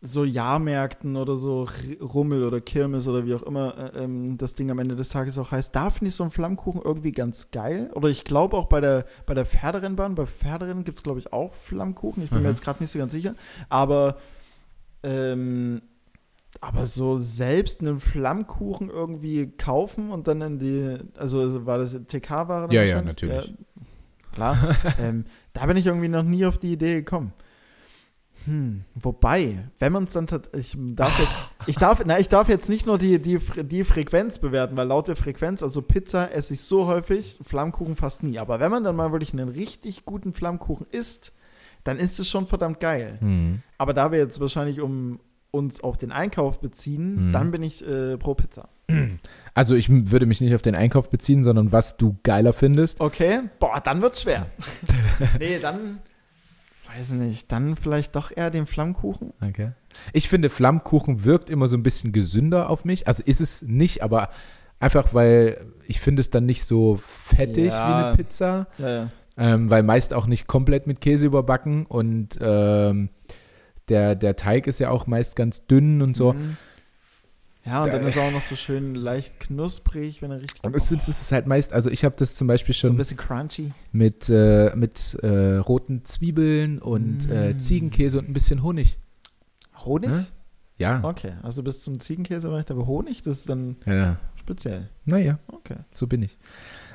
so 0.00 0.24
Jahrmärkten 0.24 1.16
oder 1.16 1.36
so 1.36 1.68
Rummel 2.00 2.42
oder 2.42 2.60
Kirmes 2.60 3.06
oder 3.06 3.24
wie 3.24 3.34
auch 3.34 3.42
immer 3.44 3.94
äh, 3.94 4.02
ähm, 4.02 4.36
das 4.36 4.54
Ding 4.54 4.68
am 4.72 4.80
Ende 4.80 4.96
des 4.96 5.10
Tages 5.10 5.38
auch 5.38 5.52
heißt. 5.52 5.76
Da 5.76 5.90
finde 5.90 6.08
ich 6.08 6.16
so 6.16 6.24
einen 6.24 6.32
Flammkuchen 6.32 6.82
irgendwie 6.82 7.12
ganz 7.12 7.52
geil. 7.52 7.88
Oder 7.94 8.08
ich 8.08 8.24
glaube 8.24 8.56
auch 8.56 8.64
bei 8.64 8.80
der, 8.80 9.04
bei 9.26 9.34
der 9.34 9.46
Pferderennbahn, 9.46 10.16
bei 10.16 10.26
Pferderennen 10.26 10.82
gibt 10.82 10.98
es, 10.98 11.04
glaube 11.04 11.20
ich, 11.20 11.32
auch 11.32 11.54
Flammkuchen. 11.54 12.20
Ich 12.24 12.30
bin 12.30 12.40
mir 12.40 12.46
Aha. 12.46 12.50
jetzt 12.50 12.64
gerade 12.64 12.82
nicht 12.82 12.90
so 12.90 12.98
ganz 12.98 13.12
sicher. 13.12 13.36
Aber, 13.68 14.16
ähm, 15.04 15.82
aber 16.60 16.86
so 16.86 17.20
selbst 17.20 17.80
einen 17.80 18.00
Flammkuchen 18.00 18.90
irgendwie 18.90 19.52
kaufen 19.52 20.10
und 20.10 20.26
dann 20.26 20.40
in 20.40 20.58
die, 20.58 20.98
also 21.16 21.64
war 21.64 21.78
das 21.78 21.92
TK-Ware? 21.92 22.74
Ja, 22.74 22.82
ja, 22.82 23.02
natürlich. 23.02 23.46
Ja, 23.46 23.54
klar. 24.32 24.76
ähm, 25.00 25.24
da 25.56 25.64
bin 25.64 25.78
ich 25.78 25.86
irgendwie 25.86 26.08
noch 26.08 26.22
nie 26.22 26.44
auf 26.44 26.58
die 26.58 26.72
Idee 26.72 26.96
gekommen. 26.96 27.32
Hm, 28.44 28.84
wobei, 28.94 29.70
wenn 29.78 29.92
man 29.92 30.04
es 30.04 30.12
dann 30.12 30.26
ich 30.52 30.76
darf 30.76 31.18
jetzt, 31.18 31.50
ich 31.66 31.76
darf, 31.76 32.02
na, 32.04 32.20
ich 32.20 32.28
darf 32.28 32.48
jetzt 32.48 32.68
nicht 32.68 32.86
nur 32.86 32.98
die, 32.98 33.18
die, 33.20 33.38
die 33.64 33.84
Frequenz 33.84 34.38
bewerten, 34.38 34.76
weil 34.76 34.86
laut 34.86 35.08
der 35.08 35.16
Frequenz, 35.16 35.62
also 35.62 35.80
Pizza 35.80 36.30
esse 36.30 36.54
ich 36.54 36.60
so 36.60 36.86
häufig, 36.86 37.38
Flammkuchen 37.42 37.96
fast 37.96 38.22
nie. 38.22 38.38
Aber 38.38 38.60
wenn 38.60 38.70
man 38.70 38.84
dann 38.84 38.96
mal 38.96 39.12
wirklich 39.12 39.32
einen 39.32 39.48
richtig 39.48 40.04
guten 40.04 40.34
Flammkuchen 40.34 40.86
isst, 40.90 41.32
dann 41.84 41.96
ist 41.96 42.20
es 42.20 42.28
schon 42.28 42.46
verdammt 42.46 42.78
geil. 42.78 43.16
Hm. 43.20 43.62
Aber 43.78 43.94
da 43.94 44.12
wir 44.12 44.18
jetzt 44.18 44.40
wahrscheinlich 44.40 44.82
um 44.82 45.20
uns 45.56 45.82
auf 45.82 45.98
den 45.98 46.12
Einkauf 46.12 46.60
beziehen, 46.60 47.16
Hm. 47.16 47.32
dann 47.32 47.50
bin 47.50 47.62
ich 47.62 47.86
äh, 47.86 48.16
pro 48.16 48.34
Pizza. 48.34 48.68
Also 49.54 49.74
ich 49.74 49.88
würde 49.90 50.26
mich 50.26 50.40
nicht 50.40 50.54
auf 50.54 50.62
den 50.62 50.76
Einkauf 50.76 51.10
beziehen, 51.10 51.42
sondern 51.42 51.72
was 51.72 51.96
du 51.96 52.16
geiler 52.22 52.52
findest. 52.52 53.00
Okay, 53.00 53.40
boah, 53.58 53.80
dann 53.82 54.00
wird's 54.00 54.22
schwer. 54.22 54.46
nee, 55.40 55.58
dann, 55.58 55.98
weiß 56.94 57.10
nicht, 57.12 57.50
dann 57.50 57.74
vielleicht 57.76 58.14
doch 58.14 58.30
eher 58.34 58.50
den 58.50 58.66
Flammkuchen. 58.66 59.32
Okay. 59.40 59.72
Ich 60.12 60.28
finde, 60.28 60.50
Flammkuchen 60.50 61.24
wirkt 61.24 61.50
immer 61.50 61.66
so 61.66 61.76
ein 61.76 61.82
bisschen 61.82 62.12
gesünder 62.12 62.70
auf 62.70 62.84
mich. 62.84 63.08
Also 63.08 63.22
ist 63.26 63.40
es 63.40 63.62
nicht, 63.62 64.02
aber 64.02 64.28
einfach, 64.78 65.14
weil 65.14 65.66
ich 65.88 66.00
finde 66.00 66.20
es 66.20 66.30
dann 66.30 66.46
nicht 66.46 66.64
so 66.64 66.96
fettig 67.02 67.72
Ja. 67.72 67.88
wie 67.88 68.04
eine 68.04 68.16
Pizza. 68.16 68.66
Ja, 68.78 68.88
ja. 68.88 69.08
Ähm, 69.38 69.68
weil 69.68 69.82
meist 69.82 70.14
auch 70.14 70.26
nicht 70.26 70.46
komplett 70.46 70.86
mit 70.86 71.00
Käse 71.00 71.26
überbacken 71.26 71.84
und 71.86 72.38
ähm, 72.40 73.08
der, 73.88 74.14
der 74.14 74.36
Teig 74.36 74.66
ist 74.66 74.80
ja 74.80 74.90
auch 74.90 75.06
meist 75.06 75.36
ganz 75.36 75.66
dünn 75.66 76.02
und 76.02 76.16
so. 76.16 76.32
Mhm. 76.32 76.56
Ja, 77.64 77.82
und 77.82 77.88
Da- 77.88 77.98
dann 77.98 78.06
ist 78.06 78.16
er 78.16 78.22
auch 78.22 78.30
noch 78.30 78.40
so 78.42 78.54
schön 78.54 78.94
leicht 78.94 79.40
knusprig, 79.40 80.22
wenn 80.22 80.30
er 80.30 80.40
richtig. 80.40 80.62
Und 80.62 80.76
es, 80.76 80.90
es 80.92 81.08
ist 81.08 81.32
halt 81.32 81.48
meist, 81.48 81.72
also 81.72 81.90
ich 81.90 82.04
habe 82.04 82.14
das 82.16 82.36
zum 82.36 82.46
Beispiel 82.46 82.74
so 82.74 82.86
ein 82.86 82.90
schon 82.90 82.96
bisschen 82.96 83.16
crunchy. 83.16 83.72
mit, 83.90 84.28
äh, 84.28 84.72
mit 84.76 85.14
äh, 85.22 85.56
roten 85.56 86.04
Zwiebeln 86.04 86.78
und 86.80 87.28
äh, 87.28 87.54
Mm. 87.54 87.58
Ziegenkäse 87.58 88.18
und 88.20 88.28
ein 88.28 88.32
bisschen 88.34 88.62
Honig. 88.62 88.98
Honig? 89.84 90.10
Ne? 90.10 90.26
Ja. 90.78 91.02
Okay, 91.02 91.32
also 91.42 91.62
bis 91.64 91.80
zum 91.82 91.98
Ziegenkäse 91.98 92.52
war 92.52 92.60
ich 92.60 92.70
aber 92.70 92.86
Honig, 92.86 93.22
das 93.22 93.38
ist 93.38 93.48
dann 93.48 93.76
ja. 93.84 94.16
speziell. 94.36 94.88
Naja, 95.04 95.38
Okay. 95.48 95.76
so 95.92 96.06
bin 96.06 96.22
ich. 96.22 96.38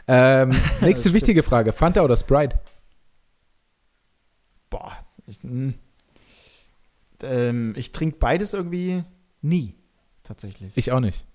Ähm, 0.07 0.51
nächste 0.81 1.11
wichtige 1.13 1.43
Frage: 1.43 1.73
Fanta 1.73 2.01
oder 2.01 2.15
Sprite? 2.15 2.59
Boah, 4.69 4.93
ich, 5.27 5.43
mh. 5.43 5.73
Ähm, 7.23 7.73
ich 7.77 7.91
trinke 7.91 8.17
beides 8.19 8.53
irgendwie 8.53 9.03
nie, 9.41 9.75
tatsächlich. 10.23 10.75
Ich 10.77 10.91
auch 10.91 10.99
nicht. 10.99 11.25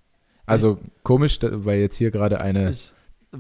Also 0.47 0.79
komisch, 1.03 1.39
da- 1.39 1.65
weil 1.65 1.81
jetzt 1.81 1.97
hier 1.97 2.11
gerade 2.11 2.41
eine. 2.41 2.71
Ich- 2.71 2.93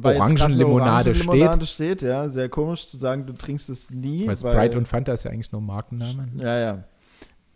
Orangenlimonade 0.02 1.10
Orangenlimonade 1.10 1.64
steht. 1.66 2.02
Ja, 2.02 2.28
sehr 2.28 2.48
komisch 2.50 2.88
zu 2.88 2.98
sagen, 2.98 3.24
du 3.26 3.32
trinkst 3.32 3.70
es 3.70 3.90
nie. 3.90 4.26
Weil 4.26 4.36
Sprite 4.36 4.76
und 4.76 4.86
Fanta 4.88 5.12
ist 5.12 5.22
ja 5.24 5.30
eigentlich 5.30 5.52
nur 5.52 5.60
Markenname. 5.62 6.28
Ja, 6.36 6.58
ja. 6.58 6.84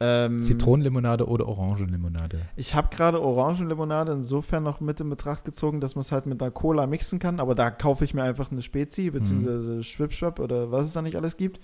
Ähm, 0.03 0.43
Zitronenlimonade 0.43 1.27
oder 1.27 1.47
Orangenlimonade? 1.47 2.41
Ich 2.57 2.75
habe 2.75 2.89
gerade 2.95 3.21
Orangenlimonade 3.21 4.13
insofern 4.13 4.63
noch 4.63 4.81
mit 4.81 4.99
in 5.01 5.11
Betracht 5.11 5.45
gezogen, 5.45 5.81
dass 5.81 5.95
man 5.97 6.01
es 6.01 6.13
halt 6.13 6.25
mit 6.25 6.41
einer 6.41 6.51
Cola 6.51 6.87
mixen 6.87 7.19
kann, 7.19 7.39
aber 7.41 7.55
da 7.55 7.71
kaufe 7.71 8.05
ich 8.05 8.15
mir 8.15 8.23
einfach 8.23 8.51
eine 8.51 8.63
Spezi, 8.63 9.11
beziehungsweise 9.11 9.85
Schwipschwap 9.85 10.39
oder 10.41 10.71
was 10.71 10.87
es 10.87 10.93
da 10.95 11.03
nicht 11.03 11.17
alles 11.17 11.37
gibt. 11.37 11.61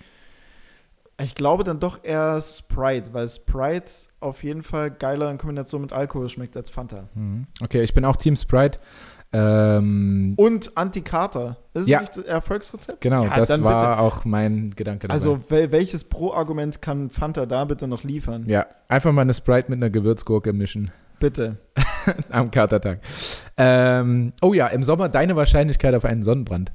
Ich 1.20 1.34
glaube 1.34 1.64
dann 1.64 1.80
doch 1.80 2.00
eher 2.04 2.40
Sprite, 2.42 3.14
weil 3.14 3.28
Sprite 3.28 3.90
auf 4.20 4.44
jeden 4.44 4.62
Fall 4.62 4.90
geiler 4.90 5.30
in 5.30 5.38
Kombination 5.38 5.80
mit 5.80 5.92
Alkohol 5.92 6.28
schmeckt 6.28 6.56
als 6.56 6.68
Fanta. 6.70 7.08
Mhm. 7.14 7.46
Okay, 7.62 7.82
ich 7.82 7.94
bin 7.94 8.04
auch 8.04 8.16
Team 8.16 8.36
Sprite. 8.36 8.78
Ähm, 9.32 10.34
Und 10.36 10.76
Antikater. 10.76 11.56
Ist 11.74 11.88
Ja. 11.88 11.98
es 11.98 12.02
nicht 12.02 12.16
das 12.18 12.24
Erfolgsrezept? 12.24 13.00
genau, 13.00 13.24
Ja, 13.24 13.36
das 13.36 13.62
war 13.62 13.98
auch 14.00 14.24
mein 14.24 14.70
Gedanke 14.76 15.00
dabei. 15.08 15.14
Also 15.14 15.50
wel 15.50 15.72
welches 15.72 16.04
Pro-Argument 16.04 16.80
kann 16.80 17.10
Fanta 17.10 17.44
da 17.46 17.64
bitte 17.64 17.86
noch 17.88 18.02
liefern? 18.02 18.44
ja, 18.46 18.66
einfach 18.88 19.12
mal 19.12 19.22
eine 19.22 19.34
Sprite 19.34 19.70
mit 19.70 19.78
einer 19.78 19.90
Gewürzgurke 19.90 20.52
mischen 20.52 20.90
Bitte. 21.18 21.56
am 22.30 22.50
Katertag. 22.50 23.00
Ähm, 23.56 24.32
oh 24.42 24.52
ja, 24.54 24.66
im 24.68 24.82
Sommer 24.82 25.08
deine 25.08 25.34
Wahrscheinlichkeit 25.34 25.94
auf 25.94 26.04
einen 26.04 26.22
Sonnenbrand. 26.22 26.72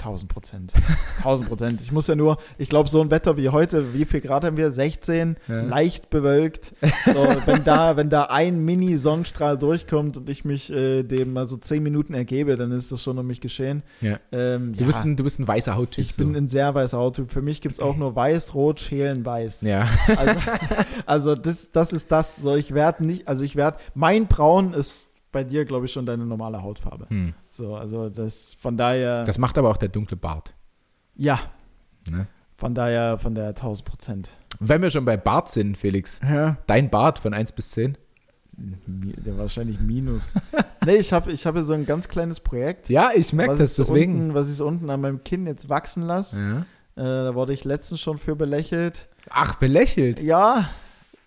1000 0.00 0.30
Prozent. 0.32 0.72
1000 1.18 1.48
Prozent. 1.48 1.80
Ich 1.80 1.90
muss 1.92 2.06
ja 2.06 2.14
nur, 2.14 2.38
ich 2.56 2.68
glaube, 2.68 2.88
so 2.88 3.00
ein 3.00 3.10
Wetter 3.10 3.36
wie 3.36 3.48
heute, 3.48 3.94
wie 3.94 4.04
viel 4.04 4.20
Grad 4.20 4.44
haben 4.44 4.56
wir? 4.56 4.70
16, 4.70 5.36
Ja. 5.48 5.62
leicht 5.62 6.08
bewölkt. 6.10 6.72
So, 7.04 7.26
wenn, 7.46 7.64
da, 7.64 7.96
wenn 7.96 8.08
da 8.10 8.24
ein 8.24 8.64
Mini-Sonnenstrahl 8.64 9.58
durchkommt 9.58 10.16
und 10.16 10.28
ich 10.28 10.44
mich 10.44 10.72
äh, 10.72 11.02
dem 11.02 11.32
mal 11.32 11.46
so 11.46 11.56
10 11.56 11.82
Minuten 11.82 12.14
ergebe, 12.14 12.56
dann 12.56 12.70
ist 12.72 12.92
das 12.92 13.02
schon 13.02 13.18
um 13.18 13.26
mich 13.26 13.40
geschehen. 13.40 13.82
Ja. 14.00 14.18
Ähm, 14.30 14.72
Du, 14.74 14.80
ja, 14.80 14.86
bist 14.86 15.02
ein, 15.04 15.16
du 15.16 15.24
bist 15.24 15.40
ein 15.40 15.48
weißer 15.48 15.74
Hauttyp. 15.76 16.04
ich 16.04 16.16
bin 16.16 16.32
so. 16.32 16.38
ein 16.38 16.48
sehr 16.48 16.74
weißer 16.74 16.98
Hauttyp. 16.98 17.30
Für 17.30 17.42
mich 17.42 17.60
gibt 17.60 17.74
es 17.74 17.80
auch 17.80 17.96
nur 17.96 18.14
weiß, 18.14 18.54
rot, 18.54 18.80
schälen, 18.80 19.24
weiß. 19.26 19.62
ja. 19.62 19.88
Also, 20.16 20.40
also 21.06 21.34
das, 21.34 21.70
das 21.72 21.92
ist 21.92 22.12
das. 22.12 22.36
So, 22.36 22.54
ich 22.54 22.72
werde 22.74 23.04
nicht, 23.04 23.26
also 23.26 23.44
ich 23.44 23.56
werde, 23.56 23.78
mein 23.94 24.26
Braun 24.28 24.74
ist 24.74 25.07
bei 25.32 25.44
dir, 25.44 25.64
glaube 25.64 25.86
ich, 25.86 25.92
schon 25.92 26.06
deine 26.06 26.24
normale 26.26 26.62
Hautfarbe. 26.62 27.06
Hm. 27.08 27.34
So, 27.50 27.76
also 27.76 28.08
das, 28.08 28.54
von 28.54 28.76
daher, 28.76 29.24
Das 29.24 29.38
macht 29.38 29.58
aber 29.58 29.70
auch 29.70 29.76
der 29.76 29.88
dunkle 29.90 30.16
Bart. 30.16 30.54
ja, 31.14 31.38
Ne? 32.10 32.26
von 32.56 32.74
daher, 32.74 33.18
von 33.18 33.34
daher 33.34 33.50
1000 33.54 33.84
Prozent. 33.86 34.30
Wenn 34.58 34.80
wir 34.82 34.90
schon 34.90 35.04
bei 35.04 35.16
Bart 35.16 35.48
sind, 35.50 35.76
Felix, 35.76 36.18
Ja. 36.28 36.56
dein 36.66 36.88
Bart 36.90 37.18
von 37.18 37.34
1 37.34 37.52
bis 37.52 37.70
10? 37.72 37.96
Mi- 38.56 39.14
Der 39.20 39.38
wahrscheinlich 39.38 39.78
Minus. 39.78 40.34
nee, 40.86 40.96
ich 40.96 41.12
habe 41.12 41.30
ich 41.30 41.46
hab 41.46 41.56
so 41.58 41.72
ein 41.74 41.86
ganz 41.86 42.08
kleines 42.08 42.40
Projekt. 42.40 42.88
Ja, 42.88 43.10
ich 43.14 43.32
merke 43.32 43.56
das, 43.56 43.76
deswegen. 43.76 44.14
Unten, 44.14 44.34
was 44.34 44.52
ich 44.52 44.60
unten 44.60 44.90
an 44.90 45.00
meinem 45.00 45.22
Kinn 45.22 45.46
jetzt 45.46 45.68
wachsen 45.68 46.02
lasse. 46.02 46.40
Ja. 46.40 46.58
Äh, 46.96 47.24
da 47.26 47.34
wurde 47.36 47.52
ich 47.52 47.64
letztens 47.64 48.00
schon 48.00 48.18
für 48.18 48.34
belächelt. 48.34 49.08
Ach, 49.30 49.54
belächelt. 49.56 50.20
Ja, 50.20 50.70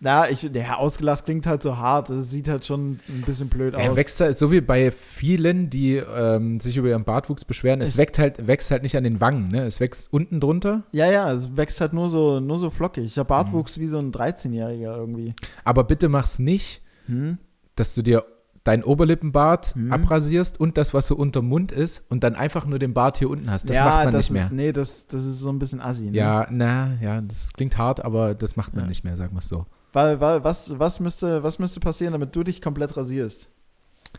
na, 0.03 0.29
ich, 0.29 0.51
der 0.51 0.79
ausgelacht 0.79 1.25
klingt 1.25 1.45
halt 1.45 1.61
so 1.61 1.77
hart. 1.77 2.09
Das 2.09 2.29
sieht 2.31 2.47
halt 2.49 2.65
schon 2.65 2.99
ein 3.07 3.21
bisschen 3.25 3.47
blöd 3.49 3.75
Er 3.75 3.91
aus. 3.91 3.95
wächst 3.95 4.19
halt, 4.19 4.35
so 4.37 4.51
wie 4.51 4.59
bei 4.59 4.89
vielen, 4.91 5.69
die 5.69 5.95
ähm, 5.95 6.59
sich 6.59 6.75
über 6.75 6.89
ihren 6.89 7.03
Bartwuchs 7.03 7.45
beschweren, 7.45 7.81
es 7.81 7.91
Ich- 7.91 7.97
wächst 7.97 8.17
halt, 8.19 8.47
wächst 8.47 8.71
halt 8.71 8.81
nicht 8.83 8.97
an 8.97 9.03
den 9.03 9.21
Wangen, 9.21 9.49
ne? 9.49 9.63
Es 9.65 9.79
wächst 9.79 10.11
unten 10.11 10.39
drunter. 10.39 10.83
Ja, 10.91 11.05
ja, 11.09 11.31
es 11.31 11.55
wächst 11.55 11.79
halt 11.81 11.93
nur 11.93 12.09
so, 12.09 12.39
nur 12.39 12.57
so 12.59 12.69
flockig. 12.71 13.05
Ich 13.05 13.17
habe 13.19 13.25
Mhm. 13.27 13.37
Bartwuchs 13.37 13.79
wie 13.79 13.87
so 13.87 13.99
ein 13.99 14.11
13-Jähriger 14.11 14.95
irgendwie. 14.97 15.33
Aber 15.63 15.83
bitte 15.83 16.09
mach's 16.09 16.39
nicht, 16.39 16.81
Hm? 17.05 17.37
dass 17.75 17.93
du 17.95 18.01
dir 18.01 18.25
dein 18.63 18.83
Oberlippenbart 18.83 19.75
Mhm. 19.75 19.91
abrasierst 19.91 20.59
und 20.59 20.77
das, 20.77 20.93
was 20.93 21.07
so 21.07 21.15
unterm 21.15 21.47
Mund 21.47 21.71
ist 21.71 22.05
und 22.09 22.23
dann 22.23 22.35
einfach 22.35 22.65
nur 22.65 22.77
den 22.79 22.93
Bart 22.93 23.17
hier 23.17 23.29
unten 23.29 23.49
hast. 23.49 23.69
Das 23.69 23.77
ja, 23.77 23.85
macht 23.85 24.03
man 24.05 24.13
das 24.13 24.29
nicht 24.29 24.33
mehr. 24.33 24.45
Ist, 24.45 24.51
nee, 24.51 24.71
das, 24.71 25.07
das 25.07 25.25
ist 25.25 25.39
so 25.39 25.49
ein 25.49 25.57
bisschen 25.59 25.79
assi. 25.81 26.09
Ne? 26.11 26.17
Ja, 26.17 26.47
na, 26.51 26.93
ja, 27.01 27.21
das 27.21 27.53
klingt 27.53 27.77
hart, 27.77 28.03
aber 28.05 28.35
das 28.35 28.55
macht 28.55 28.75
man 28.75 28.83
Ja. 28.85 28.89
nicht 28.89 29.03
mehr, 29.03 29.15
sagen 29.17 29.33
wir 29.33 29.39
es 29.39 29.47
so. 29.47 29.65
Weil, 29.93 30.19
weil 30.21 30.43
was, 30.43 30.77
was, 30.79 30.99
müsste, 30.99 31.43
was 31.43 31.59
müsste 31.59 31.79
passieren, 31.79 32.13
damit 32.13 32.35
du 32.35 32.43
dich 32.43 32.61
komplett 32.61 32.95
rasierst? 32.95 33.47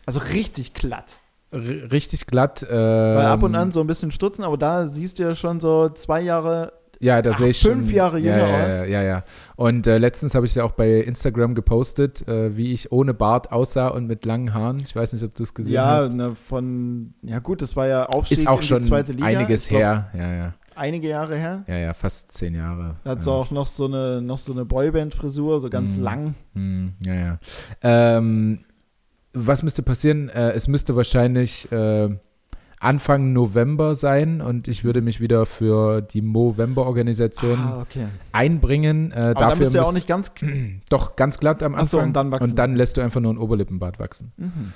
Also 0.05 0.19
richtig 0.19 0.73
glatt. 0.73 1.17
R 1.51 1.91
richtig 1.91 2.27
glatt. 2.27 2.65
Ähm, 2.67 2.77
Weil 2.77 3.25
ab 3.25 3.43
und 3.43 3.55
an 3.55 3.71
so 3.71 3.79
ein 3.79 3.87
bisschen 3.87 4.11
stutzen, 4.11 4.43
aber 4.43 4.57
da 4.57 4.87
siehst 4.87 5.19
du 5.19 5.23
ja 5.23 5.35
schon 5.35 5.59
so 5.59 5.89
zwei 5.89 6.21
Jahre. 6.21 6.73
Ja, 6.99 7.21
da 7.21 7.33
sehe 7.33 7.49
ich 7.49 7.61
fünf 7.61 7.87
schon. 7.87 7.95
Jahre 7.95 8.19
ja, 8.19 8.37
jünger 8.37 8.47
ja, 8.47 8.65
aus. 8.65 8.79
Ja, 8.79 8.85
ja, 8.85 9.03
ja. 9.03 9.23
Und 9.55 9.87
äh, 9.87 9.97
letztens 9.97 10.35
habe 10.35 10.45
ich 10.45 10.55
ja 10.55 10.63
auch 10.63 10.71
bei 10.71 11.01
Instagram 11.01 11.53
gepostet, 11.53 12.27
äh, 12.27 12.55
wie 12.55 12.71
ich 12.71 12.91
ohne 12.91 13.13
Bart 13.13 13.51
aussah 13.51 13.89
und 13.89 14.07
mit 14.07 14.25
langen 14.25 14.53
Haaren. 14.53 14.79
Ich 14.85 14.95
weiß 14.95 15.11
nicht, 15.13 15.23
ob 15.23 15.35
du 15.35 15.43
es 15.43 15.53
gesehen 15.53 15.73
ja, 15.73 15.85
hast. 15.85 16.13
ne, 16.13 16.33
von. 16.35 17.13
Ja, 17.21 17.39
gut, 17.39 17.61
das 17.61 17.75
war 17.75 17.87
ja 17.87 18.05
Aufstieg 18.05 18.39
Ist 18.39 18.47
auch 18.47 18.61
in 18.61 18.67
schon 18.67 18.79
die 18.79 18.87
zweite 18.87 19.11
Liga. 19.11 19.25
einiges 19.25 19.67
glaub, 19.67 19.81
her. 19.81 20.09
Ja, 20.13 20.33
ja. 20.33 20.53
Einige 20.75 21.07
Jahre 21.09 21.35
her. 21.37 21.63
Ja, 21.67 21.77
ja, 21.77 21.93
fast 21.93 22.31
zehn 22.31 22.55
Jahre. 22.55 22.95
Da 23.03 23.11
hat 23.11 23.17
ja. 23.19 23.23
sie 23.23 23.31
auch 23.31 23.51
noch 23.51 23.67
so 23.67 23.85
eine, 23.85 24.21
noch 24.21 24.37
so 24.37 24.51
eine 24.53 24.65
Boyband-Frisur, 24.65 25.59
so 25.59 25.69
ganz 25.69 25.97
Mhm. 25.97 26.03
lang. 26.03 26.35
Hm, 26.55 26.93
ja, 27.05 27.13
ja. 27.15 27.39
Ähm, 27.81 28.65
was 29.33 29.63
müsste 29.63 29.81
passieren? 29.83 30.29
Äh, 30.29 30.51
es 30.51 30.67
müsste 30.67 30.95
wahrscheinlich 30.95 31.71
äh, 31.71 32.09
Anfang 32.79 33.31
November 33.33 33.95
sein 33.95 34.41
und 34.41 34.67
ich 34.67 34.83
würde 34.83 35.01
mich 35.01 35.21
wieder 35.21 35.45
für 35.45 36.01
die 36.01 36.21
Movember-Organisation 36.21 37.57
Ah, 37.57 37.81
okay. 37.81 38.07
einbringen. 38.33 39.11
Äh, 39.11 39.15
Aber 39.15 39.33
da 39.33 39.39
dafür 39.39 39.59
bist 39.59 39.73
du 39.73 39.77
ja 39.77 39.83
auch 39.83 39.93
nicht 39.93 40.07
ganz. 40.07 40.33
Doch, 40.89 41.15
ganz 41.15 41.39
glatt 41.39 41.63
am 41.63 41.75
Ach 41.75 41.85
so, 41.85 41.99
Anfang. 41.99 42.27
und 42.27 42.31
dann 42.33 42.49
und 42.49 42.55
dann 42.59 42.75
lässt 42.75 42.97
du 42.97 43.01
einfach 43.01 43.21
nur 43.21 43.33
ein 43.33 43.37
Oberlippenbart 43.37 43.99
wachsen. 43.99 44.33
Mhm. 44.37 44.73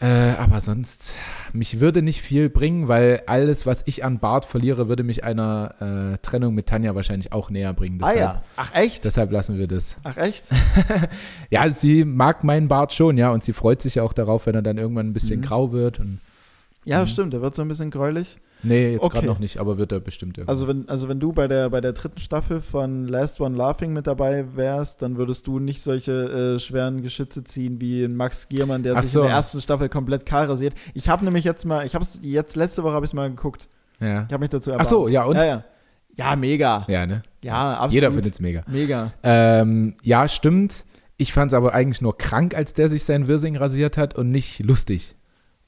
Äh, 0.00 0.06
aber 0.38 0.60
sonst, 0.60 1.12
mich 1.52 1.80
würde 1.80 2.02
nicht 2.02 2.22
viel 2.22 2.48
bringen, 2.48 2.86
weil 2.86 3.24
alles, 3.26 3.66
was 3.66 3.82
ich 3.86 4.04
an 4.04 4.20
Bart 4.20 4.44
verliere, 4.44 4.88
würde 4.88 5.02
mich 5.02 5.24
einer 5.24 6.12
äh, 6.14 6.18
Trennung 6.18 6.54
mit 6.54 6.66
Tanja 6.66 6.94
wahrscheinlich 6.94 7.32
auch 7.32 7.50
näher 7.50 7.72
bringen. 7.74 7.98
Ah 8.02 8.12
Deshalb, 8.12 8.18
ja. 8.36 8.42
Ach 8.56 8.74
echt? 8.74 9.04
deshalb 9.04 9.32
lassen 9.32 9.58
wir 9.58 9.66
das. 9.66 9.96
Ach 10.04 10.16
echt? 10.16 10.44
Ja, 11.50 11.68
sie 11.70 12.04
mag 12.04 12.44
meinen 12.44 12.68
Bart 12.68 12.92
schon, 12.92 13.16
ja, 13.18 13.32
und 13.32 13.42
sie 13.42 13.52
freut 13.52 13.82
sich 13.82 13.96
ja 13.96 14.04
auch 14.04 14.12
darauf, 14.12 14.46
wenn 14.46 14.54
er 14.54 14.62
dann 14.62 14.78
irgendwann 14.78 15.08
ein 15.08 15.12
bisschen 15.14 15.40
Mhm. 15.40 15.44
grau 15.44 15.72
wird. 15.72 15.98
Und, 15.98 16.20
Ja, 16.84 17.02
Mhm. 17.02 17.06
stimmt. 17.08 17.32
Der 17.32 17.42
wird 17.42 17.54
so 17.56 17.62
ein 17.62 17.68
bisschen 17.68 17.90
gräulich. 17.90 18.36
Nee, 18.62 18.92
jetzt 18.92 19.02
Okay. 19.04 19.14
gerade 19.16 19.26
noch 19.26 19.38
nicht, 19.38 19.58
aber 19.58 19.78
wird 19.78 19.92
er 19.92 20.00
bestimmt 20.00 20.38
irgendwann. 20.38 20.54
Also 20.54 20.68
wenn, 20.68 20.88
also 20.88 21.08
wenn 21.08 21.20
du 21.20 21.32
bei 21.32 21.48
der, 21.48 21.70
bei 21.70 21.80
der 21.80 21.92
dritten 21.92 22.18
Staffel 22.18 22.60
von 22.60 23.06
Last 23.06 23.40
One 23.40 23.56
Laughing 23.56 23.92
mit 23.92 24.06
dabei 24.06 24.44
wärst, 24.56 25.02
dann 25.02 25.16
würdest 25.16 25.46
du 25.46 25.58
nicht 25.58 25.80
solche 25.82 26.54
äh, 26.56 26.58
schweren 26.58 27.02
Geschütze 27.02 27.44
ziehen 27.44 27.80
wie 27.80 28.06
Max 28.08 28.48
Giermann, 28.48 28.82
der 28.82 28.96
Ach 28.96 29.02
sich 29.02 29.12
so. 29.12 29.20
in 29.20 29.26
der 29.26 29.36
ersten 29.36 29.60
Staffel 29.60 29.88
komplett 29.88 30.26
kahl 30.26 30.46
rasiert. 30.46 30.74
Ich 30.94 31.08
habe 31.08 31.24
nämlich 31.24 31.44
jetzt 31.44 31.64
mal, 31.64 31.86
ich 31.86 31.94
habe 31.94 32.02
es 32.02 32.18
jetzt 32.22 32.56
letzte 32.56 32.82
Woche 32.82 32.92
habe 32.94 33.04
ich 33.04 33.10
es 33.10 33.14
mal 33.14 33.28
geguckt. 33.30 33.68
ja. 34.00 34.24
Ich 34.26 34.32
habe 34.32 34.38
mich 34.40 34.50
dazu 34.50 34.72
Ach 34.76 34.84
so, 34.84 35.08
ja, 35.08 35.24
und? 35.24 35.36
Ja, 35.36 35.44
ja. 35.44 35.64
Ja, 36.16 36.34
mega. 36.34 36.84
Ja, 36.88 37.00
ja, 37.00 37.06
ne? 37.06 37.22
absolut. 37.44 37.92
Jeder 37.92 38.12
findet 38.12 38.34
es 38.34 38.40
mega. 38.40 38.62
mega. 38.66 39.12
Ähm, 39.22 39.94
ja, 40.02 40.26
stimmt. 40.26 40.84
Ich 41.16 41.32
fand 41.32 41.52
es 41.52 41.56
aber 41.56 41.74
eigentlich 41.74 42.00
nur 42.00 42.16
krank, 42.18 42.56
als 42.56 42.74
der 42.74 42.88
sich 42.88 43.04
sein 43.04 43.28
Wirsing 43.28 43.56
rasiert 43.56 43.96
hat 43.96 44.16
und 44.16 44.30
nicht 44.30 44.58
lustig. 44.60 45.14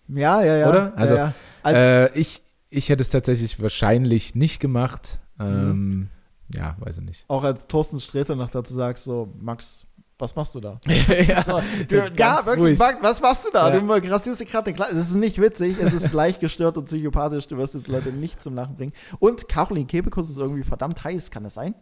Ja, 0.08 0.42
ja, 0.42 0.56
ja. 0.56 0.68
Oder? 0.68 0.92
Also, 0.96 1.14
ja, 1.14 1.20
ja. 1.26 1.32
Also, 1.62 1.78
Äh, 1.80 2.18
ich, 2.18 2.42
ich 2.70 2.88
hätte 2.88 3.02
es 3.02 3.10
tatsächlich 3.10 3.60
wahrscheinlich 3.60 4.34
nicht 4.34 4.60
gemacht. 4.60 5.20
Ähm, 5.38 5.70
Mhm. 5.70 6.08
Ja, 6.54 6.76
weiß 6.80 6.98
ich 6.98 7.04
nicht. 7.04 7.24
auch 7.28 7.44
als 7.44 7.66
Thorsten 7.68 8.00
Sträter 8.00 8.34
noch 8.34 8.50
dazu 8.50 8.74
sagst, 8.74 9.04
so, 9.04 9.32
Max, 9.40 9.86
was 10.18 10.34
machst 10.34 10.54
du 10.56 10.60
da? 10.60 10.78
ja. 11.28 11.44
So, 11.44 11.60
du, 11.88 11.96
ja, 12.16 12.44
wirklich, 12.44 12.58
ruhig. 12.58 12.78
Max, 12.78 12.98
was 13.02 13.22
machst 13.22 13.46
du 13.46 13.50
da? 13.52 13.72
Ja. 13.72 13.78
Du 13.80 14.10
rasierst 14.10 14.40
dir 14.40 14.46
gerade 14.46 14.64
den 14.64 14.74
Kleid. 14.74 14.90
Es 14.92 15.10
ist 15.10 15.14
nicht 15.14 15.40
witzig, 15.40 15.76
es 15.80 15.92
ist 15.94 16.12
leicht 16.12 16.40
gestört 16.40 16.76
und 16.76 16.86
psychopathisch. 16.86 17.46
Du 17.46 17.56
wirst 17.56 17.74
jetzt 17.74 17.86
Leute 17.88 18.10
nicht 18.12 18.42
zum 18.42 18.54
Lachen 18.54 18.74
bringen. 18.76 18.92
Und 19.20 19.48
Caroline 19.48 19.86
Kebekus 19.86 20.28
ist 20.28 20.38
irgendwie 20.38 20.64
verdammt 20.64 21.02
heiß, 21.04 21.30
kann 21.30 21.44
das 21.44 21.54
sein? 21.54 21.74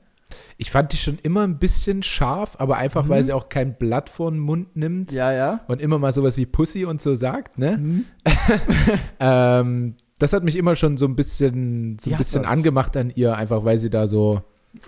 Ich 0.59 0.71
fand 0.71 0.93
die 0.93 0.99
schon 0.99 1.19
immer 1.23 1.43
ein 1.45 1.59
bisschen 1.59 2.03
scharf, 2.03 2.57
aber 2.59 2.77
einfach, 2.77 3.07
Mhm. 3.07 3.09
weil 3.09 3.25
sie 3.25 3.33
auch 3.33 3.49
kein 3.49 3.79
Blatt 3.79 4.11
vor 4.11 4.31
den 4.31 4.39
Mund 4.41 4.77
nimmt 4.77 5.11
Ja, 5.11 5.33
ja. 5.33 5.61
und 5.67 5.81
immer 5.81 5.99
mal 5.99 6.13
sowas 6.13 6.37
wie 6.37 6.45
Pussy 6.45 6.85
und 6.85 7.01
so 7.01 7.15
sagt, 7.15 7.57
ne? 7.59 7.79
Mhm. 7.79 8.05
Ähm, 9.21 9.97
das 10.19 10.33
hat 10.33 10.45
mich 10.45 10.57
immer 10.57 10.75
schon 10.75 10.97
so 10.97 11.07
ein 11.07 11.15
bisschen, 11.17 11.99
so 11.99 12.11
ein 12.11 12.15
hat 12.15 12.19
bisschen 12.19 12.45
angemacht 12.45 12.97
an 12.97 13.11
ihr, 13.15 13.37
einfach 13.37 13.65
weil 13.65 13.79
sie 13.79 13.91
da 13.91 14.07
so, 14.09 14.43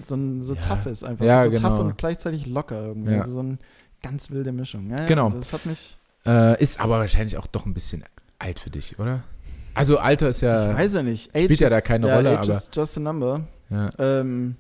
So, 0.07 0.15
ein, 0.15 0.43
so 0.43 0.55
Ja. 0.55 0.61
tough 0.61 0.87
ist 0.87 1.05
einfach. 1.05 1.25
Ja, 1.25 1.45
so 1.45 1.51
genau. 1.51 1.69
tough 1.71 1.81
und 1.81 1.99
gleichzeitig 1.99 2.47
locker 2.47 2.87
irgendwie. 2.89 3.13
Ja. 3.13 3.21
Also 3.23 3.33
so 3.35 3.43
ein 3.43 3.59
ganz 4.03 4.31
wilde 4.31 4.53
Mischung. 4.53 4.91
Ja, 4.91 4.99
ja, 5.01 5.07
Genau. 5.07 5.31
Das 5.31 5.53
hat 5.53 5.67
mich. 5.67 5.97
Äh, 6.27 6.61
ist 6.63 6.79
aber 6.81 6.99
wahrscheinlich 6.99 7.37
auch 7.39 7.47
doch 7.47 7.65
ein 7.67 7.73
bisschen 7.75 8.05
alt 8.39 8.59
für 8.59 8.71
dich, 8.71 8.99
oder? 8.99 9.23
Also 9.73 9.99
Alter 9.99 10.29
ist 10.29 10.41
ja. 10.43 10.73
ich 10.73 10.77
weiß 10.77 10.95
ja 10.95 11.03
nicht. 11.03 11.31
spielt 11.31 11.61
ja 11.61 11.71
da 11.71 11.81
keine 11.81 12.09
ja, 12.09 12.17
Rolle, 12.17 12.31
Age 12.39 12.49
aber- 12.49 12.57
is 12.59 12.71
just 12.75 12.97
a 12.99 13.01
number. 13.01 13.41
ja. 13.71 13.89
Ähm, 13.99 14.57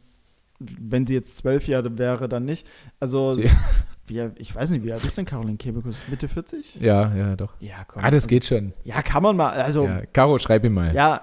wenn 0.61 1.07
sie 1.07 1.15
jetzt 1.15 1.37
zwölf 1.39 1.67
Jahre 1.67 1.97
wäre, 1.99 2.29
dann 2.29 2.45
nicht. 2.45 2.67
Also, 3.01 3.35
Sie- 3.35 3.51
wie, 4.07 4.29
ich 4.37 4.55
weiß 4.55 4.71
nicht, 4.71 4.85
wie 4.85 4.93
alt 4.93 5.05
ist 5.05 5.17
denn 5.19 5.25
Caroline 5.25 5.57
Kebekus? 5.57 6.05
Mitte 6.09 6.29
40? 6.29 6.77
ja, 6.81 7.15
ja, 7.15 7.37
doch. 7.37 7.55
Ja, 7.61 7.85
komm. 7.89 8.05
Ah, 8.05 8.11
das 8.11 8.27
geht 8.27 8.45
schon. 8.45 8.73
Ja, 8.85 9.03
kann 9.03 9.23
man 9.23 9.37
mal. 9.37 9.51
Also, 9.51 9.87
Ja. 9.87 10.03
Caro, 10.13 10.39
schreib 10.39 10.65
ihm 10.65 10.75
mal. 10.75 10.95
Ja, 10.95 11.23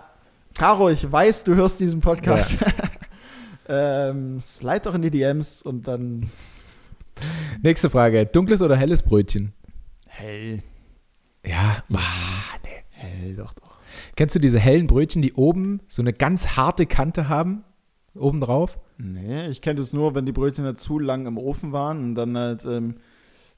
Caro, 0.57 0.89
ich 0.89 1.09
weiß, 1.11 1.43
du 1.43 1.53
hörst 1.55 1.79
diesen 1.79 1.99
Podcast. 2.01 2.57
ähm, 3.69 4.39
slide 4.41 4.81
doch 4.81 4.95
in 4.95 5.01
die 5.03 5.11
DMs 5.11 5.61
und 5.61 5.87
dann. 5.87 6.29
Nächste 7.61 7.89
Frage. 7.89 8.25
Dunkles 8.25 8.61
oder 8.61 8.75
helles 8.75 9.03
Brötchen? 9.03 9.53
Hell. 10.05 10.63
Ja. 11.45 11.77
Ah, 11.93 12.57
nee. 12.63 12.69
Hell, 12.89 13.35
doch, 13.35 13.53
doch. 13.53 13.77
Kennst 14.15 14.35
du 14.35 14.39
diese 14.39 14.59
hellen 14.59 14.87
Brötchen, 14.87 15.21
die 15.21 15.33
oben 15.33 15.81
so 15.87 16.01
eine 16.01 16.13
ganz 16.13 16.55
harte 16.57 16.85
Kante 16.85 17.29
haben? 17.29 17.63
Oben 18.15 18.41
drauf? 18.41 18.79
Nee, 18.97 19.47
ich 19.49 19.61
kenne 19.61 19.79
das 19.79 19.93
nur, 19.93 20.15
wenn 20.15 20.25
die 20.25 20.31
Brötchen 20.31 20.65
halt 20.65 20.79
zu 20.79 20.97
lang 20.99 21.25
im 21.27 21.37
Ofen 21.37 21.71
waren 21.71 21.99
und 22.03 22.15
dann 22.15 22.37
halt, 22.37 22.65
ähm, 22.65 22.95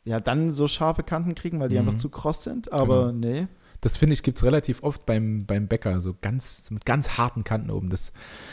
ja, 0.04 0.20
dann 0.20 0.52
so 0.52 0.68
scharfe 0.68 1.04
Kanten 1.04 1.36
kriegen, 1.36 1.60
weil 1.60 1.70
die 1.70 1.76
Mhm. 1.76 1.88
einfach 1.88 1.98
zu 1.98 2.10
kross 2.10 2.44
sind. 2.44 2.72
Aber 2.74 3.12
nee. 3.12 3.48
Das 3.82 3.96
finde 3.96 4.12
ich, 4.12 4.24
gibt 4.24 4.38
es 4.38 4.44
relativ 4.44 4.84
oft 4.84 5.06
beim, 5.06 5.46
beim 5.46 5.68
Bäcker, 5.70 6.02
so 6.02 6.14
ganz, 6.20 6.70
mit 6.70 6.86
ganz 6.86 7.18
harten 7.18 7.46
Kanten 7.46 7.72
oben. 7.72 7.90
Das, 7.90 8.12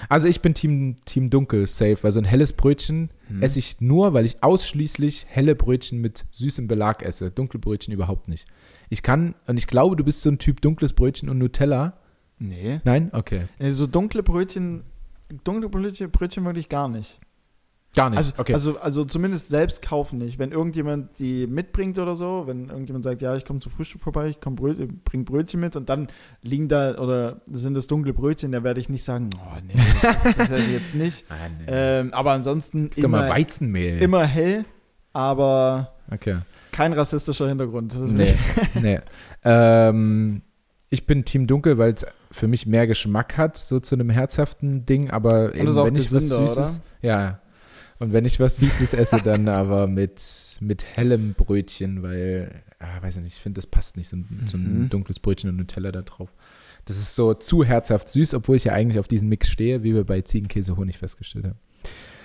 also 0.09 0.29
ich 0.29 0.41
bin 0.41 0.55
Team, 0.55 0.95
Team 1.05 1.31
Dunkel 1.31 1.67
safe, 1.67 1.99
weil 2.03 2.13
so 2.13 2.21
ein 2.21 2.25
helles 2.25 2.53
Brötchen 2.53 3.11
Hm. 3.27 3.43
esse 3.43 3.59
ich 3.59 3.81
nur, 3.81 4.13
weil 4.15 4.25
ich 4.25 4.45
ausschließlich 4.45 5.27
helle 5.29 5.57
Brötchen 5.57 6.01
mit 6.01 6.27
süßem 6.31 6.69
Belag 6.69 7.03
esse. 7.03 7.33
Dunkelbrötchen 7.33 7.93
überhaupt 7.93 8.29
nicht. 8.29 8.47
Ich 8.89 9.03
kann, 9.03 9.35
und 9.49 9.57
ich 9.57 9.67
glaube, 9.67 9.97
du 9.97 10.05
bist 10.05 10.23
so 10.23 10.31
ein 10.31 10.39
Typ 10.39 10.61
dunkles 10.61 10.93
Brötchen 10.93 11.29
und 11.29 11.39
Nutella. 11.39 11.95
Nee. 12.39 12.81
Nein? 12.85 13.11
Okay. 13.13 13.47
So 13.73 13.89
dunkle 13.89 14.23
Brötchen, 14.23 14.85
dunkle 15.45 15.69
Brötchen, 15.69 16.11
Brötchen 16.11 16.45
wirklich 16.45 16.69
gar 16.69 16.89
nicht. 16.89 17.19
Gar 17.97 18.11
nicht. 18.11 18.19
Also, 18.19 18.33
okay. 18.37 18.53
also, 18.53 18.79
also 18.79 19.05
zumindest 19.07 19.49
selbst 19.49 19.81
kaufen 19.81 20.19
nicht. 20.19 20.39
Wenn 20.39 20.53
irgendjemand 20.53 21.19
die 21.19 21.47
mitbringt 21.47 21.99
oder 21.99 22.15
so, 22.15 22.45
wenn 22.47 22.69
irgendjemand 22.69 23.05
sagt, 23.05 23.23
ja, 23.23 23.35
ich 23.35 23.47
komme 23.47 23.59
zum 23.59 23.73
Frühstück 23.73 24.03
vorbei, 24.03 24.29
ich 24.29 24.39
komm 24.39 24.55
Bröt, 24.55 25.05
bring 25.05 25.25
Brötchen 25.25 25.61
mit 25.61 25.77
und 25.77 25.89
dann 25.89 26.09
liegen 26.43 26.69
da 26.69 26.99
oder 26.99 27.41
sind 27.51 27.73
das 27.73 27.87
dunkle 27.87 28.13
Brötchen, 28.13 28.53
da 28.53 28.63
werde 28.63 28.81
ich 28.81 28.91
nicht 28.91 29.03
sagen, 29.03 29.31
oh 29.37 29.59
nee, 29.67 29.81
das, 30.03 30.23
das, 30.25 30.37
das 30.37 30.51
esse 30.51 30.65
ich 30.65 30.73
jetzt 30.73 30.95
nicht. 30.95 31.25
ah, 31.31 31.35
nee. 31.59 31.65
Ähm, 31.69 32.13
aber 32.13 32.33
ansonsten 32.33 32.91
Guck 32.95 33.09
mal, 33.09 33.21
immer, 33.21 33.31
Weizenmehl. 33.31 34.03
immer 34.03 34.25
hell, 34.25 34.67
aber 35.15 35.95
Okay. 36.13 36.37
kein 36.73 36.93
rassistischer 36.93 37.49
Hintergrund. 37.49 37.95
Nee, 38.13 38.37
nee. 38.75 39.01
Ähm, 39.43 40.43
ich 40.91 41.07
bin 41.07 41.25
Team 41.25 41.47
Dunkel, 41.47 41.79
weil 41.79 41.95
es 41.95 42.07
für 42.31 42.49
mich 42.49 42.67
mehr 42.67 42.87
Geschmack 42.87 43.37
hat, 43.37 43.57
so 43.57 43.81
zu 43.81 43.95
einem 43.95 44.11
herzhaften 44.11 44.85
Ding, 44.87 45.11
aber 45.11 45.55
eben, 45.55 45.75
wenn 45.75 45.97
ich 45.97 46.13
was 46.13 46.29
Süßes, 46.29 46.81
ja. 47.03 47.41
Und 47.99 48.13
wenn 48.13 48.27
ich 48.27 48.39
was 48.41 48.59
Süßes 48.59 48.93
esse, 48.93 49.21
dann 49.23 49.49
aber 49.49 49.87
mit, 49.87 50.21
mit 50.61 50.85
hellem 50.85 51.33
Brötchen, 51.35 52.03
weil, 52.03 52.63
ah, 52.79 53.01
weiß 53.03 53.17
ich 53.17 53.23
nicht, 53.23 53.37
ich 53.37 53.41
finde, 53.41 53.59
das 53.59 53.67
passt 53.67 53.97
nicht, 53.97 54.09
so 54.09 54.17
ein, 54.17 54.45
so 54.47 54.59
ein 54.59 54.83
Mhm. 54.83 54.89
dunkles 54.91 55.19
Brötchen 55.19 55.49
und 55.51 55.57
Nutella 55.57 55.93
da 55.93 56.03
drauf. 56.03 56.31
Das 56.85 56.99
ist 56.99 57.15
so 57.15 57.33
zu 57.35 57.65
herzhaft 57.65 58.09
süß, 58.11 58.35
obwohl 58.35 58.57
ich 58.57 58.65
ja 58.65 58.73
eigentlich 58.75 58.99
auf 59.01 59.09
diesen 59.09 59.29
Mix 59.29 59.49
stehe, 59.49 59.83
wie 59.83 59.95
wir 59.95 60.05
bei 60.05 60.21
Ziegenkäse 60.21 60.77
Honig 60.77 60.99
festgestellt 60.99 61.47
haben. 61.47 61.59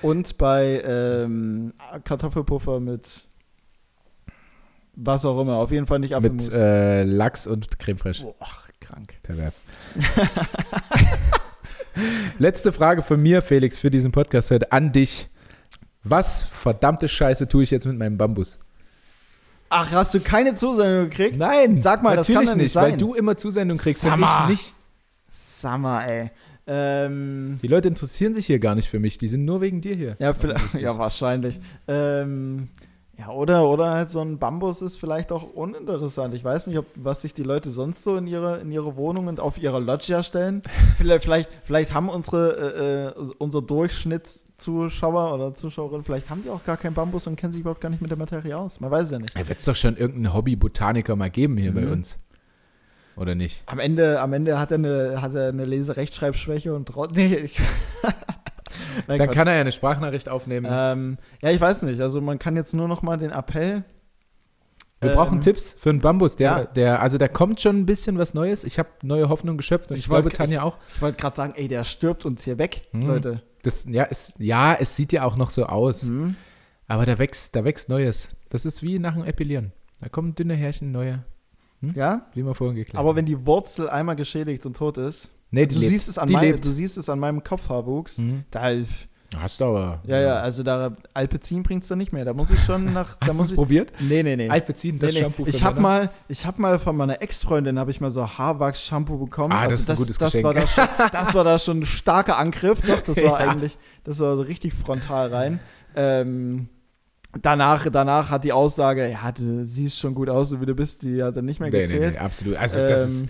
Und 0.01 0.37
bei 0.37 0.81
ähm, 0.85 1.73
Kartoffelpuffer 2.03 2.79
mit 2.79 3.27
was 4.95 5.23
auch 5.25 5.39
immer, 5.39 5.55
auf 5.55 5.71
jeden 5.71 5.85
Fall 5.85 5.99
nicht 5.99 6.15
Apfelmus. 6.15 6.47
Mit 6.47 6.55
äh, 6.59 7.03
Lachs 7.03 7.47
und 7.47 7.79
Creme 7.79 7.97
fraiche. 7.97 8.23
Boah, 8.25 8.35
krank. 8.81 9.13
Pervers. 9.23 9.61
Letzte 12.39 12.71
Frage 12.71 13.01
von 13.01 13.21
mir, 13.21 13.41
Felix, 13.41 13.77
für 13.77 13.91
diesen 13.91 14.11
Podcast 14.11 14.51
heute 14.51 14.71
an 14.71 14.91
dich. 14.91 15.27
Was 16.03 16.43
verdammte 16.43 17.07
Scheiße 17.07 17.47
tue 17.47 17.63
ich 17.63 17.71
jetzt 17.71 17.85
mit 17.85 17.97
meinem 17.97 18.17
Bambus? 18.17 18.57
Ach, 19.69 19.91
hast 19.91 20.13
du 20.13 20.19
keine 20.19 20.55
Zusendung 20.55 21.09
gekriegt? 21.09 21.37
Nein, 21.37 21.77
Sag 21.77 22.01
mal, 22.03 22.17
das 22.17 22.27
kann 22.27 22.43
nicht 22.57 22.75
weil 22.75 22.89
sein. 22.91 22.97
du 22.97 23.13
immer 23.13 23.37
Zusendung 23.37 23.77
kriegst 23.77 24.01
Sag 24.01 24.13
und 24.15 24.21
mal. 24.21 24.45
ich 24.45 24.49
nicht. 24.57 24.73
Summer, 25.31 26.05
ey. 26.07 26.31
Ähm, 26.67 27.57
Die 27.61 27.67
Leute 27.67 27.87
interessieren 27.87 28.33
sich 28.33 28.45
hier 28.47 28.59
gar 28.59 28.75
nicht 28.75 28.89
für 28.89 28.99
mich, 28.99 29.17
die 29.17 29.27
sind 29.27 29.45
nur 29.45 29.61
wegen 29.61 29.81
dir 29.81 29.95
hier. 29.95 30.15
ja, 30.19 30.33
vielleicht, 30.33 30.81
ja, 30.81 30.97
wahrscheinlich. 30.97 31.59
Ähm, 31.87 32.69
ja, 33.21 33.29
oder, 33.29 33.69
oder 33.69 33.91
halt 33.91 34.09
so 34.09 34.19
ein 34.21 34.39
Bambus 34.39 34.81
ist 34.81 34.97
vielleicht 34.97 35.31
auch 35.31 35.43
uninteressant. 35.43 36.33
Ich 36.33 36.43
weiß 36.43 36.65
nicht, 36.67 36.79
ob, 36.79 36.87
was 36.95 37.21
sich 37.21 37.35
die 37.35 37.43
Leute 37.43 37.69
sonst 37.69 38.03
so 38.03 38.15
in 38.17 38.25
ihre, 38.25 38.57
in 38.61 38.71
ihre 38.71 38.95
Wohnung 38.95 39.27
und 39.27 39.39
auf 39.39 39.59
ihrer 39.59 39.79
Loggia 39.79 40.23
stellen. 40.23 40.63
vielleicht, 40.97 41.23
vielleicht, 41.25 41.49
vielleicht 41.63 41.93
haben 41.93 42.09
unsere, 42.09 43.13
äh, 43.15 43.21
äh, 43.21 43.31
unser 43.37 43.61
Durchschnittszuschauer 43.61 45.35
oder 45.35 45.53
Zuschauerin, 45.53 46.03
vielleicht 46.03 46.31
haben 46.31 46.41
die 46.43 46.49
auch 46.49 46.63
gar 46.63 46.77
keinen 46.77 46.95
Bambus 46.95 47.27
und 47.27 47.35
kennen 47.35 47.53
sich 47.53 47.61
überhaupt 47.61 47.81
gar 47.81 47.89
nicht 47.89 48.01
mit 48.01 48.09
der 48.09 48.17
Materie 48.17 48.57
aus. 48.57 48.79
Man 48.79 48.89
weiß 48.89 49.05
es 49.05 49.11
ja 49.11 49.19
nicht. 49.19 49.35
Da 49.37 49.47
wird 49.47 49.59
es 49.59 49.65
doch 49.65 49.75
schon 49.75 49.97
irgendeinen 49.97 50.33
Hobby-Botaniker 50.33 51.15
mal 51.15 51.29
geben 51.29 51.57
hier 51.57 51.73
bei 51.75 51.81
Mhm. 51.81 51.91
uns. 51.91 52.17
Oder 53.17 53.35
nicht? 53.35 53.61
Am 53.67 53.77
Ende, 53.77 54.19
am 54.19 54.33
Ende 54.33 54.57
hat 54.57 54.71
er 54.71 54.77
eine, 54.79 55.21
hat 55.21 55.35
er 55.35 55.49
eine 55.49 55.65
Leserechtschreibschwäche 55.65 56.73
und. 56.73 56.91
Nee, 57.13 57.35
ich, 57.35 57.59
Nein, 59.07 59.17
Dann 59.19 59.31
kann 59.31 59.47
er 59.47 59.55
ja 59.55 59.61
eine 59.61 59.71
Sprachnachricht 59.71 60.29
aufnehmen. 60.29 60.67
Ähm, 60.69 61.17
ja, 61.41 61.51
ich 61.51 61.59
weiß 61.61 61.83
nicht. 61.83 62.01
Also 62.01 62.21
man 62.21 62.39
kann 62.39 62.55
jetzt 62.55 62.73
nur 62.73 62.87
noch 62.87 63.01
mal 63.01 63.17
den 63.17 63.31
Appell. 63.31 63.83
Wir 64.99 65.09
ähm, 65.11 65.15
brauchen 65.15 65.41
Tipps 65.41 65.75
für 65.77 65.89
einen 65.89 65.99
Bambus. 65.99 66.35
Der, 66.35 66.51
ja. 66.51 66.63
der, 66.65 67.01
also 67.01 67.17
da 67.17 67.27
kommt 67.27 67.59
schon 67.61 67.77
ein 67.77 67.85
bisschen 67.85 68.17
was 68.17 68.33
Neues. 68.33 68.63
Ich 68.63 68.77
habe 68.77 68.89
neue 69.01 69.29
Hoffnung 69.29 69.57
geschöpft 69.57 69.89
und 69.89 69.95
ich, 69.97 70.03
Ich 70.03 70.07
glaube, 70.09 70.25
wollte- 70.25 70.37
Tanja 70.37 70.61
auch. 70.63 70.77
Ich 70.89 71.01
wollte 71.01 71.17
gerade 71.17 71.35
sagen, 71.35 71.53
ey, 71.55 71.67
der 71.67 71.83
stirbt 71.83 72.25
uns 72.25 72.43
hier 72.43 72.57
weg, 72.57 72.83
Hm. 72.91 73.07
Leute. 73.07 73.41
Das, 73.63 73.85
ja, 73.87 74.07
es, 74.09 74.33
ja, 74.39 74.73
es 74.73 74.95
sieht 74.95 75.11
ja 75.13 75.23
auch 75.23 75.37
noch 75.37 75.49
so 75.49 75.65
aus. 75.65 76.03
Hm. 76.03 76.35
Aber 76.87 77.05
da 77.05 77.17
wächst, 77.19 77.55
da 77.55 77.63
wächst 77.63 77.89
Neues. 77.89 78.29
Das 78.49 78.65
ist 78.65 78.83
wie 78.83 78.99
nach 78.99 79.13
dem 79.13 79.23
Epilieren. 79.23 79.71
Da 80.01 80.09
kommen 80.09 80.35
dünne 80.35 80.55
Härchen, 80.55 80.91
neue, 80.91 81.23
Ja, 81.81 82.27
wie 82.33 82.43
wir 82.43 82.53
vorhin 82.55 82.75
geklärt 82.75 82.99
aber 82.99 83.09
haben. 83.09 83.15
wenn 83.17 83.25
die 83.25 83.45
Wurzel 83.45 83.89
einmal 83.89 84.15
geschädigt 84.15 84.65
und 84.65 84.75
tot 84.77 84.97
ist, 84.97 85.29
Nee, 85.51 85.65
die 85.67 85.75
du, 85.75 85.81
lebt. 85.81 85.91
siehst 85.91 86.09
es 86.09 86.17
an 86.17 86.27
die 86.27 86.33
meinem, 86.33 86.51
lebt. 86.53 86.65
du 86.65 86.71
siehst 86.71 86.97
es 86.97 87.09
an 87.09 87.19
meinem 87.19 87.43
Kopfhaarwuchs. 87.43 88.17
Mhm. 88.19 88.43
Da 88.51 88.69
ist, 88.69 89.07
Hast 89.37 89.61
du 89.61 89.65
aber. 89.65 90.01
ja, 90.07 90.19
ja, 90.19 90.35
also 90.41 90.61
da 90.63 90.91
Alpezin 91.13 91.63
bringt's 91.63 91.87
da 91.87 91.95
nicht 91.95 92.11
mehr. 92.11 92.25
Da 92.25 92.33
muss 92.33 92.51
ich 92.51 92.59
schon 92.59 92.91
nach. 92.91 93.15
Hast 93.21 93.37
du 93.37 93.43
es 93.43 93.55
probiert? 93.55 93.93
Nee, 93.99 94.23
nee, 94.23 94.35
nee. 94.35 94.49
Alpezin, 94.49 94.99
das 94.99 95.13
Nee, 95.13 95.19
nee. 95.19 95.23
Shampoo 95.23 95.43
für 95.45 95.49
Ich 95.49 95.63
habe 95.63 95.79
mal, 95.79 96.09
ich 96.27 96.45
habe 96.45 96.61
mal 96.61 96.79
von 96.79 96.97
meiner 96.97 97.21
Ex-Freundin 97.21 97.79
habe 97.79 97.91
ich 97.91 98.01
mal 98.01 98.11
so 98.11 98.25
Haarwachs-Shampoo 98.27 99.17
bekommen. 99.17 99.53
Ah, 99.53 99.67
das 99.69 99.81
ist 99.81 99.89
ein 99.89 99.95
gutes 99.95 100.17
das 100.17 100.31
Geschenk. 100.33 100.43
war 100.43 100.53
da 100.53 100.67
schon, 100.67 100.85
das 101.13 101.33
war 101.33 101.43
da 101.45 101.59
schon 101.59 101.79
ein 101.79 101.85
starker 101.85 102.37
Angriff. 102.37 102.81
Doch, 102.81 103.01
das 103.01 103.17
war 103.17 103.23
Ja. 103.25 103.35
eigentlich, 103.35 103.77
das 104.03 104.19
war 104.19 104.35
so 104.35 104.41
richtig 104.43 104.73
frontal 104.73 105.27
rein. 105.27 105.59
Ähm, 105.95 106.67
danach, 107.41 107.87
danach 107.91 108.29
hat 108.29 108.43
die 108.43 108.51
Aussage, 108.53 109.09
ja, 109.09 109.31
du 109.31 109.63
siehst 109.65 109.97
schon 109.99 110.13
gut 110.15 110.29
aus, 110.29 110.49
so 110.49 110.59
wie 110.61 110.65
du 110.65 110.75
bist, 110.75 111.03
die 111.03 111.23
hat 111.23 111.35
dann 111.37 111.45
nicht 111.45 111.59
mehr 111.59 111.69
Nee, 111.69 111.77
nee, 111.77 111.83
gezählt. 111.83 112.13
nee, 112.15 112.19
absolut. 112.19 112.57
Also 112.57 112.79
das 112.79 113.09
ist, 113.09 113.21
Ähm, 113.21 113.29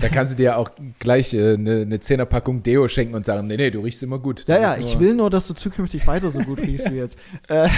da 0.00 0.08
kannst 0.08 0.32
du 0.32 0.36
dir 0.36 0.56
auch 0.56 0.70
gleich 0.98 1.34
äh, 1.34 1.54
eine, 1.54 1.82
eine 1.82 2.00
Zehnerpackung 2.00 2.62
Deo 2.62 2.88
schenken 2.88 3.14
und 3.14 3.26
sagen, 3.26 3.46
nee, 3.46 3.56
nee, 3.56 3.70
du 3.70 3.80
riechst 3.80 4.02
immer 4.02 4.18
gut. 4.18 4.44
ja, 4.48 4.58
ja, 4.58 4.76
ich 4.76 4.98
will 4.98 5.14
nur, 5.14 5.30
dass 5.30 5.46
du 5.46 5.54
zukünftig 5.54 6.06
weiter 6.06 6.30
so 6.30 6.40
gut 6.40 6.58
riechst 6.58 6.90
wie 6.90 6.96
jetzt. 6.96 7.18
Äh, 7.48 7.68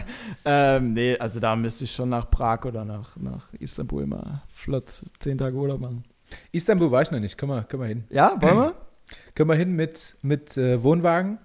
ähm, 0.44 0.92
nee, 0.92 1.16
also 1.16 1.40
da 1.40 1.56
müsste 1.56 1.84
ich 1.84 1.92
schon 1.92 2.08
nach 2.08 2.30
Prag 2.30 2.64
oder 2.64 2.84
nach, 2.84 3.16
nach 3.16 3.52
Istanbul 3.54 4.06
mal 4.06 4.42
flott 4.48 5.02
zehn 5.20 5.38
Tage 5.38 5.56
Urlaub 5.56 5.80
machen. 5.80 6.04
Istanbul 6.50 6.90
war 6.90 7.02
ich 7.02 7.10
noch 7.10 7.20
nicht. 7.20 7.38
Können 7.38 7.52
wir, 7.52 7.62
können 7.64 7.82
wir 7.82 7.88
hin. 7.88 8.04
Ja, 8.10 8.36
wollen 8.40 8.56
wir? 8.56 8.74
Können 9.34 9.50
wir 9.50 9.56
hin 9.56 9.72
mit, 9.72 10.16
mit 10.22 10.56
äh, 10.56 10.82
Wohnwagen? 10.82 11.38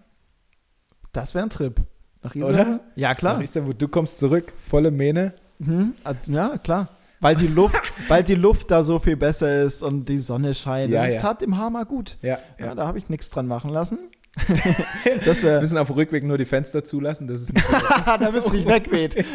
Das 1.11 1.33
wäre 1.33 1.45
ein 1.45 1.49
Trip. 1.49 1.81
Nach 2.23 2.35
Oder? 2.35 2.49
Istanbul? 2.49 2.79
Ja, 2.95 3.15
klar. 3.15 3.35
Nach 3.35 3.43
Istanbul. 3.43 3.73
Du 3.73 3.88
kommst 3.88 4.19
zurück, 4.19 4.53
volle 4.69 4.91
Mähne. 4.91 5.33
Mhm. 5.59 5.93
Ja, 6.27 6.57
klar. 6.57 6.88
Weil 7.20 7.36
die 7.36 7.47
Luft, 7.47 7.93
weil 8.07 8.24
die 8.24 8.36
Luft 8.36 8.72
da 8.72 8.84
so 8.84 8.99
viel 8.99 9.15
besser 9.18 9.63
ist 9.63 9.82
und 9.82 10.07
die 10.07 10.20
Sonne 10.20 10.53
scheint. 10.53 10.91
Ja, 10.91 11.01
das 11.01 11.15
ja. 11.15 11.22
tat 11.22 11.41
dem 11.41 11.51
mal 11.51 11.86
gut. 11.86 12.18
Ja, 12.22 12.38
Ja, 12.59 12.68
ja. 12.68 12.76
da 12.76 12.88
habe 12.88 12.97
ich 12.97 13.09
nichts 13.09 13.30
dran 13.30 13.47
machen 13.47 13.70
lassen. 13.70 13.97
das 15.26 15.41
Wir 15.41 15.49
wär, 15.49 15.60
müssen 15.61 15.77
auf 15.80 15.88
dem 15.88 15.95
Rückweg 15.95 16.23
nur 16.23 16.38
die 16.38 16.45
Fenster 16.45 16.84
zulassen. 16.84 17.27
Das 17.27 17.41
ist 17.41 17.53
nicht 17.53 17.65
damit 18.06 18.45
es 18.45 18.53
nicht 18.53 18.68
wegweht. 18.68 19.26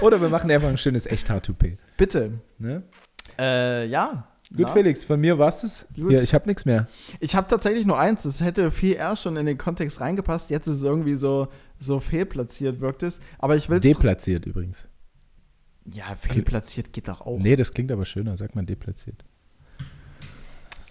Oder 0.00 0.20
wir 0.20 0.30
machen 0.30 0.50
einfach 0.50 0.68
ein 0.68 0.78
schönes 0.78 1.06
Echthaar-Toupet. 1.06 1.78
Bitte. 1.98 2.40
Ne? 2.58 2.82
Äh, 3.38 3.86
ja. 3.86 4.26
Gut, 4.50 4.60
ja. 4.60 4.68
Felix, 4.68 5.04
von 5.04 5.20
mir 5.20 5.38
war's 5.38 5.62
es. 5.62 5.86
Hier, 5.94 6.22
ich 6.22 6.32
habe 6.32 6.48
nichts 6.48 6.64
mehr. 6.64 6.88
Ich 7.20 7.36
habe 7.36 7.46
tatsächlich 7.48 7.84
nur 7.84 7.98
eins. 7.98 8.22
Das 8.22 8.40
hätte 8.40 8.70
viel 8.70 8.94
eher 8.94 9.16
schon 9.16 9.36
in 9.36 9.44
den 9.44 9.58
Kontext 9.58 10.00
reingepasst. 10.00 10.48
Jetzt 10.48 10.66
ist 10.66 10.76
es 10.76 10.82
irgendwie 10.82 11.16
so, 11.16 11.48
so 11.78 12.00
fehlplatziert, 12.00 12.80
wirkt 12.80 13.02
es. 13.02 13.20
Aber 13.38 13.56
ich 13.56 13.68
will 13.68 13.76
es. 13.76 13.82
Deplatziert 13.82 14.46
übrigens. 14.46 14.87
Ja, 15.92 16.14
fehlplatziert 16.16 16.92
geht 16.92 17.08
doch 17.08 17.20
auch. 17.22 17.38
Nee, 17.38 17.56
das 17.56 17.72
klingt 17.72 17.90
aber 17.92 18.04
schöner. 18.04 18.36
Sagt 18.36 18.54
man 18.54 18.66
deplatziert. 18.66 19.24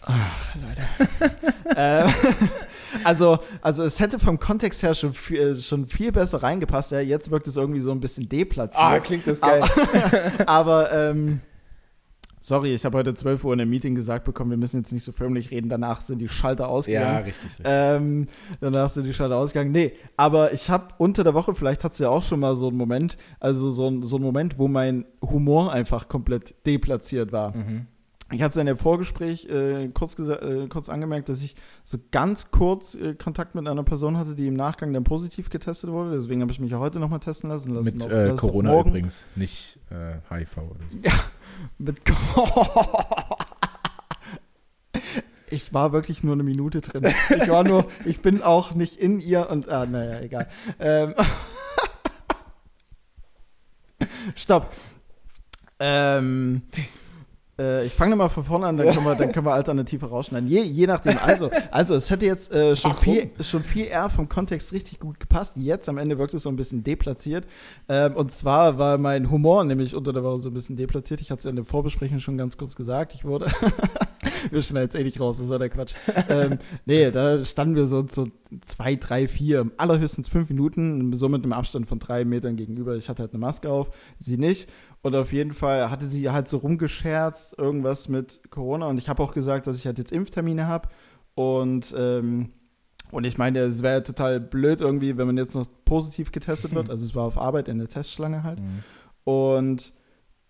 äh, 1.75 2.09
Also, 3.03 3.39
also 3.61 3.83
es 3.83 3.99
hätte 3.99 4.19
vom 4.19 4.39
Kontext 4.39 4.81
her 4.83 4.93
schon 4.93 5.13
viel, 5.13 5.59
schon 5.61 5.87
viel 5.87 6.11
besser 6.11 6.41
reingepasst. 6.41 6.91
Ja, 6.91 6.99
jetzt 6.99 7.29
wirkt 7.31 7.47
es 7.47 7.57
irgendwie 7.57 7.79
so 7.79 7.91
ein 7.91 7.99
bisschen 7.99 8.27
deplatziert. 8.29 8.83
Ah, 8.83 8.99
klingt 8.99 9.27
das 9.27 9.41
geil. 9.41 9.61
Aber, 10.45 10.47
aber 10.47 10.93
ähm, 10.93 11.41
sorry, 12.39 12.73
ich 12.73 12.85
habe 12.85 12.97
heute 12.97 13.13
12 13.13 13.43
Uhr 13.43 13.53
in 13.53 13.61
einem 13.61 13.69
Meeting 13.69 13.95
gesagt 13.95 14.25
bekommen, 14.25 14.49
wir 14.51 14.57
müssen 14.57 14.77
jetzt 14.77 14.91
nicht 14.93 15.03
so 15.03 15.11
förmlich 15.11 15.51
reden. 15.51 15.69
Danach 15.69 16.01
sind 16.01 16.19
die 16.19 16.29
Schalter 16.29 16.67
ausgegangen. 16.67 17.05
Ja, 17.15 17.17
richtig. 17.19 17.45
richtig. 17.45 17.65
Ähm, 17.67 18.27
danach 18.61 18.89
sind 18.89 19.05
die 19.05 19.13
Schalter 19.13 19.37
ausgegangen. 19.37 19.71
Nee, 19.71 19.93
aber 20.15 20.53
ich 20.53 20.69
habe 20.69 20.87
unter 20.97 21.23
der 21.23 21.33
Woche, 21.33 21.53
vielleicht 21.55 21.83
hast 21.83 21.99
du 21.99 22.03
ja 22.05 22.09
auch 22.09 22.21
schon 22.23 22.39
mal 22.39 22.55
so 22.55 22.67
einen 22.69 22.77
Moment, 22.77 23.17
also 23.39 23.69
so, 23.69 23.87
ein- 23.87 24.03
so 24.03 24.15
einen 24.17 24.25
Moment, 24.25 24.57
wo 24.59 24.67
mein 24.67 25.05
Humor 25.21 25.71
einfach 25.71 26.07
komplett 26.07 26.55
deplatziert 26.65 27.31
war. 27.31 27.55
Mhm. 27.55 27.87
Ich 28.33 28.41
hatte 28.41 28.51
es 28.51 28.57
in 28.57 28.65
dem 28.65 28.75
Vorgespräch 28.75 29.45
äh, 29.47 29.87
kurz, 29.93 30.19
äh, 30.19 30.67
kurz 30.67 30.89
angemerkt, 30.89 31.29
dass 31.29 31.41
ich 31.41 31.55
so 31.85 31.97
ganz 32.11 32.51
kurz 32.51 32.93
äh, 32.93 33.13
Kontakt 33.15 33.55
mit 33.55 33.65
einer 33.65 33.83
Person 33.83 34.17
hatte, 34.17 34.35
die 34.35 34.47
im 34.47 34.53
Nachgang 34.55 34.91
dann 34.91 35.05
positiv 35.05 35.49
getestet 35.49 35.91
wurde. 35.91 36.11
Deswegen 36.17 36.41
habe 36.41 36.51
ich 36.51 36.59
mich 36.59 36.71
ja 36.71 36.77
heute 36.79 36.99
nochmal 36.99 37.19
testen 37.21 37.49
lassen. 37.49 37.73
lassen 37.73 37.97
Mit 37.99 38.11
äh, 38.11 38.33
Corona 38.35 38.81
übrigens, 38.81 39.25
nicht 39.37 39.79
äh, 39.91 40.15
HIV 40.29 40.57
oder 40.57 40.75
so. 40.89 40.97
Mit 41.77 42.01
Ich 45.49 45.73
war 45.73 45.93
wirklich 45.93 46.23
nur 46.23 46.33
eine 46.33 46.43
Minute 46.43 46.81
drin. 46.81 47.05
Ich 47.29 47.47
war 47.49 47.63
nur, 47.63 47.89
ich 48.05 48.21
bin 48.21 48.41
auch 48.41 48.73
nicht 48.73 48.97
in 48.97 49.19
ihr 49.19 49.49
und, 49.49 49.69
ah, 49.69 49.85
naja, 49.85 50.19
egal. 50.19 50.49
Ähm. 50.79 51.15
Stopp. 54.35 54.73
Ähm. 55.79 56.63
Äh, 57.59 57.85
ich 57.85 57.93
fange 57.93 58.11
nochmal 58.11 58.29
von 58.29 58.43
vorne 58.43 58.67
an, 58.67 58.77
dann 58.77 58.93
können 58.93 59.05
wir, 59.05 59.15
dann 59.15 59.31
können 59.31 59.45
wir 59.45 59.53
Alternative 59.53 60.05
rausschneiden. 60.05 60.47
Je, 60.47 60.61
je 60.61 60.87
nachdem. 60.87 61.17
Also, 61.17 61.49
also 61.71 61.95
es 61.95 62.09
hätte 62.09 62.25
jetzt 62.25 62.53
äh, 62.53 62.75
schon, 62.75 62.91
Warum? 62.91 63.03
viel, 63.03 63.31
schon 63.41 63.63
viel 63.63 63.85
eher 63.85 64.09
vom 64.09 64.29
Kontext 64.29 64.71
richtig 64.73 64.99
gut 64.99 65.19
gepasst. 65.19 65.57
Jetzt 65.57 65.89
am 65.89 65.97
Ende 65.97 66.17
wirkt 66.17 66.33
es 66.33 66.43
so 66.43 66.49
ein 66.49 66.55
bisschen 66.55 66.83
deplatziert. 66.83 67.47
Ähm, 67.89 68.15
und 68.15 68.31
zwar 68.31 68.77
war 68.77 68.97
mein 68.97 69.31
Humor 69.31 69.63
nämlich 69.63 69.95
unter 69.95 70.13
der 70.13 70.23
Woche 70.23 70.41
so 70.41 70.49
ein 70.49 70.53
bisschen 70.53 70.75
deplatziert. 70.75 71.21
Ich 71.21 71.31
hatte 71.31 71.39
es 71.39 71.43
ja 71.45 71.49
in 71.49 71.55
der 71.55 71.65
Vorbesprechung 71.65 72.19
schon 72.19 72.37
ganz 72.37 72.57
kurz 72.57 72.75
gesagt. 72.75 73.13
Ich 73.13 73.25
wurde. 73.25 73.47
wir 74.51 74.61
schneiden 74.61 74.85
jetzt 74.85 74.95
eh 74.95 75.03
nicht 75.03 75.19
raus, 75.19 75.39
was 75.39 75.47
soll 75.47 75.59
der 75.59 75.69
Quatsch? 75.69 75.93
ähm, 76.29 76.59
nee, 76.85 77.11
da 77.11 77.43
standen 77.45 77.75
wir 77.75 77.87
so, 77.87 78.05
so 78.09 78.27
zwei, 78.61 78.95
drei, 78.95 79.27
vier, 79.27 79.71
allerhöchstens 79.77 80.29
fünf 80.29 80.49
Minuten, 80.49 81.13
so 81.13 81.29
mit 81.29 81.43
einem 81.43 81.53
Abstand 81.53 81.87
von 81.87 81.99
drei 81.99 82.25
Metern 82.25 82.55
gegenüber. 82.55 82.95
Ich 82.95 83.09
hatte 83.09 83.23
halt 83.23 83.33
eine 83.33 83.39
Maske 83.39 83.69
auf, 83.69 83.89
sie 84.19 84.37
nicht. 84.37 84.69
Und 85.01 85.15
auf 85.15 85.31
jeden 85.31 85.53
Fall 85.53 85.89
hatte 85.89 86.07
sie 86.07 86.29
halt 86.29 86.47
so 86.47 86.57
rumgescherzt, 86.57 87.57
irgendwas 87.57 88.09
mit 88.09 88.41
Corona. 88.49 88.87
Und 88.87 88.97
ich 88.97 89.09
habe 89.09 89.21
auch 89.23 89.33
gesagt, 89.33 89.67
dass 89.67 89.77
ich 89.77 89.85
halt 89.85 89.99
jetzt 89.99 90.11
Impftermine 90.11 90.67
habe. 90.67 90.89
Und, 91.35 91.93
ähm, 91.97 92.51
und 93.11 93.25
ich 93.25 93.37
meine, 93.37 93.59
es 93.59 93.83
wäre 93.83 94.03
total 94.03 94.39
blöd 94.39 94.81
irgendwie, 94.81 95.17
wenn 95.17 95.27
man 95.27 95.37
jetzt 95.37 95.55
noch 95.55 95.67
positiv 95.85 96.31
getestet 96.31 96.73
wird. 96.73 96.89
Also 96.89 97.05
es 97.05 97.15
war 97.15 97.23
auf 97.23 97.37
Arbeit 97.37 97.67
in 97.67 97.77
der 97.77 97.87
Testschlange 97.87 98.43
halt. 98.43 98.59
Mhm. 98.59 98.83
Und 99.23 99.93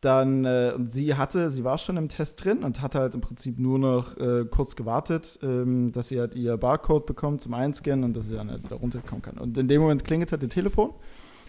dann, 0.02 0.46
äh, 0.46 0.74
und 0.76 0.92
sie 0.92 1.16
hatte, 1.16 1.50
sie 1.50 1.64
war 1.64 1.78
schon 1.78 1.98
im 1.98 2.08
Test 2.08 2.44
drin 2.44 2.64
und 2.64 2.82
hatte 2.82 3.00
halt 3.00 3.16
im 3.16 3.22
Prinzip 3.22 3.58
nur 3.58 3.80
noch 3.80 4.16
äh, 4.18 4.46
kurz 4.46 4.76
gewartet, 4.76 5.40
ähm, 5.42 5.92
dass 5.92 6.10
sie 6.10 6.20
halt 6.20 6.36
ihr 6.36 6.56
Barcode 6.58 7.06
bekommt 7.06 7.42
zum 7.42 7.54
Einscannen 7.56 8.06
und 8.06 8.16
dass 8.16 8.28
sie 8.28 8.36
dann 8.36 8.52
halt 8.52 8.64
wieder 8.64 8.76
runterkommen 8.76 9.24
kann. 9.24 9.38
Und 9.38 9.58
in 9.58 9.68
dem 9.68 9.82
Moment 9.82 10.04
klingelt 10.04 10.32
halt 10.32 10.44
ihr 10.44 10.50
Telefon. 10.50 10.92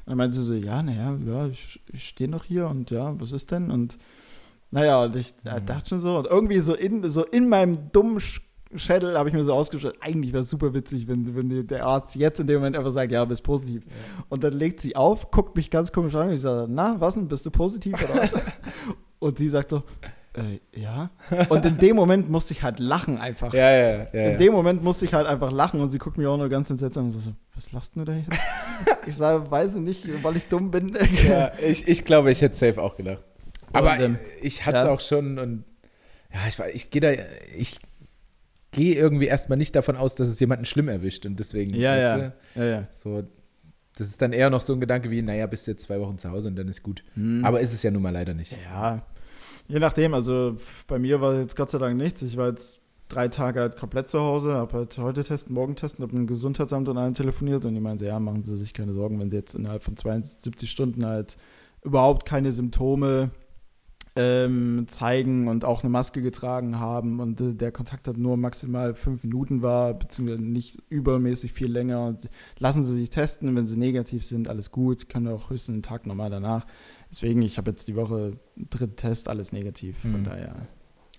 Und 0.08 0.12
dann 0.12 0.16
meinte 0.18 0.36
sie 0.38 0.42
so, 0.42 0.54
ja, 0.54 0.82
naja, 0.82 1.14
ja, 1.26 1.46
ich, 1.48 1.82
ich 1.92 2.02
stehe 2.08 2.30
noch 2.30 2.44
hier 2.44 2.66
und 2.66 2.90
ja, 2.90 3.12
was 3.20 3.32
ist 3.32 3.50
denn? 3.50 3.70
Und 3.70 3.98
naja, 4.70 5.02
und 5.04 5.14
ich 5.14 5.34
äh, 5.44 5.60
Mhm. 5.60 5.66
dachte 5.66 5.90
schon 5.90 6.00
so, 6.00 6.16
und 6.16 6.26
irgendwie 6.26 6.60
so 6.60 6.72
in, 6.74 7.06
so 7.10 7.26
in 7.26 7.46
meinem 7.50 7.76
dummen 7.92 8.18
Sch 8.18 8.40
Schädel 8.74 9.18
habe 9.18 9.28
ich 9.28 9.34
mir 9.34 9.44
so 9.44 9.52
ausgestellt, 9.52 9.96
eigentlich 10.00 10.32
wäre 10.32 10.42
es 10.44 10.48
super 10.48 10.72
witzig, 10.72 11.08
wenn, 11.08 11.36
wenn 11.36 11.66
der 11.66 11.84
Arzt 11.84 12.16
jetzt 12.16 12.40
in 12.40 12.46
dem 12.46 12.56
Moment 12.60 12.74
einfach 12.76 12.90
sagt, 12.90 13.12
ja, 13.12 13.22
bist 13.26 13.42
positiv. 13.42 13.82
Und 14.30 14.44
dann 14.44 14.54
legt 14.54 14.80
sie 14.80 14.96
auf, 14.96 15.30
guckt 15.30 15.54
mich 15.56 15.70
ganz 15.70 15.92
komisch 15.92 16.14
an 16.14 16.28
und 16.28 16.34
ich 16.34 16.40
sage, 16.40 16.66
na, 16.70 16.98
was 16.98 17.14
denn, 17.14 17.28
bist 17.28 17.44
du 17.44 17.50
positiv 17.50 17.94
oder 17.94 18.22
was? 18.22 18.34
und 19.18 19.36
sie 19.36 19.48
sagt 19.50 19.70
so, 19.70 19.82
äh, 20.34 20.60
ja. 20.78 21.10
Und 21.48 21.64
in 21.64 21.78
dem 21.78 21.96
Moment 21.96 22.30
musste 22.30 22.52
ich 22.52 22.62
halt 22.62 22.78
lachen 22.78 23.18
einfach. 23.18 23.52
Ja, 23.52 23.70
ja, 23.70 23.88
ja. 23.88 24.06
ja. 24.12 24.30
In 24.30 24.38
dem 24.38 24.52
Moment 24.52 24.82
musste 24.82 25.04
ich 25.04 25.14
halt 25.14 25.26
einfach 25.26 25.50
lachen 25.50 25.80
und 25.80 25.90
sie 25.90 25.98
guckt 25.98 26.18
mich 26.18 26.26
auch 26.26 26.36
nur 26.36 26.48
ganz 26.48 26.70
entsetzt 26.70 26.98
an 26.98 27.06
und 27.06 27.10
so, 27.12 27.18
so 27.20 27.32
was 27.54 27.72
lachst 27.72 27.96
du 27.96 28.04
da 28.04 28.12
jetzt? 28.12 28.28
ich 29.06 29.16
sage, 29.16 29.50
weiß 29.50 29.76
ich 29.76 29.82
nicht, 29.82 30.24
weil 30.24 30.36
ich 30.36 30.46
dumm 30.48 30.70
bin. 30.70 30.96
ja, 31.26 31.52
ich, 31.58 31.88
ich 31.88 32.04
glaube, 32.04 32.30
ich 32.30 32.40
hätte 32.40 32.56
safe 32.56 32.80
auch 32.80 32.96
gedacht. 32.96 33.24
Aber 33.72 33.92
Und, 33.92 34.00
ähm, 34.00 34.18
ich 34.42 34.64
hatte 34.64 34.78
es 34.78 34.84
ja. 34.84 34.90
auch 34.90 35.00
schon 35.00 35.38
und 35.38 35.64
ja, 36.32 36.40
ich, 36.48 36.58
ich 36.74 36.90
gehe 36.90 37.00
da, 37.00 37.10
ich 37.56 37.78
gehe 38.70 38.94
irgendwie 38.94 39.26
erstmal 39.26 39.58
nicht 39.58 39.74
davon 39.74 39.96
aus, 39.96 40.14
dass 40.14 40.28
es 40.28 40.38
jemanden 40.40 40.64
schlimm 40.64 40.88
erwischt 40.88 41.26
und 41.26 41.38
deswegen, 41.38 41.74
Ja, 41.74 41.96
ja. 41.96 42.16
du, 42.16 42.32
ja, 42.54 42.64
ja. 42.64 42.88
so, 42.92 43.24
das 43.96 44.08
ist 44.08 44.22
dann 44.22 44.32
eher 44.32 44.50
noch 44.50 44.60
so 44.60 44.74
ein 44.74 44.80
Gedanke 44.80 45.10
wie, 45.10 45.22
naja, 45.22 45.46
bist 45.46 45.66
jetzt 45.66 45.84
zwei 45.84 45.98
Wochen 46.00 46.18
zu 46.18 46.30
Hause 46.30 46.48
und 46.48 46.56
dann 46.56 46.68
ist 46.68 46.82
gut. 46.82 47.02
Hm. 47.14 47.44
Aber 47.44 47.60
ist 47.60 47.72
es 47.72 47.82
ja 47.82 47.90
nun 47.90 48.02
mal 48.02 48.12
leider 48.12 48.34
nicht. 48.34 48.56
Ja, 48.70 49.02
je 49.68 49.78
nachdem. 49.78 50.14
Also 50.14 50.56
bei 50.86 50.98
mir 50.98 51.20
war 51.20 51.34
jetzt 51.34 51.56
Gott 51.56 51.70
sei 51.70 51.78
Dank 51.78 51.96
nichts. 51.96 52.22
Ich 52.22 52.36
war 52.36 52.48
jetzt 52.48 52.80
drei 53.08 53.28
Tage 53.28 53.60
halt 53.60 53.76
komplett 53.76 54.08
zu 54.08 54.20
Hause, 54.20 54.54
habe 54.54 54.78
halt 54.78 54.98
heute 54.98 55.24
testen, 55.24 55.54
morgen 55.54 55.76
testen, 55.76 56.02
habe 56.02 56.12
mit 56.12 56.22
dem 56.22 56.26
Gesundheitsamt 56.26 56.88
und 56.88 56.98
allen 56.98 57.14
telefoniert 57.14 57.64
und 57.64 57.74
die 57.74 57.80
meinen 57.80 57.98
ja, 57.98 58.18
machen 58.20 58.42
Sie 58.42 58.56
sich 58.56 58.74
keine 58.74 58.92
Sorgen, 58.92 59.18
wenn 59.18 59.30
Sie 59.30 59.36
jetzt 59.36 59.54
innerhalb 59.54 59.82
von 59.82 59.96
72 59.96 60.70
Stunden 60.70 61.06
halt 61.06 61.36
überhaupt 61.82 62.26
keine 62.26 62.52
Symptome 62.52 63.30
ähm, 64.18 64.86
zeigen 64.88 65.46
und 65.46 65.64
auch 65.64 65.84
eine 65.84 65.90
Maske 65.90 66.20
getragen 66.20 66.80
haben 66.80 67.20
und 67.20 67.40
äh, 67.40 67.54
der 67.54 67.70
Kontakt 67.70 68.08
hat 68.08 68.16
nur 68.16 68.36
maximal 68.36 68.94
fünf 68.94 69.22
Minuten 69.22 69.62
war, 69.62 69.94
beziehungsweise 69.94 70.42
nicht 70.42 70.82
übermäßig 70.88 71.52
viel 71.52 71.70
länger. 71.70 72.04
Und 72.06 72.28
lassen 72.58 72.84
Sie 72.84 72.94
sich 72.94 73.10
testen, 73.10 73.54
wenn 73.54 73.66
Sie 73.66 73.76
negativ 73.76 74.24
sind, 74.24 74.48
alles 74.48 74.72
gut, 74.72 75.08
können 75.08 75.28
auch 75.28 75.50
höchstens 75.50 75.74
einen 75.74 75.82
Tag 75.82 76.04
normal 76.06 76.30
danach. 76.30 76.66
Deswegen, 77.10 77.42
ich 77.42 77.56
habe 77.58 77.70
jetzt 77.70 77.88
die 77.88 77.96
Woche 77.96 78.34
dritten 78.56 78.96
Test, 78.96 79.28
alles 79.28 79.52
negativ. 79.52 79.98
Von 80.00 80.20
Mhm. 80.20 80.24
daher, 80.24 80.54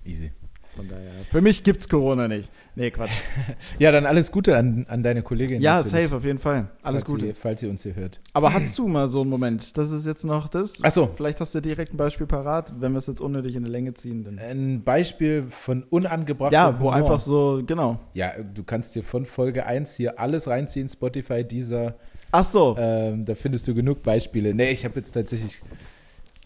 Easy. 0.06 0.32
von 0.76 0.88
daher. 0.88 1.10
Für 1.32 1.42
mich 1.42 1.64
gibt's 1.64 1.90
Corona 1.90 2.28
nicht. 2.28 2.52
Nee, 2.76 2.92
Quatsch. 2.92 3.10
Ja, 3.80 3.92
dann 3.92 4.06
alles 4.06 4.32
Gute 4.32 4.56
an, 4.56 4.86
an 4.88 5.02
deine 5.02 5.24
Kollegin. 5.24 5.62
ja, 5.64 5.78
natürlich, 5.78 6.04
safe, 6.06 6.16
auf 6.18 6.24
jeden 6.24 6.38
Fall. 6.38 6.70
Alles 6.84 7.02
falls 7.02 7.12
Gute. 7.12 7.26
Sie, 7.28 7.34
falls 7.34 7.62
sie 7.62 7.68
uns 7.68 7.82
hier 7.84 7.96
hört. 7.96 8.20
Aber 8.34 8.54
hast 8.54 8.78
du 8.78 8.88
mal 8.88 9.08
so 9.10 9.22
einen 9.22 9.32
Moment? 9.32 9.78
Das 9.80 9.90
ist 9.92 10.06
jetzt 10.06 10.26
noch 10.26 10.48
das. 10.48 10.80
Ach 10.84 10.92
so. 10.92 11.08
Vielleicht 11.08 11.42
hast 11.42 11.56
du 11.56 11.60
direkt 11.62 11.94
ein 11.94 11.98
Beispiel 11.98 12.28
parat, 12.28 12.74
wenn 12.80 12.92
wir 12.92 13.00
es 13.00 13.08
jetzt 13.08 13.20
unnötig 13.20 13.56
in 13.56 13.64
die 13.64 13.70
Länge 13.70 13.96
ziehen. 13.96 14.24
Dann. 14.24 14.38
Ein 14.38 14.84
Beispiel 14.84 15.46
von 15.50 15.84
unangebrachtem 15.84 16.54
Ja, 16.54 16.76
wo 16.76 16.82
Humor. 16.84 16.94
einfach 16.94 17.20
so, 17.20 17.64
genau. 17.66 18.00
Ja, 18.14 18.34
du 18.44 18.64
kannst 18.64 18.94
dir 18.96 19.04
von 19.04 19.26
Folge 19.26 19.66
1 19.66 19.96
hier 19.96 20.20
alles 20.20 20.48
reinziehen, 20.48 20.88
Spotify, 20.88 21.44
dieser, 21.44 21.96
Ach 22.32 22.46
so. 22.46 22.76
ähm, 22.80 23.26
da 23.26 23.36
findest 23.36 23.68
du 23.68 23.74
genug 23.74 24.04
Beispiele. 24.04 24.54
Nee, 24.54 24.72
ich 24.72 24.86
habe 24.86 24.96
jetzt 25.00 25.12
tatsächlich, 25.12 25.62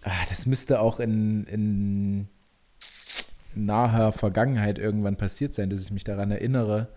ah, 0.03 0.11
das 0.29 0.45
müsste 0.45 0.79
auch 0.79 0.99
in, 0.99 1.45
in 1.45 2.27
naher 3.55 4.11
Vergangenheit 4.11 4.79
irgendwann 4.79 5.15
passiert 5.17 5.53
sein, 5.53 5.69
dass 5.69 5.81
ich 5.83 5.91
mich 5.91 6.03
daran 6.03 6.31
erinnere. 6.31 6.87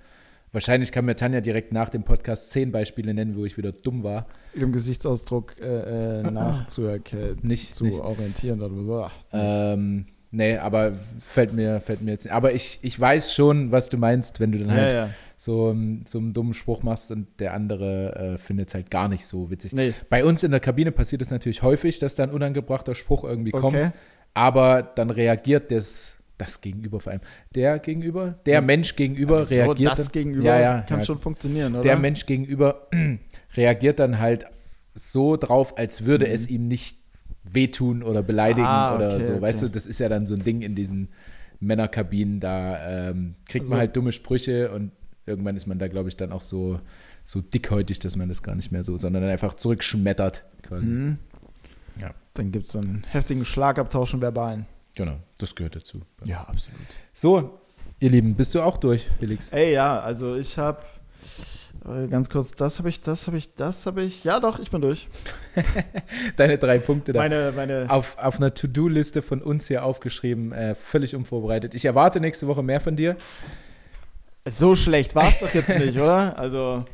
Wahrscheinlich 0.53 0.91
kann 0.93 1.05
mir 1.05 1.17
Tanja 1.17 1.41
direkt 1.43 1.73
nach 1.73 1.91
dem 1.91 2.03
Podcast 2.05 2.51
zehn 2.51 2.73
Beispiele 2.73 3.13
nennen, 3.13 3.37
wo 3.37 3.45
ich 3.45 3.59
wieder 3.59 3.73
dumm 3.73 4.03
war. 4.05 4.27
Dem 4.55 4.73
Gesichtsausdruck 4.73 5.57
äh, 5.61 6.21
äh, 6.21 6.23
nachzuerkennen, 6.31 7.39
Nicht, 7.43 7.75
zu 7.75 7.85
nicht. 7.85 7.99
orientieren 7.99 8.63
oder 8.63 8.75
so. 8.85 9.03
Ach, 9.05 9.15
Ähm, 9.33 10.07
nee, 10.37 10.57
aber 10.59 10.93
fällt 11.21 11.53
mir, 11.53 11.81
fällt 11.81 12.03
mir 12.03 12.13
jetzt 12.13 12.29
Aber 12.31 12.53
ich, 12.53 12.79
ich 12.83 12.99
weiß 12.99 13.33
schon, 13.35 13.73
was 13.73 13.89
du 13.89 13.97
meinst, 13.99 14.39
wenn 14.41 14.53
du 14.53 14.59
dann 14.59 14.71
halt 14.73 14.93
ja. 14.93 15.09
so, 15.37 15.69
einen- 15.71 16.05
so 16.07 16.19
einen 16.19 16.33
dummen 16.33 16.55
Spruch 16.55 16.83
machst 16.83 17.11
und 17.11 17.27
der 17.41 17.55
andere 17.55 18.35
äh, 18.35 18.39
findet 18.39 18.69
es 18.69 18.75
halt 18.75 18.91
gar 18.91 19.09
nicht 19.09 19.27
so 19.27 19.51
witzig. 19.51 19.73
Nee, 19.73 19.95
Bei 20.09 20.25
uns 20.25 20.43
in 20.45 20.51
der 20.51 20.61
Kabine 20.61 20.93
passiert 20.93 21.23
es 21.23 21.31
natürlich 21.31 21.63
häufig, 21.63 21.99
dass 21.99 22.15
da 22.15 22.23
ein 22.25 22.31
unangebrachter 22.31 22.95
Spruch 22.95 23.25
irgendwie 23.25 23.51
kommt, 23.53 23.77
okay. 23.77 23.91
aber 24.35 24.83
dann 24.83 25.11
reagiert 25.11 25.71
das, 25.71 26.17
das 26.39 26.61
Gegenüber 26.61 27.01
vor 27.01 27.13
allem, 27.13 27.23
der 27.55 27.79
Gegenüber, 27.79 28.39
der 28.45 28.55
Ja. 28.55 28.61
Mensch 28.61 28.95
gegenüber 28.97 29.37
Aber 29.37 29.45
so, 29.47 29.55
reagiert 29.55 29.93
das 29.93 30.05
dann, 30.05 30.13
gegenüber 30.13 30.45
Ja, 30.47 30.61
ja, 30.61 30.81
kann 30.83 30.99
ja. 30.99 31.05
schon 31.05 31.19
funktionieren, 31.19 31.73
oder? 31.75 31.83
der 31.83 31.97
Mensch 31.97 32.27
gegenüber 32.27 32.89
reagiert 33.57 33.99
dann 33.99 34.19
halt 34.19 34.47
so 34.95 35.37
drauf, 35.37 35.77
als 35.79 36.05
würde 36.05 36.27
Mhm. 36.27 36.33
es 36.33 36.49
ihm 36.49 36.69
nicht 36.69 36.99
wehtun 37.53 38.03
oder 38.03 38.23
beleidigen 38.23 38.67
Ah, 38.67 38.95
oder 38.97 39.15
okay, 39.15 39.25
so. 39.25 39.41
Weißt 39.41 39.59
okay. 39.63 39.67
du, 39.69 39.73
das 39.75 39.87
ist 39.87 39.99
ja 40.01 40.09
dann 40.09 40.27
so 40.27 40.35
ein 40.35 40.43
Ding 40.45 40.63
in 40.63 40.75
diesen 40.75 41.09
Männerkabinen, 41.61 42.41
da 42.41 43.09
ähm, 43.11 43.35
kriegt 43.49 43.65
Also- 43.65 43.71
man 43.73 43.81
halt 43.81 43.97
dumme 43.97 44.13
Sprüche 44.13 44.71
und 44.73 44.93
irgendwann 45.27 45.57
ist 45.57 45.67
man 45.67 45.79
da, 45.79 45.89
glaube 45.89 46.09
ich, 46.09 46.17
dann 46.17 46.33
auch 46.33 46.41
so, 46.43 46.81
so 47.25 47.41
dickhäutig, 47.41 47.99
dass 47.99 48.17
man 48.17 48.29
das 48.29 48.43
gar 48.43 48.55
nicht 48.55 48.71
mehr 48.73 48.85
so, 48.85 48.97
sondern 48.97 49.23
dann 49.23 49.31
einfach 49.33 49.55
zurückschmettert 49.55 50.45
quasi. 50.63 50.87
Mhm. 50.87 51.19
Ja. 52.01 52.11
Dann 52.35 52.53
gibt 52.53 52.67
es 52.67 52.73
so 52.73 52.79
einen 52.79 53.05
heftigen 53.11 53.45
Schlagabtausch 53.45 54.13
im 54.15 54.21
Verbalen. 54.21 54.67
Genau, 54.97 55.17
das 55.39 55.55
gehört 55.55 55.77
dazu. 55.77 56.03
Ja, 56.25 56.43
absolut. 56.43 56.81
So, 57.13 57.59
ihr 58.01 58.11
Lieben, 58.11 58.35
bist 58.35 58.55
du 58.55 58.61
auch 58.61 58.77
durch, 58.77 59.07
Felix? 59.19 59.49
Ey, 59.51 59.73
ja, 59.73 59.99
also 60.01 60.37
ich 60.37 60.57
habe 60.59 60.81
ganz 62.11 62.31
kurz, 62.31 62.53
das 62.53 62.79
habe 62.79 62.89
ich, 62.89 63.01
das 63.01 63.27
habe 63.27 63.37
ich, 63.37 63.55
das 63.55 63.87
habe 63.87 64.03
ich. 64.03 64.25
Ja, 64.25 64.41
doch, 64.41 64.59
ich 64.59 64.71
bin 64.71 64.81
durch. 64.81 65.09
Deine 66.37 66.59
drei 66.59 66.79
Punkte 66.79 67.13
da. 67.13 67.21
Meine, 67.21 67.53
meine. 67.55 67.87
auf, 67.89 68.19
auf 68.19 68.37
einer 68.37 68.55
To-Do-Liste 68.55 69.23
von 69.23 69.43
uns 69.43 69.69
hier 69.69 69.85
aufgeschrieben, 69.85 70.53
äh, 70.53 70.75
völlig 70.75 71.15
unvorbereitet. 71.15 71.75
Ich 71.75 71.85
erwarte 71.85 72.21
nächste 72.21 72.47
Woche 72.49 72.63
mehr 72.63 72.81
von 72.81 72.97
dir. 72.97 73.17
So 74.49 74.77
schlecht 74.77 75.15
war 75.15 75.29
es 75.29 75.39
doch 75.41 75.53
jetzt 75.55 75.77
nicht, 75.79 75.99
oder? 75.99 76.39
Also. 76.39 76.85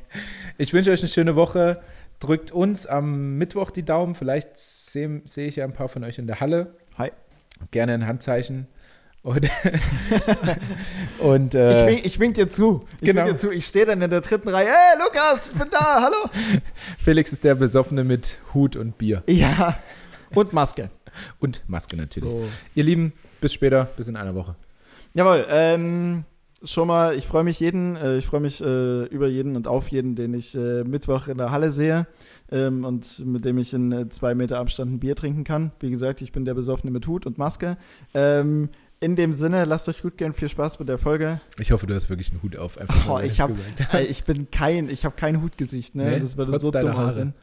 Ich 0.58 0.72
wünsche 0.72 0.90
euch 0.90 1.00
eine 1.00 1.08
schöne 1.08 1.36
Woche. 1.36 1.80
Drückt 2.20 2.52
uns 2.52 2.86
am 2.86 3.36
Mittwoch 3.36 3.70
die 3.70 3.84
Daumen. 3.84 4.14
Vielleicht 4.14 4.56
sehe 4.56 5.22
seh 5.24 5.46
ich 5.46 5.56
ja 5.56 5.64
ein 5.64 5.72
paar 5.72 5.88
von 5.88 6.04
euch 6.04 6.18
in 6.18 6.26
der 6.26 6.40
Halle. 6.40 6.74
Hi. 6.96 7.10
Gerne 7.70 7.94
ein 7.94 8.06
Handzeichen. 8.06 8.68
Und, 9.22 9.48
und 11.20 11.54
äh, 11.54 11.70
ich, 11.70 11.86
wink, 11.86 12.06
ich 12.06 12.18
wink 12.18 12.34
dir 12.34 12.48
zu. 12.48 12.84
Ich 13.00 13.06
genau. 13.06 13.22
wink 13.22 13.34
dir 13.34 13.36
zu. 13.36 13.52
Ich 13.52 13.66
stehe 13.66 13.86
dann 13.86 14.02
in 14.02 14.10
der 14.10 14.20
dritten 14.20 14.48
Reihe. 14.48 14.66
Hey, 14.66 14.98
Lukas, 14.98 15.50
ich 15.52 15.58
bin 15.58 15.68
da. 15.70 16.02
Hallo. 16.02 16.28
Felix 16.98 17.32
ist 17.32 17.44
der 17.44 17.54
Besoffene 17.54 18.02
mit 18.02 18.38
Hut 18.52 18.74
und 18.74 18.98
Bier. 18.98 19.22
Ja. 19.28 19.78
Und 20.34 20.52
Maske. 20.52 20.90
Und 21.38 21.62
Maske 21.68 21.96
natürlich. 21.96 22.28
So. 22.28 22.48
Ihr 22.74 22.82
Lieben, 22.82 23.12
bis 23.40 23.52
später, 23.52 23.84
bis 23.96 24.08
in 24.08 24.16
einer 24.16 24.34
Woche. 24.34 24.56
Jawohl. 25.14 25.46
Ähm, 25.48 26.24
schon 26.64 26.88
mal, 26.88 27.14
ich 27.14 27.26
freue 27.26 27.44
mich 27.44 27.60
jeden, 27.60 27.94
äh, 27.96 28.16
ich 28.16 28.26
freue 28.26 28.40
mich 28.40 28.60
äh, 28.60 29.04
über 29.04 29.28
jeden 29.28 29.54
und 29.54 29.68
auf 29.68 29.88
jeden, 29.88 30.16
den 30.16 30.34
ich 30.34 30.54
äh, 30.56 30.82
Mittwoch 30.82 31.28
in 31.28 31.38
der 31.38 31.50
Halle 31.50 31.70
sehe 31.70 32.06
ähm, 32.50 32.84
und 32.84 33.24
mit 33.24 33.44
dem 33.44 33.58
ich 33.58 33.72
in 33.72 33.92
äh, 33.92 34.08
zwei 34.08 34.34
Meter 34.34 34.58
Abstand 34.58 34.92
ein 34.92 34.98
Bier 35.00 35.14
trinken 35.14 35.44
kann. 35.44 35.70
Wie 35.78 35.90
gesagt, 35.90 36.22
ich 36.22 36.32
bin 36.32 36.44
der 36.44 36.54
Besoffene 36.54 36.90
mit 36.90 37.06
Hut 37.06 37.26
und 37.26 37.38
Maske. 37.38 37.76
Ähm, 38.14 38.68
in 39.02 39.16
dem 39.16 39.34
Sinne, 39.34 39.64
lasst 39.64 39.88
euch 39.88 40.00
gut 40.00 40.16
gehen, 40.16 40.32
viel 40.32 40.48
Spaß 40.48 40.78
mit 40.78 40.88
der 40.88 40.98
Folge. 40.98 41.40
Ich 41.58 41.72
hoffe, 41.72 41.86
du 41.86 41.94
hast 41.94 42.08
wirklich 42.08 42.30
einen 42.30 42.42
Hut 42.42 42.56
auf. 42.56 42.78
Einfach 42.78 43.08
oh, 43.08 43.18
ich, 43.18 43.40
hab, 43.40 43.50
ich 44.00 44.24
bin 44.24 44.50
kein, 44.50 44.88
ich 44.88 45.04
habe 45.04 45.16
kein 45.16 45.42
Hutgesicht, 45.42 45.96
ne? 45.96 46.10
Nee, 46.10 46.20
das 46.20 46.36
würde 46.36 46.56
so 46.58 46.70
dumm 46.70 46.90
aussehen. 46.92 47.34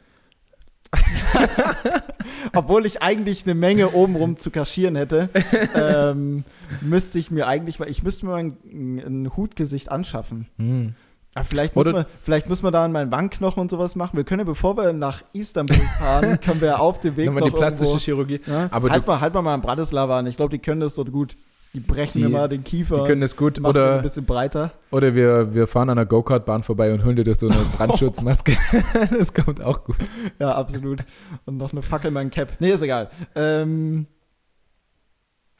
Obwohl 2.53 2.85
ich 2.85 3.03
eigentlich 3.03 3.43
eine 3.43 3.55
Menge 3.55 3.91
obenrum 3.91 4.37
zu 4.37 4.49
kaschieren 4.51 4.95
hätte, 4.95 5.29
ähm, 5.75 6.45
müsste 6.81 7.19
ich 7.19 7.29
mir 7.29 7.47
eigentlich, 7.47 7.79
weil 7.79 7.89
ich 7.89 8.03
müsste 8.03 8.25
mir 8.25 8.35
ein, 8.35 8.57
ein 8.65 9.35
Hutgesicht 9.35 9.91
anschaffen. 9.91 10.47
Hm. 10.57 10.95
Aber 11.35 11.45
vielleicht 11.45 11.75
muss, 11.75 11.85
man, 11.85 12.05
vielleicht 12.23 12.49
muss 12.49 12.63
man 12.63 12.73
da 12.73 12.85
an 12.85 12.91
meinen 12.91 13.11
Wangenknochen 13.11 13.61
und 13.61 13.69
sowas 13.69 13.95
machen. 13.95 14.17
Wir 14.17 14.23
können 14.23 14.39
ja, 14.39 14.45
bevor 14.45 14.75
wir 14.77 14.93
nach 14.93 15.21
Istanbul 15.33 15.77
fahren, 15.99 16.39
können 16.43 16.59
wir 16.59 16.79
auf 16.79 16.99
dem 16.99 17.15
Weg 17.17 17.27
Nochmal 17.27 17.41
noch 17.41 17.49
die 17.49 17.55
plastische 17.55 17.91
irgendwo, 18.11 18.25
Chirurgie. 18.27 18.41
Ja? 18.47 18.67
Aber 18.71 18.89
halt, 18.89 19.05
mal, 19.05 19.21
halt 19.21 19.33
mal 19.33 19.43
mal 19.43 19.53
an 19.53 19.61
Bratislava 19.61 20.17
an. 20.17 20.25
Ich 20.25 20.37
glaube, 20.37 20.49
die 20.49 20.59
können 20.59 20.81
das 20.81 20.95
dort 20.95 21.11
gut. 21.11 21.37
Die 21.73 21.79
brechen 21.81 22.17
die, 22.17 22.23
mir 22.23 22.29
mal 22.29 22.49
den 22.49 22.63
Kiefer. 22.63 22.95
Die 22.95 23.03
können 23.03 23.21
das 23.21 23.35
gut. 23.35 23.63
Oder 23.63 23.97
ein 23.97 24.01
bisschen 24.01 24.25
breiter. 24.25 24.71
Oder 24.89 25.13
wir, 25.13 25.53
wir 25.53 25.67
fahren 25.67 25.91
an 25.91 25.99
einer 25.99 26.07
Go-Kart-Bahn 26.07 26.63
vorbei 26.63 26.91
und 26.91 27.05
holen 27.05 27.15
dir 27.15 27.35
so 27.35 27.47
eine 27.47 27.63
Brandschutzmaske. 27.77 28.57
das 29.11 29.33
kommt 29.35 29.61
auch 29.61 29.83
gut. 29.83 29.97
Ja, 30.39 30.55
absolut. 30.55 31.05
Und 31.45 31.57
noch 31.57 31.71
eine 31.71 31.83
Fackel 31.83 32.07
in 32.07 32.15
meinem 32.15 32.31
Cap. 32.31 32.53
Nee, 32.59 32.71
ist 32.71 32.81
egal. 32.81 33.11
Ähm, 33.35 34.07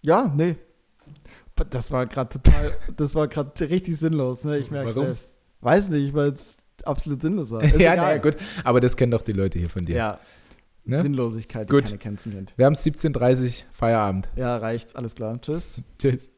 ja, 0.01 0.33
nee. 0.35 0.55
Das 1.69 1.91
war 1.91 2.07
gerade 2.07 2.29
total, 2.29 2.71
das 2.95 3.13
war 3.13 3.27
gerade 3.27 3.69
richtig 3.69 3.97
sinnlos. 3.97 4.45
Ne? 4.45 4.57
Ich 4.57 4.71
merke 4.71 4.87
es 4.87 4.95
selbst. 4.95 5.29
Weiß 5.61 5.89
nicht, 5.89 6.13
weil 6.13 6.29
es 6.29 6.57
absolut 6.83 7.21
sinnlos 7.21 7.51
war. 7.51 7.63
Ist 7.63 7.79
ja, 7.79 7.95
naja, 7.95 8.17
gut. 8.17 8.37
Aber 8.63 8.79
das 8.79 8.95
kennen 8.95 9.11
doch 9.11 9.21
die 9.21 9.33
Leute 9.33 9.59
hier 9.59 9.69
von 9.69 9.85
dir. 9.85 9.95
Ja. 9.95 10.19
Ne? 10.85 11.01
Sinnlosigkeit, 11.01 11.69
die 11.69 11.73
Gut. 11.73 11.85
keine 11.99 12.15
kennt. 12.17 12.53
Wir 12.57 12.65
haben 12.65 12.73
17.30 12.73 13.45
Uhr 13.45 13.51
Feierabend. 13.71 14.27
Ja, 14.35 14.57
reicht. 14.57 14.95
Alles 14.95 15.13
klar. 15.13 15.39
Tschüss. 15.39 15.81
Tschüss. 15.99 16.31